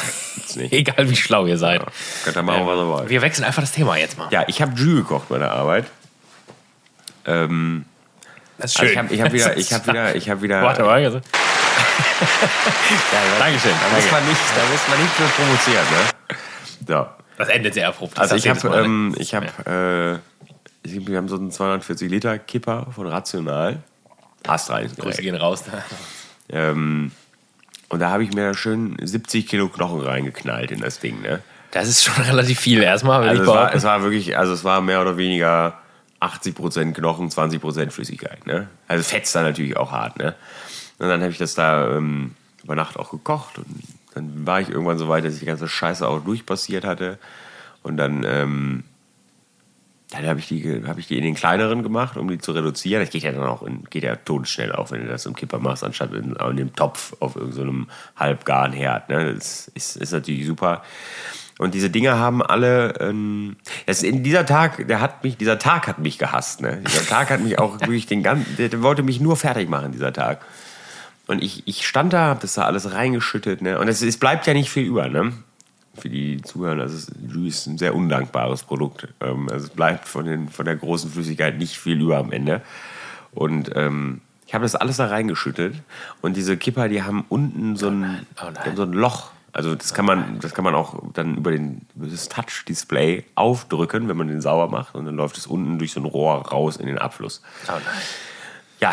Egal 0.71 1.09
wie 1.09 1.17
schlau 1.17 1.47
ihr 1.47 1.57
seid. 1.57 1.83
Könnt 2.25 2.37
ihr 2.37 2.43
machen, 2.43 2.67
was 2.67 2.77
ihr 2.79 2.87
wollt. 2.89 3.09
Wir 3.09 3.23
wechseln 3.23 3.45
einfach 3.47 3.63
das 3.63 3.73
Thema 3.73 3.97
jetzt 3.97 4.19
mal. 4.19 4.29
Ja, 4.31 4.45
ich 4.49 4.61
habe 4.61 4.73
Jus 4.79 4.97
gekocht 4.97 5.31
bei 5.31 5.39
der 5.39 5.51
Arbeit. 5.53 5.87
Ähm, 7.25 7.85
Das 8.59 8.73
ist 8.73 8.81
also 8.81 8.93
ich 8.93 8.99
habe 8.99 9.09
ich 9.15 9.21
hab 9.23 9.33
wieder, 9.33 9.57
ich 9.57 9.73
habe 9.73 9.87
wieder, 9.87 10.15
ich 10.17 10.31
habe 10.31 10.43
wieder. 10.43 10.63
Warte 10.63 10.83
mal. 10.83 11.05
Also. 11.05 11.21
Dankeschön. 13.39 13.73
Da 13.81 13.97
muss 13.97 14.11
man 14.11 14.27
nicht, 14.29 14.41
da 14.57 14.63
muss 14.71 14.89
man 14.89 14.99
nicht 15.03 15.13
für 15.15 15.25
provozieren, 15.25 15.85
ne? 15.91 16.37
So. 16.87 17.07
Das 17.39 17.49
endet 17.49 17.75
sehr 17.75 17.89
abrupt. 17.89 18.19
Also 18.19 18.35
ich 18.37 18.49
habe, 18.49 18.69
ähm, 18.77 19.15
ich 19.19 19.35
habe, 19.35 19.47
äh, 20.85 20.89
ich- 20.89 21.07
wir 21.07 21.17
haben 21.17 21.29
so 21.29 21.37
einen 21.37 21.51
240 21.51 22.11
Liter 22.11 22.39
Kipper 22.39 22.87
von 22.95 23.07
Rational. 23.07 23.79
Hast 24.47 24.71
rein. 24.71 24.91
Grüße 24.99 25.23
gehen 25.23 25.37
raus. 25.37 25.65
Ähm, 26.51 27.13
und 27.89 28.01
da 28.01 28.11
habe 28.11 28.25
ich 28.25 28.33
mir 28.33 28.55
schön 28.55 28.97
70 29.01 29.47
Kilo 29.47 29.69
Knochen 29.69 30.01
reingeknallt 30.01 30.71
in 30.71 30.81
das 30.81 30.99
Ding. 30.99 31.21
Ne? 31.23 31.41
Das 31.71 31.89
ist 31.89 32.03
schon 32.05 32.23
relativ 32.25 32.61
viel 32.61 32.83
erstmal, 32.83 33.23
Also 33.29 33.43
ich 33.43 33.49
es 33.49 33.55
war, 33.55 33.75
es 33.75 33.83
war 33.85 34.03
wirklich, 34.03 34.37
also 34.37 34.53
es 34.53 34.65
war 34.65 34.81
mehr 34.81 35.01
oder 35.01 35.17
weniger 35.17 35.79
80% 36.23 36.93
Knochen, 36.93 37.29
20% 37.29 37.91
Flüssigkeit. 37.91 38.47
Ne? 38.47 38.69
Also 38.89 39.03
fetzt 39.03 39.35
da 39.35 39.43
natürlich 39.43 39.77
auch 39.77 39.91
hart. 39.91 40.19
Ne? 40.19 40.35
Und 40.99 41.09
dann 41.09 41.21
habe 41.21 41.33
ich 41.33 41.39
das 41.39 41.55
da 41.55 41.97
ähm, 41.97 42.35
über 42.63 42.77
Nacht 42.77 42.97
auch 42.97 43.11
gekocht 43.11 43.59
und 43.59 43.67
dann 44.15 44.47
war 44.47 44.61
ich 44.61 44.69
irgendwann 44.69 44.99
so 44.99 45.09
weit, 45.09 45.25
dass 45.25 45.35
ich 45.35 45.41
die 45.41 45.47
ganze 45.47 45.69
Scheiße 45.69 46.07
auch 46.07 46.21
durchpassiert 46.21 46.85
hatte. 46.85 47.19
Und 47.83 47.97
dann, 47.97 48.25
ähm, 48.25 48.85
dann 50.11 50.27
habe 50.27 50.39
ich, 50.39 50.49
die, 50.49 50.83
hab 50.87 50.99
ich 50.99 51.07
die 51.07 51.17
in 51.17 51.25
den 51.25 51.35
kleineren 51.35 51.83
gemacht, 51.83 52.17
um 52.17 52.29
die 52.29 52.39
zu 52.39 52.53
reduzieren. 52.53 53.03
Das 53.03 53.11
geht 53.11 53.23
ja 53.23 53.33
dann 53.33 53.45
auch 53.45 53.63
in, 53.63 53.85
geht 53.85 54.05
ja 54.05 54.17
todesschnell 54.17 54.73
auch, 54.73 54.91
wenn 54.91 55.03
du 55.03 55.09
das 55.09 55.25
im 55.25 55.35
Kipper 55.35 55.59
machst, 55.59 55.83
anstatt 55.83 56.13
in, 56.13 56.37
in 56.37 56.57
dem 56.57 56.77
Topf 56.77 57.17
auf 57.21 57.37
irgendeinem 57.37 57.89
halbgaren 58.17 58.73
Herd. 58.73 59.09
Ne? 59.09 59.35
Das 59.35 59.69
ist, 59.69 59.97
ist 59.97 60.13
natürlich 60.13 60.47
super. 60.47 60.83
Und 61.63 61.75
diese 61.75 61.91
Dinger 61.91 62.19
haben 62.19 62.43
alle, 62.43 62.95
ähm, 62.99 63.57
das 63.87 64.03
in 64.03 64.25
dieser 64.25 64.45
Tag, 64.45 64.89
der 64.89 65.01
hat 65.01 65.23
mich, 65.23 65.37
dieser 65.37 65.61
Tag 65.61 65.87
hat 65.87 66.01
mich 66.01 66.19
gehasst. 66.19 66.61
Ne? 66.61 66.83
Dieser 66.87 67.07
Tag 67.07 67.31
hat 67.31 67.41
mich 67.41 67.61
auch 67.61 67.81
wirklich 67.81 68.07
den 68.07 68.25
ganzen, 68.25 68.57
der, 68.57 68.69
der 68.69 68.83
wollte 68.83 69.05
mich 69.05 69.21
nur 69.21 69.37
fertig 69.37 69.69
machen, 69.69 69.93
dieser 69.93 70.13
Tag. 70.13 70.45
Und 71.29 71.41
ich, 71.41 71.63
ich 71.67 71.87
stand 71.87 72.13
da, 72.13 72.31
hab 72.31 72.41
das 72.41 72.55
da 72.55 72.65
alles 72.65 72.93
reingeschüttet, 72.93 73.63
ne? 73.63 73.79
Und 73.79 73.87
es, 73.87 74.03
es 74.03 74.19
bleibt 74.19 74.47
ja 74.49 74.55
nicht 74.55 74.71
viel 74.71 74.85
über, 74.85 75.09
ne? 75.09 75.33
Für 75.95 76.09
die, 76.09 76.43
also 76.53 76.97
es 76.97 77.13
Jus 77.33 77.59
ist 77.59 77.67
ein 77.69 77.79
sehr 77.79 77.95
undankbares 77.95 78.65
Produkt. 78.65 79.07
Ähm, 79.21 79.49
also 79.49 79.67
es 79.67 79.71
bleibt 79.71 80.09
von, 80.09 80.27
den, 80.27 80.49
von 80.49 80.65
der 80.65 80.75
großen 80.75 81.13
Flüssigkeit 81.13 81.59
nicht 81.59 81.79
viel 81.79 82.01
über 82.01 82.19
am 82.19 82.33
Ende. 82.33 82.61
Und 83.31 83.71
ähm, 83.77 84.21
ich 84.49 84.55
habe 84.55 84.65
das 84.65 84.75
alles 84.75 84.97
da 84.97 85.07
reingeschüttet. 85.07 85.77
Und 86.23 86.37
diese 86.37 86.57
Kipper, 86.57 86.89
die 86.89 87.05
haben 87.05 87.25
unten 87.29 87.77
so 87.77 87.89
ein, 87.89 88.27
Oh 88.41 88.47
nein. 88.47 88.55
die 88.55 88.69
haben 88.71 88.77
so 88.77 88.83
ein 88.83 88.93
Loch. 88.93 89.31
Also 89.53 89.75
das 89.75 89.93
kann 89.93 90.07
man, 90.07 90.41
das 90.41 90.55
kann 90.55 90.65
man 90.65 90.75
auch 90.75 90.99
dann 91.13 91.37
über, 91.37 91.51
den, 91.51 91.83
über 91.95 92.07
das 92.07 92.29
Touch-Display 92.29 93.25
aufdrücken, 93.35 94.09
wenn 94.09 94.17
man 94.17 94.29
den 94.29 94.41
sauber 94.41 94.69
macht. 94.69 94.95
Und 94.95 95.05
dann 95.05 95.17
läuft 95.17 95.37
es 95.37 95.47
unten 95.47 95.79
durch 95.79 95.93
so 95.93 96.01
ein 96.01 96.07
Rohr 96.07 96.49
raus 96.49 96.77
in 96.77 96.87
den 96.87 96.99
Abfluss. 96.99 97.43
Oh 97.69 97.73
nein. 97.73 97.83
Ja. 98.81 98.93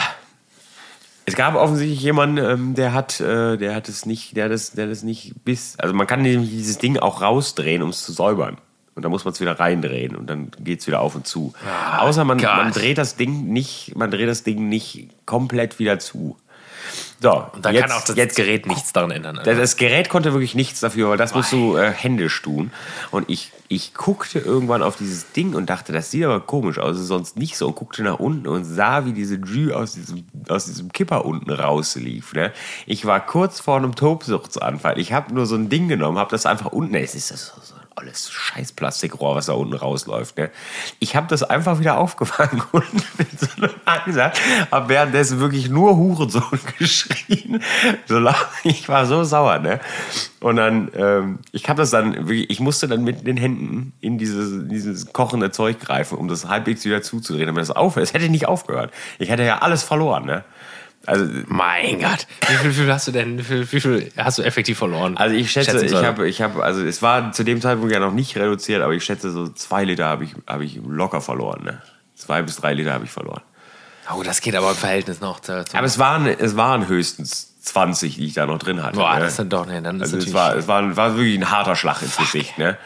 Es 1.26 1.36
gab 1.36 1.56
offensichtlich 1.56 2.02
jemanden, 2.02 2.38
ähm, 2.38 2.76
der 2.76 2.94
hat, 2.94 3.22
äh, 3.22 3.56
der 3.56 3.76
hat 3.76 3.88
es 3.88 4.06
nicht, 4.06 4.36
der 4.36 4.46
hat 4.46 4.52
es, 4.52 4.72
der 4.72 4.86
hat 4.86 4.92
es 4.92 5.04
nicht 5.04 5.34
bis, 5.46 5.78
also 5.78 5.94
man 5.94 6.08
kann 6.08 6.24
nämlich 6.24 6.50
dieses 6.50 6.80
Ding 6.80 6.98
auch 6.98 7.22
rausdrehen, 7.22 7.84
um 7.84 7.90
es 7.90 8.04
zu 8.04 8.12
säubern. 8.12 8.58
Und 8.96 9.04
dann 9.04 9.12
muss 9.12 9.24
man 9.24 9.34
es 9.34 9.40
wieder 9.40 9.58
reindrehen 9.58 10.16
und 10.16 10.28
dann 10.28 10.52
geht 10.60 10.82
es 10.82 10.88
wieder 10.88 11.00
auf 11.00 11.16
und 11.16 11.26
zu. 11.26 11.54
Außer 12.00 12.26
man, 12.26 12.42
man 12.42 12.72
dreht 12.74 12.98
das 12.98 13.16
Ding 13.16 13.46
nicht, 13.46 13.96
man 13.96 14.12
dreht 14.12 14.28
das 14.28 14.44
Ding 14.44 14.68
nicht 14.68 15.08
komplett 15.26 15.80
wieder 15.80 16.00
zu. 16.00 16.36
So, 17.22 17.46
Und 17.54 17.66
da 17.66 17.72
jetzt, 17.72 17.82
kann 17.82 17.92
auch 17.92 18.06
das 18.06 18.16
jetzt 18.16 18.38
Gerät 18.38 18.66
nichts 18.66 18.94
daran 18.94 19.12
ändern. 19.12 19.42
Das, 19.44 19.58
das 19.58 19.76
Gerät 19.76 20.08
konnte 20.08 20.32
wirklich 20.32 20.56
nichts 20.56 20.80
dafür, 20.80 21.10
weil 21.10 21.18
das 21.18 21.36
musst 21.36 21.52
du 21.52 21.76
äh, 21.76 21.92
händisch 21.92 22.42
tun. 22.42 22.72
Und 23.12 23.30
ich, 23.30 23.52
ich 23.68 23.94
guckte 23.94 24.40
irgendwann 24.40 24.82
auf 24.82 24.96
dieses 24.96 25.32
Ding 25.34 25.54
und 25.54 25.70
dachte, 25.70 25.92
das 25.92 26.12
sieht 26.12 26.24
aber 26.24 26.40
komisch 26.40 26.80
aus, 26.80 26.98
ist 26.98 27.08
sonst 27.08 27.38
nicht 27.38 27.58
so. 27.58 27.68
Und 27.68 27.76
guckte 27.76 28.04
nach 28.04 28.20
unten 28.20 28.48
und 28.48 28.64
sah, 28.64 29.06
wie 29.06 29.12
diese 29.12 29.36
Jü 29.36 29.74
aus 29.74 29.94
diesem, 29.94 30.26
aus 30.48 30.66
diesem 30.66 30.94
Kipper 30.94 31.26
unten 31.26 31.52
rauslief. 31.52 32.34
Ne? 32.34 32.54
Ich 32.86 33.06
war 33.06 33.26
kurz 33.26 33.60
vor 33.60 33.76
einem 33.76 33.96
Tobsuchtsanfall. 33.96 34.98
Ich 34.98 35.12
habe 35.12 35.34
nur 35.34 35.46
so 35.46 35.56
ein 35.56 35.68
Ding 35.68 35.90
genommen, 35.90 36.18
habe 36.18 36.32
das 36.32 36.46
einfach 36.46 36.72
unten, 36.72 36.96
es 36.96 37.16
ist 37.16 37.32
das 37.32 37.48
so 37.48 37.76
ein 37.76 37.89
alles 38.00 38.32
scheiß 38.32 38.72
Plastikrohr, 38.74 39.36
was 39.36 39.48
da 39.48 39.54
unten 39.54 39.74
rausläuft. 39.74 40.38
Ne? 40.38 40.50
Ich 41.00 41.16
habe 41.16 41.28
das 41.28 41.44
einfach 41.44 41.80
wieder 41.80 41.98
aufgefangen 41.98 42.62
und 42.72 42.94
mit 43.18 43.40
so 43.40 43.48
einem 43.58 43.72
Einsatz 43.86 44.40
habe 44.72 44.90
währenddessen 44.90 45.40
wirklich 45.40 45.70
nur 45.70 45.96
Hurensohn 45.96 46.60
geschrien. 46.80 47.62
So 48.08 48.20
ich 48.64 48.88
war 48.90 49.06
so 49.06 49.24
sauer. 49.24 49.60
Ne? 49.60 49.80
Und 50.40 50.56
dann, 50.56 50.90
ähm, 50.96 51.40
ich 51.52 51.68
habe 51.68 51.82
das 51.82 51.92
dann, 51.92 52.14
wirklich, 52.28 52.50
ich 52.50 52.60
musste 52.60 52.88
dann 52.88 53.04
mit 53.04 53.28
den 53.28 53.38
Händen 53.38 53.94
in 54.02 54.18
dieses, 54.18 54.68
dieses 54.68 55.12
kochende 55.14 55.52
Zeug 55.52 55.80
greifen, 55.80 56.18
um 56.18 56.28
das 56.28 56.48
halbwegs 56.48 56.86
wieder 56.86 57.02
zuzudrehen, 57.02 57.48
damit 57.48 57.62
das 57.62 57.72
aufhört. 57.72 58.06
Es 58.06 58.14
hätte 58.14 58.30
nicht 58.30 58.48
aufgehört. 58.48 58.94
Ich 59.18 59.30
hätte 59.30 59.44
ja 59.44 59.60
alles 59.60 59.84
verloren. 59.84 60.26
Ne? 60.26 60.44
Also, 61.06 61.26
Mein 61.48 62.00
Gott. 62.00 62.28
Wie 62.48 62.56
viel, 62.56 62.70
wie 62.72 62.74
viel 62.74 62.94
hast 62.94 63.08
du 63.08 63.12
denn, 63.12 63.40
wie 63.40 63.44
viel, 63.44 63.72
wie 63.72 63.80
viel 63.80 64.12
hast 64.18 64.38
du 64.38 64.44
effektiv 64.44 64.78
verloren? 64.78 65.18
also 65.18 65.36
ich 65.36 65.52
schätze, 65.52 65.84
ich 65.84 65.94
habe, 65.94 66.28
ich 66.28 66.42
habe, 66.42 66.64
also 66.64 66.84
es 66.84 67.02
war 67.02 67.32
zu 67.32 67.44
dem 67.44 67.62
Zeitpunkt 67.62 67.94
ja 67.94 68.00
noch 68.00 68.12
nicht 68.12 68.36
reduziert, 68.36 68.82
aber 68.82 68.94
ich 68.94 69.04
schätze, 69.04 69.32
so 69.32 69.48
zwei 69.50 69.86
Liter 69.86 70.06
habe 70.06 70.26
ich, 70.26 70.36
habe 70.46 70.66
ich 70.66 70.80
locker 70.86 71.22
verloren. 71.22 71.64
Ne? 71.64 71.82
Zwei 72.16 72.42
bis 72.42 72.58
drei 72.58 72.74
Liter 72.74 72.94
habe 72.94 73.06
ich 73.06 73.12
verloren. 73.12 73.42
Oh, 74.14 74.24
das 74.24 74.42
geht 74.42 74.56
aber 74.56 74.72
im 74.72 74.76
Verhältnis 74.76 75.22
noch 75.22 75.40
zu. 75.40 75.64
zu 75.66 75.78
Aber 75.78 75.86
es 75.86 76.00
waren, 76.00 76.26
es 76.28 76.56
waren 76.56 76.88
höchstens 76.88 77.50
20, 77.62 78.16
die 78.16 78.26
ich 78.26 78.34
da 78.34 78.46
noch 78.46 78.58
drin 78.58 78.84
hatte. 78.84 78.98
boah, 78.98 79.16
ne? 79.16 79.22
das 79.22 79.36
dann 79.36 79.50
doch, 79.50 79.66
ne, 79.66 79.82
dann 79.82 80.02
also 80.02 80.18
es 80.18 80.34
war, 80.34 80.56
es 80.56 80.68
war, 80.68 80.96
war 80.96 81.16
wirklich 81.16 81.38
ein 81.38 81.50
harter 81.50 81.76
Schlag 81.76 82.02
ins 82.02 82.18
Gesicht. 82.18 82.58
Ne? 82.58 82.78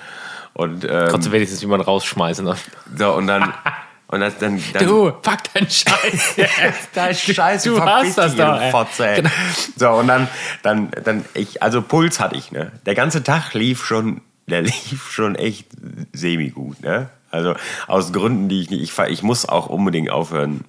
Und, 0.53 0.84
ähm, 0.84 1.07
Konntest 1.09 1.28
du 1.28 1.32
wenigstens 1.32 1.61
jemanden 1.61 1.86
rausschmeißen. 1.86 2.45
ne? 2.45 2.55
so, 2.95 3.14
und 3.14 3.28
dann, 3.28 3.53
und 4.14 4.20
das, 4.20 4.38
dann, 4.38 4.61
dann 4.74 4.86
Du, 4.86 5.11
fuck 5.24 5.39
deinen 5.55 5.68
Scheiß. 5.68 6.36
Dein 6.93 7.16
Scheiße, 7.16 7.70
Du 7.70 7.82
hast 7.82 8.16
das 8.16 8.36
doch, 8.36 8.61
ey. 8.61 8.70
Fotze, 8.70 9.07
ey. 9.07 9.16
Genau. 9.16 9.30
So, 9.76 9.89
und 9.89 10.07
dann, 10.07 10.28
dann, 10.61 10.91
dann, 11.03 11.26
ich, 11.34 11.64
also 11.64 11.82
Puls 11.82 12.20
hatte 12.20 12.36
ich, 12.36 12.51
ne? 12.51 12.72
Der 12.86 12.93
ganze 12.93 13.24
Tag 13.24 13.55
lief 13.55 13.84
schon, 13.84 14.22
der 14.45 14.61
lief 14.61 15.09
schon 15.11 15.34
echt 15.34 15.66
semi-gut, 16.11 16.82
ne? 16.82 17.09
Also 17.32 17.55
aus 17.88 18.14
Gründen, 18.14 18.49
die 18.49 18.61
ich 18.61 18.70
nicht, 18.70 18.84
ich, 18.84 18.99
ich 19.09 19.24
muss 19.24 19.49
auch 19.49 19.66
unbedingt 19.66 20.11
aufhören, 20.11 20.64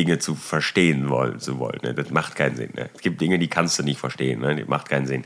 Dinge 0.00 0.18
zu 0.18 0.34
verstehen 0.34 1.10
wollen, 1.10 1.40
zu 1.40 1.58
wollen. 1.58 1.78
Ne? 1.82 1.92
Das 1.92 2.10
macht 2.10 2.34
keinen 2.34 2.56
Sinn. 2.56 2.70
Ne? 2.74 2.88
Es 2.94 3.02
gibt 3.02 3.20
Dinge, 3.20 3.38
die 3.38 3.48
kannst 3.48 3.78
du 3.78 3.82
nicht 3.82 4.00
verstehen. 4.00 4.40
Ne? 4.40 4.56
Das 4.56 4.66
macht 4.66 4.88
keinen 4.88 5.06
Sinn. 5.06 5.24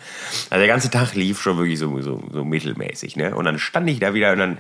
Also 0.51 0.59
der 0.59 0.67
ganze 0.67 0.91
Tag 0.91 1.15
lief 1.15 1.41
schon 1.41 1.59
wirklich 1.59 1.79
so, 1.79 2.01
so, 2.03 2.25
so 2.33 2.45
mittelmäßig. 2.45 3.15
Ne? 3.15 3.37
Und 3.37 3.45
dann 3.45 3.61
stand 3.61 3.89
ich 3.89 4.01
da 4.01 4.15
wieder 4.15 4.33
und 4.33 4.39
dann 4.39 4.59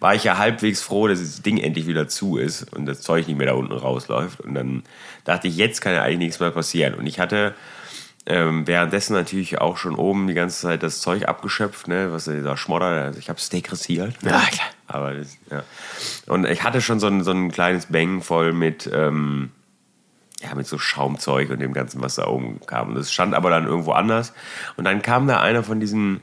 war 0.00 0.14
ich 0.14 0.24
ja 0.24 0.36
halbwegs 0.36 0.82
froh, 0.82 1.08
dass 1.08 1.20
das 1.20 1.40
Ding 1.40 1.56
endlich 1.56 1.86
wieder 1.86 2.08
zu 2.08 2.36
ist 2.36 2.74
und 2.74 2.84
das 2.84 3.00
Zeug 3.00 3.26
nicht 3.26 3.38
mehr 3.38 3.46
da 3.46 3.54
unten 3.54 3.72
rausläuft. 3.72 4.42
Und 4.42 4.54
dann 4.54 4.82
dachte 5.24 5.48
ich, 5.48 5.56
jetzt 5.56 5.80
kann 5.80 5.94
ja 5.94 6.02
eigentlich 6.02 6.18
nichts 6.18 6.40
mehr 6.40 6.50
passieren. 6.50 6.92
Und 6.92 7.06
ich 7.06 7.18
hatte 7.18 7.54
ähm, 8.26 8.66
währenddessen 8.66 9.14
natürlich 9.14 9.62
auch 9.62 9.78
schon 9.78 9.94
oben 9.94 10.26
die 10.26 10.34
ganze 10.34 10.60
Zeit 10.60 10.82
das 10.82 11.00
Zeug 11.00 11.26
abgeschöpft, 11.26 11.88
ne? 11.88 12.12
was 12.12 12.24
dieser 12.24 12.58
Schmodder, 12.58 12.86
also 12.86 13.18
ich 13.18 13.30
habe 13.30 13.40
Steak 13.40 13.72
rasiert. 13.72 14.22
Ne? 14.22 14.30
Ja, 14.30 14.40
klar. 14.40 14.68
Aber 14.86 15.14
das, 15.14 15.36
ja. 15.50 15.62
Und 16.26 16.46
ich 16.46 16.62
hatte 16.62 16.80
schon 16.80 17.00
so 17.00 17.06
ein, 17.06 17.24
so 17.24 17.30
ein 17.30 17.50
kleines 17.50 17.86
Bang 17.86 18.22
voll 18.22 18.52
mit, 18.52 18.88
ähm, 18.92 19.50
ja, 20.40 20.54
mit 20.54 20.66
so 20.66 20.78
Schaumzeug 20.78 21.50
und 21.50 21.60
dem 21.60 21.72
Ganzen, 21.72 22.02
was 22.02 22.16
da 22.16 22.26
oben 22.26 22.60
kam. 22.66 22.94
Das 22.94 23.12
stand 23.12 23.34
aber 23.34 23.50
dann 23.50 23.66
irgendwo 23.66 23.92
anders. 23.92 24.34
Und 24.76 24.84
dann 24.84 25.02
kam 25.02 25.26
da 25.26 25.40
einer 25.40 25.62
von 25.62 25.80
diesen, 25.80 26.22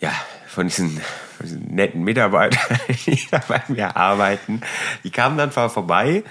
ja, 0.00 0.12
von 0.48 0.66
diesen, 0.66 1.00
von 1.36 1.46
diesen 1.46 1.74
netten 1.74 2.02
Mitarbeitern, 2.02 2.78
die 3.06 3.20
da 3.30 3.40
bei 3.46 3.62
mir 3.68 3.96
arbeiten. 3.96 4.60
Die 5.04 5.10
kamen 5.10 5.38
dann 5.38 5.52
vorbei 5.52 6.24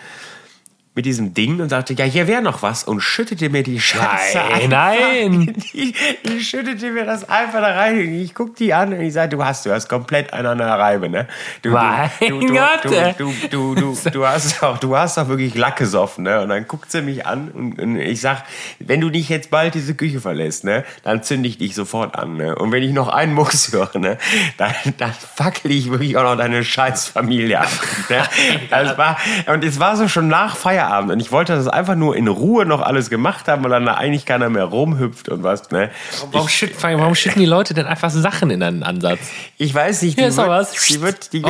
mit 0.96 1.06
diesem 1.06 1.34
Ding 1.34 1.60
und 1.60 1.68
sagte, 1.68 1.94
ja, 1.94 2.06
hier 2.06 2.26
wäre 2.26 2.42
noch 2.42 2.62
was 2.62 2.86
und 2.86 3.02
schüttete 3.02 3.50
mir 3.50 3.64
die 3.64 3.82
Scheiße 3.82 4.38
Nein, 4.38 4.54
einfach 4.54 4.70
nein. 4.70 5.54
die, 5.74 5.94
die 6.26 6.40
schüttete 6.40 6.90
mir 6.92 7.04
das 7.04 7.28
einfach 7.28 7.60
da 7.60 7.76
rein. 7.76 8.16
Ich 8.16 8.34
guck 8.34 8.56
die 8.56 8.74
an 8.74 8.94
und 8.94 9.02
ich 9.02 9.12
sage, 9.12 9.36
du 9.36 9.44
hast, 9.44 9.66
du 9.66 9.74
hast 9.74 9.90
komplett 9.90 10.32
einen 10.32 10.48
an 10.48 10.58
der 10.58 10.68
Reibe, 10.68 11.10
ne? 11.10 11.28
Du, 11.62 11.72
Mein 11.72 12.10
du, 12.22 12.40
du, 12.40 12.54
Gott, 12.54 12.86
du, 12.86 13.34
du, 13.50 13.76
du, 13.76 13.76
du, 13.76 14.10
du, 14.10 14.26
hast 14.26 14.64
auch, 14.64 14.78
du 14.78 14.96
hast 14.96 15.18
auch 15.18 15.28
wirklich 15.28 15.54
Lack 15.56 15.76
gesoffen, 15.76 16.24
ne? 16.24 16.42
Und 16.42 16.48
dann 16.48 16.66
guckt 16.66 16.90
sie 16.90 17.02
mich 17.02 17.26
an 17.26 17.50
und, 17.50 17.78
und 17.78 17.98
ich 17.98 18.22
sag, 18.22 18.44
wenn 18.80 19.02
du 19.02 19.10
nicht 19.10 19.28
jetzt 19.28 19.52
bald 19.52 19.74
diese 19.74 19.96
Küche 19.96 20.22
verlässt, 20.22 20.64
ne, 20.64 20.86
dann 21.04 21.24
zünde 21.24 21.50
ich 21.50 21.58
dich 21.58 21.76
sofort 21.76 22.16
an, 22.16 22.38
ne? 22.38 22.56
Und 22.56 22.72
wenn 22.72 22.84
ich 22.84 22.94
noch 22.94 23.10
einen 23.10 23.34
Mucks 23.34 23.74
höre, 23.74 23.98
ne, 24.00 24.18
dann, 24.56 24.74
dann 24.98 25.12
fackel 25.12 25.72
ich 25.72 25.92
wirklich 25.92 26.16
auch 26.16 26.24
noch 26.24 26.38
deine 26.38 26.64
scheiß 26.64 27.08
Familie 27.08 27.60
ab. 27.60 27.70
Ne? 28.10 28.24
Das 28.70 28.98
war, 28.98 29.18
und 29.48 29.64
es 29.64 29.80
war 29.80 29.96
so 29.96 30.08
schon 30.08 30.28
nach 30.28 30.56
Feierabend 30.56 30.85
und 31.12 31.20
ich 31.20 31.32
wollte 31.32 31.56
das 31.56 31.68
einfach 31.68 31.96
nur 31.96 32.16
in 32.16 32.28
Ruhe 32.28 32.66
noch 32.66 32.82
alles 32.82 33.10
gemacht 33.10 33.48
haben 33.48 33.66
und 33.66 33.72
dann 33.72 33.86
da 33.86 33.96
eigentlich 33.96 34.26
keiner 34.26 34.50
mehr 34.50 34.66
rumhüpft 34.66 35.30
und 35.30 35.44
was, 35.44 35.72
ne? 35.72 35.92
Warum, 36.32 36.48
schütten, 36.48 36.78
warum 36.82 37.16
schütten 37.16 37.40
die 37.40 37.46
Leute 37.46 37.74
denn 37.74 37.86
einfach 37.86 38.10
Sachen 38.10 38.50
in 38.50 38.64
einen 38.64 38.84
Ansatz? 38.84 39.20
Ich 39.58 39.74
weiß 39.74 40.02
nicht, 40.04 40.18
die 40.18 40.22
Hier 40.22 40.30
ist 40.30 40.38
wird, 40.38 40.48
was. 40.48 40.72
die 40.72 41.02
wird, 41.02 41.34
die, 41.34 41.44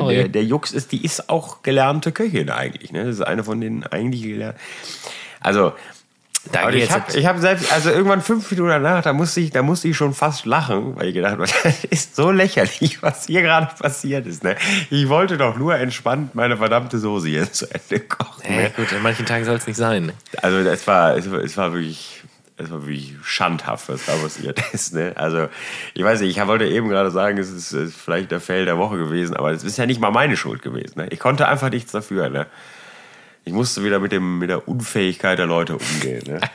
Oh, 0.00 0.08
der, 0.08 0.28
der, 0.28 0.44
Jux 0.44 0.72
ist, 0.72 0.92
die 0.92 1.04
ist 1.04 1.28
auch 1.28 1.62
gelernte 1.62 2.12
Köchin 2.12 2.50
eigentlich, 2.50 2.92
ne? 2.92 3.04
Das 3.04 3.16
ist 3.16 3.22
eine 3.22 3.44
von 3.44 3.60
denen 3.60 3.84
eigentlich 3.84 4.22
gelernt. 4.22 4.56
Also, 5.40 5.72
Da 6.50 6.62
aber 6.62 6.72
ich 6.74 6.90
habe 6.90 7.04
ich 7.16 7.24
hab 7.26 7.38
selbst, 7.38 7.72
also 7.72 7.90
irgendwann 7.90 8.20
fünf 8.20 8.50
Minuten 8.50 8.70
danach, 8.70 9.02
da 9.02 9.12
musste 9.12 9.40
ich, 9.40 9.50
da 9.52 9.62
musste 9.62 9.86
ich 9.88 9.96
schon 9.96 10.12
fast 10.12 10.44
lachen, 10.44 10.96
weil 10.96 11.08
ich 11.08 11.14
gedacht 11.14 11.32
habe, 11.32 11.44
das 11.62 11.84
ist 11.84 12.16
so 12.16 12.32
lächerlich, 12.32 13.00
was 13.02 13.26
hier 13.26 13.42
gerade 13.42 13.68
passiert 13.78 14.26
ist. 14.26 14.42
Ne? 14.42 14.56
Ich 14.90 15.08
wollte 15.08 15.36
doch 15.38 15.56
nur 15.56 15.76
entspannt 15.76 16.34
meine 16.34 16.56
verdammte 16.56 16.98
Soße 16.98 17.28
hier 17.28 17.52
zu 17.52 17.66
Ende 17.72 18.00
kochen. 18.04 18.42
Ja, 18.48 18.56
Ne? 18.62 18.72
gut, 18.76 18.92
an 18.92 19.02
manchen 19.02 19.24
Tagen 19.24 19.44
soll 19.44 19.54
es 19.56 19.66
nicht 19.68 19.76
sein. 19.76 20.12
Also 20.40 20.58
es 20.58 20.84
war, 20.86 21.16
es 21.16 21.26
es 21.26 21.56
war 21.56 21.72
wirklich, 21.74 22.22
es 22.56 22.70
war 22.72 22.82
wirklich 22.82 23.14
schandhaft, 23.22 23.88
was 23.88 24.06
da 24.06 24.12
passiert 24.14 24.60
ist. 24.72 24.94
Ne? 24.94 25.12
Also 25.14 25.48
ich 25.94 26.02
weiß 26.02 26.20
nicht, 26.22 26.36
ich 26.36 26.46
wollte 26.46 26.66
eben 26.66 26.88
gerade 26.88 27.12
sagen, 27.12 27.38
es 27.38 27.50
ist, 27.50 27.72
es 27.72 27.90
ist 27.90 27.96
vielleicht 27.96 28.32
der 28.32 28.40
Fail 28.40 28.64
der 28.64 28.78
Woche 28.78 28.98
gewesen, 28.98 29.36
aber 29.36 29.52
es 29.52 29.62
ist 29.62 29.78
ja 29.78 29.86
nicht 29.86 30.00
mal 30.00 30.10
meine 30.10 30.36
Schuld 30.36 30.62
gewesen. 30.62 30.94
Ne? 30.98 31.06
Ich 31.10 31.20
konnte 31.20 31.46
einfach 31.46 31.70
nichts 31.70 31.92
dafür. 31.92 32.28
Ne? 32.30 32.46
Ich 33.44 33.52
musste 33.52 33.84
wieder 33.84 33.98
mit, 33.98 34.12
dem, 34.12 34.38
mit 34.38 34.50
der 34.50 34.68
Unfähigkeit 34.68 35.38
der 35.38 35.46
Leute 35.46 35.76
umgehen. 35.76 36.22
Ne? 36.26 36.40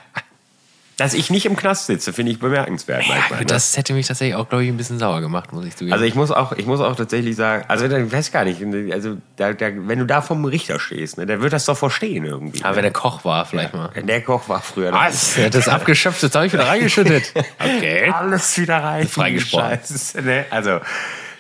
Dass 0.98 1.14
ich 1.14 1.30
nicht 1.30 1.46
im 1.46 1.56
Knast 1.56 1.86
sitze, 1.86 2.12
finde 2.12 2.32
ich 2.32 2.40
bemerkenswert. 2.40 3.08
manchmal, 3.08 3.42
ne? 3.42 3.46
Das 3.46 3.78
hätte 3.78 3.94
mich 3.94 4.08
tatsächlich 4.08 4.36
auch, 4.36 4.50
glaube 4.50 4.64
ich, 4.64 4.70
ein 4.72 4.78
bisschen 4.78 4.98
sauer 4.98 5.22
gemacht, 5.22 5.54
muss 5.54 5.64
ich 5.64 5.76
zugeben. 5.76 5.94
Also 5.94 6.06
ich 6.06 6.16
muss 6.16 6.32
auch, 6.32 6.54
ich 6.54 6.66
muss 6.66 6.80
auch 6.80 6.96
tatsächlich 6.96 7.36
sagen, 7.36 7.66
also 7.68 7.86
ich 7.86 8.12
weiß 8.12 8.32
gar 8.32 8.46
nicht, 8.46 8.64
also 8.92 9.18
da, 9.36 9.54
da, 9.54 9.68
wenn 9.76 10.00
du 10.00 10.08
da 10.08 10.22
vom 10.22 10.44
Richter 10.46 10.80
stehst, 10.80 11.20
ne, 11.20 11.28
der 11.28 11.40
wird 11.40 11.54
das 11.54 11.66
doch 11.66 11.78
verstehen 11.78 12.26
irgendwie. 12.26 12.64
Aber 12.64 12.72
ne? 12.72 12.76
wenn 12.78 12.84
der 12.84 12.94
Koch 12.94 13.24
war, 13.26 13.46
vielleicht 13.46 13.76
mal. 13.76 13.92
Der 13.96 14.24
Koch 14.24 14.50
war 14.50 14.60
früher. 14.60 14.92
Was? 14.92 15.38
Er 15.38 15.46
hat 15.46 15.54
das 15.54 15.68
abgeschöpfte 15.68 16.32
Zeug 16.32 16.52
wieder 16.52 16.68
reingeschüttet. 16.68 17.32
Okay. 17.60 18.12
Alles 18.12 18.58
wieder 18.58 18.84
rein. 18.84 19.08
Freigesprochen. 19.08 19.80
Scheiße, 19.80 20.22
ne? 20.22 20.46
Also, 20.50 20.80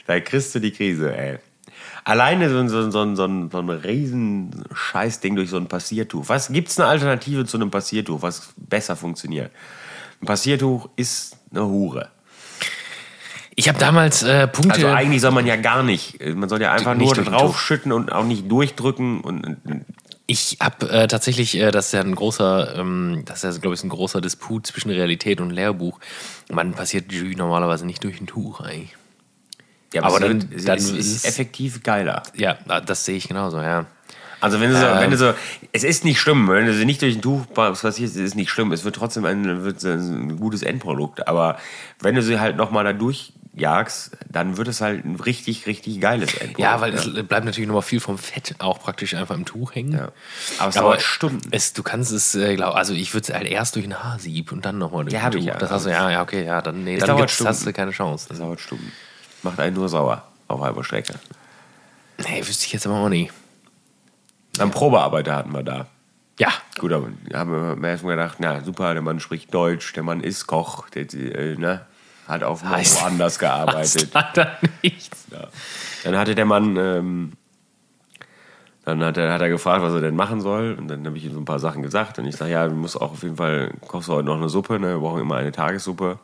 da 0.06 0.20
kriegst 0.20 0.54
du 0.54 0.60
die 0.60 0.72
Krise, 0.72 1.16
ey. 1.16 1.38
Alleine 2.08 2.50
so, 2.50 2.58
ein- 2.58 2.70
so, 2.70 2.90
so, 2.90 3.16
so, 3.16 3.26
ein, 3.26 3.50
so 3.52 3.58
ein 3.60 3.70
riesen 3.70 4.64
Scheißding 4.74 5.36
durch 5.36 5.50
so 5.50 5.58
ein 5.58 5.68
Passiertuch. 5.68 6.30
Was 6.30 6.48
gibt's 6.54 6.80
eine 6.80 6.88
Alternative 6.88 7.46
zu 7.46 7.58
einem 7.58 7.70
Passiertuch, 7.70 8.22
was 8.22 8.48
besser 8.56 8.96
funktioniert? 8.96 9.52
Ein 10.22 10.26
Passiertuch 10.26 10.88
ist 10.96 11.36
eine 11.52 11.66
Hure. 11.68 12.08
Ich 13.56 13.68
habe 13.68 13.78
damals 13.78 14.24
äh, 14.24 14.48
Punkte. 14.48 14.76
Also 14.76 14.88
eigentlich 14.88 15.20
soll 15.22 15.32
man 15.32 15.46
ja 15.46 15.58
gar 15.58 15.84
nicht. 15.84 16.24
Man 16.24 16.48
soll 16.48 16.62
ja 16.62 16.72
einfach 16.72 16.96
nur 16.96 17.14
draufschütten 17.14 17.92
und 17.92 18.12
auch 18.12 18.24
nicht 18.24 18.50
durchdrücken 18.50 19.20
und, 19.20 19.44
und 19.44 19.86
Ich 20.28 20.60
habe 20.62 20.90
äh, 20.90 21.08
tatsächlich, 21.08 21.58
äh, 21.58 21.72
das 21.72 21.88
ist 21.88 21.92
ja 21.94 22.00
ein 22.02 22.16
großer, 22.16 22.76
ähm, 22.78 23.24
das 23.26 23.44
ist 23.44 23.56
ja, 23.56 23.60
glaube 23.62 23.76
ich, 23.76 23.84
ein 23.84 23.90
großer 23.90 24.22
Disput 24.22 24.66
zwischen 24.68 24.92
Realität 24.92 25.42
und 25.42 25.50
Lehrbuch. 25.50 26.00
Man 26.50 26.72
passiert 26.74 27.12
Jus 27.12 27.36
normalerweise 27.36 27.86
nicht 27.86 28.02
durch 28.06 28.22
ein 28.22 28.28
Tuch 28.28 28.62
eigentlich. 28.62 28.96
Ja, 29.94 30.04
Aber 30.04 30.16
es 30.16 30.22
dann- 30.22 30.40
dann 30.66 30.78
ist, 30.78 30.90
ist 30.90 30.98
ist 30.98 31.16
es- 31.18 31.26
effektiv 31.26 31.84
geiler. 31.84 32.24
Ja, 32.36 32.56
das 32.86 33.06
sehe 33.06 33.16
ich 33.18 33.28
genauso, 33.28 33.62
ja. 33.62 33.86
Also 34.40 34.62
wenn 34.62 34.70
du, 34.70 34.78
so, 34.80 34.86
Ähm. 34.86 35.00
wenn 35.00 35.10
du 35.12 35.18
so, 35.18 35.34
es 35.72 35.84
ist 35.84 36.06
nicht 36.06 36.20
schlimm, 36.20 36.48
wenn 36.48 36.68
du 36.68 36.74
sie 36.76 36.86
nicht 36.86 37.02
durch 37.02 37.16
ein 37.16 37.22
Tuch 37.24 37.52
passiert, 37.54 37.98
ist 38.10 38.16
es 38.16 38.36
nicht 38.36 38.52
schlimm. 38.52 38.72
Es 38.72 38.84
wird 38.84 38.96
trotzdem 38.96 39.26
ein, 39.26 39.64
wird 39.64 39.84
ein 39.84 40.38
gutes 40.40 40.62
Endprodukt. 40.62 41.28
Aber 41.28 41.58
wenn 42.02 42.14
du 42.14 42.22
sie 42.22 42.40
halt 42.40 42.56
nochmal 42.56 42.84
da 42.84 42.94
durchjagst, 42.94 44.12
dann 44.30 44.58
wird 44.58 44.68
es 44.68 44.80
halt 44.80 45.04
ein 45.06 45.16
richtig, 45.16 45.66
richtig 45.66 46.00
geiles 46.00 46.36
Endprodukt. 46.36 46.60
Ja, 46.60 46.80
weil 46.82 46.94
es 46.94 47.06
bleibt 47.28 47.46
natürlich 47.46 47.68
nochmal 47.68 47.82
viel 47.82 48.00
vom 48.00 48.20
Fett 48.20 48.54
auch 48.60 48.80
praktisch 48.80 49.16
einfach 49.16 49.34
im 49.34 49.46
Tuch 49.46 49.74
hängen. 49.74 49.94
Ja. 49.94 50.10
Aber 50.60 50.70
es 50.70 50.78
Aber 50.78 50.90
dauert 50.90 51.02
Stunden. 51.02 51.42
Es, 51.50 51.74
du 51.74 51.82
kannst 51.82 52.12
es, 52.12 52.36
äh, 52.36 52.56
glaub, 52.56 52.76
also 52.76 52.94
ich 52.94 53.16
würde 53.16 53.28
es 53.30 53.34
halt 53.34 53.48
erst 53.48 53.76
durch 53.76 53.86
ein 53.86 54.04
Haarsieb 54.04 54.52
und 54.52 54.66
dann 54.66 54.78
nochmal 54.78 55.06
durch 55.06 55.16
Ja, 55.16 55.24
ein 55.26 55.32
Tuch. 55.32 55.40
ich 55.40 55.46
ja. 55.48 55.56
Das 55.58 55.72
hast 55.72 55.88
du, 55.88 55.90
ja, 55.90 56.12
ja, 56.12 56.22
okay, 56.22 56.46
ja, 56.46 56.62
dann, 56.62 56.84
nee, 56.84 56.98
Es 56.98 57.04
dann 57.06 57.18
gibt's, 57.18 57.44
hast 57.44 57.66
du 57.66 57.74
keine 57.74 57.90
Chance. 57.90 58.28
Das 58.30 58.38
dauert 58.38 58.60
Stunden. 58.60 58.92
Macht 59.44 59.60
einen 59.60 59.76
nur 59.76 59.90
sauer 59.90 60.24
auf 60.48 60.62
halber 60.62 60.84
Strecke. 60.84 61.16
Nee, 62.18 62.40
wüsste 62.40 62.66
ich 62.66 62.74
jetzt 62.74 62.88
aber 62.88 62.96
auch 62.96 63.10
nicht. 63.10 63.32
Einen 64.60 64.72
Probearbeiter 64.72 65.36
hatten 65.36 65.52
wir 65.54 65.64
da. 65.64 65.86
Ja. 66.40 66.50
Gut, 66.80 66.92
aber 66.94 67.08
haben 67.34 67.82
wir 67.82 67.90
erstmal 67.90 68.16
gedacht, 68.16 68.38
na 68.40 68.64
super, 68.64 68.94
der 68.94 69.02
Mann 69.02 69.20
spricht 69.20 69.54
Deutsch, 69.54 69.94
der 69.94 70.04
Mann 70.04 70.22
ist 70.22 70.48
Koch, 70.48 70.90
der 70.90 71.12
äh, 71.14 71.56
ne, 71.56 71.86
hat 72.28 72.44
auf 72.44 72.64
Heißt- 72.64 73.02
woanders 73.02 73.40
gearbeitet. 73.40 74.10
Leider 74.14 74.58
nichts. 74.84 75.26
Ja. 75.32 75.48
Dann 76.04 76.18
hatte 76.18 76.36
der 76.36 76.46
Mann, 76.46 76.76
ähm, 76.78 77.34
dann 78.86 79.04
hat 79.04 79.18
er, 79.18 79.34
hat 79.34 79.42
er 79.42 79.50
gefragt, 79.50 79.82
was 79.84 79.94
er 79.94 80.02
denn 80.02 80.16
machen 80.16 80.40
soll. 80.42 80.76
Und 80.80 80.88
dann 80.88 81.06
habe 81.06 81.18
ich 81.18 81.26
ihm 81.26 81.34
so 81.34 81.40
ein 81.40 81.46
paar 81.46 81.60
Sachen 81.60 81.82
gesagt. 81.82 82.20
Und 82.20 82.26
ich 82.26 82.36
sage, 82.36 82.52
ja, 82.52 82.68
du 82.68 82.76
musst 82.76 82.96
auch 83.00 83.12
auf 83.12 83.24
jeden 83.24 83.38
Fall, 83.38 83.72
kochst 83.88 84.08
du 84.08 84.14
heute 84.14 84.26
noch 84.28 84.38
eine 84.38 84.50
Suppe, 84.50 84.80
ne? 84.80 84.94
wir 84.94 85.00
brauchen 85.00 85.22
immer 85.22 85.36
eine 85.36 85.52
Tagessuppe. 85.52 86.20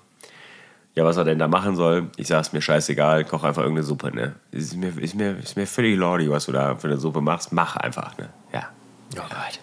Ja, 0.96 1.06
was 1.06 1.18
er 1.18 1.24
denn 1.24 1.40
da 1.40 1.48
machen 1.48 1.76
soll, 1.76 2.12
ich 2.18 2.28
sage 2.28 2.42
es 2.42 2.54
mir 2.54 2.62
scheißegal, 2.62 3.26
koch 3.26 3.44
einfach 3.44 3.64
irgendeine 3.64 3.86
Suppe. 3.86 4.16
Ne? 4.16 4.36
Ist, 4.52 4.76
mir, 4.76 4.96
ist, 5.00 5.16
mir, 5.16 5.38
ist 5.38 5.58
mir 5.58 5.66
völlig 5.66 5.98
lordi, 5.98 6.30
was 6.30 6.46
du 6.46 6.52
da 6.52 6.76
für 6.76 6.88
eine 6.88 6.98
Suppe 6.98 7.22
machst. 7.22 7.52
Mach 7.52 7.78
einfach. 7.78 8.16
Ne? 8.18 8.30
Ja. 8.54 8.70
Oh 9.14 9.22
Gott. 9.28 9.60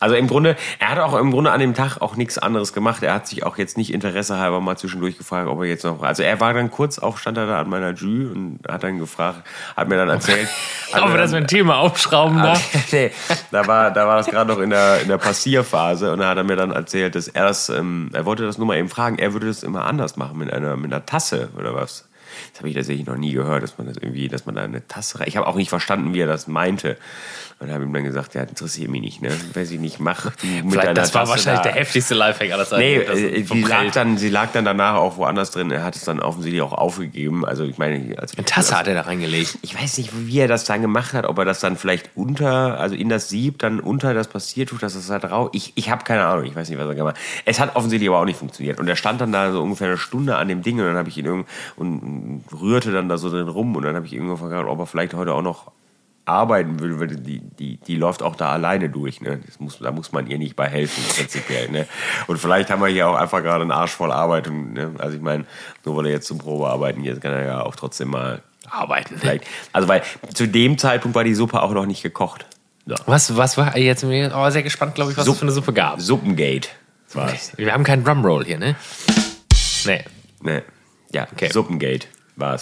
Also 0.00 0.14
im 0.14 0.26
Grunde, 0.26 0.56
er 0.78 0.88
hat 0.90 0.98
auch 0.98 1.14
im 1.18 1.30
Grunde 1.30 1.50
an 1.50 1.60
dem 1.60 1.74
Tag 1.74 1.98
auch 2.00 2.16
nichts 2.16 2.38
anderes 2.38 2.72
gemacht. 2.72 3.02
Er 3.02 3.14
hat 3.14 3.26
sich 3.26 3.44
auch 3.44 3.58
jetzt 3.58 3.76
nicht 3.76 3.92
interessehalber 3.92 4.60
mal 4.60 4.76
zwischendurch 4.76 5.18
gefragt, 5.18 5.48
ob 5.48 5.58
er 5.60 5.66
jetzt 5.66 5.84
noch. 5.84 6.02
Also 6.02 6.22
er 6.22 6.38
war 6.40 6.52
dann 6.54 6.70
kurz 6.70 6.98
auch, 6.98 7.18
stand 7.18 7.38
er 7.38 7.46
da 7.46 7.60
an 7.60 7.68
meiner 7.68 7.90
Jü 7.92 8.30
und 8.30 8.60
hat 8.68 8.82
dann 8.82 8.98
gefragt, 8.98 9.42
hat 9.76 9.88
mir 9.88 9.96
dann 9.96 10.08
erzählt. 10.08 10.48
wir 10.92 11.00
das 11.16 11.30
dann- 11.30 11.42
mit 11.42 11.50
dem 11.50 11.56
Thema 11.58 11.78
aufschrauben 11.78 12.38
Ah, 12.38 12.46
darf? 12.54 12.70
nee, 12.92 13.10
da 13.50 13.66
war, 13.66 13.90
da 13.90 14.06
war 14.06 14.16
das 14.16 14.26
gerade 14.26 14.52
noch 14.52 14.60
in 14.60 14.70
der, 14.70 15.00
in 15.02 15.08
der 15.08 15.18
Passierphase 15.18 16.12
und 16.12 16.18
da 16.20 16.28
hat 16.28 16.36
er 16.36 16.44
mir 16.44 16.56
dann 16.56 16.72
erzählt, 16.72 17.14
dass 17.14 17.28
er 17.28 17.44
das, 17.46 17.68
ähm, 17.68 18.10
er 18.12 18.24
wollte 18.26 18.44
das 18.44 18.58
nur 18.58 18.66
mal 18.66 18.76
eben 18.76 18.88
fragen, 18.88 19.18
er 19.18 19.32
würde 19.32 19.46
das 19.46 19.62
immer 19.62 19.84
anders 19.86 20.16
machen 20.16 20.38
mit 20.38 20.52
einer, 20.52 20.76
mit 20.76 20.92
einer 20.92 21.04
Tasse 21.06 21.48
oder 21.58 21.74
was. 21.74 22.08
Das 22.52 22.60
habe 22.60 22.68
ich 22.68 22.74
tatsächlich 22.74 23.06
noch 23.06 23.16
nie 23.16 23.32
gehört, 23.32 23.62
dass 23.62 23.78
man 23.78 23.86
das 23.86 23.96
irgendwie, 23.96 24.28
dass 24.28 24.44
man 24.46 24.54
da 24.56 24.62
eine 24.62 24.86
Tasse 24.86 25.20
rein. 25.20 25.28
Ich 25.28 25.36
habe 25.36 25.46
auch 25.46 25.54
nicht 25.56 25.70
verstanden, 25.70 26.12
wie 26.12 26.20
er 26.20 26.26
das 26.26 26.46
meinte. 26.48 26.96
Und 27.58 27.72
habe 27.72 27.84
ihm 27.84 27.92
dann 27.94 28.04
gesagt, 28.04 28.34
ja, 28.34 28.42
interessiert 28.42 28.90
mich 28.90 29.00
nicht, 29.00 29.22
ne? 29.22 29.30
Weiß 29.54 29.70
ich 29.70 29.80
nicht, 29.80 29.98
mach 29.98 30.30
du 30.36 30.46
mit 30.46 30.72
Vielleicht, 30.72 30.88
deiner 30.88 30.92
das 30.92 31.14
war 31.14 31.22
Tasse 31.22 31.30
wahrscheinlich 31.32 31.62
da. 31.62 31.70
der 31.70 31.80
heftigste 31.80 32.14
Lifehack 32.14 32.52
aller 32.52 32.66
Zeiten. 32.66 32.82
Nee, 32.82 32.96
äh, 32.96 33.42
sie 33.44 33.62
lag, 33.62 33.90
dann, 33.92 34.18
sie 34.18 34.28
lag 34.28 34.52
dann 34.52 34.66
danach 34.66 34.96
auch 34.96 35.16
woanders 35.16 35.52
drin. 35.52 35.70
Er 35.70 35.82
hat 35.82 35.96
es 35.96 36.04
dann 36.04 36.20
offensichtlich 36.20 36.60
auch 36.60 36.74
aufgegeben. 36.74 37.46
Also 37.46 37.64
ich 37.64 37.78
meine, 37.78 38.18
als 38.18 38.36
Eine 38.36 38.44
Tasse 38.44 38.78
hat 38.78 38.88
er 38.88 38.94
da 38.94 39.00
reingelegt. 39.02 39.58
ich 39.62 39.74
weiß 39.74 39.96
nicht, 39.96 40.10
wie 40.26 40.38
er 40.38 40.48
das 40.48 40.66
dann 40.66 40.82
gemacht 40.82 41.14
hat, 41.14 41.24
ob 41.24 41.38
er 41.38 41.46
das 41.46 41.60
dann 41.60 41.78
vielleicht 41.78 42.10
unter, 42.14 42.78
also 42.78 42.94
in 42.94 43.08
das 43.08 43.30
Sieb, 43.30 43.58
dann 43.60 43.80
unter 43.80 44.12
das 44.12 44.28
Passiertuch, 44.28 44.78
dass 44.78 44.92
das 44.92 45.06
da 45.06 45.18
drauf. 45.18 45.48
Ich, 45.54 45.72
ich 45.76 45.88
habe 45.88 46.04
keine 46.04 46.26
Ahnung, 46.26 46.44
ich 46.44 46.54
weiß 46.54 46.68
nicht, 46.68 46.78
was 46.78 46.86
er 46.86 46.94
gemacht 46.94 47.16
hat. 47.16 47.22
Es 47.46 47.58
hat 47.58 47.74
offensichtlich 47.74 48.10
aber 48.10 48.20
auch 48.20 48.26
nicht 48.26 48.38
funktioniert. 48.38 48.78
Und 48.78 48.86
er 48.86 48.96
stand 48.96 49.22
dann 49.22 49.32
da 49.32 49.50
so 49.50 49.62
ungefähr 49.62 49.86
eine 49.88 49.96
Stunde 49.96 50.36
an 50.36 50.48
dem 50.48 50.60
Ding 50.60 50.78
und 50.78 50.84
dann 50.84 50.96
habe 50.96 51.08
ich 51.08 51.16
ihn 51.16 51.24
irgend 51.24 51.46
und 51.76 52.42
rührte 52.52 52.92
dann 52.92 53.08
da 53.08 53.16
so 53.16 53.30
drin 53.30 53.48
rum 53.48 53.74
und 53.76 53.82
dann 53.82 53.96
habe 53.96 54.04
ich 54.04 54.12
irgendwann 54.12 54.36
gefragt, 54.36 54.68
ob 54.68 54.78
er 54.78 54.86
vielleicht 54.86 55.14
heute 55.14 55.32
auch 55.32 55.40
noch 55.40 55.72
arbeiten 56.26 56.80
will, 56.80 56.98
weil 57.00 57.06
die, 57.08 57.38
die, 57.40 57.76
die 57.78 57.96
läuft 57.96 58.22
auch 58.22 58.36
da 58.36 58.52
alleine 58.52 58.90
durch. 58.90 59.20
Ne? 59.20 59.40
Das 59.46 59.58
muss, 59.60 59.78
da 59.78 59.90
muss 59.92 60.12
man 60.12 60.26
ihr 60.26 60.38
nicht 60.38 60.56
bei 60.56 60.68
helfen, 60.68 61.02
prinzipiell. 61.16 61.68
Ne? 61.70 61.86
Und 62.26 62.38
vielleicht 62.38 62.68
haben 62.70 62.82
wir 62.82 62.88
hier 62.88 63.08
auch 63.08 63.14
einfach 63.14 63.42
gerade 63.42 63.62
einen 63.62 63.70
Arsch 63.72 63.92
voll 63.92 64.10
Arbeit. 64.12 64.48
Und, 64.48 64.72
ne? 64.74 64.90
Also 64.98 65.16
ich 65.16 65.22
meine, 65.22 65.44
nur 65.84 65.96
weil 65.96 66.06
er 66.06 66.12
jetzt 66.12 66.26
zum 66.26 66.38
Probearbeiten 66.38 67.04
ist, 67.04 67.20
kann 67.22 67.32
er 67.32 67.46
ja 67.46 67.62
auch 67.62 67.76
trotzdem 67.76 68.08
mal 68.08 68.42
Arbeiten. 68.68 69.16
Vielleicht. 69.18 69.44
Also, 69.72 69.86
weil 69.86 70.02
zu 70.34 70.48
dem 70.48 70.76
Zeitpunkt 70.78 71.14
war 71.14 71.22
die 71.24 71.34
Suppe 71.34 71.62
auch 71.62 71.72
noch 71.72 71.86
nicht 71.86 72.02
gekocht. 72.02 72.44
So. 72.86 72.96
Was, 73.06 73.36
was 73.36 73.56
war 73.56 73.76
jetzt? 73.78 74.04
Oh, 74.04 74.50
sehr 74.50 74.62
gespannt, 74.64 74.94
glaube 74.96 75.12
ich, 75.12 75.16
was 75.16 75.24
es 75.26 75.32
Supp- 75.32 75.36
für 75.38 75.42
eine 75.42 75.52
Suppe 75.52 75.72
gab. 75.72 76.00
Suppengate 76.00 76.68
war 77.14 77.32
es. 77.32 77.56
Wir 77.56 77.72
haben 77.72 77.84
keinen 77.84 78.02
Drumroll 78.04 78.44
hier, 78.44 78.58
ne? 78.58 78.74
Nee. 79.84 80.04
Ne. 80.42 80.62
Ja, 81.12 81.26
Okay. 81.32 81.50
Suppengate 81.52 82.08
war 82.36 82.54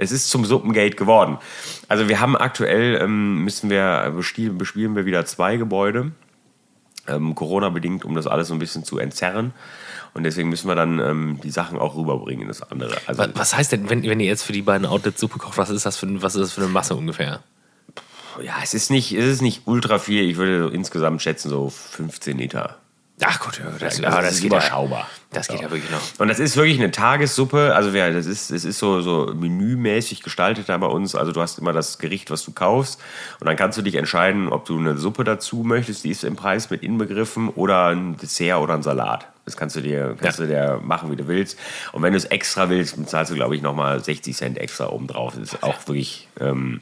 es. 0.00 0.12
Ist 0.12 0.30
zum 0.30 0.44
Suppengate 0.44 0.96
geworden. 0.96 1.38
Also 1.88 2.08
wir 2.08 2.20
haben 2.20 2.36
aktuell, 2.36 3.00
ähm, 3.00 3.44
müssen 3.44 3.70
wir, 3.70 4.12
bespielen, 4.16 4.58
bespielen 4.58 4.96
wir 4.96 5.06
wieder 5.06 5.24
zwei 5.26 5.56
Gebäude. 5.56 6.12
Ähm, 7.06 7.34
Corona-bedingt, 7.34 8.04
um 8.04 8.14
das 8.14 8.26
alles 8.26 8.48
so 8.48 8.54
ein 8.54 8.60
bisschen 8.60 8.84
zu 8.84 8.98
entzerren. 8.98 9.52
Und 10.12 10.24
deswegen 10.24 10.48
müssen 10.48 10.68
wir 10.68 10.74
dann 10.74 10.98
ähm, 10.98 11.40
die 11.42 11.50
Sachen 11.50 11.78
auch 11.78 11.96
rüberbringen 11.96 12.42
in 12.42 12.48
das 12.48 12.62
andere. 12.62 12.96
Also, 13.06 13.22
Was, 13.22 13.30
was 13.34 13.56
heißt 13.56 13.72
denn, 13.72 13.88
wenn, 13.88 14.02
wenn 14.02 14.20
ihr 14.20 14.26
jetzt 14.26 14.42
für 14.42 14.52
die 14.52 14.62
beiden 14.62 14.86
Outlets 14.86 15.20
Suppe 15.20 15.38
kocht, 15.38 15.56
was 15.56 15.70
ist 15.70 15.86
das 15.86 15.96
für, 15.96 16.22
was 16.22 16.34
ist 16.34 16.42
das 16.42 16.52
für 16.52 16.62
eine 16.62 16.70
Masse 16.70 16.96
ungefähr? 16.96 17.42
ja, 18.42 18.54
es 18.62 18.74
ist, 18.74 18.90
nicht, 18.90 19.12
es 19.12 19.26
ist 19.26 19.42
nicht 19.42 19.62
ultra 19.66 19.98
viel. 19.98 20.28
Ich 20.28 20.36
würde 20.36 20.64
so 20.64 20.68
insgesamt 20.68 21.22
schätzen 21.22 21.48
so 21.48 21.68
15 21.70 22.38
Liter. 22.38 22.78
Ach 23.22 23.38
gut, 23.40 23.60
das, 23.80 23.82
Also 23.82 24.02
ja, 24.02 24.10
das 24.10 24.20
das 24.24 24.34
ist 24.34 24.40
geht 24.42 24.50
überschaubar. 24.52 25.00
Ja, 25.00 25.06
das 25.32 25.48
geht 25.48 25.58
So. 25.58 25.62
ja 25.64 25.70
wirklich 25.70 25.90
noch. 25.90 26.00
Und 26.18 26.28
das 26.28 26.38
ist 26.38 26.56
wirklich 26.56 26.78
eine 26.78 26.90
Tagessuppe. 26.90 27.74
Also 27.74 27.90
ja, 27.90 28.10
das 28.10 28.26
ist, 28.26 28.50
es 28.50 28.64
ist 28.64 28.78
so, 28.78 29.00
so 29.02 29.32
menümäßig 29.34 30.22
gestaltet 30.22 30.68
da 30.68 30.76
bei 30.78 30.86
uns. 30.86 31.14
Also 31.14 31.32
du 31.32 31.40
hast 31.40 31.58
immer 31.58 31.72
das 31.72 31.98
Gericht, 31.98 32.30
was 32.30 32.44
du 32.44 32.52
kaufst. 32.52 33.00
Und 33.38 33.46
dann 33.46 33.56
kannst 33.56 33.76
du 33.78 33.82
dich 33.82 33.96
entscheiden, 33.96 34.48
ob 34.48 34.64
du 34.64 34.78
eine 34.78 34.96
Suppe 34.96 35.24
dazu 35.24 35.58
möchtest, 35.64 36.04
die 36.04 36.10
ist 36.10 36.24
im 36.24 36.36
Preis 36.36 36.70
mit 36.70 36.82
inbegriffen, 36.82 37.48
oder 37.50 37.86
ein 37.88 38.16
Dessert 38.16 38.58
oder 38.60 38.74
ein 38.74 38.82
Salat. 38.82 39.26
Das 39.44 39.56
kannst 39.56 39.76
du 39.76 39.80
dir, 39.82 40.16
kannst 40.20 40.38
Ja. 40.38 40.46
du 40.46 40.50
dir 40.50 40.80
machen, 40.82 41.10
wie 41.10 41.16
du 41.16 41.26
willst. 41.28 41.58
Und 41.92 42.02
wenn 42.02 42.12
du 42.12 42.16
es 42.18 42.24
extra 42.26 42.68
willst, 42.70 42.96
bezahlst 42.96 43.30
du, 43.32 43.34
glaube 43.34 43.54
ich, 43.56 43.62
nochmal 43.62 44.02
60 44.02 44.36
Cent 44.36 44.58
extra 44.58 44.88
obendrauf. 44.88 45.34
Das 45.34 45.52
ist 45.54 45.62
auch 45.62 45.76
wirklich 45.86 46.28
ähm, 46.40 46.80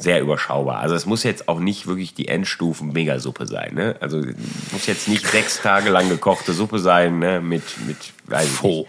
sehr 0.00 0.20
überschaubar. 0.20 0.78
Also 0.80 0.94
es 0.94 1.04
muss 1.04 1.22
jetzt 1.24 1.48
auch 1.48 1.60
nicht 1.60 1.86
wirklich 1.86 2.14
die 2.14 2.26
Endstufen-Megasuppe 2.28 3.46
sein. 3.46 3.74
Ne? 3.74 3.96
Also 4.00 4.22
muss 4.72 4.86
jetzt 4.86 5.08
nicht 5.08 5.26
sechs 5.30 5.60
Tage 5.60 5.90
lang 5.90 6.08
gekochte 6.08 6.52
Suppe 6.54 6.78
sein 6.78 7.18
ne? 7.18 7.40
mit, 7.40 7.62
mit 7.86 7.96
weiß 8.26 8.48
Faux. 8.48 8.88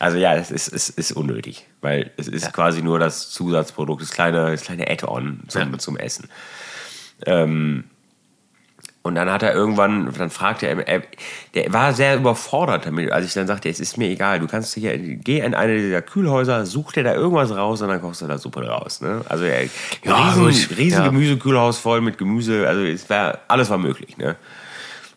Also 0.00 0.18
ja, 0.18 0.34
es 0.34 0.50
ist, 0.50 0.72
es 0.72 0.88
ist 0.90 1.12
unnötig, 1.12 1.66
weil 1.80 2.10
es 2.16 2.26
ist 2.28 2.52
quasi 2.52 2.82
nur 2.82 2.98
das 2.98 3.30
Zusatzprodukt, 3.30 4.02
das 4.02 4.10
kleine, 4.10 4.50
das 4.50 4.62
kleine 4.62 4.88
Add-on 4.90 5.40
zum, 5.48 5.72
Ja. 5.72 5.78
zum 5.78 5.96
Essen. 5.96 6.28
Ähm, 7.24 7.84
und 9.08 9.16
dann 9.16 9.30
hat 9.30 9.42
er 9.42 9.52
irgendwann, 9.54 10.12
dann 10.16 10.30
fragte 10.30 10.66
er, 10.66 10.86
er, 10.86 11.02
der 11.54 11.72
war 11.72 11.92
sehr 11.92 12.16
überfordert 12.16 12.86
damit, 12.86 13.10
als 13.10 13.26
ich 13.26 13.34
dann 13.34 13.46
sagte, 13.46 13.68
es 13.68 13.80
ist 13.80 13.96
mir 13.98 14.08
egal, 14.08 14.38
du 14.38 14.46
kannst 14.46 14.74
hier, 14.74 14.96
geh 14.98 15.40
in 15.40 15.54
eine 15.54 15.76
dieser 15.76 16.02
Kühlhäuser, 16.02 16.64
such 16.66 16.92
dir 16.92 17.02
da 17.02 17.14
irgendwas 17.14 17.56
raus 17.56 17.82
und 17.82 17.88
dann 17.88 18.00
kochst 18.00 18.22
du 18.22 18.26
da 18.26 18.38
Suppe 18.38 18.66
raus. 18.68 19.00
Ne? 19.00 19.22
Also 19.28 19.44
er, 19.44 19.64
Ja, 20.04 20.28
riesen, 20.28 20.44
gut. 20.44 20.78
riesen 20.78 21.00
Ja. 21.00 21.08
Gemüsekühlhaus 21.08 21.78
voll 21.78 22.00
mit 22.00 22.18
Gemüse, 22.18 22.68
also 22.68 22.82
es 22.82 23.10
war, 23.10 23.40
alles 23.48 23.70
war 23.70 23.78
möglich. 23.78 24.16
Ne? 24.18 24.36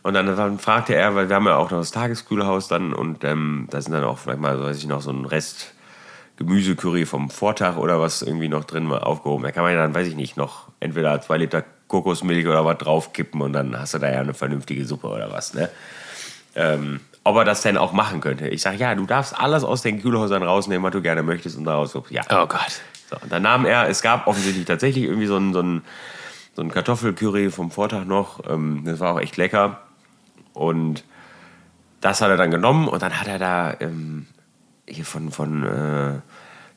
Und 0.04 0.16
dann, 0.16 0.26
dann 0.26 0.58
fragte 0.58 0.96
er, 0.96 1.14
weil 1.14 1.30
wir 1.30 1.36
haben 1.36 1.46
ja 1.46 1.58
auch 1.58 1.70
noch 1.70 1.80
das 1.80 1.92
Tageskühlhaus 1.92 2.68
dann 2.68 2.94
und 2.94 3.24
ähm, 3.24 3.68
da 3.70 3.82
sind 3.82 3.94
dann 3.94 4.04
auch 4.04 4.18
vielleicht 4.18 4.39
mal, 4.39 4.58
so 4.58 4.64
weiß 4.64 4.78
ich 4.78 4.88
noch, 4.88 5.02
so 5.02 5.12
ein 5.12 5.26
Rest 5.26 5.74
Gemüsecurry 6.38 7.06
vom 7.06 7.30
Vortag 7.30 7.78
oder 7.78 8.02
was 8.02 8.22
irgendwie 8.24 8.48
noch 8.48 8.64
drin 8.64 8.89
war, 8.89 9.06
aufgehoben. 9.06 9.44
Da 9.44 9.52
kann 9.52 9.64
man 9.64 9.74
ja 9.74 9.80
dann, 9.80 9.94
weiß 9.94 10.08
ich 10.08 10.16
nicht, 10.16 10.38
noch 10.38 10.70
entweder 10.80 11.22
zwei 11.22 11.38
Liter 11.38 11.64
Kokosmilch 11.92 12.48
oder 12.48 12.64
was 12.64 12.78
draufkippen 12.78 13.42
und 13.42 13.52
dann 13.52 13.78
hast 13.78 13.94
du 13.94 14.00
da 14.00 14.10
ja 14.10 14.22
eine 14.22 14.34
vernünftige 14.34 14.86
Suppe 14.86 15.08
oder 15.08 15.30
was, 15.30 15.54
ne? 15.54 15.70
Ähm, 16.56 17.02
ob 17.24 17.36
er 17.36 17.46
das 17.46 17.62
denn 17.62 17.78
auch 17.78 17.92
machen 17.92 18.22
könnte. 18.22 18.48
Ich 18.48 18.62
sage, 18.62 18.78
ja, 18.78 18.96
du 18.96 19.06
darfst 19.06 19.38
alles 19.38 19.64
aus 19.64 19.82
den 19.82 20.02
Kühlhäusern 20.02 20.42
rausnehmen, 20.42 20.84
was 20.84 20.94
du 20.94 21.02
gerne 21.02 21.22
möchtest 21.22 21.58
und 21.58 21.66
daraus. 21.66 21.94
Ja. 22.10 22.24
Oh 22.32 22.48
Gott. 22.48 22.82
So, 23.10 23.18
und 23.22 23.32
dann 23.32 23.44
nahm 23.44 23.66
er, 23.66 23.89
es 23.89 24.02
gab 24.02 24.26
offensichtlich 24.26 24.66
tatsächlich 24.66 25.04
irgendwie 25.04 25.28
so 25.28 25.38
ein, 25.38 25.54
so 25.54 25.62
ein, 25.62 25.82
so 26.56 26.62
ein 26.62 26.72
Kartoffelcurry 26.72 27.52
vom 27.52 27.72
Vortag 27.72 28.06
noch. 28.06 28.39
Ähm, 28.50 28.84
das 28.86 29.00
war 29.02 29.14
auch 29.14 29.20
echt 29.20 29.38
lecker. 29.38 29.82
Und 30.54 31.04
das 32.00 32.22
hat 32.22 32.30
er 32.30 32.38
dann 32.38 32.52
genommen 32.52 32.88
und 32.88 33.02
dann 33.02 33.20
hat 33.20 33.28
er 33.28 33.38
da 33.38 33.76
ähm, 33.82 34.28
hier 34.88 35.06
von, 35.06 35.32
von 35.32 35.64
äh, 35.64 36.20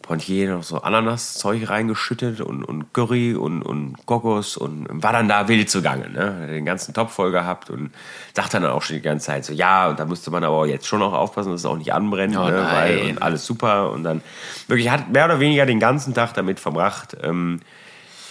Pontier 0.04 0.54
noch 0.54 0.62
so 0.62 0.82
Ananas-Zeug 0.82 1.70
reingeschüttet 1.70 2.42
und, 2.42 2.62
und 2.62 2.92
Curry 2.92 3.34
und, 3.34 3.62
und 3.62 3.96
Kokos 4.04 4.58
und 4.58 4.86
war 4.90 5.12
dann 5.12 5.28
da 5.28 5.48
wild 5.48 5.70
zugange. 5.70 6.10
Ne? 6.10 6.40
Hat 6.42 6.50
den 6.50 6.66
ganzen 6.66 6.92
Topf 6.92 7.14
voll 7.14 7.32
gehabt 7.32 7.70
und 7.70 7.90
sagte 8.34 8.60
dann 8.60 8.70
auch 8.70 8.82
schon 8.82 8.96
die 8.96 9.02
ganze 9.02 9.26
Zeit 9.26 9.46
so, 9.46 9.54
ja, 9.54 9.88
und 9.88 9.98
da 9.98 10.04
müsste 10.04 10.30
man 10.30 10.44
aber 10.44 10.66
jetzt 10.66 10.86
schon 10.86 10.98
noch 10.98 11.14
aufpassen, 11.14 11.52
dass 11.52 11.62
es 11.62 11.66
auch 11.66 11.78
nicht 11.78 11.94
anbrennt, 11.94 12.36
Oh 12.36 12.44
ne? 12.44 12.68
weil 12.70 13.10
und 13.10 13.22
alles 13.22 13.46
super. 13.46 13.90
Und 13.92 14.04
dann 14.04 14.20
wirklich 14.68 14.90
hat 14.90 15.10
mehr 15.10 15.24
oder 15.24 15.40
weniger 15.40 15.64
den 15.64 15.80
ganzen 15.80 16.12
Tag 16.12 16.34
damit 16.34 16.60
verbracht, 16.60 17.16
ähm, 17.22 17.60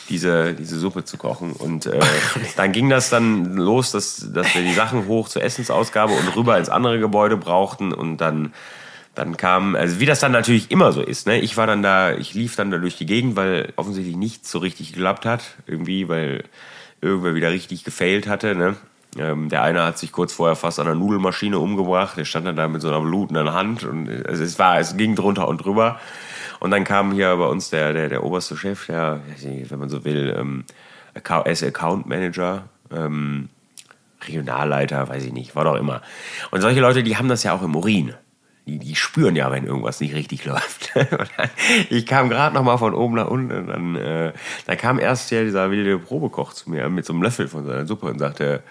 diese, 0.10 0.54
diese 0.54 0.78
Suppe 0.78 1.06
zu 1.06 1.18
kochen. 1.18 1.54
Und 1.54 1.88
äh, 1.88 2.00
dann 2.56 2.72
ging 2.72 2.90
das 2.90 3.10
dann 3.10 3.56
los, 3.56 3.92
dass, 3.92 4.32
dass 4.32 4.54
wir 4.54 4.62
die 4.62 4.74
Sachen 4.74 5.08
hoch 5.08 5.28
zur 5.28 5.42
Essensausgabe 5.42 6.14
und 6.14 6.36
rüber 6.36 6.56
ins 6.60 6.70
andere 6.70 7.00
Gebäude 7.00 7.36
brauchten. 7.36 7.94
Und 7.94 8.18
dann, 8.18 8.54
dann 9.16 9.38
kam, 9.38 9.76
also 9.76 10.00
wie 10.00 10.06
das 10.06 10.20
dann 10.20 10.32
natürlich 10.32 10.72
immer 10.72 10.92
so 10.92 11.02
ist, 11.02 11.28
ne? 11.28 11.40
Ich 11.40 11.56
war 11.56 11.68
dann 11.68 11.84
da, 11.84 12.14
ich 12.16 12.34
lief 12.34 12.56
dann 12.56 12.72
da 12.72 12.78
durch 12.78 12.98
die 12.98 13.06
Gegend, 13.06 13.36
weil 13.36 13.72
offensichtlich 13.76 14.16
nichts 14.16 14.50
so 14.50 14.60
richtig 14.60 14.94
geklappt 14.94 15.26
hat. 15.26 15.56
Irgendwie, 15.68 16.08
weil 16.08 16.44
irgendwer 17.02 17.36
wieder 17.36 17.52
richtig 17.52 17.84
gefailt 17.84 18.28
hatte, 18.28 18.56
ne? 18.56 18.76
Ähm, 19.18 19.50
der 19.50 19.62
eine 19.62 19.84
hat 19.84 20.00
sich 20.00 20.12
kurz 20.12 20.34
vorher 20.34 20.56
fast 20.56 20.80
an 20.80 20.88
der 20.88 20.96
Nudelmaschine 20.96 21.60
umgebracht. 21.60 22.18
Der 22.18 22.26
stand 22.26 22.48
dann 22.48 22.56
da 22.56 22.68
mit 22.68 22.82
so 22.82 22.88
einer 22.88 23.02
blutenden 23.02 23.54
Hand 23.54 23.84
und 23.84 24.08
es, 24.08 24.40
es 24.40 24.58
war, 24.58 24.80
es 24.80 24.98
ging 24.98 25.16
drunter 25.16 25.48
und 25.48 25.64
drüber. 25.64 26.00
Und 26.60 26.72
dann 26.72 26.84
kam 26.84 27.12
hier 27.12 27.36
bei 27.36 27.46
uns 27.46 27.70
der, 27.70 27.94
der, 27.94 28.10
der 28.10 28.24
oberste 28.24 28.58
Chef, 28.58 28.86
der, 28.88 29.22
wenn 29.44 29.80
man 29.80 29.90
so 29.90 30.06
will, 30.06 30.34
ähm, 30.36 30.64
ist 31.46 31.64
Account 31.64 32.08
Manager, 32.08 32.64
ähm, 32.92 33.50
Regionalleiter, 34.26 35.10
weiß 35.10 35.26
ich 35.26 35.34
nicht, 35.34 35.56
war 35.56 35.66
doch 35.66 35.76
immer. 35.76 36.02
Und 36.52 36.62
solche 36.62 36.80
Leute, 36.80 37.04
die 37.04 37.18
haben 37.18 37.28
das 37.28 37.44
ja 37.44 37.54
auch 37.54 37.62
im 37.62 37.76
Urin. 37.76 38.14
Die, 38.66 38.80
die 38.80 38.96
spüren 38.96 39.36
ja, 39.36 39.52
wenn 39.52 39.66
irgendwas 39.66 40.00
nicht 40.00 40.16
richtig 40.16 40.46
läuft. 40.46 40.92
Dann, 40.96 41.50
ich 41.90 42.06
kam 42.06 42.30
gerade 42.30 42.56
noch 42.56 42.64
mal 42.64 42.78
von 42.78 42.94
oben 42.94 43.16
nach 43.16 43.28
unten 43.28 43.52
und 43.52 43.68
dann, 43.68 43.96
äh, 43.96 44.34
dann 44.66 44.78
kam 44.78 45.00
erst 45.00 45.32
ja 45.32 45.44
dieser 45.44 45.70
wilde 45.70 46.00
Probekoch 46.00 46.54
zu 46.54 46.70
mir 46.70 46.90
mit 46.90 47.06
so 47.06 47.14
einem 47.14 47.24
Löffel 47.24 47.48
von 47.48 47.66
seiner 47.66 47.86
Suppe 47.86 48.08
und 48.08 48.20
sagte, 48.20 48.64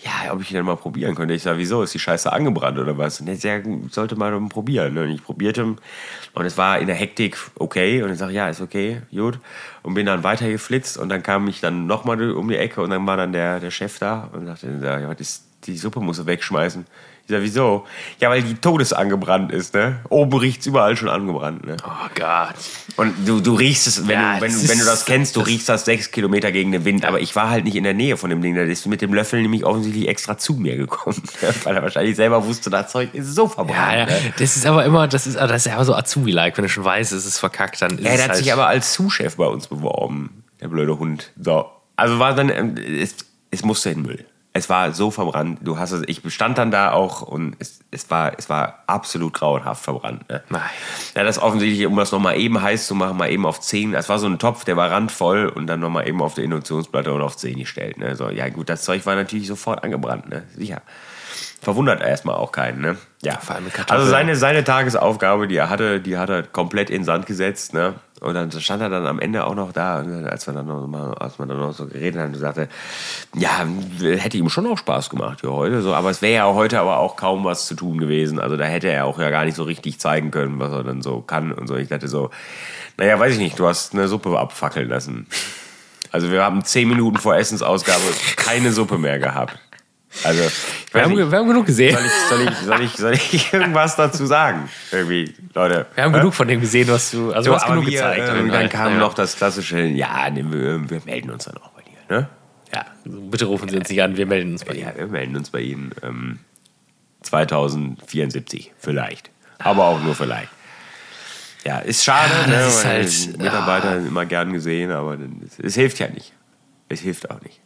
ja, 0.00 0.32
ob 0.32 0.42
ich 0.42 0.48
den 0.48 0.64
mal 0.64 0.76
probieren 0.76 1.14
könnte. 1.14 1.34
Ich 1.34 1.42
sage, 1.42 1.58
wieso? 1.58 1.82
Ist 1.82 1.94
die 1.94 1.98
Scheiße 1.98 2.32
angebrannt 2.32 2.78
oder 2.78 2.98
was? 2.98 3.20
Und 3.20 3.28
er 3.28 3.36
sagt, 3.36 3.66
sollte 3.90 4.16
mal 4.16 4.38
probieren. 4.48 4.98
Und 4.98 5.10
ich 5.10 5.22
probierte 5.22 5.64
und 5.64 6.44
es 6.44 6.58
war 6.58 6.78
in 6.78 6.88
der 6.88 6.96
Hektik 6.96 7.38
okay. 7.58 8.02
Und 8.02 8.10
ich 8.10 8.18
sage, 8.18 8.32
ja, 8.32 8.48
ist 8.48 8.60
okay, 8.60 9.02
gut. 9.10 9.38
Und 9.82 9.94
bin 9.94 10.06
dann 10.06 10.24
weitergeflitzt 10.24 10.98
und 10.98 11.08
dann 11.08 11.22
kam 11.22 11.46
ich 11.48 11.60
dann 11.60 11.86
nochmal 11.86 12.32
um 12.32 12.48
die 12.48 12.56
Ecke 12.56 12.82
und 12.82 12.90
dann 12.90 13.06
war 13.06 13.16
dann 13.16 13.32
der, 13.32 13.60
der 13.60 13.70
Chef 13.70 13.98
da 13.98 14.28
und 14.32 14.46
sagte, 14.46 14.78
ja, 14.82 15.14
die 15.64 15.76
Suppe 15.76 16.00
muss 16.00 16.18
er 16.18 16.26
wegschmeißen. 16.26 16.86
Ich 17.26 17.30
sag, 17.32 17.40
wieso? 17.40 17.86
Ja, 18.20 18.28
weil 18.28 18.42
die 18.42 18.54
todesangebrannt 18.54 19.50
ist, 19.50 19.72
ne? 19.72 20.00
Oben 20.10 20.36
riecht's 20.38 20.66
überall 20.66 20.94
schon 20.94 21.08
angebrannt, 21.08 21.64
ne? 21.64 21.78
Oh 21.82 22.08
Gott. 22.14 22.54
Und 22.96 23.14
du, 23.26 23.40
du 23.40 23.54
riechst 23.54 23.86
es, 23.86 24.06
wenn, 24.06 24.20
Ja, 24.20 24.34
du, 24.34 24.42
wenn, 24.42 24.52
das 24.52 24.62
du, 24.62 24.68
wenn 24.68 24.78
du 24.78 24.84
das 24.84 25.04
kennst, 25.06 25.34
du 25.34 25.40
das- 25.40 25.48
riechst 25.48 25.68
das 25.70 25.86
sechs 25.86 26.10
Kilometer 26.10 26.52
gegen 26.52 26.70
den 26.72 26.84
Wind. 26.84 27.06
Aber 27.06 27.20
ich 27.20 27.34
war 27.34 27.48
halt 27.48 27.64
nicht 27.64 27.76
in 27.76 27.84
der 27.84 27.94
Nähe 27.94 28.18
von 28.18 28.28
dem 28.28 28.42
Ding. 28.42 28.54
Der 28.54 28.66
ist 28.66 28.86
mit 28.86 29.00
dem 29.00 29.14
Löffel 29.14 29.40
nämlich 29.40 29.64
offensichtlich 29.64 30.06
extra 30.06 30.36
zu 30.36 30.52
mir 30.52 30.76
gekommen. 30.76 31.22
Weil 31.64 31.76
er 31.76 31.82
wahrscheinlich 31.82 32.14
selber 32.16 32.44
wusste, 32.44 32.68
das 32.68 32.92
Zeug 32.92 33.14
ist 33.14 33.34
so 33.34 33.48
verbrannt. 33.48 33.78
Ja, 33.78 33.96
ja. 34.00 34.04
Ne? 34.06 34.34
Das 34.38 34.56
ist 34.56 34.66
aber 34.66 34.84
immer, 34.84 35.08
das 35.08 35.26
ist, 35.26 35.36
das 35.36 35.50
ist 35.52 35.66
ja 35.66 35.76
aber 35.76 35.86
so 35.86 35.94
Azubi-like. 35.94 36.58
Wenn 36.58 36.64
du 36.64 36.68
schon 36.68 36.84
weißt, 36.84 37.10
es 37.12 37.24
ist 37.24 37.38
verkackt, 37.38 37.80
dann 37.80 37.92
ist 37.98 38.04
Ja, 38.04 38.12
der 38.16 38.22
hat 38.24 38.28
halt 38.32 38.38
sich 38.38 38.52
aber 38.52 38.66
als 38.66 38.92
Zuschef 38.92 39.36
bei 39.36 39.46
uns 39.46 39.66
beworben, 39.68 40.44
der 40.60 40.68
blöde 40.68 40.98
Hund. 40.98 41.32
So. 41.40 41.70
Also 41.96 42.18
war 42.18 42.34
dann, 42.34 42.50
ähm, 42.50 42.74
es, 42.76 43.14
es 43.50 43.64
musste 43.64 43.88
in 43.88 44.02
Müll. 44.02 44.26
Es 44.56 44.70
war 44.70 44.92
so 44.92 45.10
verbrannt. 45.10 45.58
Du 45.62 45.78
hast 45.78 45.90
es, 45.90 46.04
ich 46.06 46.22
stand 46.32 46.58
dann 46.58 46.70
da 46.70 46.92
auch 46.92 47.22
und 47.22 47.56
es, 47.58 47.80
es, 47.90 48.08
war, 48.08 48.38
es 48.38 48.48
war 48.48 48.84
absolut 48.86 49.34
grauenhaft 49.34 49.82
verbrannt. 49.82 50.28
Ne? 50.28 50.44
Nein. 50.48 50.62
Ja, 51.16 51.24
das 51.24 51.42
offensichtlich, 51.42 51.84
um 51.86 51.96
das 51.96 52.12
nochmal 52.12 52.38
eben 52.38 52.62
heiß 52.62 52.86
zu 52.86 52.94
machen, 52.94 53.16
mal 53.16 53.32
eben 53.32 53.46
auf 53.46 53.60
10. 53.60 53.90
Das 53.90 54.08
war 54.08 54.20
so 54.20 54.28
ein 54.28 54.38
Topf, 54.38 54.64
der 54.64 54.76
war 54.76 54.92
randvoll 54.92 55.48
und 55.48 55.66
dann 55.66 55.80
nochmal 55.80 56.06
eben 56.06 56.22
auf 56.22 56.34
der 56.34 56.44
Induktionsplatte 56.44 57.12
und 57.12 57.20
auf 57.20 57.36
10 57.36 57.58
gestellt. 57.58 57.98
Ne? 57.98 58.14
So, 58.14 58.30
ja, 58.30 58.48
gut, 58.48 58.68
das 58.68 58.84
Zeug 58.84 59.04
war 59.06 59.16
natürlich 59.16 59.48
sofort 59.48 59.82
angebrannt, 59.82 60.28
ne? 60.28 60.44
Sicher. 60.56 60.82
Verwundert 61.60 62.00
erstmal 62.00 62.36
auch 62.36 62.52
keinen, 62.52 62.80
ne? 62.80 62.96
Ja. 63.22 63.38
Vor 63.40 63.56
allem 63.56 63.64
mit 63.64 63.74
Kartoffeln. 63.74 63.98
Also 63.98 64.10
seine, 64.10 64.36
seine 64.36 64.62
Tagesaufgabe, 64.62 65.48
die 65.48 65.56
er 65.56 65.68
hatte, 65.68 66.00
die 66.00 66.16
hat 66.16 66.30
er 66.30 66.44
komplett 66.44 66.90
in 66.90 66.98
den 66.98 67.04
Sand 67.04 67.26
gesetzt, 67.26 67.74
ne? 67.74 67.94
Und 68.24 68.32
dann 68.32 68.50
stand 68.50 68.80
er 68.80 68.88
dann 68.88 69.06
am 69.06 69.20
Ende 69.20 69.46
auch 69.46 69.54
noch 69.54 69.72
da, 69.72 70.00
und 70.00 70.26
als 70.26 70.46
wir 70.46 70.54
dann 70.54 70.66
noch 70.66 70.86
mal, 70.86 71.12
als 71.14 71.38
man 71.38 71.46
dann 71.46 71.58
noch 71.58 71.74
so 71.74 71.86
geredet 71.86 72.18
haben, 72.18 72.32
und 72.32 72.38
sagte, 72.38 72.68
ja, 73.34 73.66
hätte 74.00 74.38
ihm 74.38 74.48
schon 74.48 74.66
auch 74.66 74.78
Spaß 74.78 75.10
gemacht 75.10 75.42
hier 75.42 75.52
heute, 75.52 75.82
so, 75.82 75.94
aber 75.94 76.08
es 76.08 76.22
wäre 76.22 76.34
ja 76.34 76.54
heute 76.54 76.80
aber 76.80 77.00
auch 77.00 77.16
kaum 77.16 77.44
was 77.44 77.66
zu 77.66 77.74
tun 77.74 77.98
gewesen. 77.98 78.40
Also 78.40 78.56
da 78.56 78.64
hätte 78.64 78.88
er 78.88 79.04
auch 79.04 79.18
ja 79.18 79.28
gar 79.28 79.44
nicht 79.44 79.56
so 79.56 79.64
richtig 79.64 80.00
zeigen 80.00 80.30
können, 80.30 80.58
was 80.58 80.72
er 80.72 80.84
dann 80.84 81.02
so 81.02 81.20
kann 81.20 81.52
und 81.52 81.66
so. 81.66 81.76
Ich 81.76 81.88
dachte 81.88 82.08
so, 82.08 82.30
naja, 82.96 83.20
weiß 83.20 83.34
ich 83.34 83.38
nicht, 83.38 83.58
du 83.58 83.66
hast 83.66 83.92
eine 83.92 84.08
Suppe 84.08 84.38
abfackeln 84.38 84.88
lassen. 84.88 85.26
Also 86.10 86.30
wir 86.30 86.42
haben 86.42 86.64
zehn 86.64 86.88
Minuten 86.88 87.18
vor 87.18 87.36
Essensausgabe 87.36 88.04
keine 88.36 88.72
Suppe 88.72 88.96
mehr 88.96 89.18
gehabt. 89.18 89.58
Also, 90.22 90.42
wir, 90.92 91.02
haben, 91.02 91.12
nicht, 91.14 91.30
wir 91.30 91.38
haben 91.38 91.48
genug 91.48 91.66
gesehen. 91.66 91.96
soll 91.96 92.04
ich, 92.06 92.12
soll, 92.28 92.42
ich, 92.48 92.56
soll, 92.58 92.80
ich, 92.82 92.92
soll 92.92 93.12
ich 93.14 93.52
irgendwas 93.52 93.96
dazu 93.96 94.24
sagen? 94.26 94.68
Irgendwie, 94.92 95.34
Leute. 95.54 95.86
Wir 95.94 96.04
haben 96.04 96.12
Hä? 96.14 96.20
genug 96.20 96.34
von 96.34 96.46
dem 96.46 96.60
gesehen, 96.60 96.88
was 96.88 97.10
du. 97.10 97.32
Also, 97.32 97.42
So, 97.42 97.50
du 97.50 97.56
hast 97.56 97.66
genug 97.66 97.86
wir, 97.86 97.92
gezeigt. 97.92 98.28
ähm, 98.32 98.50
dann 98.52 98.68
kam 98.68 98.92
Ja. 98.92 98.98
noch 98.98 99.14
das 99.14 99.36
klassische, 99.36 99.80
ja, 99.80 100.30
nee, 100.30 100.44
wir, 100.46 100.88
wir 100.88 101.00
melden 101.04 101.30
uns 101.30 101.44
dann 101.46 101.56
auch 101.56 101.70
bei 101.70 101.82
dir. 101.82 102.16
Ne? 102.16 102.28
Ja, 102.72 102.84
bitte 103.04 103.46
rufen 103.46 103.68
Sie 103.68 103.76
uns 103.76 103.88
nicht 103.88 104.02
an, 104.02 104.16
wir 104.16 104.26
melden 104.26 104.52
uns 104.52 104.64
bei 104.64 104.74
Ihnen. 104.74 104.86
Ja, 104.86 104.96
wir 104.96 105.06
melden 105.08 105.36
uns 105.36 105.50
bei 105.50 105.60
Ihnen 105.60 105.90
ähm, 106.02 106.38
2074, 107.22 108.72
vielleicht. 108.78 109.30
Aber 109.58 109.84
auch 109.86 110.00
nur 110.00 110.14
vielleicht. 110.14 110.48
Ja, 111.64 111.78
ist 111.78 112.04
schade, 112.04 112.30
Ja, 112.42 112.46
ne, 112.46 112.52
das 112.58 112.76
ist 112.78 112.84
halt- 112.84 113.38
Mitarbeiter 113.38 113.96
immer 113.96 114.26
gern 114.26 114.52
gesehen, 114.52 114.90
aber 114.90 115.16
es 115.62 115.74
hilft 115.74 115.98
ja 115.98 116.08
nicht. 116.08 116.32
Es 116.88 117.00
hilft 117.00 117.30
auch 117.30 117.40
nicht. 117.40 117.60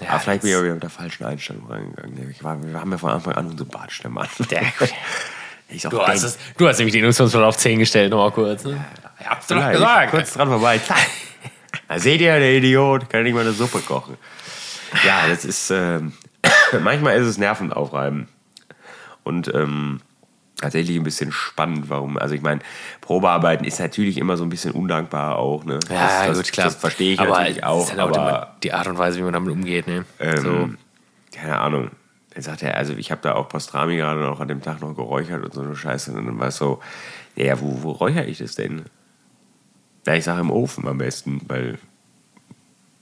Ja, 0.00 0.10
aber 0.10 0.20
vielleicht 0.20 0.42
bin 0.42 0.50
ich 0.50 0.56
auch 0.56 0.62
wieder 0.62 0.74
mit 0.74 0.82
der 0.82 0.90
falschen 0.90 1.24
Einstellung 1.24 1.66
reingegangen. 1.70 2.34
War, 2.40 2.62
wir 2.62 2.80
haben 2.80 2.90
ja 2.92 2.98
von 2.98 3.10
Anfang 3.10 3.34
an 3.34 3.56
der 3.56 4.10
Mann. 4.10 4.28
Der- 4.50 4.62
Ich 5.72 5.82
Du 5.82 6.02
hast, 6.02 6.24
es, 6.24 6.36
du 6.56 6.66
hast 6.66 6.78
nämlich 6.78 6.94
den 6.94 7.04
Induktionsfall 7.04 7.44
auf 7.44 7.56
10 7.56 7.78
gestellt, 7.78 8.10
nochmal 8.10 8.32
kurz. 8.32 8.64
Ne? 8.64 8.84
Ich 9.20 9.26
hab's 9.28 9.46
doch 9.46 9.54
Vielleicht. 9.54 9.74
gesagt. 9.74 10.10
Kurz 10.10 10.32
dran 10.32 10.48
vorbei. 10.48 10.80
Da 11.86 11.98
seht 12.00 12.20
ihr, 12.20 12.38
der 12.38 12.52
Idiot 12.54 13.08
kann 13.08 13.22
nicht 13.22 13.34
mal 13.34 13.40
eine 13.42 13.52
Suppe 13.52 13.78
kochen. 13.78 14.16
Ja, 15.04 15.28
das 15.28 15.44
ist, 15.44 15.70
ähm, 15.70 16.12
manchmal 16.80 17.16
ist 17.16 17.26
es 17.28 17.38
nervenaufreibend. 17.38 18.28
Und 19.22 19.52
ähm, 19.54 20.00
tatsächlich 20.60 20.96
ein 20.96 21.02
bisschen 21.02 21.32
spannend, 21.32 21.88
warum. 21.88 22.18
Also 22.18 22.34
ich 22.34 22.42
meine, 22.42 22.60
Probearbeiten 23.00 23.64
ist 23.64 23.80
natürlich 23.80 24.18
immer 24.18 24.36
so 24.36 24.44
ein 24.44 24.50
bisschen 24.50 24.72
undankbar 24.72 25.36
auch. 25.38 25.64
Ne? 25.64 25.80
Ja, 25.88 26.26
das, 26.26 26.36
gut, 26.36 26.52
klar. 26.52 26.66
Das 26.66 26.76
verstehe 26.76 27.14
ich 27.14 27.20
aber 27.20 27.38
natürlich 27.38 27.64
auch. 27.64 27.84
Ist 27.84 27.90
halt 27.90 28.00
auch 28.00 28.16
aber, 28.16 28.56
die 28.62 28.72
Art 28.72 28.86
und 28.86 28.98
Weise, 28.98 29.18
wie 29.18 29.22
man 29.22 29.32
damit 29.32 29.52
umgeht. 29.52 29.86
Ne? 29.86 30.04
ähm, 30.18 30.36
so. 30.38 30.70
keine 31.32 31.58
Ahnung. 31.58 31.90
Dann 32.34 32.42
sagt 32.42 32.62
er, 32.62 32.76
also 32.76 32.92
ich 32.92 33.10
habe 33.10 33.20
da 33.22 33.34
auch 33.34 33.48
Pastrami 33.48 33.96
gerade 33.96 34.20
noch 34.20 34.40
an 34.40 34.48
dem 34.48 34.62
Tag 34.62 34.80
noch 34.80 34.94
geräuchert 34.94 35.44
und 35.44 35.52
so 35.52 35.62
eine 35.62 35.74
Scheiße. 35.74 36.12
Und 36.12 36.26
dann 36.26 36.38
war 36.38 36.48
es 36.48 36.56
so, 36.56 36.80
ja, 37.34 37.60
wo, 37.60 37.82
wo 37.82 37.90
räuchere 37.90 38.26
ich 38.26 38.38
das 38.38 38.54
denn? 38.54 38.84
Ja, 40.06 40.14
ich 40.14 40.24
sage 40.24 40.40
im 40.40 40.50
Ofen 40.50 40.86
am 40.86 40.98
besten, 40.98 41.40
weil 41.48 41.78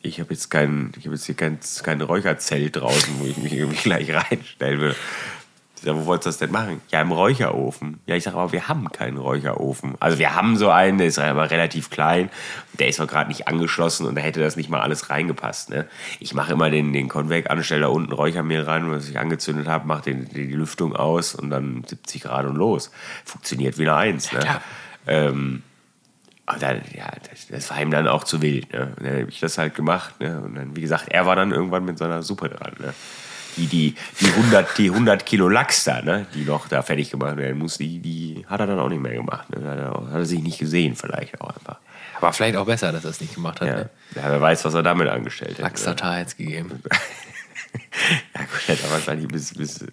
ich 0.02 0.20
habe 0.20 0.32
jetzt 0.32 0.50
kein, 0.50 0.92
ich 0.98 1.04
habe 1.04 1.14
jetzt 1.14 1.26
hier 1.26 1.34
kein, 1.34 1.59
kein 1.82 2.00
Räucherzelt 2.00 2.76
draußen, 2.76 3.20
wo 3.20 3.26
ich 3.26 3.36
mich 3.36 3.52
irgendwie 3.52 3.76
gleich 3.82 4.12
reinstellen 4.12 4.80
will. 4.80 4.96
Sag, 5.83 5.95
wo 5.95 6.07
wolltest 6.07 6.26
du 6.26 6.31
das 6.31 6.39
denn 6.39 6.51
machen? 6.51 6.81
Ja, 6.91 7.01
im 7.01 7.12
Räucherofen. 7.12 8.01
Ja, 8.07 8.16
ich 8.16 8.24
sage, 8.24 8.37
aber 8.37 8.53
wir 8.53 8.68
haben 8.68 8.91
keinen 8.91 9.16
Räucherofen. 9.16 9.95
Also 10.01 10.18
wir 10.18 10.35
haben 10.35 10.57
so 10.57 10.70
einen, 10.70 10.99
der 10.99 11.07
ist 11.07 11.18
aber 11.18 11.51
relativ 11.51 11.91
klein. 11.91 12.31
Der 12.79 12.89
ist 12.89 13.01
auch 13.01 13.07
gerade 13.07 13.29
nicht 13.29 13.49
angeschlossen 13.49 14.07
und 14.07 14.14
da 14.14 14.20
hätte 14.20 14.41
das 14.41 14.57
nicht 14.57 14.70
mal 14.70 14.81
alles 14.81 15.11
reingepasst. 15.11 15.70
Ne? 15.70 15.87
Ich 16.20 16.35
mache 16.35 16.53
immer 16.53 16.70
den, 16.70 16.93
den 16.93 17.09
Konvek 17.09 17.51
an, 17.51 17.62
stelle 17.62 17.83
da 17.83 17.89
unten 17.89 18.12
Räuchermehl 18.12 18.62
rein, 18.62 18.91
was 18.91 19.09
ich 19.09 19.18
angezündet 19.18 19.68
habe, 19.68 19.87
mache 19.87 20.03
den, 20.03 20.29
die 20.29 20.47
Lüftung 20.47 20.97
aus 20.97 21.35
und 21.35 21.51
dann 21.51 21.85
70 21.87 22.22
Grad 22.22 22.47
und 22.47 22.57
los. 22.57 22.91
Funktioniert 23.24 23.79
wie 23.79 23.83
eine 23.83 23.95
Eins. 23.95 24.33
Ne? 24.33 24.41
Ja. 24.45 24.61
Ähm, 25.07 25.62
aber 26.49 26.59
dann, 26.61 26.81
ja, 26.95 27.11
das, 27.31 27.49
das 27.49 27.70
war 27.70 27.81
ihm 27.81 27.91
dann 27.91 28.09
auch 28.09 28.24
zu 28.24 28.41
wild. 28.41 28.72
Ne? 28.72 28.95
Und 28.97 29.07
dann 29.07 29.20
habe 29.20 29.29
ich 29.29 29.39
das 29.39 29.59
halt 29.59 29.74
gemacht. 29.74 30.18
Ne? 30.20 30.41
Und 30.41 30.55
dann, 30.55 30.74
wie 30.74 30.81
gesagt, 30.81 31.09
er 31.09 31.26
war 31.26 31.37
dann 31.37 31.53
irgendwann 31.53 31.85
mit 31.85 31.99
seiner 31.99 32.22
Suppe 32.22 32.49
dran. 32.49 32.72
Ne? 32.79 32.95
Die, 33.59 33.66
die, 33.66 33.94
die, 34.20 34.26
100, 34.26 34.78
die 34.78 34.90
100 34.90 35.26
Kilo 35.26 35.48
Lachs 35.48 35.84
da, 35.84 36.00
ne? 36.00 36.26
die 36.34 36.44
noch 36.44 36.68
da 36.68 36.82
fertig 36.82 37.11
gemacht 37.11 37.36
werden 37.36 37.59
muss, 37.59 37.76
die, 37.76 37.98
die 37.98 38.46
hat 38.46 38.61
er 38.61 38.66
dann 38.66 38.78
auch 38.78 38.88
nicht 38.88 39.02
mehr 39.02 39.14
gemacht. 39.14 39.50
Ne? 39.50 39.68
Hat, 39.68 39.78
er 39.78 39.96
auch, 39.96 40.06
hat 40.06 40.14
er 40.14 40.24
sich 40.24 40.40
nicht 40.40 40.59
gesehen, 40.59 40.94
vielleicht 40.94 41.40
auch 41.40 41.50
einfach. 41.50 41.78
Aber 42.16 42.32
vielleicht 42.32 42.56
auch 42.56 42.66
besser, 42.66 42.92
dass 42.92 43.04
er 43.04 43.11
es 43.11 43.20
nicht 43.20 43.34
gemacht 43.34 43.61
hat. 43.61 43.68
Ja. 43.68 43.74
Ne? 43.74 43.90
ja, 44.14 44.22
wer 44.30 44.40
weiß, 44.40 44.64
was 44.64 44.74
er 44.74 44.82
damit 44.82 45.09
angestellt 45.09 45.52
hat. 45.52 45.59
Ne? 45.59 45.64
Lachs-Tatar 45.64 46.20
jetzt 46.20 46.38
gegeben. 46.38 46.82
Ja, 48.34 48.40
gut, 48.40 48.66
hätte 48.66 48.84
er 48.84 48.90
wahrscheinlich 48.92 49.28
bis, 49.28 49.52
bis, 49.52 49.84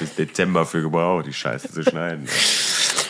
bis 0.00 0.14
Dezember 0.16 0.66
für 0.66 0.82
gebraucht, 0.82 1.26
die 1.26 1.32
Scheiße 1.32 1.70
zu 1.72 1.82
schneiden. 1.84 2.26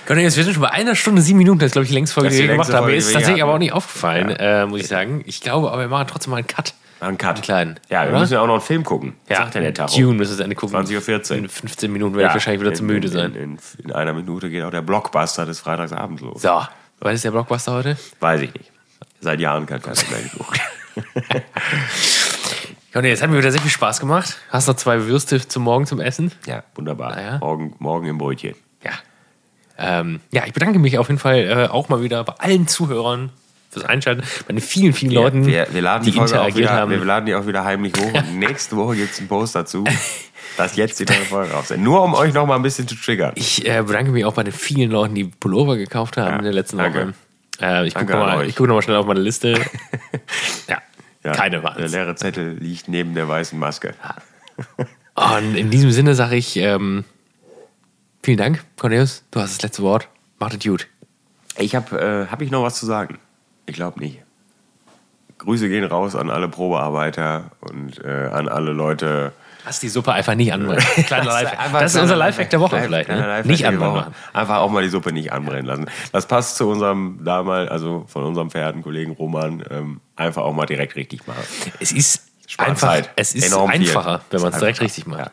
Gott, 0.07 0.19
jetzt 0.19 0.37
wir 0.37 0.45
sind 0.45 0.55
schon 0.55 0.63
bei 0.63 0.71
einer 0.71 0.95
Stunde, 0.95 1.23
sieben 1.23 1.39
Minuten, 1.39 1.59
das 1.59 1.73
glaube 1.73 1.85
ich, 1.85 1.89
die 1.89 1.95
längste 1.95 2.15
Folge, 2.15 2.31
die 2.31 2.39
wir 2.39 2.49
gemacht 2.49 2.73
haben. 2.73 2.87
Mir 2.87 2.95
ist 2.95 3.13
tatsächlich 3.13 3.43
aber 3.43 3.55
auch 3.55 3.59
nicht 3.59 3.73
aufgefallen, 3.73 4.31
äh, 4.31 4.67
muss 4.67 4.81
ich 4.81 4.89
sagen. 4.89 5.23
Ich 5.27 5.41
glaube, 5.41 5.71
aber 5.73 5.83
wir 5.83 5.89
machen 5.89 6.07
trotzdem 6.09 6.31
mal 6.31 6.37
einen 6.37 6.47
Cut. 6.47 6.75
Einen 7.01 7.19
Cut. 7.19 7.37
Einen 7.37 7.43
kleinen. 7.43 7.81
Ja, 7.89 8.03
wir 8.05 8.11
oder? 8.11 8.21
müssen 8.21 8.33
ja 8.35 8.41
auch 8.41 8.47
noch 8.47 8.55
einen 8.55 8.63
Film 8.63 8.85
gucken. 8.85 9.15
ja, 9.29 9.37
Sagt 9.37 9.55
ja 9.55 9.61
der 9.61 9.75
Tacho. 9.75 10.01
Dune 10.01 10.15
müssen 10.15 10.39
wir 10.39 10.45
Ende 10.45 10.57
gucken. 10.57 10.77
20.14 10.77 11.31
Uhr. 11.31 11.37
In 11.39 11.49
15 11.49 11.93
Minuten 11.93 12.15
werde 12.17 12.29
ich 12.29 12.35
wahrscheinlich 12.35 12.61
wieder 12.61 12.71
in, 12.71 12.77
zu 12.77 12.85
müde 12.85 13.07
in, 13.09 13.13
sein. 13.13 13.35
In, 13.35 13.43
in, 13.43 13.59
in 13.85 13.93
einer 13.93 14.13
Minute 14.15 14.49
geht 14.51 14.63
auch 14.63 14.71
der 14.71 14.83
Blockbuster 14.83 15.45
des 15.47 15.61
Freitagsabends 15.61 16.23
los. 16.23 16.43
So, 16.43 16.63
was 17.01 17.15
ist 17.15 17.25
der 17.25 17.31
Blockbuster 17.33 17.73
heute? 17.73 17.97
Weiß 18.21 18.41
ich 18.41 18.55
nicht. 18.55 18.73
Seit 19.21 19.41
Jahren 19.41 19.67
kein 19.67 19.81
Fernsehen 19.81 20.11
mehr 20.11 20.23
geguckt. 20.23 20.61
Conny, 22.93 23.09
jetzt 23.09 23.23
hat 23.23 23.29
mir 23.29 23.39
wieder 23.39 23.53
sehr 23.53 23.61
viel 23.61 23.71
Spaß 23.71 24.01
gemacht. 24.01 24.39
Hast 24.51 24.69
noch 24.69 24.77
zwei 24.77 25.05
Würste 25.05 25.47
zum 25.47 25.65
Morgen 25.65 25.85
zum 25.87 26.01
Essen? 26.01 26.33
ja, 26.47 26.63
wunderbar. 26.75 27.15
Naja. 27.15 27.39
Morgen, 27.39 27.75
morgen 27.79 28.07
im 28.07 28.17
Brötchen. 28.17 28.55
Ja. 28.83 28.93
Ähm, 29.79 30.21
ja, 30.31 30.45
ich 30.47 30.55
bedanke 30.55 30.79
mich 30.79 30.97
auf 30.99 31.09
jeden 31.09 31.19
Fall 31.19 31.37
äh, 31.41 31.69
auch 31.71 31.91
mal 31.91 32.01
wieder 32.03 32.25
bei 32.25 32.33
allen 32.39 32.67
Zuhörern 32.67 33.31
fürs 33.71 33.85
Einschalten, 33.85 34.23
bei 34.47 34.53
den 34.55 34.61
vielen, 34.61 34.93
vielen 34.93 35.13
Leuten, 35.13 35.47
wir, 35.47 35.67
wir 35.71 35.83
laden 35.83 36.05
die, 36.05 36.11
die 36.13 36.17
Folge 36.17 36.33
auch 36.35 36.47
interagiert 36.47 36.57
wieder, 36.71 36.73
haben. 36.73 36.91
wir 36.91 37.05
laden 37.05 37.27
die 37.27 37.35
auch 37.35 37.47
wieder 37.47 37.65
heimlich 37.65 37.93
hoch. 37.99 38.13
Und 38.15 38.35
nächste 38.39 38.77
Woche 38.77 38.97
gibt 38.97 39.13
es 39.13 39.19
einen 39.19 39.29
Post 39.29 39.55
dazu, 39.55 39.85
dass 40.57 40.77
jetzt 40.77 40.99
die 41.01 41.05
neue 41.05 41.25
Folge 41.25 41.53
raus 41.53 41.71
ist. 41.71 41.79
Nur 41.81 42.03
um 42.03 42.15
euch 42.15 42.33
noch 42.33 42.47
mal 42.47 42.57
ein 42.57 42.63
bisschen 42.63 42.87
zu 42.89 42.95
triggern. 42.95 43.33
Ich 43.35 43.67
äh, 43.69 43.83
bedanke 43.83 44.11
mich 44.13 44.25
auch 44.25 44.35
bei 44.35 44.45
den 44.45 44.53
vielen 44.53 44.91
Leuten, 44.91 45.15
die 45.15 45.25
Pullover 45.25 45.77
gekauft 45.77 46.17
haben 46.17 46.31
Ja, 46.31 46.37
in 46.39 46.45
der 46.45 46.53
letzten 46.53 46.79
danke. 46.79 47.09
Woche. 47.09 47.15
Äh, 47.61 47.87
ich 47.87 47.95
gucke 47.95 48.13
nochmal 48.13 48.53
guck 48.55 48.69
noch 48.69 48.83
schnell 48.83 48.97
auf 48.97 49.07
meine 49.07 49.21
Liste. 49.21 49.53
ja, 50.69 50.79
Ja, 51.25 51.33
keine 51.33 51.57
Der 51.57 51.65
Wahl. 51.65 51.87
leere 51.87 52.15
Zettel 52.15 52.57
liegt 52.59 52.89
neben 52.89 53.15
der 53.15 53.29
weißen 53.29 53.59
Maske. 53.59 53.95
Und 55.15 55.55
in 55.57 55.71
diesem 55.71 55.91
Sinne 55.91 56.15
sage 56.15 56.37
ich 56.37 56.57
ähm, 56.57 57.05
vielen 58.23 58.39
Dank, 58.39 58.63
Cornelius. 58.77 59.25
Du 59.31 59.41
hast 59.41 59.57
das 59.57 59.63
letzte 59.63 59.83
Wort. 59.83 60.09
Macht 60.39 60.55
es 60.55 60.61
gut. 60.61 60.87
Ich 61.59 61.75
habe 61.75 61.99
äh, 62.29 62.31
hab 62.31 62.43
ich 62.43 62.51
noch 62.51 62.63
was 62.63 62.79
zu 62.79 62.85
sagen? 62.87 63.19
Ich 63.67 63.75
glaube 63.75 63.99
nicht. 64.01 64.23
Grüße 65.39 65.69
gehen 65.69 65.85
raus 65.85 66.17
an 66.17 66.31
alle 66.31 66.49
Probearbeiter 66.49 67.51
und 67.61 68.03
äh, 68.03 68.29
an 68.33 68.49
alle 68.49 68.73
Leute. 68.73 69.33
Lass 69.67 69.81
die 69.81 69.89
Suppe 69.89 70.13
einfach 70.13 70.35
nicht 70.35 70.53
anbrennen. 70.53 70.83
Kleiner 71.07 71.25
Lifehack. 71.27 71.73
Das 71.73 71.95
ist 71.95 72.01
unser 72.01 72.17
Lifehack 72.17 72.49
der 72.51 72.61
Woche 72.61 72.81
vielleicht. 72.81 73.09
Ne? 73.09 73.43
Nicht 73.45 73.67
anbrennen. 73.67 74.05
Einfach 74.33 74.59
auch 74.59 74.71
mal 74.71 74.83
die 74.83 74.89
Suppe 74.89 75.13
nicht 75.13 75.33
anbrennen 75.33 75.67
lassen. 75.67 75.87
Das 76.13 76.27
passt 76.27 76.57
zu 76.57 76.69
unserem 76.71 77.21
damals, 77.25 77.71
also 77.71 78.05
von 78.09 78.25
unserem 78.25 78.51
verehrten 78.51 78.83
Kollegen 78.83 79.13
Roman, 79.13 79.63
ähm, 79.71 80.01
einfach 80.15 80.43
auch 80.43 80.55
mal 80.55 80.67
direkt 80.67 80.95
richtig 80.97 81.27
machen. 81.27 81.43
Es 81.81 81.93
ist 81.93 82.23
spart 82.47 82.71
Einfach, 82.71 82.89
Zeit. 82.89 83.11
es 83.17 83.35
ist 83.35 83.47
Enorm 83.47 83.71
viel. 83.73 83.81
einfacher, 83.81 84.21
wenn 84.31 84.41
man 84.41 84.53
es 84.53 84.59
direkt 84.61 84.81
richtig 84.81 85.07
macht. 85.07 85.19
Ja. 85.19 85.31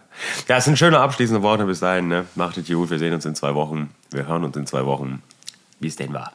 Das 0.47 0.65
sind 0.65 0.77
schöne 0.79 0.99
abschließende 0.99 1.43
Worte 1.43 1.65
bis 1.65 1.79
dahin. 1.79 2.07
Ne? 2.07 2.25
Macht 2.35 2.57
es 2.57 2.67
gut, 2.67 2.89
wir 2.89 2.99
sehen 2.99 3.13
uns 3.13 3.25
in 3.25 3.35
zwei 3.35 3.53
Wochen. 3.55 3.91
Wir 4.11 4.27
hören 4.27 4.43
uns 4.43 4.57
in 4.57 4.65
zwei 4.65 4.85
Wochen. 4.85 5.21
Wie 5.79 5.87
es 5.87 5.95
denn 5.95 6.11
war. 6.11 6.33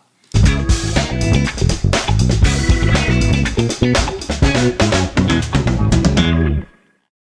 Thank 2.19 3.83
you. 6.09 6.18